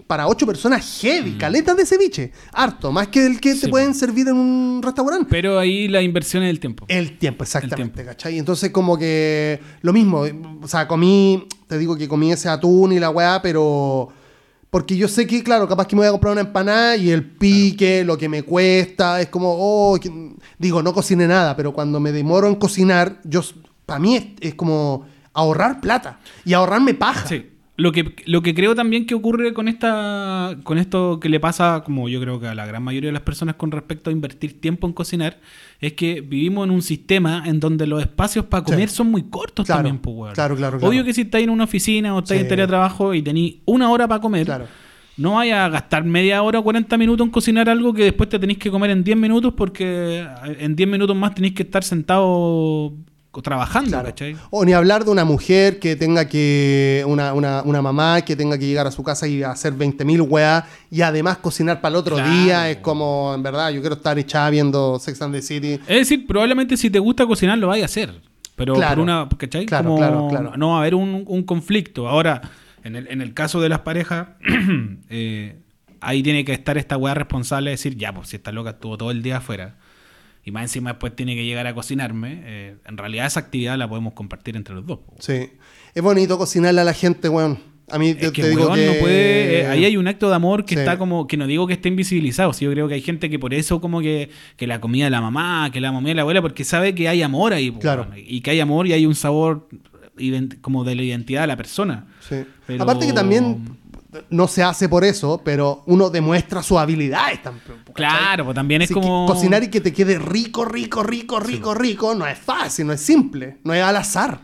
para 0.08 0.28
8 0.28 0.46
personas 0.46 1.00
heavy, 1.02 1.34
caletas 1.38 1.78
de 1.78 1.86
ceviche. 1.86 2.32
Harto, 2.54 2.92
más 2.92 3.08
que 3.08 3.26
el 3.26 3.40
que 3.40 3.52
Mm. 3.52 3.56
Sí. 3.56 3.62
te 3.62 3.68
pueden 3.70 3.94
servir 3.94 4.28
en 4.28 4.36
un 4.36 4.82
restaurante. 4.84 5.28
pero 5.30 5.58
ahí 5.60 5.88
la 5.88 6.02
inversión 6.02 6.44
es 6.44 6.50
el 6.50 6.60
tiempo 6.60 6.86
El 6.88 7.18
tiempo, 7.18 7.44
exactamente, 7.44 7.82
El 7.84 7.92
tiempo. 7.92 8.12
¿cachai? 8.12 8.38
Entonces, 8.40 8.72
como 8.72 8.98
que 8.98 9.60
lo 9.82 9.94
mismo, 9.94 10.24
o 10.62 10.68
sea, 10.68 10.88
comí, 10.88 11.48
te 11.68 11.78
digo 11.78 11.96
que 11.98 12.08
comí 12.08 12.32
ese 12.32 12.50
atún 12.50 12.92
y 12.94 13.00
la 13.00 13.10
weá, 13.10 13.42
pero. 13.42 14.10
Porque 14.70 14.96
yo 14.96 15.10
sé 15.10 15.28
que, 15.28 15.44
claro, 15.44 15.68
capaz 15.68 15.86
que 15.86 15.98
me 15.98 16.00
voy 16.00 16.08
a 16.08 16.12
comprar 16.12 16.32
una 16.32 16.42
empanada 16.42 16.96
y 16.96 17.12
el 17.12 17.26
pique, 17.30 18.06
lo 18.06 18.18
que 18.18 18.30
me 18.30 18.44
cuesta, 18.44 19.20
es 19.20 19.28
como, 19.28 19.54
oh, 19.54 20.00
digo, 20.58 20.82
no 20.82 20.94
cocine 20.94 21.28
nada, 21.28 21.58
pero 21.58 21.74
cuando 21.74 22.00
me 22.00 22.14
demoro 22.14 22.48
en 22.48 22.56
cocinar, 22.56 23.20
yo, 23.26 23.42
para 23.86 24.00
mí 24.00 24.16
es, 24.16 24.26
es 24.40 24.54
como 24.56 25.06
ahorrar 25.34 25.82
plata 25.82 26.20
y 26.46 26.54
ahorrarme 26.54 26.94
paja. 26.94 27.28
Sí. 27.28 27.51
Lo 27.78 27.92
que, 27.94 28.14
lo 28.26 28.42
que 28.44 28.54
creo 28.54 28.76
también 28.76 29.06
que 29.08 29.16
ocurre 29.16 29.54
con 29.54 29.68
esta 29.68 30.58
con 30.64 30.78
esto 30.78 31.20
que 31.20 31.30
le 31.30 31.40
pasa, 31.40 31.82
como 31.86 32.10
yo 32.10 32.20
creo 32.20 32.40
que 32.40 32.48
a 32.48 32.54
la 32.54 32.66
gran 32.66 32.84
mayoría 32.84 33.08
de 33.08 33.14
las 33.14 33.22
personas 33.24 33.56
con 33.56 33.72
respecto 33.72 34.10
a 34.10 34.14
invertir 34.14 34.60
tiempo 34.60 34.86
en 34.88 34.94
cocinar, 34.94 35.40
es 35.80 35.94
que 35.94 36.22
vivimos 36.22 36.66
en 36.68 36.72
un 36.72 36.82
sistema 36.82 37.44
en 37.46 37.60
donde 37.60 37.88
los 37.88 38.02
espacios 38.02 38.46
para 38.46 38.64
comer 38.64 38.90
Sí. 38.90 38.98
son 38.98 39.10
muy 39.10 39.24
cortos 39.24 39.66
Claro, 39.66 39.80
también, 39.80 40.00
pues, 40.00 40.34
claro, 40.34 40.56
claro, 40.56 40.78
claro. 40.78 40.90
Obvio 40.92 41.04
que 41.06 41.14
si 41.14 41.22
estáis 41.22 41.46
en 41.46 41.50
una 41.50 41.64
oficina 41.64 42.14
o 42.14 42.20
estáis 42.20 42.42
Sí. 42.42 42.46
en 42.46 42.50
teletrabajo 42.50 43.14
y 43.14 43.22
tenéis 43.22 43.56
una 43.66 43.90
hora 43.90 44.08
para 44.08 44.20
comer, 44.22 44.46
Claro. 44.46 44.68
no 45.18 45.36
vaya 45.36 45.66
a 45.66 45.70
gastar 45.70 46.04
media 46.04 46.44
hora 46.44 46.60
o 46.60 46.64
40 46.64 46.98
minutos 46.98 47.26
en 47.26 47.32
cocinar 47.32 47.70
algo 47.70 47.94
que 47.94 48.04
después 48.04 48.30
te 48.30 48.38
tenéis 48.38 48.60
que 48.60 48.70
comer 48.70 48.92
en 48.92 49.04
10 49.04 49.18
minutos 49.18 49.54
porque 49.56 50.24
en 50.60 50.76
10 50.76 50.90
minutos 50.90 51.16
más 51.16 51.34
tenéis 51.34 51.54
que 51.56 51.64
estar 51.64 51.84
sentado 51.84 52.94
trabajando, 53.42 53.92
Claro. 53.92 54.10
¿cachai? 54.10 54.36
O 54.50 54.66
ni 54.66 54.74
hablar 54.74 55.06
de 55.06 55.12
una 55.12 55.24
mujer 55.24 55.80
que 55.80 55.96
tenga 55.96 56.28
que. 56.28 57.04
Una, 57.08 57.34
una, 57.34 57.62
una 57.64 57.82
mamá 57.82 58.22
que 58.22 58.36
tenga 58.36 58.58
que 58.58 58.66
llegar 58.66 58.88
a 58.88 58.92
su 58.92 59.04
casa 59.04 59.26
y 59.28 59.42
hacer 59.44 59.74
20.000 59.74 60.22
weas 60.28 60.66
y 60.90 61.02
además 61.02 61.38
cocinar 61.38 61.80
para 61.80 61.94
el 61.94 61.96
otro 61.98 62.16
Claro. 62.18 62.30
día. 62.30 62.70
Es 62.70 62.78
como, 62.78 63.32
en 63.34 63.42
verdad, 63.44 63.70
yo 63.72 63.80
quiero 63.80 63.96
estar 63.96 64.20
echada 64.20 64.50
viendo 64.50 65.00
Sex 65.00 65.22
and 65.22 65.34
the 65.34 65.42
City. 65.42 65.74
Es 65.88 66.00
decir, 66.10 66.28
probablemente 66.28 66.76
si 66.76 66.90
te 66.90 67.00
gusta 67.00 67.26
cocinar 67.26 67.58
lo 67.58 67.68
vayas 67.68 67.84
a 67.84 67.86
hacer. 67.86 68.22
Pero 68.58 68.74
Claro. 68.76 68.96
por 68.96 69.04
una, 69.04 69.30
¿cachai? 69.38 69.66
Claro, 69.66 69.86
Como 69.86 69.98
claro, 69.98 70.28
claro. 70.30 70.58
no 70.58 70.70
va 70.72 70.76
a 70.76 70.80
haber 70.82 70.96
un, 70.96 71.24
un 71.26 71.44
conflicto. 71.44 72.10
Ahora, 72.10 72.42
en 72.84 72.96
el, 72.98 73.08
en 73.08 73.22
el 73.22 73.34
caso 73.34 73.62
de 73.62 73.70
las 73.70 73.80
parejas, 73.80 74.28
eh, 75.10 75.56
ahí 76.00 76.22
tiene 76.24 76.44
que 76.46 76.54
estar 76.54 76.78
esta 76.78 76.98
weá 76.98 77.14
responsable 77.14 77.70
de 77.70 77.76
decir, 77.76 77.96
ya, 77.96 78.14
pues 78.14 78.30
si 78.30 78.36
esta 78.36 78.52
loca 78.52 78.72
estuvo 78.72 78.98
todo 78.98 79.12
el 79.12 79.22
día 79.24 79.38
afuera 79.38 79.76
y 80.44 80.52
más 80.52 80.64
encima 80.64 80.92
después 80.92 81.16
tiene 81.16 81.36
que 81.36 81.46
llegar 81.46 81.68
a 81.68 81.74
cocinarme, 81.76 82.42
eh, 82.46 82.76
en 82.88 82.98
realidad 82.98 83.26
esa 83.28 83.40
actividad 83.40 83.78
la 83.78 83.88
podemos 83.88 84.14
compartir 84.14 84.56
entre 84.56 84.76
los 84.76 84.86
dos. 84.86 85.00
Sí. 85.20 85.50
Es 85.94 86.02
bonito 86.04 86.38
cocinarle 86.38 86.82
a 86.82 86.84
la 86.84 86.94
gente, 86.94 87.30
weón. 87.30 87.60
A 87.90 88.00
mí 88.00 88.14
te, 88.14 88.28
Es 88.28 88.32
que, 88.32 88.42
te 88.44 88.50
digo 88.50 88.62
weón, 88.68 88.76
que. 88.76 88.86
no 88.88 88.94
puede. 89.02 89.60
eh, 89.62 89.68
ahí 89.68 89.84
hay 89.84 89.98
un 89.98 90.08
acto 90.08 90.30
de 90.30 90.36
amor 90.36 90.64
que 90.64 90.76
Sí. 90.76 90.80
está 90.80 90.98
como. 90.98 91.28
Que 91.28 91.36
no 91.36 91.46
digo 91.46 91.68
que 91.68 91.74
esté 91.74 91.90
invisibilizado. 91.90 92.54
Sí, 92.54 92.64
yo 92.64 92.72
creo 92.72 92.88
que 92.88 92.94
hay 92.94 93.02
gente 93.02 93.30
que 93.30 93.38
por 93.38 93.54
eso, 93.54 93.82
como 93.82 94.00
que, 94.00 94.30
que 94.56 94.66
la 94.66 94.80
comida 94.80 95.04
de 95.06 95.10
la 95.12 95.20
mamá, 95.20 95.70
que 95.74 95.82
la 95.82 95.92
mamá 95.92 96.08
de 96.08 96.16
la 96.16 96.22
abuela, 96.22 96.42
porque 96.42 96.64
sabe 96.64 96.96
que 96.96 97.10
hay 97.10 97.22
amor 97.22 97.52
ahí. 97.54 97.72
Claro. 97.72 98.08
weón, 98.10 98.24
y 98.26 98.40
que 98.40 98.52
hay 98.52 98.62
amor 98.62 98.88
y 98.88 98.94
hay 98.94 99.06
un 99.06 99.16
sabor 99.16 99.68
como 100.62 100.84
de 100.84 100.96
la 100.96 101.04
identidad 101.04 101.42
de 101.42 101.48
la 101.48 101.58
persona. 101.58 102.06
Sí. 102.22 102.36
Pero- 102.66 102.84
Aparte 102.84 103.08
que 103.08 103.14
también 103.14 103.66
no 104.30 104.48
se 104.48 104.64
hace 104.64 104.90
por 104.90 105.04
eso, 105.04 105.42
pero 105.44 105.84
uno 105.86 106.10
demuestra 106.10 106.62
sus 106.62 106.78
habilidades. 106.78 107.40
Claro, 107.94 108.46
pues 108.46 108.56
también 108.56 108.82
es 108.82 108.88
Así 108.88 108.94
como. 108.94 109.26
cocinar 109.26 109.64
y 109.64 109.70
que 109.70 109.82
te 109.82 109.94
quede 109.94 110.20
rico, 110.20 110.66
rico, 110.66 111.04
rico, 111.04 111.40
rico, 111.40 111.74
rico, 111.74 112.16
no 112.16 112.28
es 112.28 112.38
fácil, 112.38 112.88
no 112.88 112.94
es 112.94 113.02
simple, 113.02 113.58
no 113.64 113.74
es 113.74 113.82
al 113.82 113.96
azar. 113.96 114.40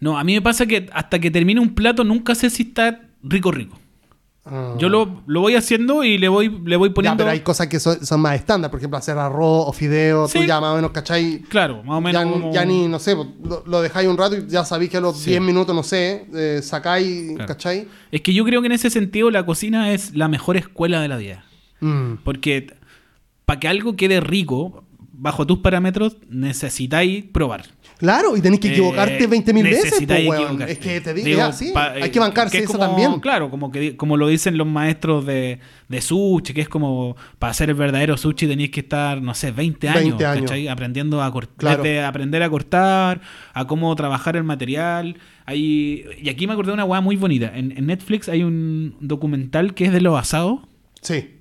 No, 0.00 0.18
a 0.18 0.24
mí 0.24 0.34
me 0.34 0.42
pasa 0.42 0.66
que 0.66 0.88
hasta 0.92 1.18
que 1.18 1.30
termine 1.30 1.60
un 1.60 1.74
plato 1.74 2.04
nunca 2.04 2.34
sé 2.34 2.50
si 2.50 2.64
está 2.64 3.02
rico, 3.22 3.50
rico. 3.50 3.78
Ah. 4.46 4.74
Yo 4.78 4.90
lo, 4.90 5.22
lo 5.26 5.40
voy 5.40 5.54
haciendo 5.54 6.04
y 6.04 6.18
le 6.18 6.28
voy, 6.28 6.50
le 6.66 6.76
voy 6.76 6.90
Ya, 6.90 6.94
poniendo. 6.94 7.18
pero 7.24 7.30
hay 7.30 7.40
cosas 7.40 7.66
que 7.68 7.80
son, 7.80 8.04
son 8.04 8.20
más 8.20 8.34
estándar, 8.34 8.70
por 8.70 8.78
ejemplo, 8.78 8.98
hacer 8.98 9.16
arroz 9.16 9.68
o 9.68 9.72
fideo, 9.72 10.24
tú 10.26 10.38
Sí. 10.40 10.46
ya 10.46 10.60
más 10.60 10.72
o 10.72 10.76
menos, 10.76 10.90
¿cachai? 10.90 11.40
Claro, 11.48 11.82
más 11.82 11.96
o 11.96 12.00
menos. 12.02 12.22
ya, 12.22 12.30
como- 12.30 12.52
ya 12.52 12.64
ni, 12.66 12.86
no 12.86 12.98
sé, 12.98 13.14
lo, 13.16 13.64
lo 13.66 13.80
dejáis 13.80 14.06
un 14.06 14.18
rato 14.18 14.36
y 14.36 14.46
ya 14.46 14.64
sabéis 14.66 14.90
que 14.90 14.98
a 14.98 15.00
los 15.00 15.16
Sí. 15.18 15.30
10 15.30 15.40
minutos, 15.42 15.74
no 15.74 15.82
sé, 15.82 16.26
eh, 16.34 16.60
sacáis, 16.62 17.32
Claro. 17.36 17.46
¿cachai? 17.48 17.88
Es 18.12 18.20
que 18.20 18.34
yo 18.34 18.44
creo 18.44 18.60
que 18.60 18.66
en 18.66 18.72
ese 18.72 18.90
sentido 18.90 19.30
la 19.30 19.46
cocina 19.46 19.92
es 19.92 20.14
la 20.14 20.28
mejor 20.28 20.58
escuela 20.58 21.00
de 21.00 21.08
la 21.08 21.16
vida. 21.16 21.44
Mm. 21.80 22.16
Porque 22.22 22.66
para 23.46 23.60
que 23.60 23.68
algo 23.68 23.96
quede 23.96 24.20
rico, 24.20 24.84
bajo 25.12 25.46
tus 25.46 25.60
parámetros, 25.60 26.18
necesitáis 26.28 27.24
probar. 27.24 27.64
Claro, 27.98 28.36
y 28.36 28.40
tenéis 28.40 28.60
que 28.60 28.68
Eh, 28.68 28.72
equivocarte 28.72 29.28
20.000 29.28 29.62
veces, 29.62 29.84
necesitáis 29.84 30.28
weón. 30.28 30.60
Es 30.62 30.78
que 30.78 31.00
te 31.00 31.14
digo, 31.14 31.42
así, 31.42 31.70
pa- 31.72 31.92
hay 31.92 32.10
que 32.10 32.18
bancarse 32.18 32.58
es 32.58 32.64
eso 32.64 32.76
también. 32.78 33.20
Claro, 33.20 33.50
como, 33.50 33.70
que, 33.70 33.96
como 33.96 34.16
lo 34.16 34.26
dicen 34.28 34.58
los 34.58 34.66
maestros 34.66 35.24
de, 35.24 35.60
de 35.88 36.00
sushi, 36.00 36.52
que 36.52 36.60
es 36.60 36.68
como 36.68 37.16
para 37.38 37.52
hacer 37.52 37.68
el 37.70 37.76
verdadero 37.76 38.16
sushi 38.16 38.46
tenéis 38.48 38.70
que 38.70 38.80
estar, 38.80 39.22
no 39.22 39.32
sé, 39.34 39.52
20 39.52 39.88
años, 39.88 40.02
20 40.04 40.26
años. 40.26 40.42
¿cachai? 40.42 40.68
Aprendiendo 40.68 41.22
a 41.22 41.30
cortar, 41.30 41.56
Claro. 41.56 41.82
desde 41.84 42.02
aprender 42.02 42.42
a 42.42 42.50
cortar, 42.50 43.20
a 43.52 43.66
cómo 43.66 43.94
trabajar 43.94 44.36
el 44.36 44.44
material. 44.44 45.16
Hay, 45.46 46.04
y 46.20 46.28
aquí 46.28 46.46
me 46.46 46.52
acordé 46.54 46.70
de 46.70 46.74
una 46.74 46.84
weá 46.84 47.00
muy 47.00 47.16
bonita. 47.16 47.52
En, 47.54 47.70
en 47.76 47.86
Netflix 47.86 48.28
hay 48.28 48.42
un 48.42 48.96
documental 49.00 49.72
que 49.74 49.84
es 49.86 49.92
de 49.92 50.00
los 50.00 50.18
asados 50.18 50.60
Sí, 51.00 51.36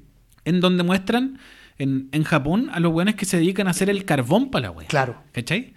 en 0.45 0.59
donde 0.59 0.83
muestran 0.83 1.39
en, 1.79 2.09
en 2.11 2.23
Japón 2.23 2.69
a 2.73 2.79
los 2.79 2.91
buenos 2.91 3.15
que 3.15 3.25
se 3.25 3.37
dedican 3.37 3.67
a 3.67 3.71
hacer 3.71 3.89
el 3.89 4.05
carbón 4.05 4.51
para 4.51 4.67
la 4.67 4.71
wea. 4.71 4.87
claro. 4.87 5.15
¿Cachai? 5.31 5.73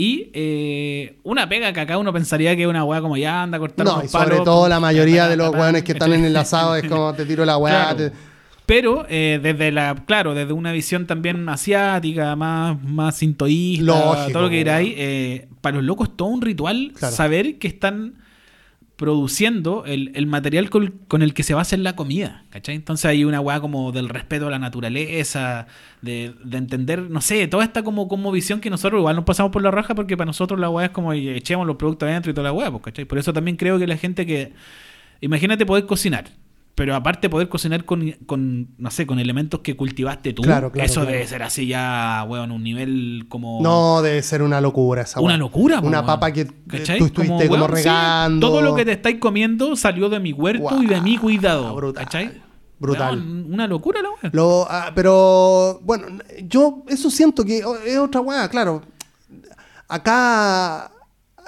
Y 0.00 0.30
eh, 0.32 1.16
una 1.24 1.48
pega 1.48 1.72
que 1.72 1.80
acá 1.80 1.98
uno 1.98 2.12
pensaría 2.12 2.54
que 2.54 2.62
es 2.62 2.68
una 2.68 2.84
weá 2.84 3.00
como 3.00 3.16
ya 3.16 3.42
anda 3.42 3.56
a 3.56 3.58
cortar 3.58 3.84
No, 3.84 4.00
y 4.04 4.06
sobre 4.08 4.28
palos, 4.30 4.44
todo 4.44 4.68
la 4.68 4.78
mayoría 4.78 5.24
ta, 5.24 5.28
de 5.30 5.36
los 5.36 5.50
weones 5.52 5.82
que 5.82 5.90
están 5.92 6.10
¿cachai? 6.10 6.20
en 6.20 6.26
el 6.30 6.36
asado 6.36 6.76
es 6.76 6.88
como 6.88 7.12
te 7.14 7.26
tiro 7.26 7.44
la 7.44 7.56
weá. 7.56 7.94
Claro. 7.94 7.96
te- 7.96 8.12
Pero 8.64 9.06
eh, 9.08 9.40
desde 9.42 9.72
la, 9.72 9.96
claro, 10.06 10.34
desde 10.34 10.52
una 10.52 10.70
visión 10.70 11.06
también 11.08 11.48
asiática, 11.48 12.36
más, 12.36 12.80
más 12.84 13.16
sintoísta, 13.16 13.82
Lógico, 13.84 14.32
todo 14.32 14.42
lo 14.42 14.50
que 14.50 14.58
queráis, 14.58 14.94
eh, 14.96 15.48
para 15.60 15.76
los 15.78 15.84
locos 15.84 16.10
es 16.10 16.16
todo 16.16 16.28
un 16.28 16.42
ritual 16.42 16.92
Claro. 16.96 17.16
saber 17.16 17.58
que 17.58 17.66
están 17.66 18.14
produciendo 18.98 19.84
el, 19.86 20.10
el 20.16 20.26
material 20.26 20.70
con, 20.70 20.88
con 21.06 21.22
el 21.22 21.32
que 21.32 21.44
se 21.44 21.54
va 21.54 21.60
a 21.60 21.62
hacer 21.62 21.78
la 21.78 21.94
comida, 21.94 22.42
¿cachai? 22.50 22.74
Entonces 22.74 23.04
hay 23.04 23.24
una 23.24 23.40
weá 23.40 23.60
como 23.60 23.92
del 23.92 24.08
respeto 24.08 24.48
a 24.48 24.50
la 24.50 24.58
naturaleza, 24.58 25.68
de, 26.02 26.34
de 26.42 26.58
entender, 26.58 27.08
no 27.08 27.20
sé, 27.20 27.46
toda 27.46 27.62
esta 27.62 27.84
como, 27.84 28.08
como 28.08 28.32
visión 28.32 28.60
que 28.60 28.70
nosotros 28.70 28.98
igual 28.98 29.14
nos 29.14 29.24
pasamos 29.24 29.52
por 29.52 29.62
la 29.62 29.70
raja 29.70 29.94
porque 29.94 30.16
para 30.16 30.26
nosotros 30.26 30.58
la 30.58 30.68
weá 30.68 30.86
es 30.86 30.90
como 30.90 31.12
echemos 31.12 31.64
los 31.64 31.76
productos 31.76 32.08
adentro 32.08 32.32
y 32.32 32.34
toda 32.34 32.48
la 32.48 32.52
weá, 32.52 32.72
pues, 32.72 32.82
¿cachai? 32.82 33.04
Por 33.04 33.18
eso 33.18 33.32
también 33.32 33.56
creo 33.56 33.78
que 33.78 33.86
la 33.86 33.96
gente 33.96 34.26
que... 34.26 34.52
Imagínate 35.20 35.64
poder 35.64 35.86
cocinar, 35.86 36.26
pero 36.78 36.94
aparte 36.94 37.28
poder 37.28 37.48
cocinar 37.48 37.84
con, 37.84 38.12
con, 38.24 38.68
no 38.78 38.90
sé, 38.92 39.04
con 39.04 39.18
elementos 39.18 39.60
que 39.60 39.76
cultivaste 39.76 40.32
tú, 40.32 40.42
Claro, 40.42 40.70
claro, 40.72 40.86
eso 40.86 41.00
claro. 41.00 41.10
debe 41.10 41.26
ser 41.26 41.42
así 41.42 41.66
ya, 41.66 42.24
weón, 42.28 42.52
un 42.52 42.62
nivel 42.62 43.26
como... 43.28 43.60
No, 43.60 44.00
debe 44.00 44.22
ser 44.22 44.42
una 44.42 44.60
locura 44.60 45.02
esa 45.02 45.18
Una 45.20 45.30
weá. 45.34 45.36
locura, 45.38 45.80
Una 45.80 45.98
weón. 45.98 46.06
papa 46.06 46.32
que 46.32 46.46
¿Cachai? 46.68 46.98
tú 47.00 47.06
estuviste 47.06 47.48
como, 47.48 47.64
weón, 47.64 47.76
sí, 47.76 47.82
regando. 47.82 48.46
todo 48.48 48.62
lo 48.62 48.74
que 48.76 48.84
te 48.84 48.92
estáis 48.92 49.18
comiendo 49.18 49.74
salió 49.74 50.08
de 50.08 50.20
mi 50.20 50.32
huerto 50.32 50.80
y 50.82 50.86
de 50.86 51.00
mi 51.00 51.18
cuidado. 51.18 51.74
brutal, 51.74 52.04
¿Cachai? 52.04 52.40
brutal. 52.78 53.16
Weón, 53.16 53.52
una 53.52 53.66
locura 53.66 54.00
la 54.00 54.10
weón. 54.10 54.30
Lo, 54.32 54.66
ah, 54.70 54.92
pero, 54.94 55.80
bueno, 55.82 56.06
yo 56.48 56.84
eso 56.86 57.10
siento 57.10 57.44
que 57.44 57.58
es 57.58 57.98
otra 57.98 58.20
weá, 58.20 58.48
claro. 58.48 58.82
Acá, 59.88 60.90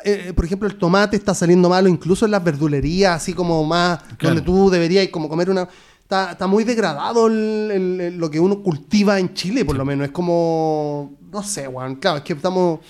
eh, 0.04 0.32
por 0.34 0.44
ejemplo, 0.44 0.68
el 0.68 0.76
tomate 0.76 1.16
está 1.16 1.34
saliendo 1.34 1.68
malo 1.68 1.88
incluso 1.88 2.24
en 2.24 2.30
las 2.32 2.42
verdulerías, 2.44 3.16
así 3.16 3.32
como 3.32 3.64
más, 3.64 4.02
Claro. 4.16 4.34
donde 4.34 4.42
tú 4.42 4.70
deberías 4.70 5.08
como 5.08 5.28
comer 5.28 5.50
una... 5.50 5.68
Está, 6.02 6.32
está 6.32 6.46
muy 6.48 6.64
degradado 6.64 7.28
el- 7.28 7.70
el- 7.72 8.00
el- 8.00 8.16
lo 8.18 8.28
que 8.30 8.40
uno 8.40 8.62
cultiva 8.64 9.20
en 9.20 9.32
Chile, 9.32 9.64
por 9.64 9.76
lo 9.76 9.84
menos. 9.84 10.06
Es 10.06 10.12
como, 10.12 11.16
no 11.30 11.42
sé, 11.44 11.68
weón. 11.68 11.94
Claro, 11.96 12.16
es 12.18 12.24
que 12.24 12.32
estamos, 12.32 12.80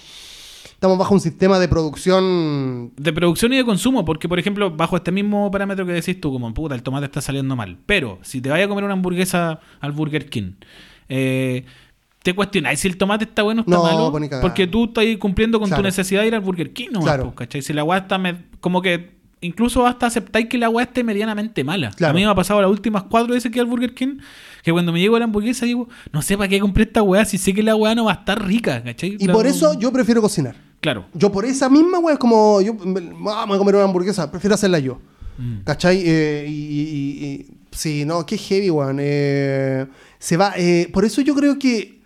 estamos 0.73 0.97
bajo 0.97 1.13
un 1.13 1.21
sistema 1.21 1.59
de 1.59 1.69
producción... 1.69 2.93
De 2.97 3.13
producción 3.13 3.53
y 3.53 3.59
de 3.59 3.65
consumo, 3.67 4.05
porque 4.07 4.27
por 4.29 4.39
ejemplo, 4.39 4.71
bajo 4.75 4.97
este 4.97 5.13
mismo 5.13 5.51
parámetro 5.51 5.85
que 5.85 5.93
decís 5.93 6.19
tú, 6.19 6.33
como 6.33 6.53
puta, 6.55 6.75
el 6.75 6.83
tomate 6.83 7.07
está 7.07 7.21
saliendo 7.21 7.55
mal. 7.57 7.79
Pero 7.85 8.19
si 8.23 8.41
te 8.41 8.49
vayas 8.49 8.65
a 8.67 8.69
comer 8.69 8.85
una 8.85 8.95
hamburguesa 8.95 9.61
al 9.81 9.93
Burger 9.93 10.31
King, 10.31 10.53
eh, 11.11 11.67
te 12.23 12.35
cuestionáis 12.35 12.81
si 12.81 12.89
el 12.89 12.97
tomate 12.97 13.25
está 13.25 13.43
bueno 13.43 13.63
o 13.63 13.65
está 13.65 13.77
No, 13.77 13.83
malo. 13.83 14.11
pues. 14.13 14.31
Porque 14.41 14.67
tú 14.67 14.85
estás 14.85 15.05
cumpliendo 15.19 15.59
con 15.59 15.69
Claro. 15.69 15.83
tu 15.83 15.87
necesidad 15.87 16.21
de 16.23 16.27
ir 16.29 16.35
al 16.35 16.41
Burger 16.41 16.73
King, 16.73 16.89
¿no? 16.93 17.01
Claro. 17.01 17.35
¿cachai? 17.35 17.63
Si 17.63 17.73
la 17.73 17.83
weá 17.85 17.99
está 18.01 18.19
me- 18.19 18.37
como 18.61 18.83
que 18.83 19.19
incluso 19.43 19.87
hasta 19.87 20.05
aceptáis 20.07 20.47
que 20.49 20.59
la 20.59 20.69
weá 20.69 20.85
esté 20.85 21.03
medianamente 21.03 21.65
mala. 21.65 21.91
Claro. 21.93 22.11
A 22.11 22.15
mí 22.15 22.23
me 22.23 22.31
ha 22.31 22.35
pasado 22.35 22.61
las 22.61 22.71
últimas 22.71 23.05
cuatro 23.05 23.33
veces 23.33 23.51
que 23.51 23.59
al 23.59 23.65
Burger 23.67 23.95
King, 23.95 24.19
que 24.63 24.71
cuando 24.71 24.93
me 24.93 25.01
llego 25.01 25.17
a 25.17 25.19
la 25.19 25.25
hamburguesa 25.25 25.65
digo, 25.65 25.89
no 26.13 26.21
sé 26.21 26.37
para 26.37 26.49
qué 26.49 26.61
compré 26.61 26.83
esta 26.85 27.03
weá 27.03 27.25
si 27.25 27.39
sé 27.39 27.55
que 27.55 27.63
la 27.63 27.75
weá 27.75 27.95
no 27.95 28.05
va 28.05 28.13
a 28.13 28.15
estar 28.17 28.45
rica, 28.47 28.83
¿cachai? 28.83 29.17
Y 29.19 29.27
La- 29.27 29.33
por 29.33 29.47
eso 29.47 29.79
yo 29.79 29.91
prefiero 29.91 30.21
cocinar. 30.21 30.57
Claro. 30.81 31.07
Yo 31.15 31.33
por 31.33 31.47
esa 31.47 31.71
misma 31.71 31.99
weá, 32.01 32.15
es 32.15 32.19
como, 32.19 32.61
yo 32.61 32.75
me- 32.75 33.01
vamos 33.19 33.55
a 33.55 33.59
comer 33.59 33.77
una 33.77 33.85
hamburguesa, 33.85 34.31
prefiero 34.31 34.55
hacerla 34.55 34.79
yo. 34.79 34.99
Mm. 35.39 35.61
¿Cachai? 35.65 36.03
Eh, 36.05 36.45
y, 36.47 36.53
y- 36.53 37.25
y- 37.25 37.47
sí, 37.71 38.05
no, 38.05 38.27
qué 38.27 38.37
heavy, 38.37 38.69
weón. 38.69 38.99
Eh, 39.01 39.87
se 40.19 40.37
va, 40.37 40.53
eh, 40.57 40.89
por 40.93 41.07
eso 41.07 41.23
yo 41.23 41.35
creo 41.35 41.59
que, 41.59 42.00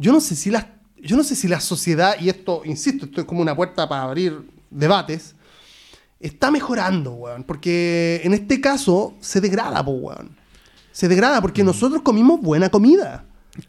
yo 0.00 0.12
no 0.12 0.20
sé 0.20 0.34
si 0.34 0.50
la, 0.50 0.74
yo 0.96 1.16
no 1.16 1.22
sé 1.22 1.36
si 1.36 1.46
la 1.46 1.60
sociedad, 1.60 2.16
y 2.20 2.28
esto, 2.28 2.62
insisto, 2.64 3.04
esto 3.04 3.20
es 3.20 3.26
como 3.26 3.42
una 3.42 3.54
puerta 3.54 3.88
para 3.88 4.02
abrir 4.04 4.48
debates, 4.70 5.34
está 6.18 6.50
mejorando, 6.50 7.12
weón. 7.12 7.44
Porque 7.44 8.20
en 8.24 8.32
este 8.34 8.60
caso 8.60 9.14
se 9.20 9.40
degrada, 9.40 9.84
po, 9.84 9.92
weón. 9.92 10.36
Se 10.92 11.06
degrada 11.06 11.38
Mm. 11.38 11.42
porque 11.42 11.62
nosotros 11.64 12.02
comimos 12.02 12.40
buena 12.40 12.68
comida. 12.70 13.24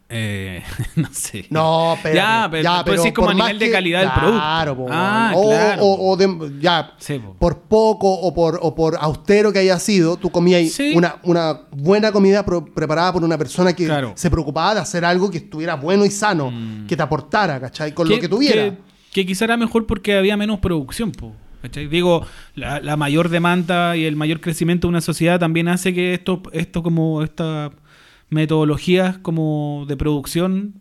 Eh, 0.10 0.64
no 0.96 1.08
sé. 1.12 1.46
No, 1.50 1.98
pero. 2.04 2.16
Ya, 2.16 2.48
pero 2.52 2.84
tú 2.86 2.92
decís 2.92 3.14
como 3.14 3.28
por 3.28 3.36
a 3.36 3.38
más 3.38 3.48
nivel 3.48 3.60
de 3.60 3.66
que- 3.66 3.72
calidad 3.72 4.00
del 4.02 4.10
Claro, 4.12 4.76
producto. 4.76 4.86
po, 4.86 4.90
Ah, 4.92 5.32
o, 5.36 5.50
claro. 5.50 5.84
o- 5.84 6.12
o 6.12 6.18
de- 6.18 6.52
ya, 6.60 6.94
Sí, 6.98 7.20
po. 7.20 7.36
por 7.40 7.60
poco 7.62 8.12
o 8.12 8.34
por, 8.34 8.60
o 8.62 8.76
por 8.76 8.98
austero 9.00 9.52
que 9.54 9.60
haya 9.60 9.80
sido, 9.80 10.18
tú 10.18 10.30
comías 10.30 10.72
Sí. 10.72 10.94
una, 10.96 11.16
una 11.24 11.62
buena 11.72 12.12
comida 12.12 12.46
pro- 12.46 12.66
preparada 12.66 13.14
por 13.14 13.24
una 13.24 13.38
persona 13.38 13.74
que 13.74 13.86
Claro. 13.86 14.14
se 14.16 14.30
preocupaba 14.30 14.76
de 14.76 14.82
hacer 14.82 15.06
algo 15.06 15.30
que 15.32 15.38
estuviera 15.38 15.76
bueno 15.76 16.06
y 16.06 16.12
sano, 16.12 16.52
que 16.88 16.96
te 16.98 17.04
aportara, 17.04 17.60
¿cachai? 17.60 17.94
Con 17.94 18.08
lo 18.10 18.20
que 18.20 18.28
tuviera. 18.28 18.64
Que, 18.72 18.78
que 19.14 19.26
quizá 19.26 19.46
era 19.46 19.58
mejor 19.58 19.86
porque 19.86 20.16
había 20.18 20.38
menos 20.38 20.60
producción, 20.60 21.12
po, 21.12 21.34
¿cachai? 21.62 21.88
Digo, 21.88 22.26
la, 22.56 22.80
la 22.80 22.96
mayor 22.98 23.30
demanda 23.30 23.96
y 23.96 24.06
el 24.06 24.16
mayor 24.16 24.40
crecimiento 24.42 24.88
de 24.88 24.90
una 24.90 25.02
sociedad 25.02 25.40
también 25.40 25.68
hace 25.68 25.94
que 25.94 26.14
esto, 26.14 26.42
esto 26.54 26.82
como 26.84 27.22
estas 27.24 27.72
metodologías 28.32 29.18
como 29.20 29.86
de 29.88 29.96
producción 29.98 30.74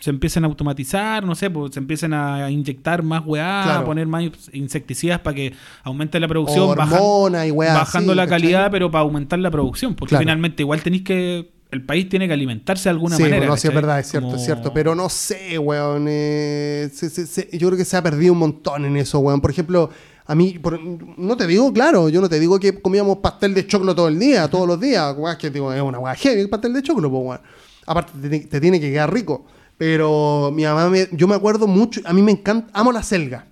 se 0.00 0.08
empiecen 0.08 0.42
a 0.44 0.46
automatizar, 0.46 1.22
no 1.26 1.34
sé, 1.34 1.50
pues 1.50 1.74
se 1.74 1.78
empiecen 1.80 2.14
a 2.14 2.50
inyectar 2.50 3.02
más 3.02 3.22
weá, 3.26 3.60
Claro. 3.64 3.80
a 3.80 3.84
poner 3.84 4.06
más 4.06 4.24
insecticidas 4.54 5.20
para 5.20 5.34
que 5.34 5.52
aumente 5.84 6.18
la 6.18 6.26
producción, 6.28 6.70
O 6.70 6.74
bajan- 6.74 6.94
hormonas 6.98 7.46
y 7.46 7.50
weá 7.50 7.74
bajando 7.74 8.14
la 8.14 8.24
¿cachai? 8.24 8.40
calidad, 8.40 8.70
pero 8.70 8.90
para 8.90 9.02
aumentar 9.02 9.38
la 9.38 9.50
producción, 9.50 9.94
porque 9.94 10.10
Claro. 10.12 10.22
finalmente 10.22 10.62
igual 10.62 10.80
tenéis 10.82 11.02
que 11.02 11.52
el 11.70 11.82
país 11.84 12.08
tiene 12.08 12.26
que 12.26 12.32
alimentarse 12.32 12.84
de 12.84 12.90
alguna 12.90 13.16
sí, 13.16 13.22
manera. 13.24 13.38
bueno, 13.40 13.56
sí, 13.58 13.68
es 13.68 13.74
verdad, 13.74 14.00
es 14.00 14.06
cierto, 14.08 14.28
Como- 14.28 14.38
es 14.38 14.44
cierto. 14.46 14.72
Pero 14.72 14.94
no 14.94 15.10
sé, 15.10 15.58
weón. 15.58 16.06
eh, 16.08 16.88
se- 16.94 17.10
se- 17.10 17.26
se- 17.26 17.50
yo 17.58 17.66
creo 17.68 17.76
que 17.76 17.84
se 17.84 17.98
ha 17.98 18.02
perdido 18.02 18.32
un 18.32 18.38
montón 18.38 18.86
en 18.86 18.96
eso, 18.96 19.18
weón. 19.18 19.42
Por 19.42 19.50
ejemplo, 19.50 19.90
a 20.28 20.34
mí, 20.34 20.58
por- 20.58 20.80
no 20.80 21.36
te 21.36 21.46
digo, 21.46 21.72
claro, 21.72 22.08
yo 22.08 22.20
no 22.20 22.28
te 22.28 22.40
digo 22.40 22.58
que 22.58 22.80
comíamos 22.80 23.18
pastel 23.18 23.54
de 23.54 23.66
choclo 23.66 23.94
todo 23.94 24.08
el 24.08 24.18
día, 24.18 24.48
todos 24.48 24.66
los 24.66 24.80
días. 24.80 25.14
Que 25.38 25.50
digo, 25.50 25.72
es 25.72 25.80
una 25.80 26.14
heavy 26.14 26.40
el 26.40 26.48
pastel 26.48 26.72
de 26.72 26.82
choclo, 26.82 27.10
pues, 27.10 27.22
weón. 27.24 27.40
Aparte, 27.86 28.12
te, 28.28 28.40
te 28.40 28.60
tiene 28.60 28.80
que 28.80 28.90
quedar 28.90 29.12
rico. 29.12 29.44
Pero 29.78 30.50
mi 30.54 30.64
mamá, 30.64 30.88
me- 30.88 31.08
yo 31.12 31.28
me 31.28 31.34
acuerdo 31.34 31.66
mucho, 31.66 32.00
a 32.04 32.12
mí 32.12 32.22
me 32.22 32.32
encanta, 32.32 32.68
amo 32.72 32.92
la 32.92 33.02
selga. 33.02 33.46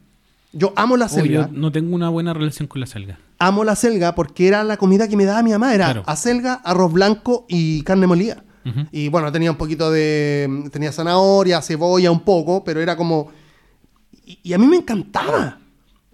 Yo 0.52 0.72
amo 0.76 0.96
la 0.96 1.06
Oh, 1.06 1.08
selga. 1.08 1.48
yo 1.48 1.52
no 1.52 1.70
tengo 1.72 1.94
una 1.94 2.08
buena 2.08 2.32
relación 2.32 2.66
con 2.68 2.80
la 2.80 2.86
selga. 2.86 3.18
Amo 3.38 3.62
la 3.64 3.74
selga 3.76 4.14
porque 4.14 4.46
era 4.48 4.62
la 4.64 4.76
comida 4.76 5.06
que 5.08 5.16
me 5.16 5.24
daba 5.24 5.42
mi 5.42 5.50
mamá. 5.50 5.74
Era 5.74 5.86
Claro. 5.86 6.02
acelga, 6.06 6.54
arroz 6.64 6.92
blanco 6.92 7.44
y 7.48 7.82
carne 7.82 8.06
molida. 8.06 8.42
Y 8.92 9.10
bueno, 9.10 9.30
tenía 9.30 9.50
un 9.50 9.58
poquito 9.58 9.90
de. 9.90 10.68
Tenía 10.72 10.90
zanahoria, 10.90 11.60
cebolla, 11.60 12.10
un 12.10 12.20
poco, 12.20 12.64
pero 12.64 12.80
era 12.80 12.96
como. 12.96 13.30
Y, 14.24 14.38
y 14.42 14.52
a 14.54 14.58
mí 14.58 14.66
me 14.66 14.76
encantaba. 14.76 15.58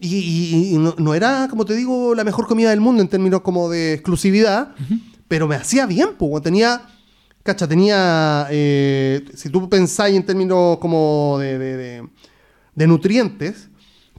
Y, 0.00 0.16
y- 0.16 0.74
y 0.74 0.78
no, 0.78 0.94
no 0.98 1.14
era, 1.14 1.46
como 1.50 1.64
te 1.66 1.74
digo, 1.76 2.14
la 2.14 2.24
mejor 2.24 2.46
comida 2.46 2.70
del 2.70 2.80
mundo 2.80 3.02
en 3.02 3.08
términos 3.08 3.42
como 3.42 3.68
de 3.68 3.92
exclusividad, 3.94 4.74
pero 5.28 5.46
me 5.46 5.56
hacía 5.56 5.86
bien, 5.86 6.10
pues. 6.18 6.42
Tenía. 6.42 6.82
Cacha, 7.42 7.66
tenía. 7.68 8.46
eh, 8.50 9.24
si 9.34 9.48
tú 9.50 9.68
pensáis 9.68 10.16
en 10.16 10.24
términos 10.24 10.78
como 10.78 11.36
de, 11.40 11.58
de- 11.58 11.76
de- 11.76 12.08
de 12.74 12.86
nutrientes, 12.86 13.68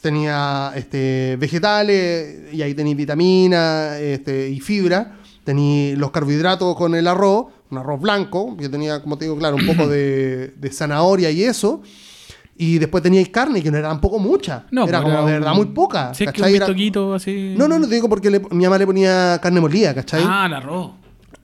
tenía 0.02 0.72
este, 0.76 1.38
vegetales, 1.40 2.54
y 2.54 2.62
ahí 2.62 2.74
tenéis 2.74 2.98
vitaminas 2.98 4.00
este, 4.00 4.50
y 4.50 4.60
fibra. 4.60 5.18
Tenía 5.44 5.96
los 5.98 6.12
carbohidratos 6.12 6.76
con 6.76 6.94
el 6.96 7.08
arroz, 7.08 7.48
un 7.72 7.78
arroz 7.80 8.00
blanco, 8.02 8.56
que 8.58 8.70
tenía, 8.70 9.02
como 9.02 9.18
te 9.18 9.26
digo, 9.26 9.38
claro, 9.38 9.56
un 9.56 9.66
poco 9.66 9.88
de, 9.88 10.54
de 10.58 10.72
zanahoria 10.72 11.32
y 11.32 11.44
eso. 11.44 11.82
Y 12.64 12.78
después 12.78 13.02
teníais 13.02 13.30
carne, 13.30 13.64
que 13.64 13.72
no 13.72 13.78
era 13.80 13.90
tampoco 13.90 14.20
mucha. 14.20 14.68
No, 14.70 14.88
era 14.88 15.02
pues 15.02 15.12
como 15.16 15.26
de 15.28 15.34
un- 15.34 15.40
verdad 15.40 15.56
muy 15.56 15.66
poca. 15.66 16.14
Sí, 16.14 16.26
es 16.26 16.32
que 16.32 16.42
un 16.44 16.48
Era- 16.50 17.16
así. 17.16 17.56
No, 17.58 17.68
no, 17.68 17.80
no 17.80 17.88
te 17.88 17.96
digo 17.96 18.08
porque 18.08 18.30
le- 18.30 18.40
mi 18.52 18.66
mamá 18.66 18.78
le 18.78 18.86
ponía 18.86 19.40
carne 19.42 19.60
molida, 19.60 19.96
¿cachai? 19.96 20.22
Ah, 20.24 20.46
el 20.46 20.54
arroz. 20.54 20.92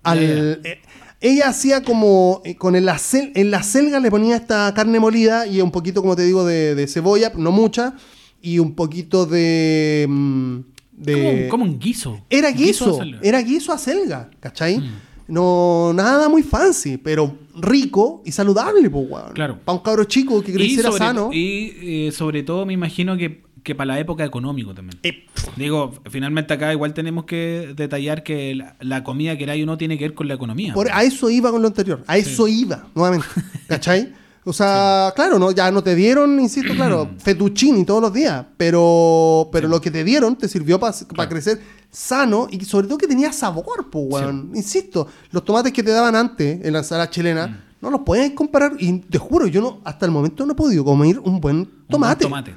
Al- 0.03 0.19
eh, 0.63 0.79
ella 1.19 1.47
hacía 1.49 1.81
como 1.81 2.41
eh, 2.45 2.55
con 2.55 2.75
el 2.75 2.87
acel- 2.87 3.31
en 3.33 3.49
la 3.49 3.63
selga 3.63 3.99
le 3.99 4.11
ponía 4.11 4.35
esta 4.35 4.71
carne 4.75 4.99
molida 4.99 5.47
y 5.47 5.59
un 5.59 5.71
poquito, 5.71 6.01
como 6.03 6.15
te 6.15 6.21
digo, 6.21 6.45
de, 6.45 6.75
de 6.75 6.85
cebolla, 6.87 7.31
no 7.35 7.51
mucha, 7.51 7.95
y 8.39 8.59
un 8.59 8.75
poquito 8.75 9.25
de. 9.25 10.05
mm, 10.07 10.57
de 10.91 11.47
Como, 11.49 11.63
un- 11.63 11.79
guiso. 11.79 12.19
era 12.29 12.51
guiso, 12.51 12.99
era 13.23 13.41
guiso 13.41 13.73
a 13.73 13.79
selga, 13.79 14.29
¿cachai? 14.39 14.77
Mm. 14.77 14.91
No, 15.27 15.91
nada 15.93 16.29
muy 16.29 16.43
fancy, 16.43 16.97
pero 16.97 17.37
rico 17.55 18.21
y 18.25 18.31
saludable, 18.31 18.89
pues, 18.89 19.05
weón. 19.09 19.33
Claro. 19.33 19.59
Para 19.63 19.77
un 19.77 19.83
cabro 19.83 20.03
chico 20.05 20.41
que 20.41 20.53
creciera 20.53 20.91
sano. 20.91 21.29
y 21.33 21.73
eh, 22.07 22.11
sobre 22.13 22.43
todo 22.43 22.65
me 22.65 22.73
imagino 22.73 23.17
que, 23.17 23.43
que 23.63 23.75
para 23.75 23.87
la 23.93 23.99
época 23.99 24.23
económico 24.23 24.73
también. 24.73 24.99
Eh, 25.03 25.25
Digo, 25.57 25.91
finalmente 26.09 26.53
acá 26.53 26.71
igual 26.71 26.93
tenemos 26.93 27.25
que 27.25 27.73
detallar 27.75 28.23
que 28.23 28.55
la, 28.55 28.75
la 28.79 29.03
comida 29.03 29.37
que 29.37 29.43
era 29.43 29.55
y 29.55 29.63
uno 29.63 29.77
tiene 29.77 29.97
que 29.97 30.05
ver 30.05 30.13
con 30.13 30.27
la 30.27 30.35
economía. 30.35 30.73
Por- 30.73 30.91
a 30.91 31.03
eso 31.03 31.29
iba 31.29 31.51
con 31.51 31.61
lo 31.61 31.67
anterior, 31.67 32.03
a 32.07 32.17
eso 32.17 32.47
iba, 32.47 32.87
nuevamente. 32.95 33.25
¿Cachai? 33.67 34.13
O 34.45 34.53
sea, 34.53 35.11
claro, 35.13 35.39
no, 35.39 35.51
ya 35.51 35.69
no 35.71 35.83
te 35.83 35.93
dieron, 35.93 36.39
insisto, 36.39 36.73
claro, 36.73 37.09
fettuccini 37.19 37.83
todos 37.83 38.01
los 38.01 38.13
días, 38.13 38.45
pero, 38.55 39.49
pero 39.51 39.67
lo 39.67 39.81
que 39.81 39.91
te 39.91 40.05
dieron 40.05 40.37
te 40.37 40.47
sirvió 40.47 40.79
para 40.79 40.93
Claro. 40.93 41.29
crecer 41.29 41.59
sano 41.89 42.47
y 42.51 42.63
sobre 42.65 42.87
todo 42.87 42.97
que 42.97 43.07
tenía 43.07 43.31
sabor, 43.33 43.89
pues, 43.89 44.05
weón. 44.09 44.51
Insisto, 44.53 45.07
los 45.31 45.43
tomates 45.43 45.71
que 45.73 45.83
te 45.83 45.91
daban 45.91 46.15
antes 46.15 46.63
en 46.65 46.73
la 46.73 46.79
ensalada 46.79 47.09
chilena, 47.09 47.47
Mm. 47.47 47.57
no 47.81 47.89
los 47.91 48.01
puedes 48.01 48.31
comparar 48.31 48.73
y 48.79 48.99
te 48.99 49.17
juro, 49.17 49.47
yo 49.47 49.61
no 49.61 49.81
hasta 49.83 50.05
el 50.05 50.11
momento 50.11 50.45
no 50.45 50.53
he 50.53 50.55
podido 50.55 50.83
comer 50.85 51.19
un 51.19 51.39
buen 51.39 51.57
Un 51.57 51.63
buen 51.63 51.69
tomate. 51.89 52.23
tomate. 52.25 52.55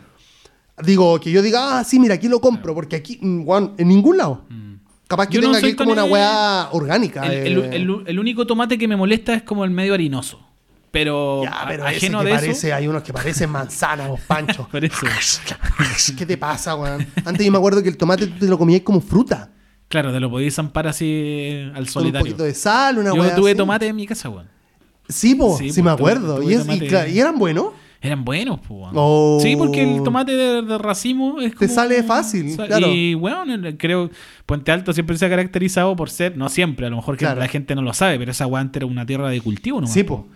Digo, 0.82 1.20
que 1.20 1.30
yo 1.30 1.42
diga, 1.42 1.78
ah, 1.78 1.84
sí, 1.84 1.98
mira, 2.00 2.14
aquí 2.14 2.26
lo 2.28 2.40
compro, 2.40 2.74
porque 2.74 2.96
aquí, 2.96 3.18
mm, 3.20 3.46
weón, 3.46 3.74
en 3.76 3.88
ningún 3.88 4.16
lado. 4.16 4.44
Capaz 5.06 5.26
que 5.26 5.34
Yo 5.34 5.40
no 5.40 5.48
tenga 5.48 5.60
soy 5.60 5.70
aquí 5.70 5.76
como 5.76 5.90
una 5.92 6.04
weá 6.04 6.68
orgánica. 6.72 7.26
El, 7.26 7.32
el- 7.32 7.58
eh. 7.64 7.70
el- 7.76 8.02
el 8.06 8.18
único 8.20 8.46
tomate 8.46 8.78
que 8.78 8.86
me 8.86 8.96
molesta 8.96 9.34
es 9.34 9.42
como 9.42 9.64
el 9.64 9.70
medio 9.72 9.92
harinoso. 9.92 10.40
Pero, 10.90 11.42
Ya, 11.44 11.64
pero 11.68 11.86
ajeno 11.86 12.24
de 12.24 12.32
parece, 12.32 12.68
eso. 12.68 12.76
hay 12.76 12.88
unos 12.88 13.02
que 13.04 13.12
parecen 13.12 13.48
manzanas, 13.50 14.08
vos, 14.08 14.20
Pancho. 14.26 14.68
¿Qué 16.18 16.26
te 16.26 16.36
pasa, 16.36 16.74
weón? 16.74 17.06
Antes 17.24 17.46
yo 17.46 17.52
me 17.52 17.58
acuerdo 17.58 17.82
que 17.82 17.88
el 17.88 17.96
tomate 17.96 18.26
tú 18.26 18.38
te 18.40 18.46
lo 18.46 18.58
comías 18.58 18.82
como 18.82 19.00
fruta. 19.00 19.50
Claro, 19.88 20.12
te 20.12 20.20
lo 20.20 20.30
podéis 20.30 20.54
zampar 20.54 20.86
así 20.86 21.62
al 21.66 21.72
Con 21.72 21.80
un 21.80 21.86
solitario. 21.86 22.26
poquito 22.26 22.44
de 22.44 22.54
sal, 22.54 22.98
una 22.98 23.14
Yo 23.14 23.34
tuve 23.34 23.50
así. 23.50 23.56
tomate 23.58 23.86
en 23.88 23.96
mi 23.96 24.06
casa, 24.06 24.28
weón. 24.28 24.46
Sí, 25.08 25.34
po, 25.34 25.56
Sí, 25.58 25.70
sí, 25.72 25.80
po, 25.80 25.86
me 25.86 25.90
acuerdo. 25.92 26.36
tuve 26.40 26.52
y, 26.52 26.54
es- 26.54 27.12
y 27.12 27.18
eran 27.20 27.38
buenos. 27.38 27.66
Eran 28.02 28.24
buenos, 28.24 28.58
pues, 28.60 28.70
weón. 28.80 28.92
Oh. 28.94 29.38
Sí, 29.42 29.56
porque 29.56 29.82
el 29.82 30.02
tomate 30.02 30.32
de, 30.32 30.62
de 30.62 30.78
racimo 30.78 31.40
es 31.40 31.50
Te 31.52 31.66
como- 31.66 31.74
sale 31.74 32.02
fácil, 32.02 32.56
claro. 32.56 32.86
Y, 32.88 33.14
weón, 33.14 33.50
el- 33.50 33.76
creo 33.76 34.10
Puente 34.46 34.72
Alto 34.72 34.92
siempre 34.92 35.18
se 35.18 35.26
ha 35.26 35.28
caracterizado 35.28 35.94
por 35.96 36.08
ser, 36.08 36.36
no 36.36 36.48
siempre, 36.48 36.86
a 36.86 36.90
lo 36.90 36.96
mejor 36.96 37.16
que 37.16 37.24
Claro. 37.26 37.40
la 37.40 37.48
gente 37.48 37.74
no 37.74 37.82
lo 37.82 37.92
sabe, 37.92 38.18
pero 38.18 38.30
esa 38.30 38.46
antes 38.46 38.80
era 38.80 38.86
una 38.86 39.04
tierra 39.04 39.28
de 39.28 39.40
cultivo, 39.40 39.80
¿no? 39.80 39.86
Sí, 39.86 40.02
po. 40.04 40.28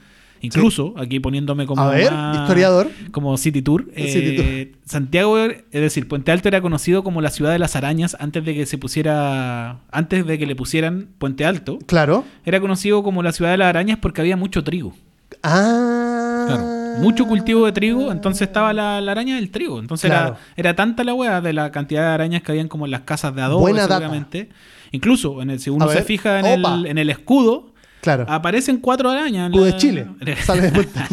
Incluso, 0.44 0.94
aquí 0.96 1.20
poniéndome 1.20 1.66
como 1.66 1.82
A 1.82 1.90
ver, 1.90 2.12
historiador. 2.34 2.90
como 3.12 3.36
City 3.36 3.62
Tour, 3.62 3.86
eh, 3.94 4.08
City 4.12 4.72
Santiago, 4.84 5.38
es 5.38 5.62
decir, 5.70 6.06
Puente 6.08 6.30
Alto 6.32 6.48
era 6.48 6.60
conocido 6.60 7.02
como 7.02 7.20
la 7.20 7.30
ciudad 7.30 7.52
de 7.52 7.58
las 7.58 7.76
arañas 7.76 8.16
antes 8.20 8.44
de 8.44 8.54
que 8.54 8.66
se 8.66 8.78
pusiera, 8.78 9.78
antes 9.90 10.26
de 10.26 10.38
que 10.38 10.46
le 10.46 10.54
pusieran 10.56 11.08
Puente 11.18 11.44
Alto, 11.44 11.78
Claro. 11.86 12.24
era 12.44 12.60
conocido 12.60 13.02
como 13.02 13.22
la 13.22 13.32
ciudad 13.32 13.50
de 13.50 13.56
las 13.58 13.68
arañas 13.68 13.98
porque 14.00 14.20
había 14.20 14.36
mucho 14.36 14.62
trigo. 14.64 14.94
Ah. 15.42 16.44
Claro. 16.46 16.64
Mucho 17.00 17.26
cultivo 17.26 17.66
de 17.66 17.72
trigo, 17.72 18.12
entonces 18.12 18.42
estaba 18.46 18.72
la, 18.72 19.00
la 19.00 19.12
araña 19.12 19.34
del 19.36 19.50
trigo. 19.50 19.80
Entonces 19.80 20.10
Claro. 20.10 20.28
era, 20.28 20.38
era 20.56 20.76
tanta 20.76 21.02
la 21.02 21.12
weá 21.14 21.40
de 21.40 21.52
la 21.52 21.72
cantidad 21.72 22.02
de 22.02 22.08
arañas 22.14 22.42
que 22.42 22.52
habían 22.52 22.68
como 22.68 22.84
en 22.84 22.92
las 22.92 23.00
casas 23.00 23.34
de 23.34 23.42
adobo, 23.42 23.60
Buena 23.62 23.86
data. 23.88 24.10
Incluso, 24.92 25.42
en 25.42 25.50
el, 25.50 25.58
si 25.58 25.70
uno 25.70 25.86
A 25.86 25.88
se 25.88 25.94
ver, 25.96 26.04
fija 26.04 26.38
en 26.38 26.46
el, 26.46 26.86
en 26.86 26.98
el 26.98 27.10
escudo, 27.10 27.73
Claro. 28.04 28.24
aparecen 28.28 28.78
cuatro 28.78 29.10
arañas. 29.10 29.50
la- 29.50 29.60
de 29.62 29.76
Chile. 29.76 30.06
Sale 30.44 30.62
de 30.62 30.70
vuelta. 30.70 31.08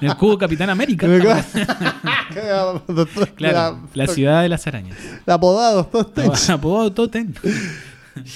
En 0.00 0.06
el 0.06 0.08
escudo 0.10 0.38
Capitán 0.38 0.70
América. 0.70 1.06
Claro, 3.36 3.80
la 3.94 4.06
ciudad 4.06 4.42
de 4.42 4.48
las 4.48 4.66
arañas. 4.66 4.96
Apodado, 5.26 5.88
este- 6.16 6.52
Apodado 6.52 6.92
Totem. 6.92 7.32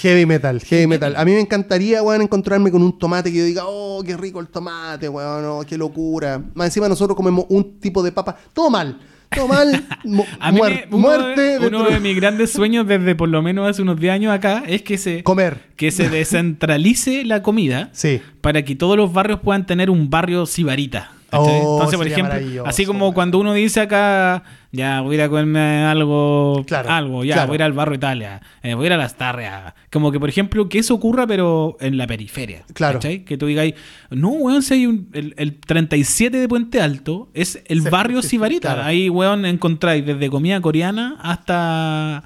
Heavy 0.03 0.27
metal, 0.27 0.61
heavy 0.61 0.87
metal. 0.87 1.15
A 1.17 1.25
mí 1.25 1.33
me 1.33 1.41
encantaría, 1.41 2.03
weón, 2.03 2.23
encontrarme 2.23 2.71
con 2.71 2.83
un 2.83 2.99
tomate 2.99 3.33
que 3.33 3.39
yo 3.39 3.45
diga, 3.45 3.63
oh, 3.67 4.03
qué 4.05 4.17
rico 4.17 4.41
el 4.41 4.49
tomate, 4.49 5.09
weón, 5.09 5.45
oh, 5.47 5.63
qué 5.67 5.79
locura. 5.79 6.41
Más 6.55 6.67
encima 6.67 6.89
nosotros 6.89 7.17
comemos 7.17 7.47
un 7.49 7.79
tipo 7.79 8.03
de 8.03 8.13
papa. 8.13 8.37
Todo 8.53 8.69
mal, 8.71 8.99
todo 9.35 9.49
mal. 9.49 9.85
mu- 10.05 10.25
A 10.39 10.51
mí 10.53 10.59
muer- 10.59 10.87
me- 10.91 10.97
uno, 10.97 10.99
muerte. 11.09 11.41
de, 11.41 11.59
uno 11.59 11.79
dentro- 11.79 11.91
de 11.91 12.01
mis 12.01 12.17
grandes 12.17 12.51
sueños 12.51 12.87
desde 12.87 13.15
por 13.15 13.29
lo 13.29 13.43
menos 13.43 13.69
hace 13.69 13.83
unos 13.83 13.99
10 14.01 14.13
años 14.13 14.33
acá 14.33 14.63
es 14.67 14.83
que 14.83 14.99
se, 14.99 15.23
Comer. 15.23 15.59
que 15.77 15.91
se 15.91 16.09
descentralice 16.11 17.25
la 17.25 17.43
comida 17.43 17.91
Sí. 17.93 18.21
para 18.41 18.63
que 18.65 18.75
todos 18.77 18.97
los 18.97 19.13
barrios 19.13 19.41
puedan 19.41 19.67
tener 19.67 19.91
un 19.91 20.11
barrio 20.11 20.47
sibarita. 20.47 21.13
Oh, 21.33 21.75
Entonces, 21.75 21.97
por 21.97 22.07
ejemplo, 22.07 22.67
así 22.67 22.85
como 22.87 23.13
cuando 23.15 23.39
uno 23.39 23.53
dice 23.53 23.81
acá, 23.81 24.43
ya 24.73 25.01
voy 25.01 25.13
a 25.13 25.19
ir 25.19 25.23
a 25.23 25.29
comerme 25.29 25.85
algo, 25.85 26.65
Claro, 26.67 26.91
algo, 26.91 27.25
ya 27.25 27.35
claro. 27.35 27.49
voy 27.49 27.55
a 27.55 27.57
ir 27.57 27.63
al 27.63 27.73
barrio 27.73 27.95
Italia, 27.97 28.41
eh, 28.63 28.75
voy 28.75 28.85
a 28.85 28.87
ir 28.87 28.93
a 28.95 28.97
las 28.97 29.17
Tarrias. 29.17 29.75
Como 29.91 30.11
que, 30.13 30.19
por 30.21 30.29
ejemplo, 30.29 30.69
que 30.69 30.79
eso 30.79 30.95
ocurra, 30.95 31.27
pero 31.27 31.77
en 31.81 31.97
la 31.97 32.07
periferia. 32.07 32.63
Claro. 32.75 32.99
¿cachai? 32.99 33.25
Que 33.25 33.37
tú 33.37 33.47
digas, 33.47 33.73
no, 34.11 34.31
weón, 34.31 34.63
si 34.63 34.75
hay 34.75 34.87
un, 34.87 35.09
el, 35.13 35.35
el 35.37 35.55
37 35.61 36.37
de 36.37 36.49
Puente 36.49 36.81
Alto 36.81 37.29
es 37.35 37.63
el 37.67 37.83
barrio 37.83 38.23
sibarita. 38.23 38.75
claro. 38.75 38.89
Ahí, 38.89 39.09
weón, 39.09 39.45
encontráis 39.47 40.05
desde 40.05 40.31
comida 40.31 40.61
coreana 40.61 41.17
hasta 41.21 42.25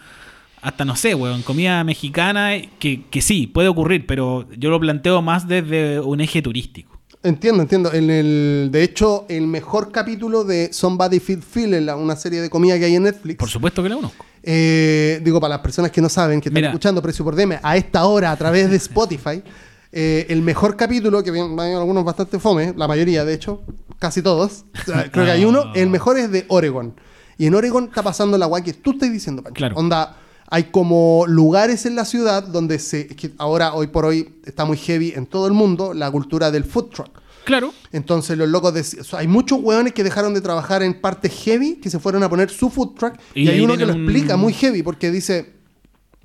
hasta 0.63 0.87
no 0.87 0.97
sé, 0.97 1.15
weón, 1.15 1.43
comida 1.43 1.85
mexicana, 1.85 2.53
que, 2.79 3.03
que 3.11 3.21
sí, 3.21 3.47
puede 3.47 3.69
ocurrir, 3.69 4.07
pero 4.07 4.49
yo 4.57 4.71
lo 4.71 4.81
planteo 4.81 5.21
más 5.21 5.47
desde 5.47 6.01
un 6.01 6.23
eje 6.23 6.41
turístico. 6.41 6.94
Entiendo, 7.25 7.63
entiendo. 7.63 7.93
En 7.93 8.11
el, 8.11 8.69
de 8.71 8.83
hecho, 8.83 9.25
el 9.29 9.47
mejor 9.47 9.91
capítulo 9.91 10.45
de 10.45 10.73
Somebody 10.73 11.19
Feel, 11.21 11.85
la- 11.87 11.97
una 11.97 12.17
serie 12.17 12.41
de 12.41 12.51
comida 12.51 12.79
que 12.79 12.85
hay 12.85 12.95
en 12.97 13.03
Netflix. 13.05 13.39
Por 13.39 13.49
supuesto 13.49 13.83
que 13.83 13.89
la 13.89 13.97
conozco. 13.97 14.25
Eh, 14.43 15.21
digo, 15.25 15.41
para 15.41 15.55
las 15.55 15.61
personas 15.63 15.91
que 15.91 16.01
no 16.03 16.09
saben, 16.11 16.41
que 16.41 16.51
están 16.51 16.61
Mira. 16.61 16.69
escuchando 16.69 17.01
Precio 17.03 17.25
por 17.25 17.35
DM 17.35 17.59
a 17.63 17.77
esta 17.77 18.05
hora 18.05 18.31
a 18.31 18.37
través 18.37 18.71
de 18.71 18.77
Spotify, 18.77 19.43
eh, 19.93 20.27
el 20.29 20.43
mejor 20.43 20.77
capítulo, 20.77 21.23
que 21.23 21.31
hay 21.31 21.73
algunos 21.73 22.05
bastante 22.05 22.39
fome, 22.39 22.75
la 22.77 22.87
mayoría 22.87 23.25
de 23.25 23.33
hecho, 23.33 23.63
casi 23.99 24.21
todos, 24.21 24.67
creo 25.11 25.25
que 25.25 25.31
hay 25.31 25.45
uno, 25.47 25.73
el 25.75 25.89
mejor 25.89 26.19
es 26.19 26.31
de 26.31 26.45
Oregon. 26.49 26.95
Y 27.39 27.47
en 27.47 27.55
Oregon 27.55 27.85
está 27.85 28.03
pasando 28.03 28.37
la 28.39 28.47
guay 28.47 28.63
que 28.63 28.75
tú 28.75 28.93
estás 28.93 29.11
diciendo, 29.11 29.43
Pancho. 29.43 29.57
Claro. 29.57 29.77
Onda, 29.77 30.17
hay 30.51 30.65
como 30.65 31.25
lugares 31.27 31.87
en 31.87 31.97
la 31.97 32.05
ciudad 32.05 32.43
donde 32.43 32.79
se, 32.79 33.07
que 33.09 33.33
ahora, 33.39 33.75
hoy 33.75 33.87
por 33.89 34.05
hoy, 34.05 34.35
está 34.45 34.65
muy 34.65 34.77
heavy 34.77 35.13
en 35.17 35.27
todo 35.27 35.47
el 35.47 35.53
mundo 35.53 35.95
la 35.95 36.11
cultura 36.11 36.51
del 36.51 36.65
food 36.65 36.91
truck. 36.91 37.11
Claro. 37.45 37.73
Entonces 37.93 38.39
los 38.39 38.49
locos, 38.49 38.73
o 39.01 39.05
sea, 39.05 39.19
hay 39.19 39.29
muchos 39.29 39.59
hueones 39.61 39.93
que 39.93 40.03
dejaron 40.05 40.33
de 40.33 40.41
trabajar 40.41 40.83
en 40.83 41.01
parte 41.01 41.29
heavy, 41.29 41.77
que 41.77 41.91
se 41.91 41.99
fueron 41.99 42.23
a 42.23 42.29
poner 42.31 42.49
su 42.51 42.71
food 42.71 42.95
truck, 42.95 43.15
y, 43.35 43.43
Y 43.45 43.49
hay 43.49 43.61
uno 43.61 43.77
que 43.77 43.85
lo 43.85 43.93
un- 43.95 44.03
explica 44.05 44.37
muy 44.37 44.53
heavy, 44.55 44.83
porque 44.83 45.11
dice, 45.11 45.53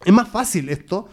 es 0.05 0.13
más 0.13 0.30
fácil 0.30 0.70
esto, 0.70 1.07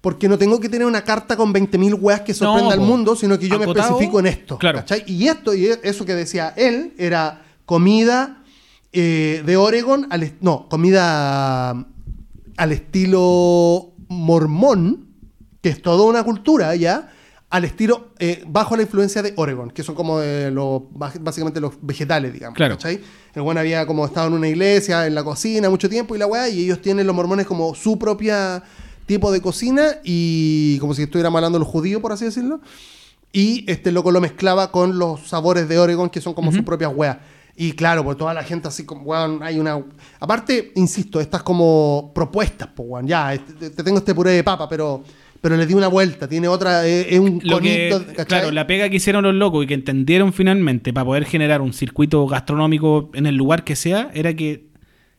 Porque 0.00 0.28
no 0.28 0.38
tengo 0.38 0.60
que 0.60 0.68
tener 0.68 0.86
una 0.86 1.02
carta 1.02 1.36
con 1.36 1.52
20.000 1.52 1.94
weas 2.00 2.20
que 2.20 2.32
sorprenda 2.32 2.74
al 2.74 2.80
mundo, 2.80 3.16
sino 3.16 3.36
que 3.38 3.48
yo 3.48 3.58
me 3.58 3.64
especifico 3.66 4.20
en 4.20 4.26
esto. 4.26 4.56
claro. 4.56 4.78
¿cachai? 4.78 5.02
Y 5.06 5.26
esto, 5.26 5.52
y 5.52 5.66
eso 5.82 6.04
que 6.04 6.14
decía 6.14 6.52
él, 6.56 6.94
era 6.96 7.42
comida 7.64 8.44
eh, 8.92 9.42
de 9.44 9.56
Oregon, 9.56 10.06
al, 10.10 10.32
no, 10.42 10.68
comida 10.68 11.86
al 12.56 12.72
estilo 12.72 13.94
mormón, 14.08 15.08
que 15.60 15.68
es 15.68 15.82
toda 15.82 16.04
una 16.04 16.22
cultura 16.24 16.74
ya, 16.76 17.12
al 17.48 17.64
estilo 17.64 18.08
eh, 18.18 18.44
bajo 18.46 18.76
la 18.76 18.82
influencia 18.82 19.22
de 19.22 19.32
Oregon, 19.36 19.70
que 19.70 19.82
son 19.82 19.94
como 19.94 20.20
eh, 20.20 20.50
los, 20.50 20.82
básicamente 20.90 21.60
los 21.60 21.74
vegetales, 21.80 22.32
digamos. 22.32 22.56
Claro. 22.56 22.74
¿cachai? 22.74 23.00
El 23.34 23.42
bueno 23.42 23.60
había 23.60 23.86
como 23.86 24.04
estado 24.04 24.26
en 24.28 24.34
una 24.34 24.48
iglesia, 24.48 25.06
en 25.06 25.14
la 25.14 25.22
cocina, 25.22 25.70
mucho 25.70 25.88
tiempo 25.88 26.16
y 26.16 26.18
la 26.18 26.26
weá, 26.26 26.48
y 26.48 26.64
ellos 26.64 26.80
tienen 26.80 27.06
los 27.06 27.14
mormones 27.14 27.46
como 27.46 27.74
su 27.74 27.98
propia 27.98 28.62
tipo 29.06 29.30
de 29.30 29.40
cocina 29.40 29.98
y 30.02 30.78
como 30.80 30.92
si 30.94 31.02
estuviéramos 31.02 31.38
hablando 31.38 31.58
de 31.58 31.64
los 31.64 31.72
judíos, 31.72 32.02
por 32.02 32.12
así 32.12 32.24
decirlo. 32.24 32.60
Y 33.32 33.70
este 33.70 33.92
loco 33.92 34.10
lo 34.10 34.20
mezclaba 34.20 34.72
con 34.72 34.98
los 34.98 35.28
sabores 35.28 35.68
de 35.68 35.78
Oregon, 35.78 36.10
que 36.10 36.20
son 36.20 36.34
como 36.34 36.52
sus 36.52 36.62
propias 36.62 36.92
weas. 36.94 37.18
Y 37.58 37.72
claro, 37.72 38.04
pues 38.04 38.18
toda 38.18 38.34
la 38.34 38.42
gente 38.44 38.68
así 38.68 38.84
como, 38.84 39.02
weón, 39.02 39.42
hay 39.42 39.58
una... 39.58 39.82
Aparte, 40.20 40.72
insisto, 40.74 41.20
estas 41.20 41.42
como 41.42 42.12
propuestas, 42.14 42.68
pues, 42.76 42.86
weón, 42.88 43.06
ya, 43.06 43.32
este- 43.32 43.70
te 43.70 43.82
tengo 43.82 43.98
este 43.98 44.14
puré 44.14 44.32
de 44.32 44.44
papa, 44.44 44.68
pero, 44.68 45.02
pero 45.40 45.56
le 45.56 45.64
di 45.66 45.72
una 45.72 45.88
vuelta, 45.88 46.28
tiene 46.28 46.48
otra, 46.48 46.86
es, 46.86 47.06
es 47.08 47.18
un 47.18 47.40
Lo 47.44 47.56
conito, 47.56 48.04
claro, 48.26 48.50
la 48.50 48.66
pega 48.66 48.90
que 48.90 48.96
hicieron 48.96 49.22
los 49.24 49.34
locos 49.34 49.64
y 49.64 49.66
que 49.66 49.74
entendieron 49.74 50.34
finalmente 50.34 50.92
para 50.92 51.06
poder 51.06 51.24
generar 51.24 51.62
un 51.62 51.72
circuito 51.72 52.26
gastronómico 52.26 53.10
en 53.14 53.24
el 53.24 53.36
lugar 53.36 53.64
que 53.64 53.74
sea, 53.74 54.10
era 54.12 54.34
que 54.34 54.66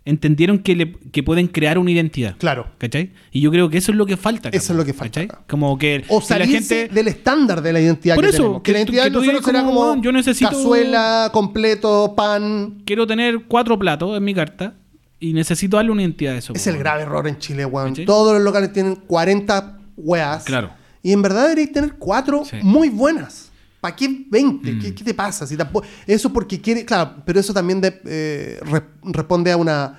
entendieron 0.09 0.59
que, 0.59 0.75
le- 0.75 0.93
que 1.11 1.21
pueden 1.23 1.47
crear 1.47 1.77
una 1.77 1.91
identidad. 1.91 2.35
Claro. 2.37 2.67
¿Cachai? 2.77 3.11
Y 3.31 3.41
yo 3.41 3.51
creo 3.51 3.69
que 3.69 3.77
eso 3.77 3.91
es 3.91 3.97
lo 3.97 4.05
que 4.05 4.17
falta. 4.17 4.49
Eso 4.49 4.73
es 4.73 4.77
lo 4.77 4.83
que 4.85 4.93
falta 4.93 5.21
¿cachai? 5.21 5.25
acá. 5.25 5.43
Como 5.47 5.77
que, 5.77 6.03
O 6.07 6.25
que 6.25 6.39
la 6.39 6.47
gente... 6.47 6.87
del 6.87 7.07
estándar 7.07 7.61
de 7.61 7.73
la 7.73 7.81
identidad 7.81 8.15
Por 8.15 8.23
que 8.23 8.29
eso, 8.29 8.37
tenemos. 8.37 8.61
Que, 8.61 8.63
que 8.63 8.71
la 8.71 8.77
identidad 8.79 9.03
de 9.05 9.09
nosotros 9.11 9.45
será 9.45 9.59
como, 9.59 9.71
como 9.73 9.81
"Weón, 9.85 10.01
yo 10.01 10.11
necesito- 10.11 10.49
cazuela, 10.49 11.29
completo, 11.33 12.13
pan. 12.15 12.81
Quiero 12.85 13.05
tener 13.05 13.43
cuatro 13.47 13.77
platos 13.77 14.17
en 14.17 14.23
mi 14.23 14.33
carta 14.33 14.73
y 15.19 15.33
necesito 15.33 15.77
darle 15.77 15.91
una 15.91 16.01
identidad 16.03 16.35
a 16.35 16.37
eso. 16.37 16.53
Es 16.55 16.67
el 16.67 16.77
grave 16.77 17.01
error 17.03 17.27
en 17.27 17.37
Chile, 17.39 17.65
weón. 17.65 17.93
Todos 18.05 18.33
los 18.33 18.41
locales 18.43 18.71
tienen 18.73 18.95
40 18.95 19.77
weas. 19.97 20.43
Claro. 20.43 20.71
Y 21.03 21.11
en 21.13 21.21
verdad 21.21 21.43
deberéis 21.43 21.71
tener 21.71 21.93
cuatro 21.93 22.43
Sí. 22.45 22.57
muy 22.61 22.89
buenas. 22.89 23.46
¿Para 23.87 23.95
qué 23.95 24.25
20? 24.29 24.71
Mm. 24.73 24.79
¿Qué, 24.81 24.93
qué 24.93 25.03
te 25.05 25.13
pasa? 25.13 25.47
Si 25.47 25.55
tampoco, 25.55 25.87
eso 26.05 26.33
porque 26.33 26.59
quiere, 26.59 26.83
claro, 26.83 27.15
pero 27.25 27.39
eso 27.39 27.53
también 27.53 27.79
de- 27.79 28.01
eh, 28.05 28.59
re- 28.69 28.83
responde 29.13 29.49
a 29.51 29.55
una... 29.57 29.97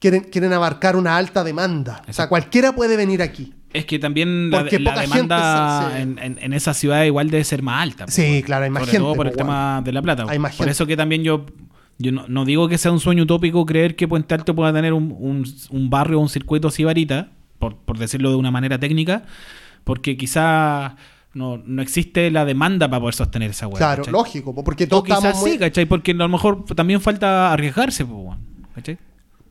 Quieren, 0.00 0.22
quieren 0.24 0.52
abarcar 0.52 0.96
una 0.96 1.16
alta 1.16 1.42
demanda. 1.44 2.02
O 2.08 2.12
sea, 2.12 2.28
cualquiera 2.28 2.72
puede 2.74 2.96
venir 2.96 3.20
aquí. 3.22 3.52
Es 3.72 3.84
que 3.84 3.98
también 3.98 4.50
la, 4.50 4.62
la 4.64 5.00
demanda 5.00 5.90
se- 5.92 6.00
en, 6.02 6.18
en- 6.18 6.38
en 6.40 6.52
esa 6.52 6.74
ciudad 6.74 7.04
igual 7.04 7.30
debe 7.30 7.44
ser 7.44 7.62
más 7.62 7.82
alta. 7.82 8.06
Sí, 8.08 8.42
claro, 8.44 8.64
hay 8.64 8.70
más 8.70 8.80
Sobre 8.82 8.92
gente, 8.92 9.04
todo 9.04 9.14
por 9.14 9.26
po, 9.26 9.30
el 9.32 9.36
tema 9.36 9.80
de 9.84 9.92
la 9.92 10.02
plata. 10.02 10.24
Hay 10.28 10.38
más 10.40 10.52
por 10.56 10.66
gente. 10.66 10.72
eso 10.72 10.86
que 10.86 10.96
también 10.96 11.22
yo, 11.24 11.46
yo 11.98 12.10
no, 12.12 12.26
no 12.28 12.44
digo 12.44 12.68
que 12.68 12.78
sea 12.78 12.90
un 12.92 13.00
sueño 13.00 13.24
utópico 13.24 13.64
creer 13.66 13.94
que 13.96 14.08
Puente 14.08 14.34
Alto 14.34 14.54
pueda 14.56 14.72
tener 14.72 14.92
un, 14.92 15.14
un- 15.18 15.44
un 15.70 15.90
barrio 15.90 16.18
o 16.18 16.22
un 16.22 16.28
circuito 16.28 16.70
sibarita, 16.70 17.30
por, 17.58 17.76
por 17.76 17.98
decirlo 17.98 18.30
de 18.30 18.36
una 18.36 18.50
manera 18.52 18.78
técnica, 18.78 19.24
porque 19.84 20.16
quizá 20.16 20.94
no, 21.34 21.58
no 21.58 21.82
existe 21.82 22.30
la 22.30 22.44
demanda 22.44 22.88
para 22.88 23.00
poder 23.00 23.14
sostener 23.14 23.50
esa 23.50 23.66
hueá. 23.66 23.78
claro, 23.78 24.02
¿cachai? 24.02 24.12
lógico, 24.12 24.54
po, 24.54 24.64
porque 24.64 24.84
O 24.84 24.88
todos 24.88 25.04
quizás 25.04 25.18
estamos 25.18 25.40
muy- 25.40 25.50
sí, 25.52 25.58
¿cachai? 25.58 25.86
Porque 25.86 26.10
a 26.12 26.14
lo 26.14 26.28
mejor 26.28 26.64
también 26.74 27.00
falta 27.00 27.52
arriesgarse, 27.52 28.06
¿cachai? 28.74 28.98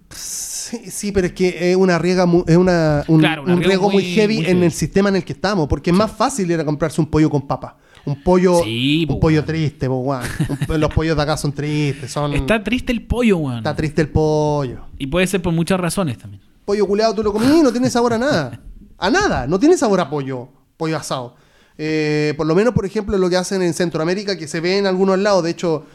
Sí, 0.10 0.90
sí, 0.90 1.12
pero 1.12 1.28
es 1.28 1.34
que 1.34 1.72
es 1.72 1.76
una 1.78 1.98
riega 1.98 2.26
es 2.48 2.58
una, 2.58 3.04
un, 3.08 3.20
Claro, 3.20 3.44
un 3.44 3.62
riesgo 3.62 3.90
muy, 3.90 4.04
muy- 4.04 4.14
heavy 4.14 4.38
muy 4.38 4.46
en 4.48 4.64
el 4.64 4.72
sistema 4.72 5.10
en 5.10 5.18
el 5.18 5.24
que 5.26 5.34
estamos, 5.34 5.68
porque 5.68 5.90
es 5.92 5.96
más 5.96 6.12
fácil 6.12 6.50
ir 6.50 6.60
a 6.60 6.66
comprarse 6.66 7.00
un 7.02 7.08
pollo 7.08 7.30
con 7.30 7.46
papa. 7.48 7.78
Un 8.06 8.24
pollo, 8.24 8.62
Sí, 8.64 9.02
un 9.08 9.16
po, 9.16 9.20
pollo 9.20 9.44
triste, 9.44 9.88
po. 9.88 9.96
Un- 9.98 10.80
los 10.80 10.94
pollos 10.94 11.16
de 11.18 11.22
acá 11.24 11.36
son 11.36 11.52
tristes, 11.52 12.10
son 12.12 12.34
Está 12.34 12.64
triste 12.64 12.94
el 12.94 13.02
pollo, 13.06 13.38
weón. 13.38 13.58
está 13.58 13.76
triste 13.76 14.02
el 14.02 14.08
pollo. 14.10 14.80
Y 14.98 15.08
puede 15.08 15.28
ser 15.28 15.42
por 15.42 15.52
muchas 15.54 15.78
razones 15.80 16.18
también. 16.18 16.42
Pollo 16.64 16.88
culeado 16.88 17.14
tú 17.14 17.24
lo 17.24 17.34
comí 17.34 17.60
y 17.60 17.62
no 17.62 17.72
tiene 17.72 17.90
sabor 17.90 18.14
a 18.14 18.18
nada. 18.18 18.62
A 18.98 19.10
nada, 19.10 19.46
no 19.46 19.60
tiene 19.60 19.78
sabor 19.78 20.00
a 20.00 20.10
pollo, 20.10 20.48
pollo 20.78 20.96
asado. 20.98 21.36
Eh, 21.78 22.34
por 22.38 22.48
lo 22.48 22.56
menos, 22.56 22.74
por 22.74 22.86
ejemplo, 22.86 23.18
lo 23.18 23.30
que 23.30 23.38
hacen 23.38 23.62
en 23.62 23.74
Centroamérica, 23.74 24.38
que 24.38 24.48
se 24.48 24.60
ve 24.62 24.78
en 24.78 24.88
algunos 24.88 25.20
lados, 25.20 25.44
de 25.44 25.52
hecho, 25.52 25.86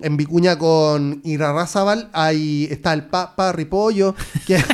en 0.00 0.16
Vicuña 0.16 0.58
con 0.58 1.20
Irarrázaval, 1.24 2.08
ahí 2.12 2.66
está 2.70 2.92
el 2.92 3.04
pa 3.06 3.34
parripollo, 3.36 4.14
que... 4.46 4.62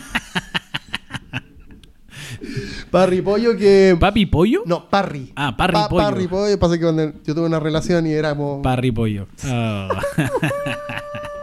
parripollo 2.91 3.57
que... 3.57 3.97
¿Papi 3.99 4.27
pollo? 4.27 4.63
no, 4.67 4.89
parri. 4.89 5.33
Ah, 5.37 5.57
parri 5.57 5.75
Pa- 5.75 5.89
pollo. 5.89 6.03
Parripollo, 6.05 6.59
pasa 6.59 6.75
que 6.79 6.85
cuando 6.85 7.13
yo 7.25 7.35
tuve 7.35 7.47
una 7.47 7.61
relación 7.61 8.07
y 8.07 8.13
éramos... 8.13 8.63
Parry 8.63 8.93
pollo. 8.93 9.27
Oh. 9.47 9.89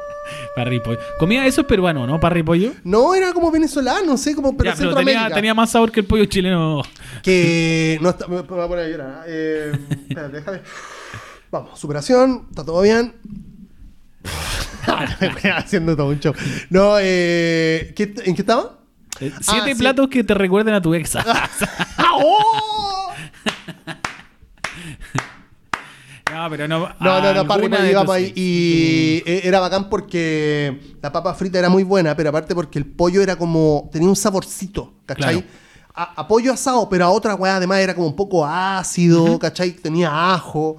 Pollo. 0.56 1.00
Comía 1.20 1.46
eso 1.46 1.62
es 1.62 1.68
peruano, 1.68 2.06
¿no? 2.06 2.20
Parry 2.20 2.44
pollo. 2.44 2.72
no, 2.84 3.14
era 3.16 3.32
como 3.34 3.50
venezolano, 3.52 4.06
no 4.06 4.18
sé, 4.18 4.36
como... 4.36 4.56
Pero 4.58 4.70
Ya, 4.72 4.76
pero 4.76 4.90
Centroamérica. 4.90 5.24
tenía, 5.24 5.36
tenía 5.36 5.54
más 5.54 5.70
sabor 5.72 5.92
que 5.92 6.02
el 6.02 6.06
pollo 6.06 6.26
chileno. 6.26 6.82
Que 7.24 7.98
no 8.02 8.10
está. 8.10 8.28
Me 8.28 8.42
voy 8.42 8.60
a 8.60 8.68
poner 8.68 8.86
a 8.86 8.90
llorar. 8.90 9.24
Eh, 9.28 9.72
espérate, 10.10 10.38
déjame. 10.38 10.62
Vamos, 11.52 11.80
superación, 11.80 12.48
está 12.50 12.66
todo 12.66 12.82
bien. 12.82 13.14
haciendo 15.56 15.96
todo 15.96 16.08
un 16.08 16.20
show. 16.20 16.34
No, 16.70 16.96
eh, 17.00 17.94
¿qué- 17.96 18.14
¿en 18.26 18.36
qué 18.36 18.42
estaba? 18.42 18.78
Eh, 19.20 19.32
Siete 19.42 19.62
Ah, 19.72 19.74
sí. 19.74 19.76
platos 19.76 20.08
que 20.10 20.24
te 20.24 20.34
recuerden 20.34 20.74
a 20.74 20.82
tu 20.82 20.94
ex. 20.96 21.16
¡Ah, 21.18 21.50
oh! 22.16 22.71
No, 26.34 26.50
pero 26.50 26.68
no. 26.68 26.80
No, 26.80 27.22
no, 27.22 27.44
no, 27.44 28.12
ahí. 28.14 28.26
ex. 28.26 28.38
Y 28.38 29.24
e- 29.26 29.42
era 29.44 29.60
bacán 29.60 29.90
porque 29.90 30.80
la 31.02 31.12
papa 31.12 31.34
frita 31.34 31.60
era 31.60 31.70
muy 31.70 31.84
buena, 31.84 32.16
pero 32.16 32.30
aparte 32.30 32.54
porque 32.56 32.80
el 32.80 32.86
pollo 32.86 33.22
era 33.22 33.36
como. 33.36 33.90
tenía 33.92 34.08
un 34.10 34.16
saborcito, 34.16 34.94
¿cachai? 35.06 35.42
Claro. 35.42 35.48
A, 35.94 36.22
a 36.22 36.28
pollo 36.28 36.54
asado, 36.54 36.88
pero 36.90 37.06
a 37.06 37.10
otra 37.10 37.36
weá 37.36 37.58
además 37.58 37.80
era 37.80 37.94
como 37.94 38.08
un 38.08 38.16
poco 38.16 38.46
ácido, 38.46 39.38
¿cachai? 39.40 39.72
Tenía 39.72 40.34
ajo. 40.34 40.78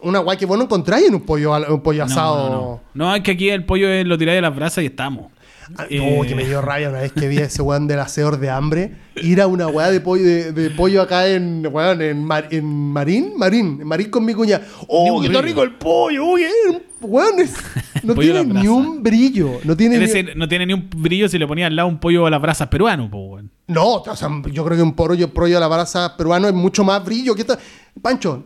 Una 0.00 0.20
weá 0.20 0.36
que 0.38 0.46
vos 0.46 0.56
no 0.56 0.64
encontráis 0.64 1.08
en 1.08 1.14
un 1.16 1.22
pollo, 1.22 1.52
un 1.72 1.80
pollo 1.82 2.04
No, 2.06 2.12
asado. 2.12 2.48
no, 2.48 2.54
no. 2.54 2.80
No, 2.94 3.14
es 3.16 3.22
que 3.22 3.32
aquí 3.32 3.48
el 3.50 3.64
pollo 3.64 3.88
es- 3.88 4.06
lo 4.06 4.16
tiráis 4.16 4.36
de 4.36 4.42
las 4.42 4.54
brasas 4.54 4.84
y 4.84 4.86
estamos. 4.86 5.32
Ah, 5.76 5.86
Eh, 5.90 5.98
No, 6.16 6.26
que 6.26 6.34
me 6.34 6.44
dio 6.44 6.62
rabia 6.62 6.88
una 6.88 7.00
vez 7.00 7.12
que 7.12 7.28
vi 7.28 7.38
a 7.38 7.44
ese 7.44 7.60
weón 7.62 7.86
del 7.86 7.98
hacedor 8.00 8.38
de 8.38 8.48
hambre 8.50 8.92
ir 9.22 9.40
a 9.40 9.46
una 9.46 9.66
weá 9.68 9.90
de 9.90 10.00
pollo, 10.00 10.24
de, 10.24 10.52
de 10.52 10.70
pollo 10.70 11.02
acá 11.02 11.26
en, 11.28 11.66
weón, 11.70 12.00
en, 12.00 12.24
Mar- 12.24 12.48
en 12.50 12.64
Marín, 12.66 13.32
Marín, 13.36 13.78
en 13.80 13.86
Marín 13.86 14.10
con 14.10 14.24
mi 14.24 14.32
cuña. 14.34 14.60
¡Oh, 14.86 15.22
está 15.22 15.28
brillo. 15.40 15.42
rico 15.42 15.62
el 15.62 15.72
pollo! 15.74 16.24
Uy, 16.24 16.42
eh, 16.42 16.82
weón, 17.00 17.40
es- 17.40 17.54
no 18.02 18.14
tiene 18.14 18.44
ni 18.44 18.68
un 18.68 19.02
brillo. 19.02 19.58
No 19.64 19.76
tiene 19.76 19.98
ni- 19.98 20.34
no 20.36 20.48
tiene 20.48 20.66
ni 20.66 20.72
un 20.72 20.88
brillo 20.96 21.28
si 21.28 21.38
le 21.38 21.46
ponía 21.46 21.66
al 21.66 21.76
lado 21.76 21.88
un 21.88 21.98
pollo 21.98 22.26
a 22.26 22.30
las 22.30 22.40
brasas 22.40 22.68
peruano, 22.68 23.10
po, 23.10 23.18
weón. 23.26 23.50
No, 23.66 23.96
o 23.96 24.16
sea, 24.16 24.28
yo 24.52 24.64
creo 24.64 24.76
que 24.76 24.82
un 24.82 24.94
pollo, 24.94 25.28
pollo 25.34 25.56
a 25.58 25.60
la 25.60 25.68
brasa 25.68 26.16
peruano 26.16 26.48
es 26.48 26.54
mucho 26.54 26.84
más 26.84 27.04
brillo 27.04 27.34
que 27.34 27.42
esta. 27.42 27.58
Pancho, 28.00 28.44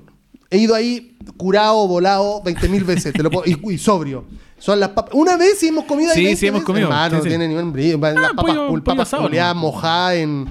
he 0.51 0.59
ido 0.59 0.75
ahí 0.75 1.16
curado, 1.37 1.87
volado 1.87 2.43
20.000 2.43 2.85
veces 2.85 3.12
te 3.12 3.23
lo 3.23 3.31
puedo- 3.31 3.45
y, 3.47 3.75
y 3.75 3.79
sobrio. 3.79 4.25
Son 4.62 4.78
las 4.78 4.90
papas. 4.90 5.12
Una 5.14 5.36
vez 5.36 5.58
sí 5.58 5.68
hemos 5.68 5.84
comido 5.86 6.10
ahí 6.12 6.16
Sí, 6.18 6.24
20 6.24 6.40
sí 6.40 6.46
hemos 6.46 6.62
comido. 6.62 6.86
Hermano, 6.86 7.16
Sí, 7.16 7.22
sí. 7.24 7.28
tiene 7.30 7.48
ni 7.48 7.54
un 7.56 7.72
brillo. 7.72 7.98
las 7.98 8.14
papas, 8.14 8.34
pollo- 8.44 8.66
pul- 8.68 8.68
pollo 8.68 8.84
papas 8.84 9.08
asado, 9.08 9.22
culeadas 9.24 9.54
¿no? 9.56 9.60
mojadas 9.60 10.14
en. 10.14 10.48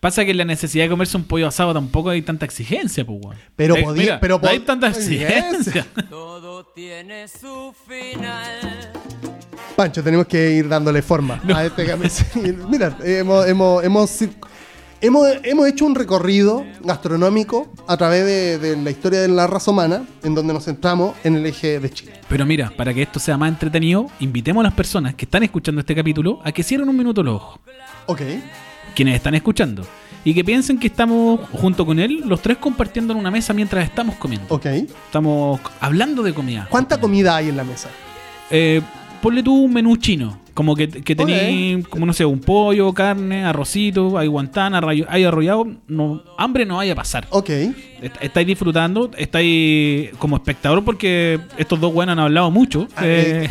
Pasa 0.00 0.24
que 0.24 0.32
la 0.32 0.44
necesidad 0.44 0.84
de 0.84 0.90
comerse 0.90 1.16
un 1.16 1.24
pollo 1.24 1.48
asado 1.48 1.74
tampoco 1.74 2.08
hay 2.10 2.22
tanta 2.22 2.46
exigencia, 2.46 3.04
pues, 3.04 3.18
weón. 3.20 3.36
Pero 3.56 3.76
Eh, 3.76 3.82
podía- 3.82 4.02
mira, 4.02 4.20
pero 4.20 4.38
no 4.42 4.48
hay 4.48 4.60
tanta 4.60 4.86
Exigencia. 4.88 5.86
Todo 6.08 6.64
tiene 6.66 7.26
su 7.28 7.74
final. 7.86 8.92
Pancho, 9.76 10.02
tenemos 10.02 10.26
que 10.26 10.52
ir 10.52 10.68
dándole 10.68 11.02
forma 11.02 11.40
a 11.54 11.64
este. 11.66 11.84
Sí, 12.08 12.56
Mira, 12.70 12.96
hemos, 13.04 13.46
hemos, 13.46 13.84
hemos, 13.84 14.10
hemos, 15.00 15.26
hemos 15.42 15.68
hecho 15.68 15.84
un 15.86 15.94
recorrido 15.94 16.64
gastronómico 16.80 17.72
a 17.86 17.96
través 17.96 18.24
de, 18.24 18.58
de 18.58 18.76
la 18.76 18.90
historia 18.90 19.20
de 19.20 19.28
la 19.28 19.46
raza 19.46 19.70
humana, 19.70 20.04
en 20.22 20.34
donde 20.34 20.52
nos 20.52 20.64
centramos 20.64 21.14
en 21.24 21.36
el 21.36 21.46
eje 21.46 21.80
de 21.80 21.90
Chile. 21.90 22.12
Pero 22.28 22.46
mira, 22.46 22.72
para 22.76 22.92
que 22.92 23.02
esto 23.02 23.18
sea 23.18 23.36
más 23.36 23.48
entretenido, 23.48 24.06
invitemos 24.20 24.60
a 24.62 24.64
las 24.64 24.74
personas 24.74 25.14
que 25.14 25.24
están 25.24 25.42
escuchando 25.42 25.80
este 25.80 25.94
capítulo 25.94 26.40
a 26.44 26.52
que 26.52 26.62
cierren 26.62 26.88
un 26.88 26.96
minuto 26.96 27.22
los 27.22 27.36
ojos. 27.36 27.60
Ok. 28.06 28.22
Quienes 28.94 29.14
están 29.14 29.34
escuchando. 29.34 29.84
Y 30.24 30.34
que 30.34 30.44
piensen 30.44 30.78
que 30.78 30.88
estamos 30.88 31.40
junto 31.52 31.86
con 31.86 31.98
él, 31.98 32.22
los 32.26 32.42
tres 32.42 32.58
compartiendo 32.58 33.12
en 33.12 33.20
una 33.20 33.30
mesa 33.30 33.54
mientras 33.54 33.84
estamos 33.84 34.16
comiendo. 34.16 34.52
Ok. 34.52 34.66
Estamos 34.66 35.60
hablando 35.80 36.22
de 36.22 36.34
comida. 36.34 36.66
¿Cuánta 36.70 37.00
comida 37.00 37.36
hay 37.36 37.48
en 37.48 37.56
la 37.56 37.64
mesa? 37.64 37.88
Eh, 38.50 38.82
ponle 39.22 39.42
tú 39.42 39.54
un 39.64 39.72
menú 39.72 39.96
chino. 39.96 40.40
Como 40.54 40.74
que, 40.74 40.88
que 40.88 41.14
tení, 41.14 41.84
como 41.88 42.04
no 42.04 42.12
sé, 42.12 42.24
un 42.24 42.40
pollo, 42.40 42.92
carne, 42.92 43.44
arrocito, 43.44 44.18
hay 44.18 44.26
guantana, 44.26 44.80
hay 45.08 45.22
arrollado. 45.24 45.68
No, 45.86 46.20
hambre 46.36 46.66
no 46.66 46.78
vaya 46.78 46.94
a 46.94 46.96
pasar. 46.96 47.28
Ok. 47.30 47.48
Est- 47.48 48.16
Estáis 48.20 48.44
disfrutando, 48.44 49.08
estáis 49.16 50.10
como 50.18 50.34
espectador 50.34 50.84
porque 50.84 51.38
estos 51.56 51.78
dos 51.80 51.92
buenos 51.94 52.14
han 52.14 52.18
hablado 52.18 52.50
mucho. 52.50 52.88
Ah, 52.96 53.02
eh, 53.04 53.48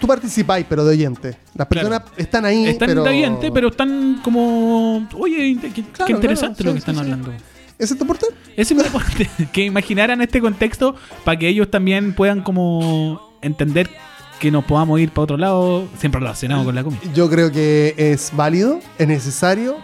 Tú 0.00 0.06
participáis, 0.06 0.64
pero 0.66 0.82
de 0.86 0.92
oyente. 0.92 1.36
Las 1.54 1.66
personas 1.66 2.00
están 2.16 2.46
ahí. 2.46 2.64
están 2.66 2.88
pero... 2.88 3.02
de 3.04 3.10
oyente, 3.10 3.52
pero 3.52 3.68
están 3.68 4.20
como. 4.24 5.06
Oye, 5.18 5.58
qué, 6.06 6.12
interesante 6.12 6.56
claro, 6.62 6.70
lo 6.70 6.72
que 6.72 6.78
están 6.78 6.94
sí, 6.94 7.00
sí. 7.00 7.04
hablando. 7.04 7.32
¿Ese 7.78 7.92
es 7.92 7.98
tu 7.98 8.06
portal? 8.06 8.30
Es 8.56 8.70
importante 8.70 9.28
que 9.52 9.64
imaginaran 9.66 10.22
este 10.22 10.40
contexto 10.40 10.94
para 11.22 11.38
que 11.38 11.48
ellos 11.48 11.70
también 11.70 12.14
puedan 12.14 12.40
como 12.40 13.20
entender 13.42 13.90
que 14.40 14.50
nos 14.50 14.64
podamos 14.64 15.00
ir 15.00 15.10
para 15.10 15.24
otro 15.24 15.36
lado, 15.36 15.88
siempre 15.98 16.20
relacionado 16.20 16.64
con 16.64 16.74
la 16.74 16.84
comida. 16.84 17.00
Yo 17.14 17.28
creo 17.30 17.50
que 17.50 17.94
es 17.96 18.32
válido, 18.34 18.80
es 18.98 19.08
necesario, 19.08 19.76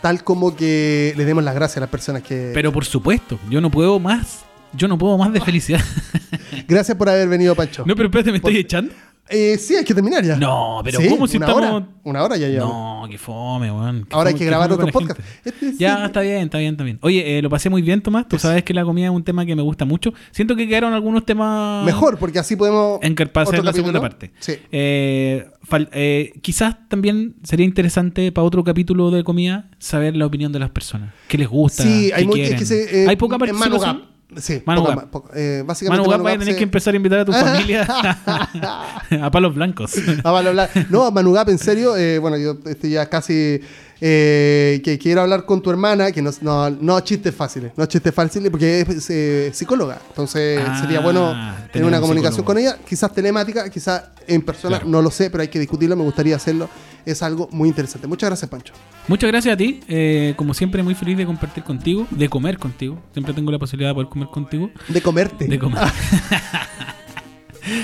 tal 0.00 0.24
como 0.24 0.56
que 0.56 1.14
le 1.16 1.24
demos 1.24 1.44
las 1.44 1.54
gracias 1.54 1.78
a 1.78 1.80
las 1.80 1.90
personas 1.90 2.22
que... 2.22 2.50
Pero 2.54 2.72
por 2.72 2.84
supuesto, 2.84 3.38
yo 3.48 3.60
no 3.60 3.70
puedo 3.70 3.98
más, 4.00 4.44
yo 4.72 4.88
no 4.88 4.98
puedo 4.98 5.16
más 5.18 5.32
de 5.32 5.40
felicidad. 5.40 5.80
Gracias 6.68 6.96
por 6.96 7.08
haber 7.08 7.28
venido, 7.28 7.54
Pancho. 7.54 7.84
no, 7.86 7.94
pero 7.96 8.08
espérate, 8.08 8.30
¿me 8.30 8.36
estoy 8.36 8.56
echando? 8.56 8.92
Eh, 9.30 9.56
sí, 9.58 9.76
hay 9.76 9.84
que 9.84 9.94
terminar 9.94 10.24
ya. 10.24 10.36
No, 10.36 10.80
pero 10.84 11.00
Sí, 11.00 11.08
¿cómo 11.08 11.26
si 11.26 11.36
una 11.36 11.46
estamos...? 11.46 11.70
Hora, 11.72 11.88
una 12.02 12.22
hora 12.24 12.36
ya 12.36 12.48
llevamos. 12.48 13.02
No, 13.04 13.08
qué 13.10 13.16
fome, 13.18 13.70
weón. 13.70 14.04
Qué 14.08 14.16
Ahora 14.16 14.28
hay 14.30 14.34
fome- 14.34 14.38
que 14.38 14.44
qué 14.44 14.50
grabar 14.50 14.68
fome 14.70 14.74
otro 14.74 14.86
la 14.86 14.92
podcast. 14.92 15.20
gente. 15.20 15.48
Este, 15.48 15.70
sí. 15.72 15.76
Ya, 15.78 16.06
está 16.06 16.20
bien, 16.20 16.42
está 16.42 16.58
bien, 16.58 16.74
está 16.74 16.84
bien. 16.84 16.98
Oye, 17.02 17.38
eh, 17.38 17.42
lo 17.42 17.48
pasé 17.48 17.70
muy 17.70 17.82
bien, 17.82 18.02
Tomás. 18.02 18.26
Tú 18.28 18.36
Eso. 18.36 18.48
sabes 18.48 18.64
que 18.64 18.74
la 18.74 18.84
comida 18.84 19.06
es 19.06 19.12
un 19.12 19.22
tema 19.24 19.46
que 19.46 19.54
me 19.54 19.62
gusta 19.62 19.84
mucho. 19.84 20.12
Siento 20.32 20.56
que 20.56 20.66
quedaron 20.68 20.92
algunos 20.92 21.24
temas... 21.24 21.84
Mejor, 21.86 22.18
porque 22.18 22.38
así 22.38 22.56
podemos... 22.56 22.98
En 23.02 23.14
que 23.14 23.22
hacer 23.22 23.36
la 23.36 23.44
capítulo. 23.44 23.72
segunda 23.72 24.00
parte. 24.00 24.32
Sí. 24.40 24.54
Eh, 24.72 25.46
fal- 25.68 25.88
eh, 25.92 26.32
quizás 26.42 26.76
también 26.88 27.36
sería 27.44 27.64
interesante 27.66 28.32
para 28.32 28.44
otro 28.44 28.64
capítulo 28.64 29.10
de 29.10 29.22
comida 29.24 29.70
saber 29.78 30.16
la 30.16 30.26
opinión 30.26 30.50
de 30.52 30.58
las 30.58 30.70
personas. 30.70 31.12
¿Qué 31.28 31.38
les 31.38 31.48
gusta? 31.48 31.82
Sí, 31.84 32.08
¿Qué 32.08 32.14
hay, 32.14 32.26
muy, 32.26 32.40
es 32.40 32.48
quieren? 32.48 32.58
que 32.58 32.66
se, 32.66 33.04
eh, 33.04 33.08
hay 33.08 33.16
poca 33.16 33.36
en 33.36 33.38
participación. 33.40 33.80
Gap. 33.98 34.10
Sí, 34.36 34.62
Manu 34.64 34.84
poca 34.84 35.06
poca- 35.10 35.30
eh, 35.34 35.62
básicamente 35.66 36.08
Manu 36.08 36.22
va 36.24 36.30
a 36.30 36.32
tener 36.34 36.48
se- 36.54 36.56
que 36.56 36.62
empezar 36.62 36.94
a 36.94 36.96
invitar 36.96 37.18
a 37.20 37.24
tu 37.24 37.32
familia 37.44 37.82
a 39.22 39.30
palos 39.30 39.54
blancos. 39.54 39.92
Ah, 40.24 40.30
vale, 40.30 40.50
hablar. 40.50 40.70
No, 40.88 41.10
Manu 41.10 41.36
en 41.46 41.58
serio, 41.58 41.96
eh, 41.96 42.18
bueno, 42.18 42.36
yo 42.36 42.56
estoy 42.66 42.90
ya 42.90 43.06
casi 43.08 43.60
eh, 44.00 44.80
que 44.84 44.98
quiero 44.98 45.20
hablar 45.22 45.44
con 45.44 45.60
tu 45.62 45.70
hermana, 45.70 46.10
que 46.12 46.22
no, 46.22 46.30
no, 46.40 46.70
no 46.70 47.00
chistes 47.00 47.34
fáciles, 47.34 47.72
no 47.76 47.86
chistes 47.86 48.14
fáciles, 48.14 48.50
porque 48.50 48.80
es 48.82 49.10
eh, 49.10 49.50
psicóloga. 49.52 49.98
Entonces 50.08 50.60
Ah, 50.66 50.78
sería 50.80 51.00
bueno 51.00 51.30
tener 51.32 51.70
tener 51.72 51.88
una 51.88 51.96
un 51.98 52.02
comunicación 52.02 52.40
psicólogo. 52.42 52.64
con 52.68 52.74
ella, 52.76 52.84
quizás 52.88 53.12
telemática, 53.12 53.68
quizás 53.68 54.04
en 54.26 54.42
persona, 54.42 54.76
Claro. 54.78 54.90
no 54.90 55.02
lo 55.02 55.10
sé, 55.10 55.28
pero 55.30 55.42
hay 55.42 55.48
que 55.48 55.58
discutirlo, 55.58 55.96
me 55.96 56.04
gustaría 56.04 56.36
hacerlo. 56.36 56.68
Es 57.04 57.22
algo 57.22 57.48
muy 57.52 57.68
interesante. 57.68 58.06
Muchas 58.06 58.28
gracias, 58.28 58.50
Pancho. 58.50 58.72
Muchas 59.08 59.28
gracias 59.30 59.54
a 59.54 59.56
ti. 59.56 59.80
eh, 59.88 60.34
como 60.36 60.54
siempre, 60.54 60.82
muy 60.82 60.94
feliz 60.94 61.16
de 61.16 61.26
compartir 61.26 61.62
contigo, 61.64 62.06
de 62.10 62.28
comer 62.28 62.58
contigo. 62.58 62.98
Siempre 63.12 63.34
tengo 63.34 63.50
la 63.50 63.58
posibilidad 63.58 63.90
de 63.90 63.94
poder 63.94 64.08
comer 64.08 64.28
contigo. 64.28 64.70
De 64.88 65.00
comerte. 65.00 65.46
De 65.46 65.58
comer. 65.58 65.80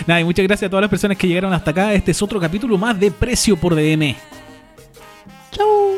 Nada, 0.06 0.20
y 0.20 0.24
muchas 0.24 0.44
gracias 0.46 0.68
a 0.68 0.70
todas 0.70 0.82
las 0.82 0.90
personas 0.90 1.16
que 1.16 1.28
llegaron 1.28 1.52
hasta 1.52 1.70
acá. 1.70 1.92
Este 1.94 2.10
es 2.10 2.22
otro 2.22 2.40
capítulo 2.40 2.78
más 2.78 2.98
de 2.98 3.10
Precio 3.10 3.56
por 3.56 3.74
DM. 3.74 4.14
Chau. 5.50 5.96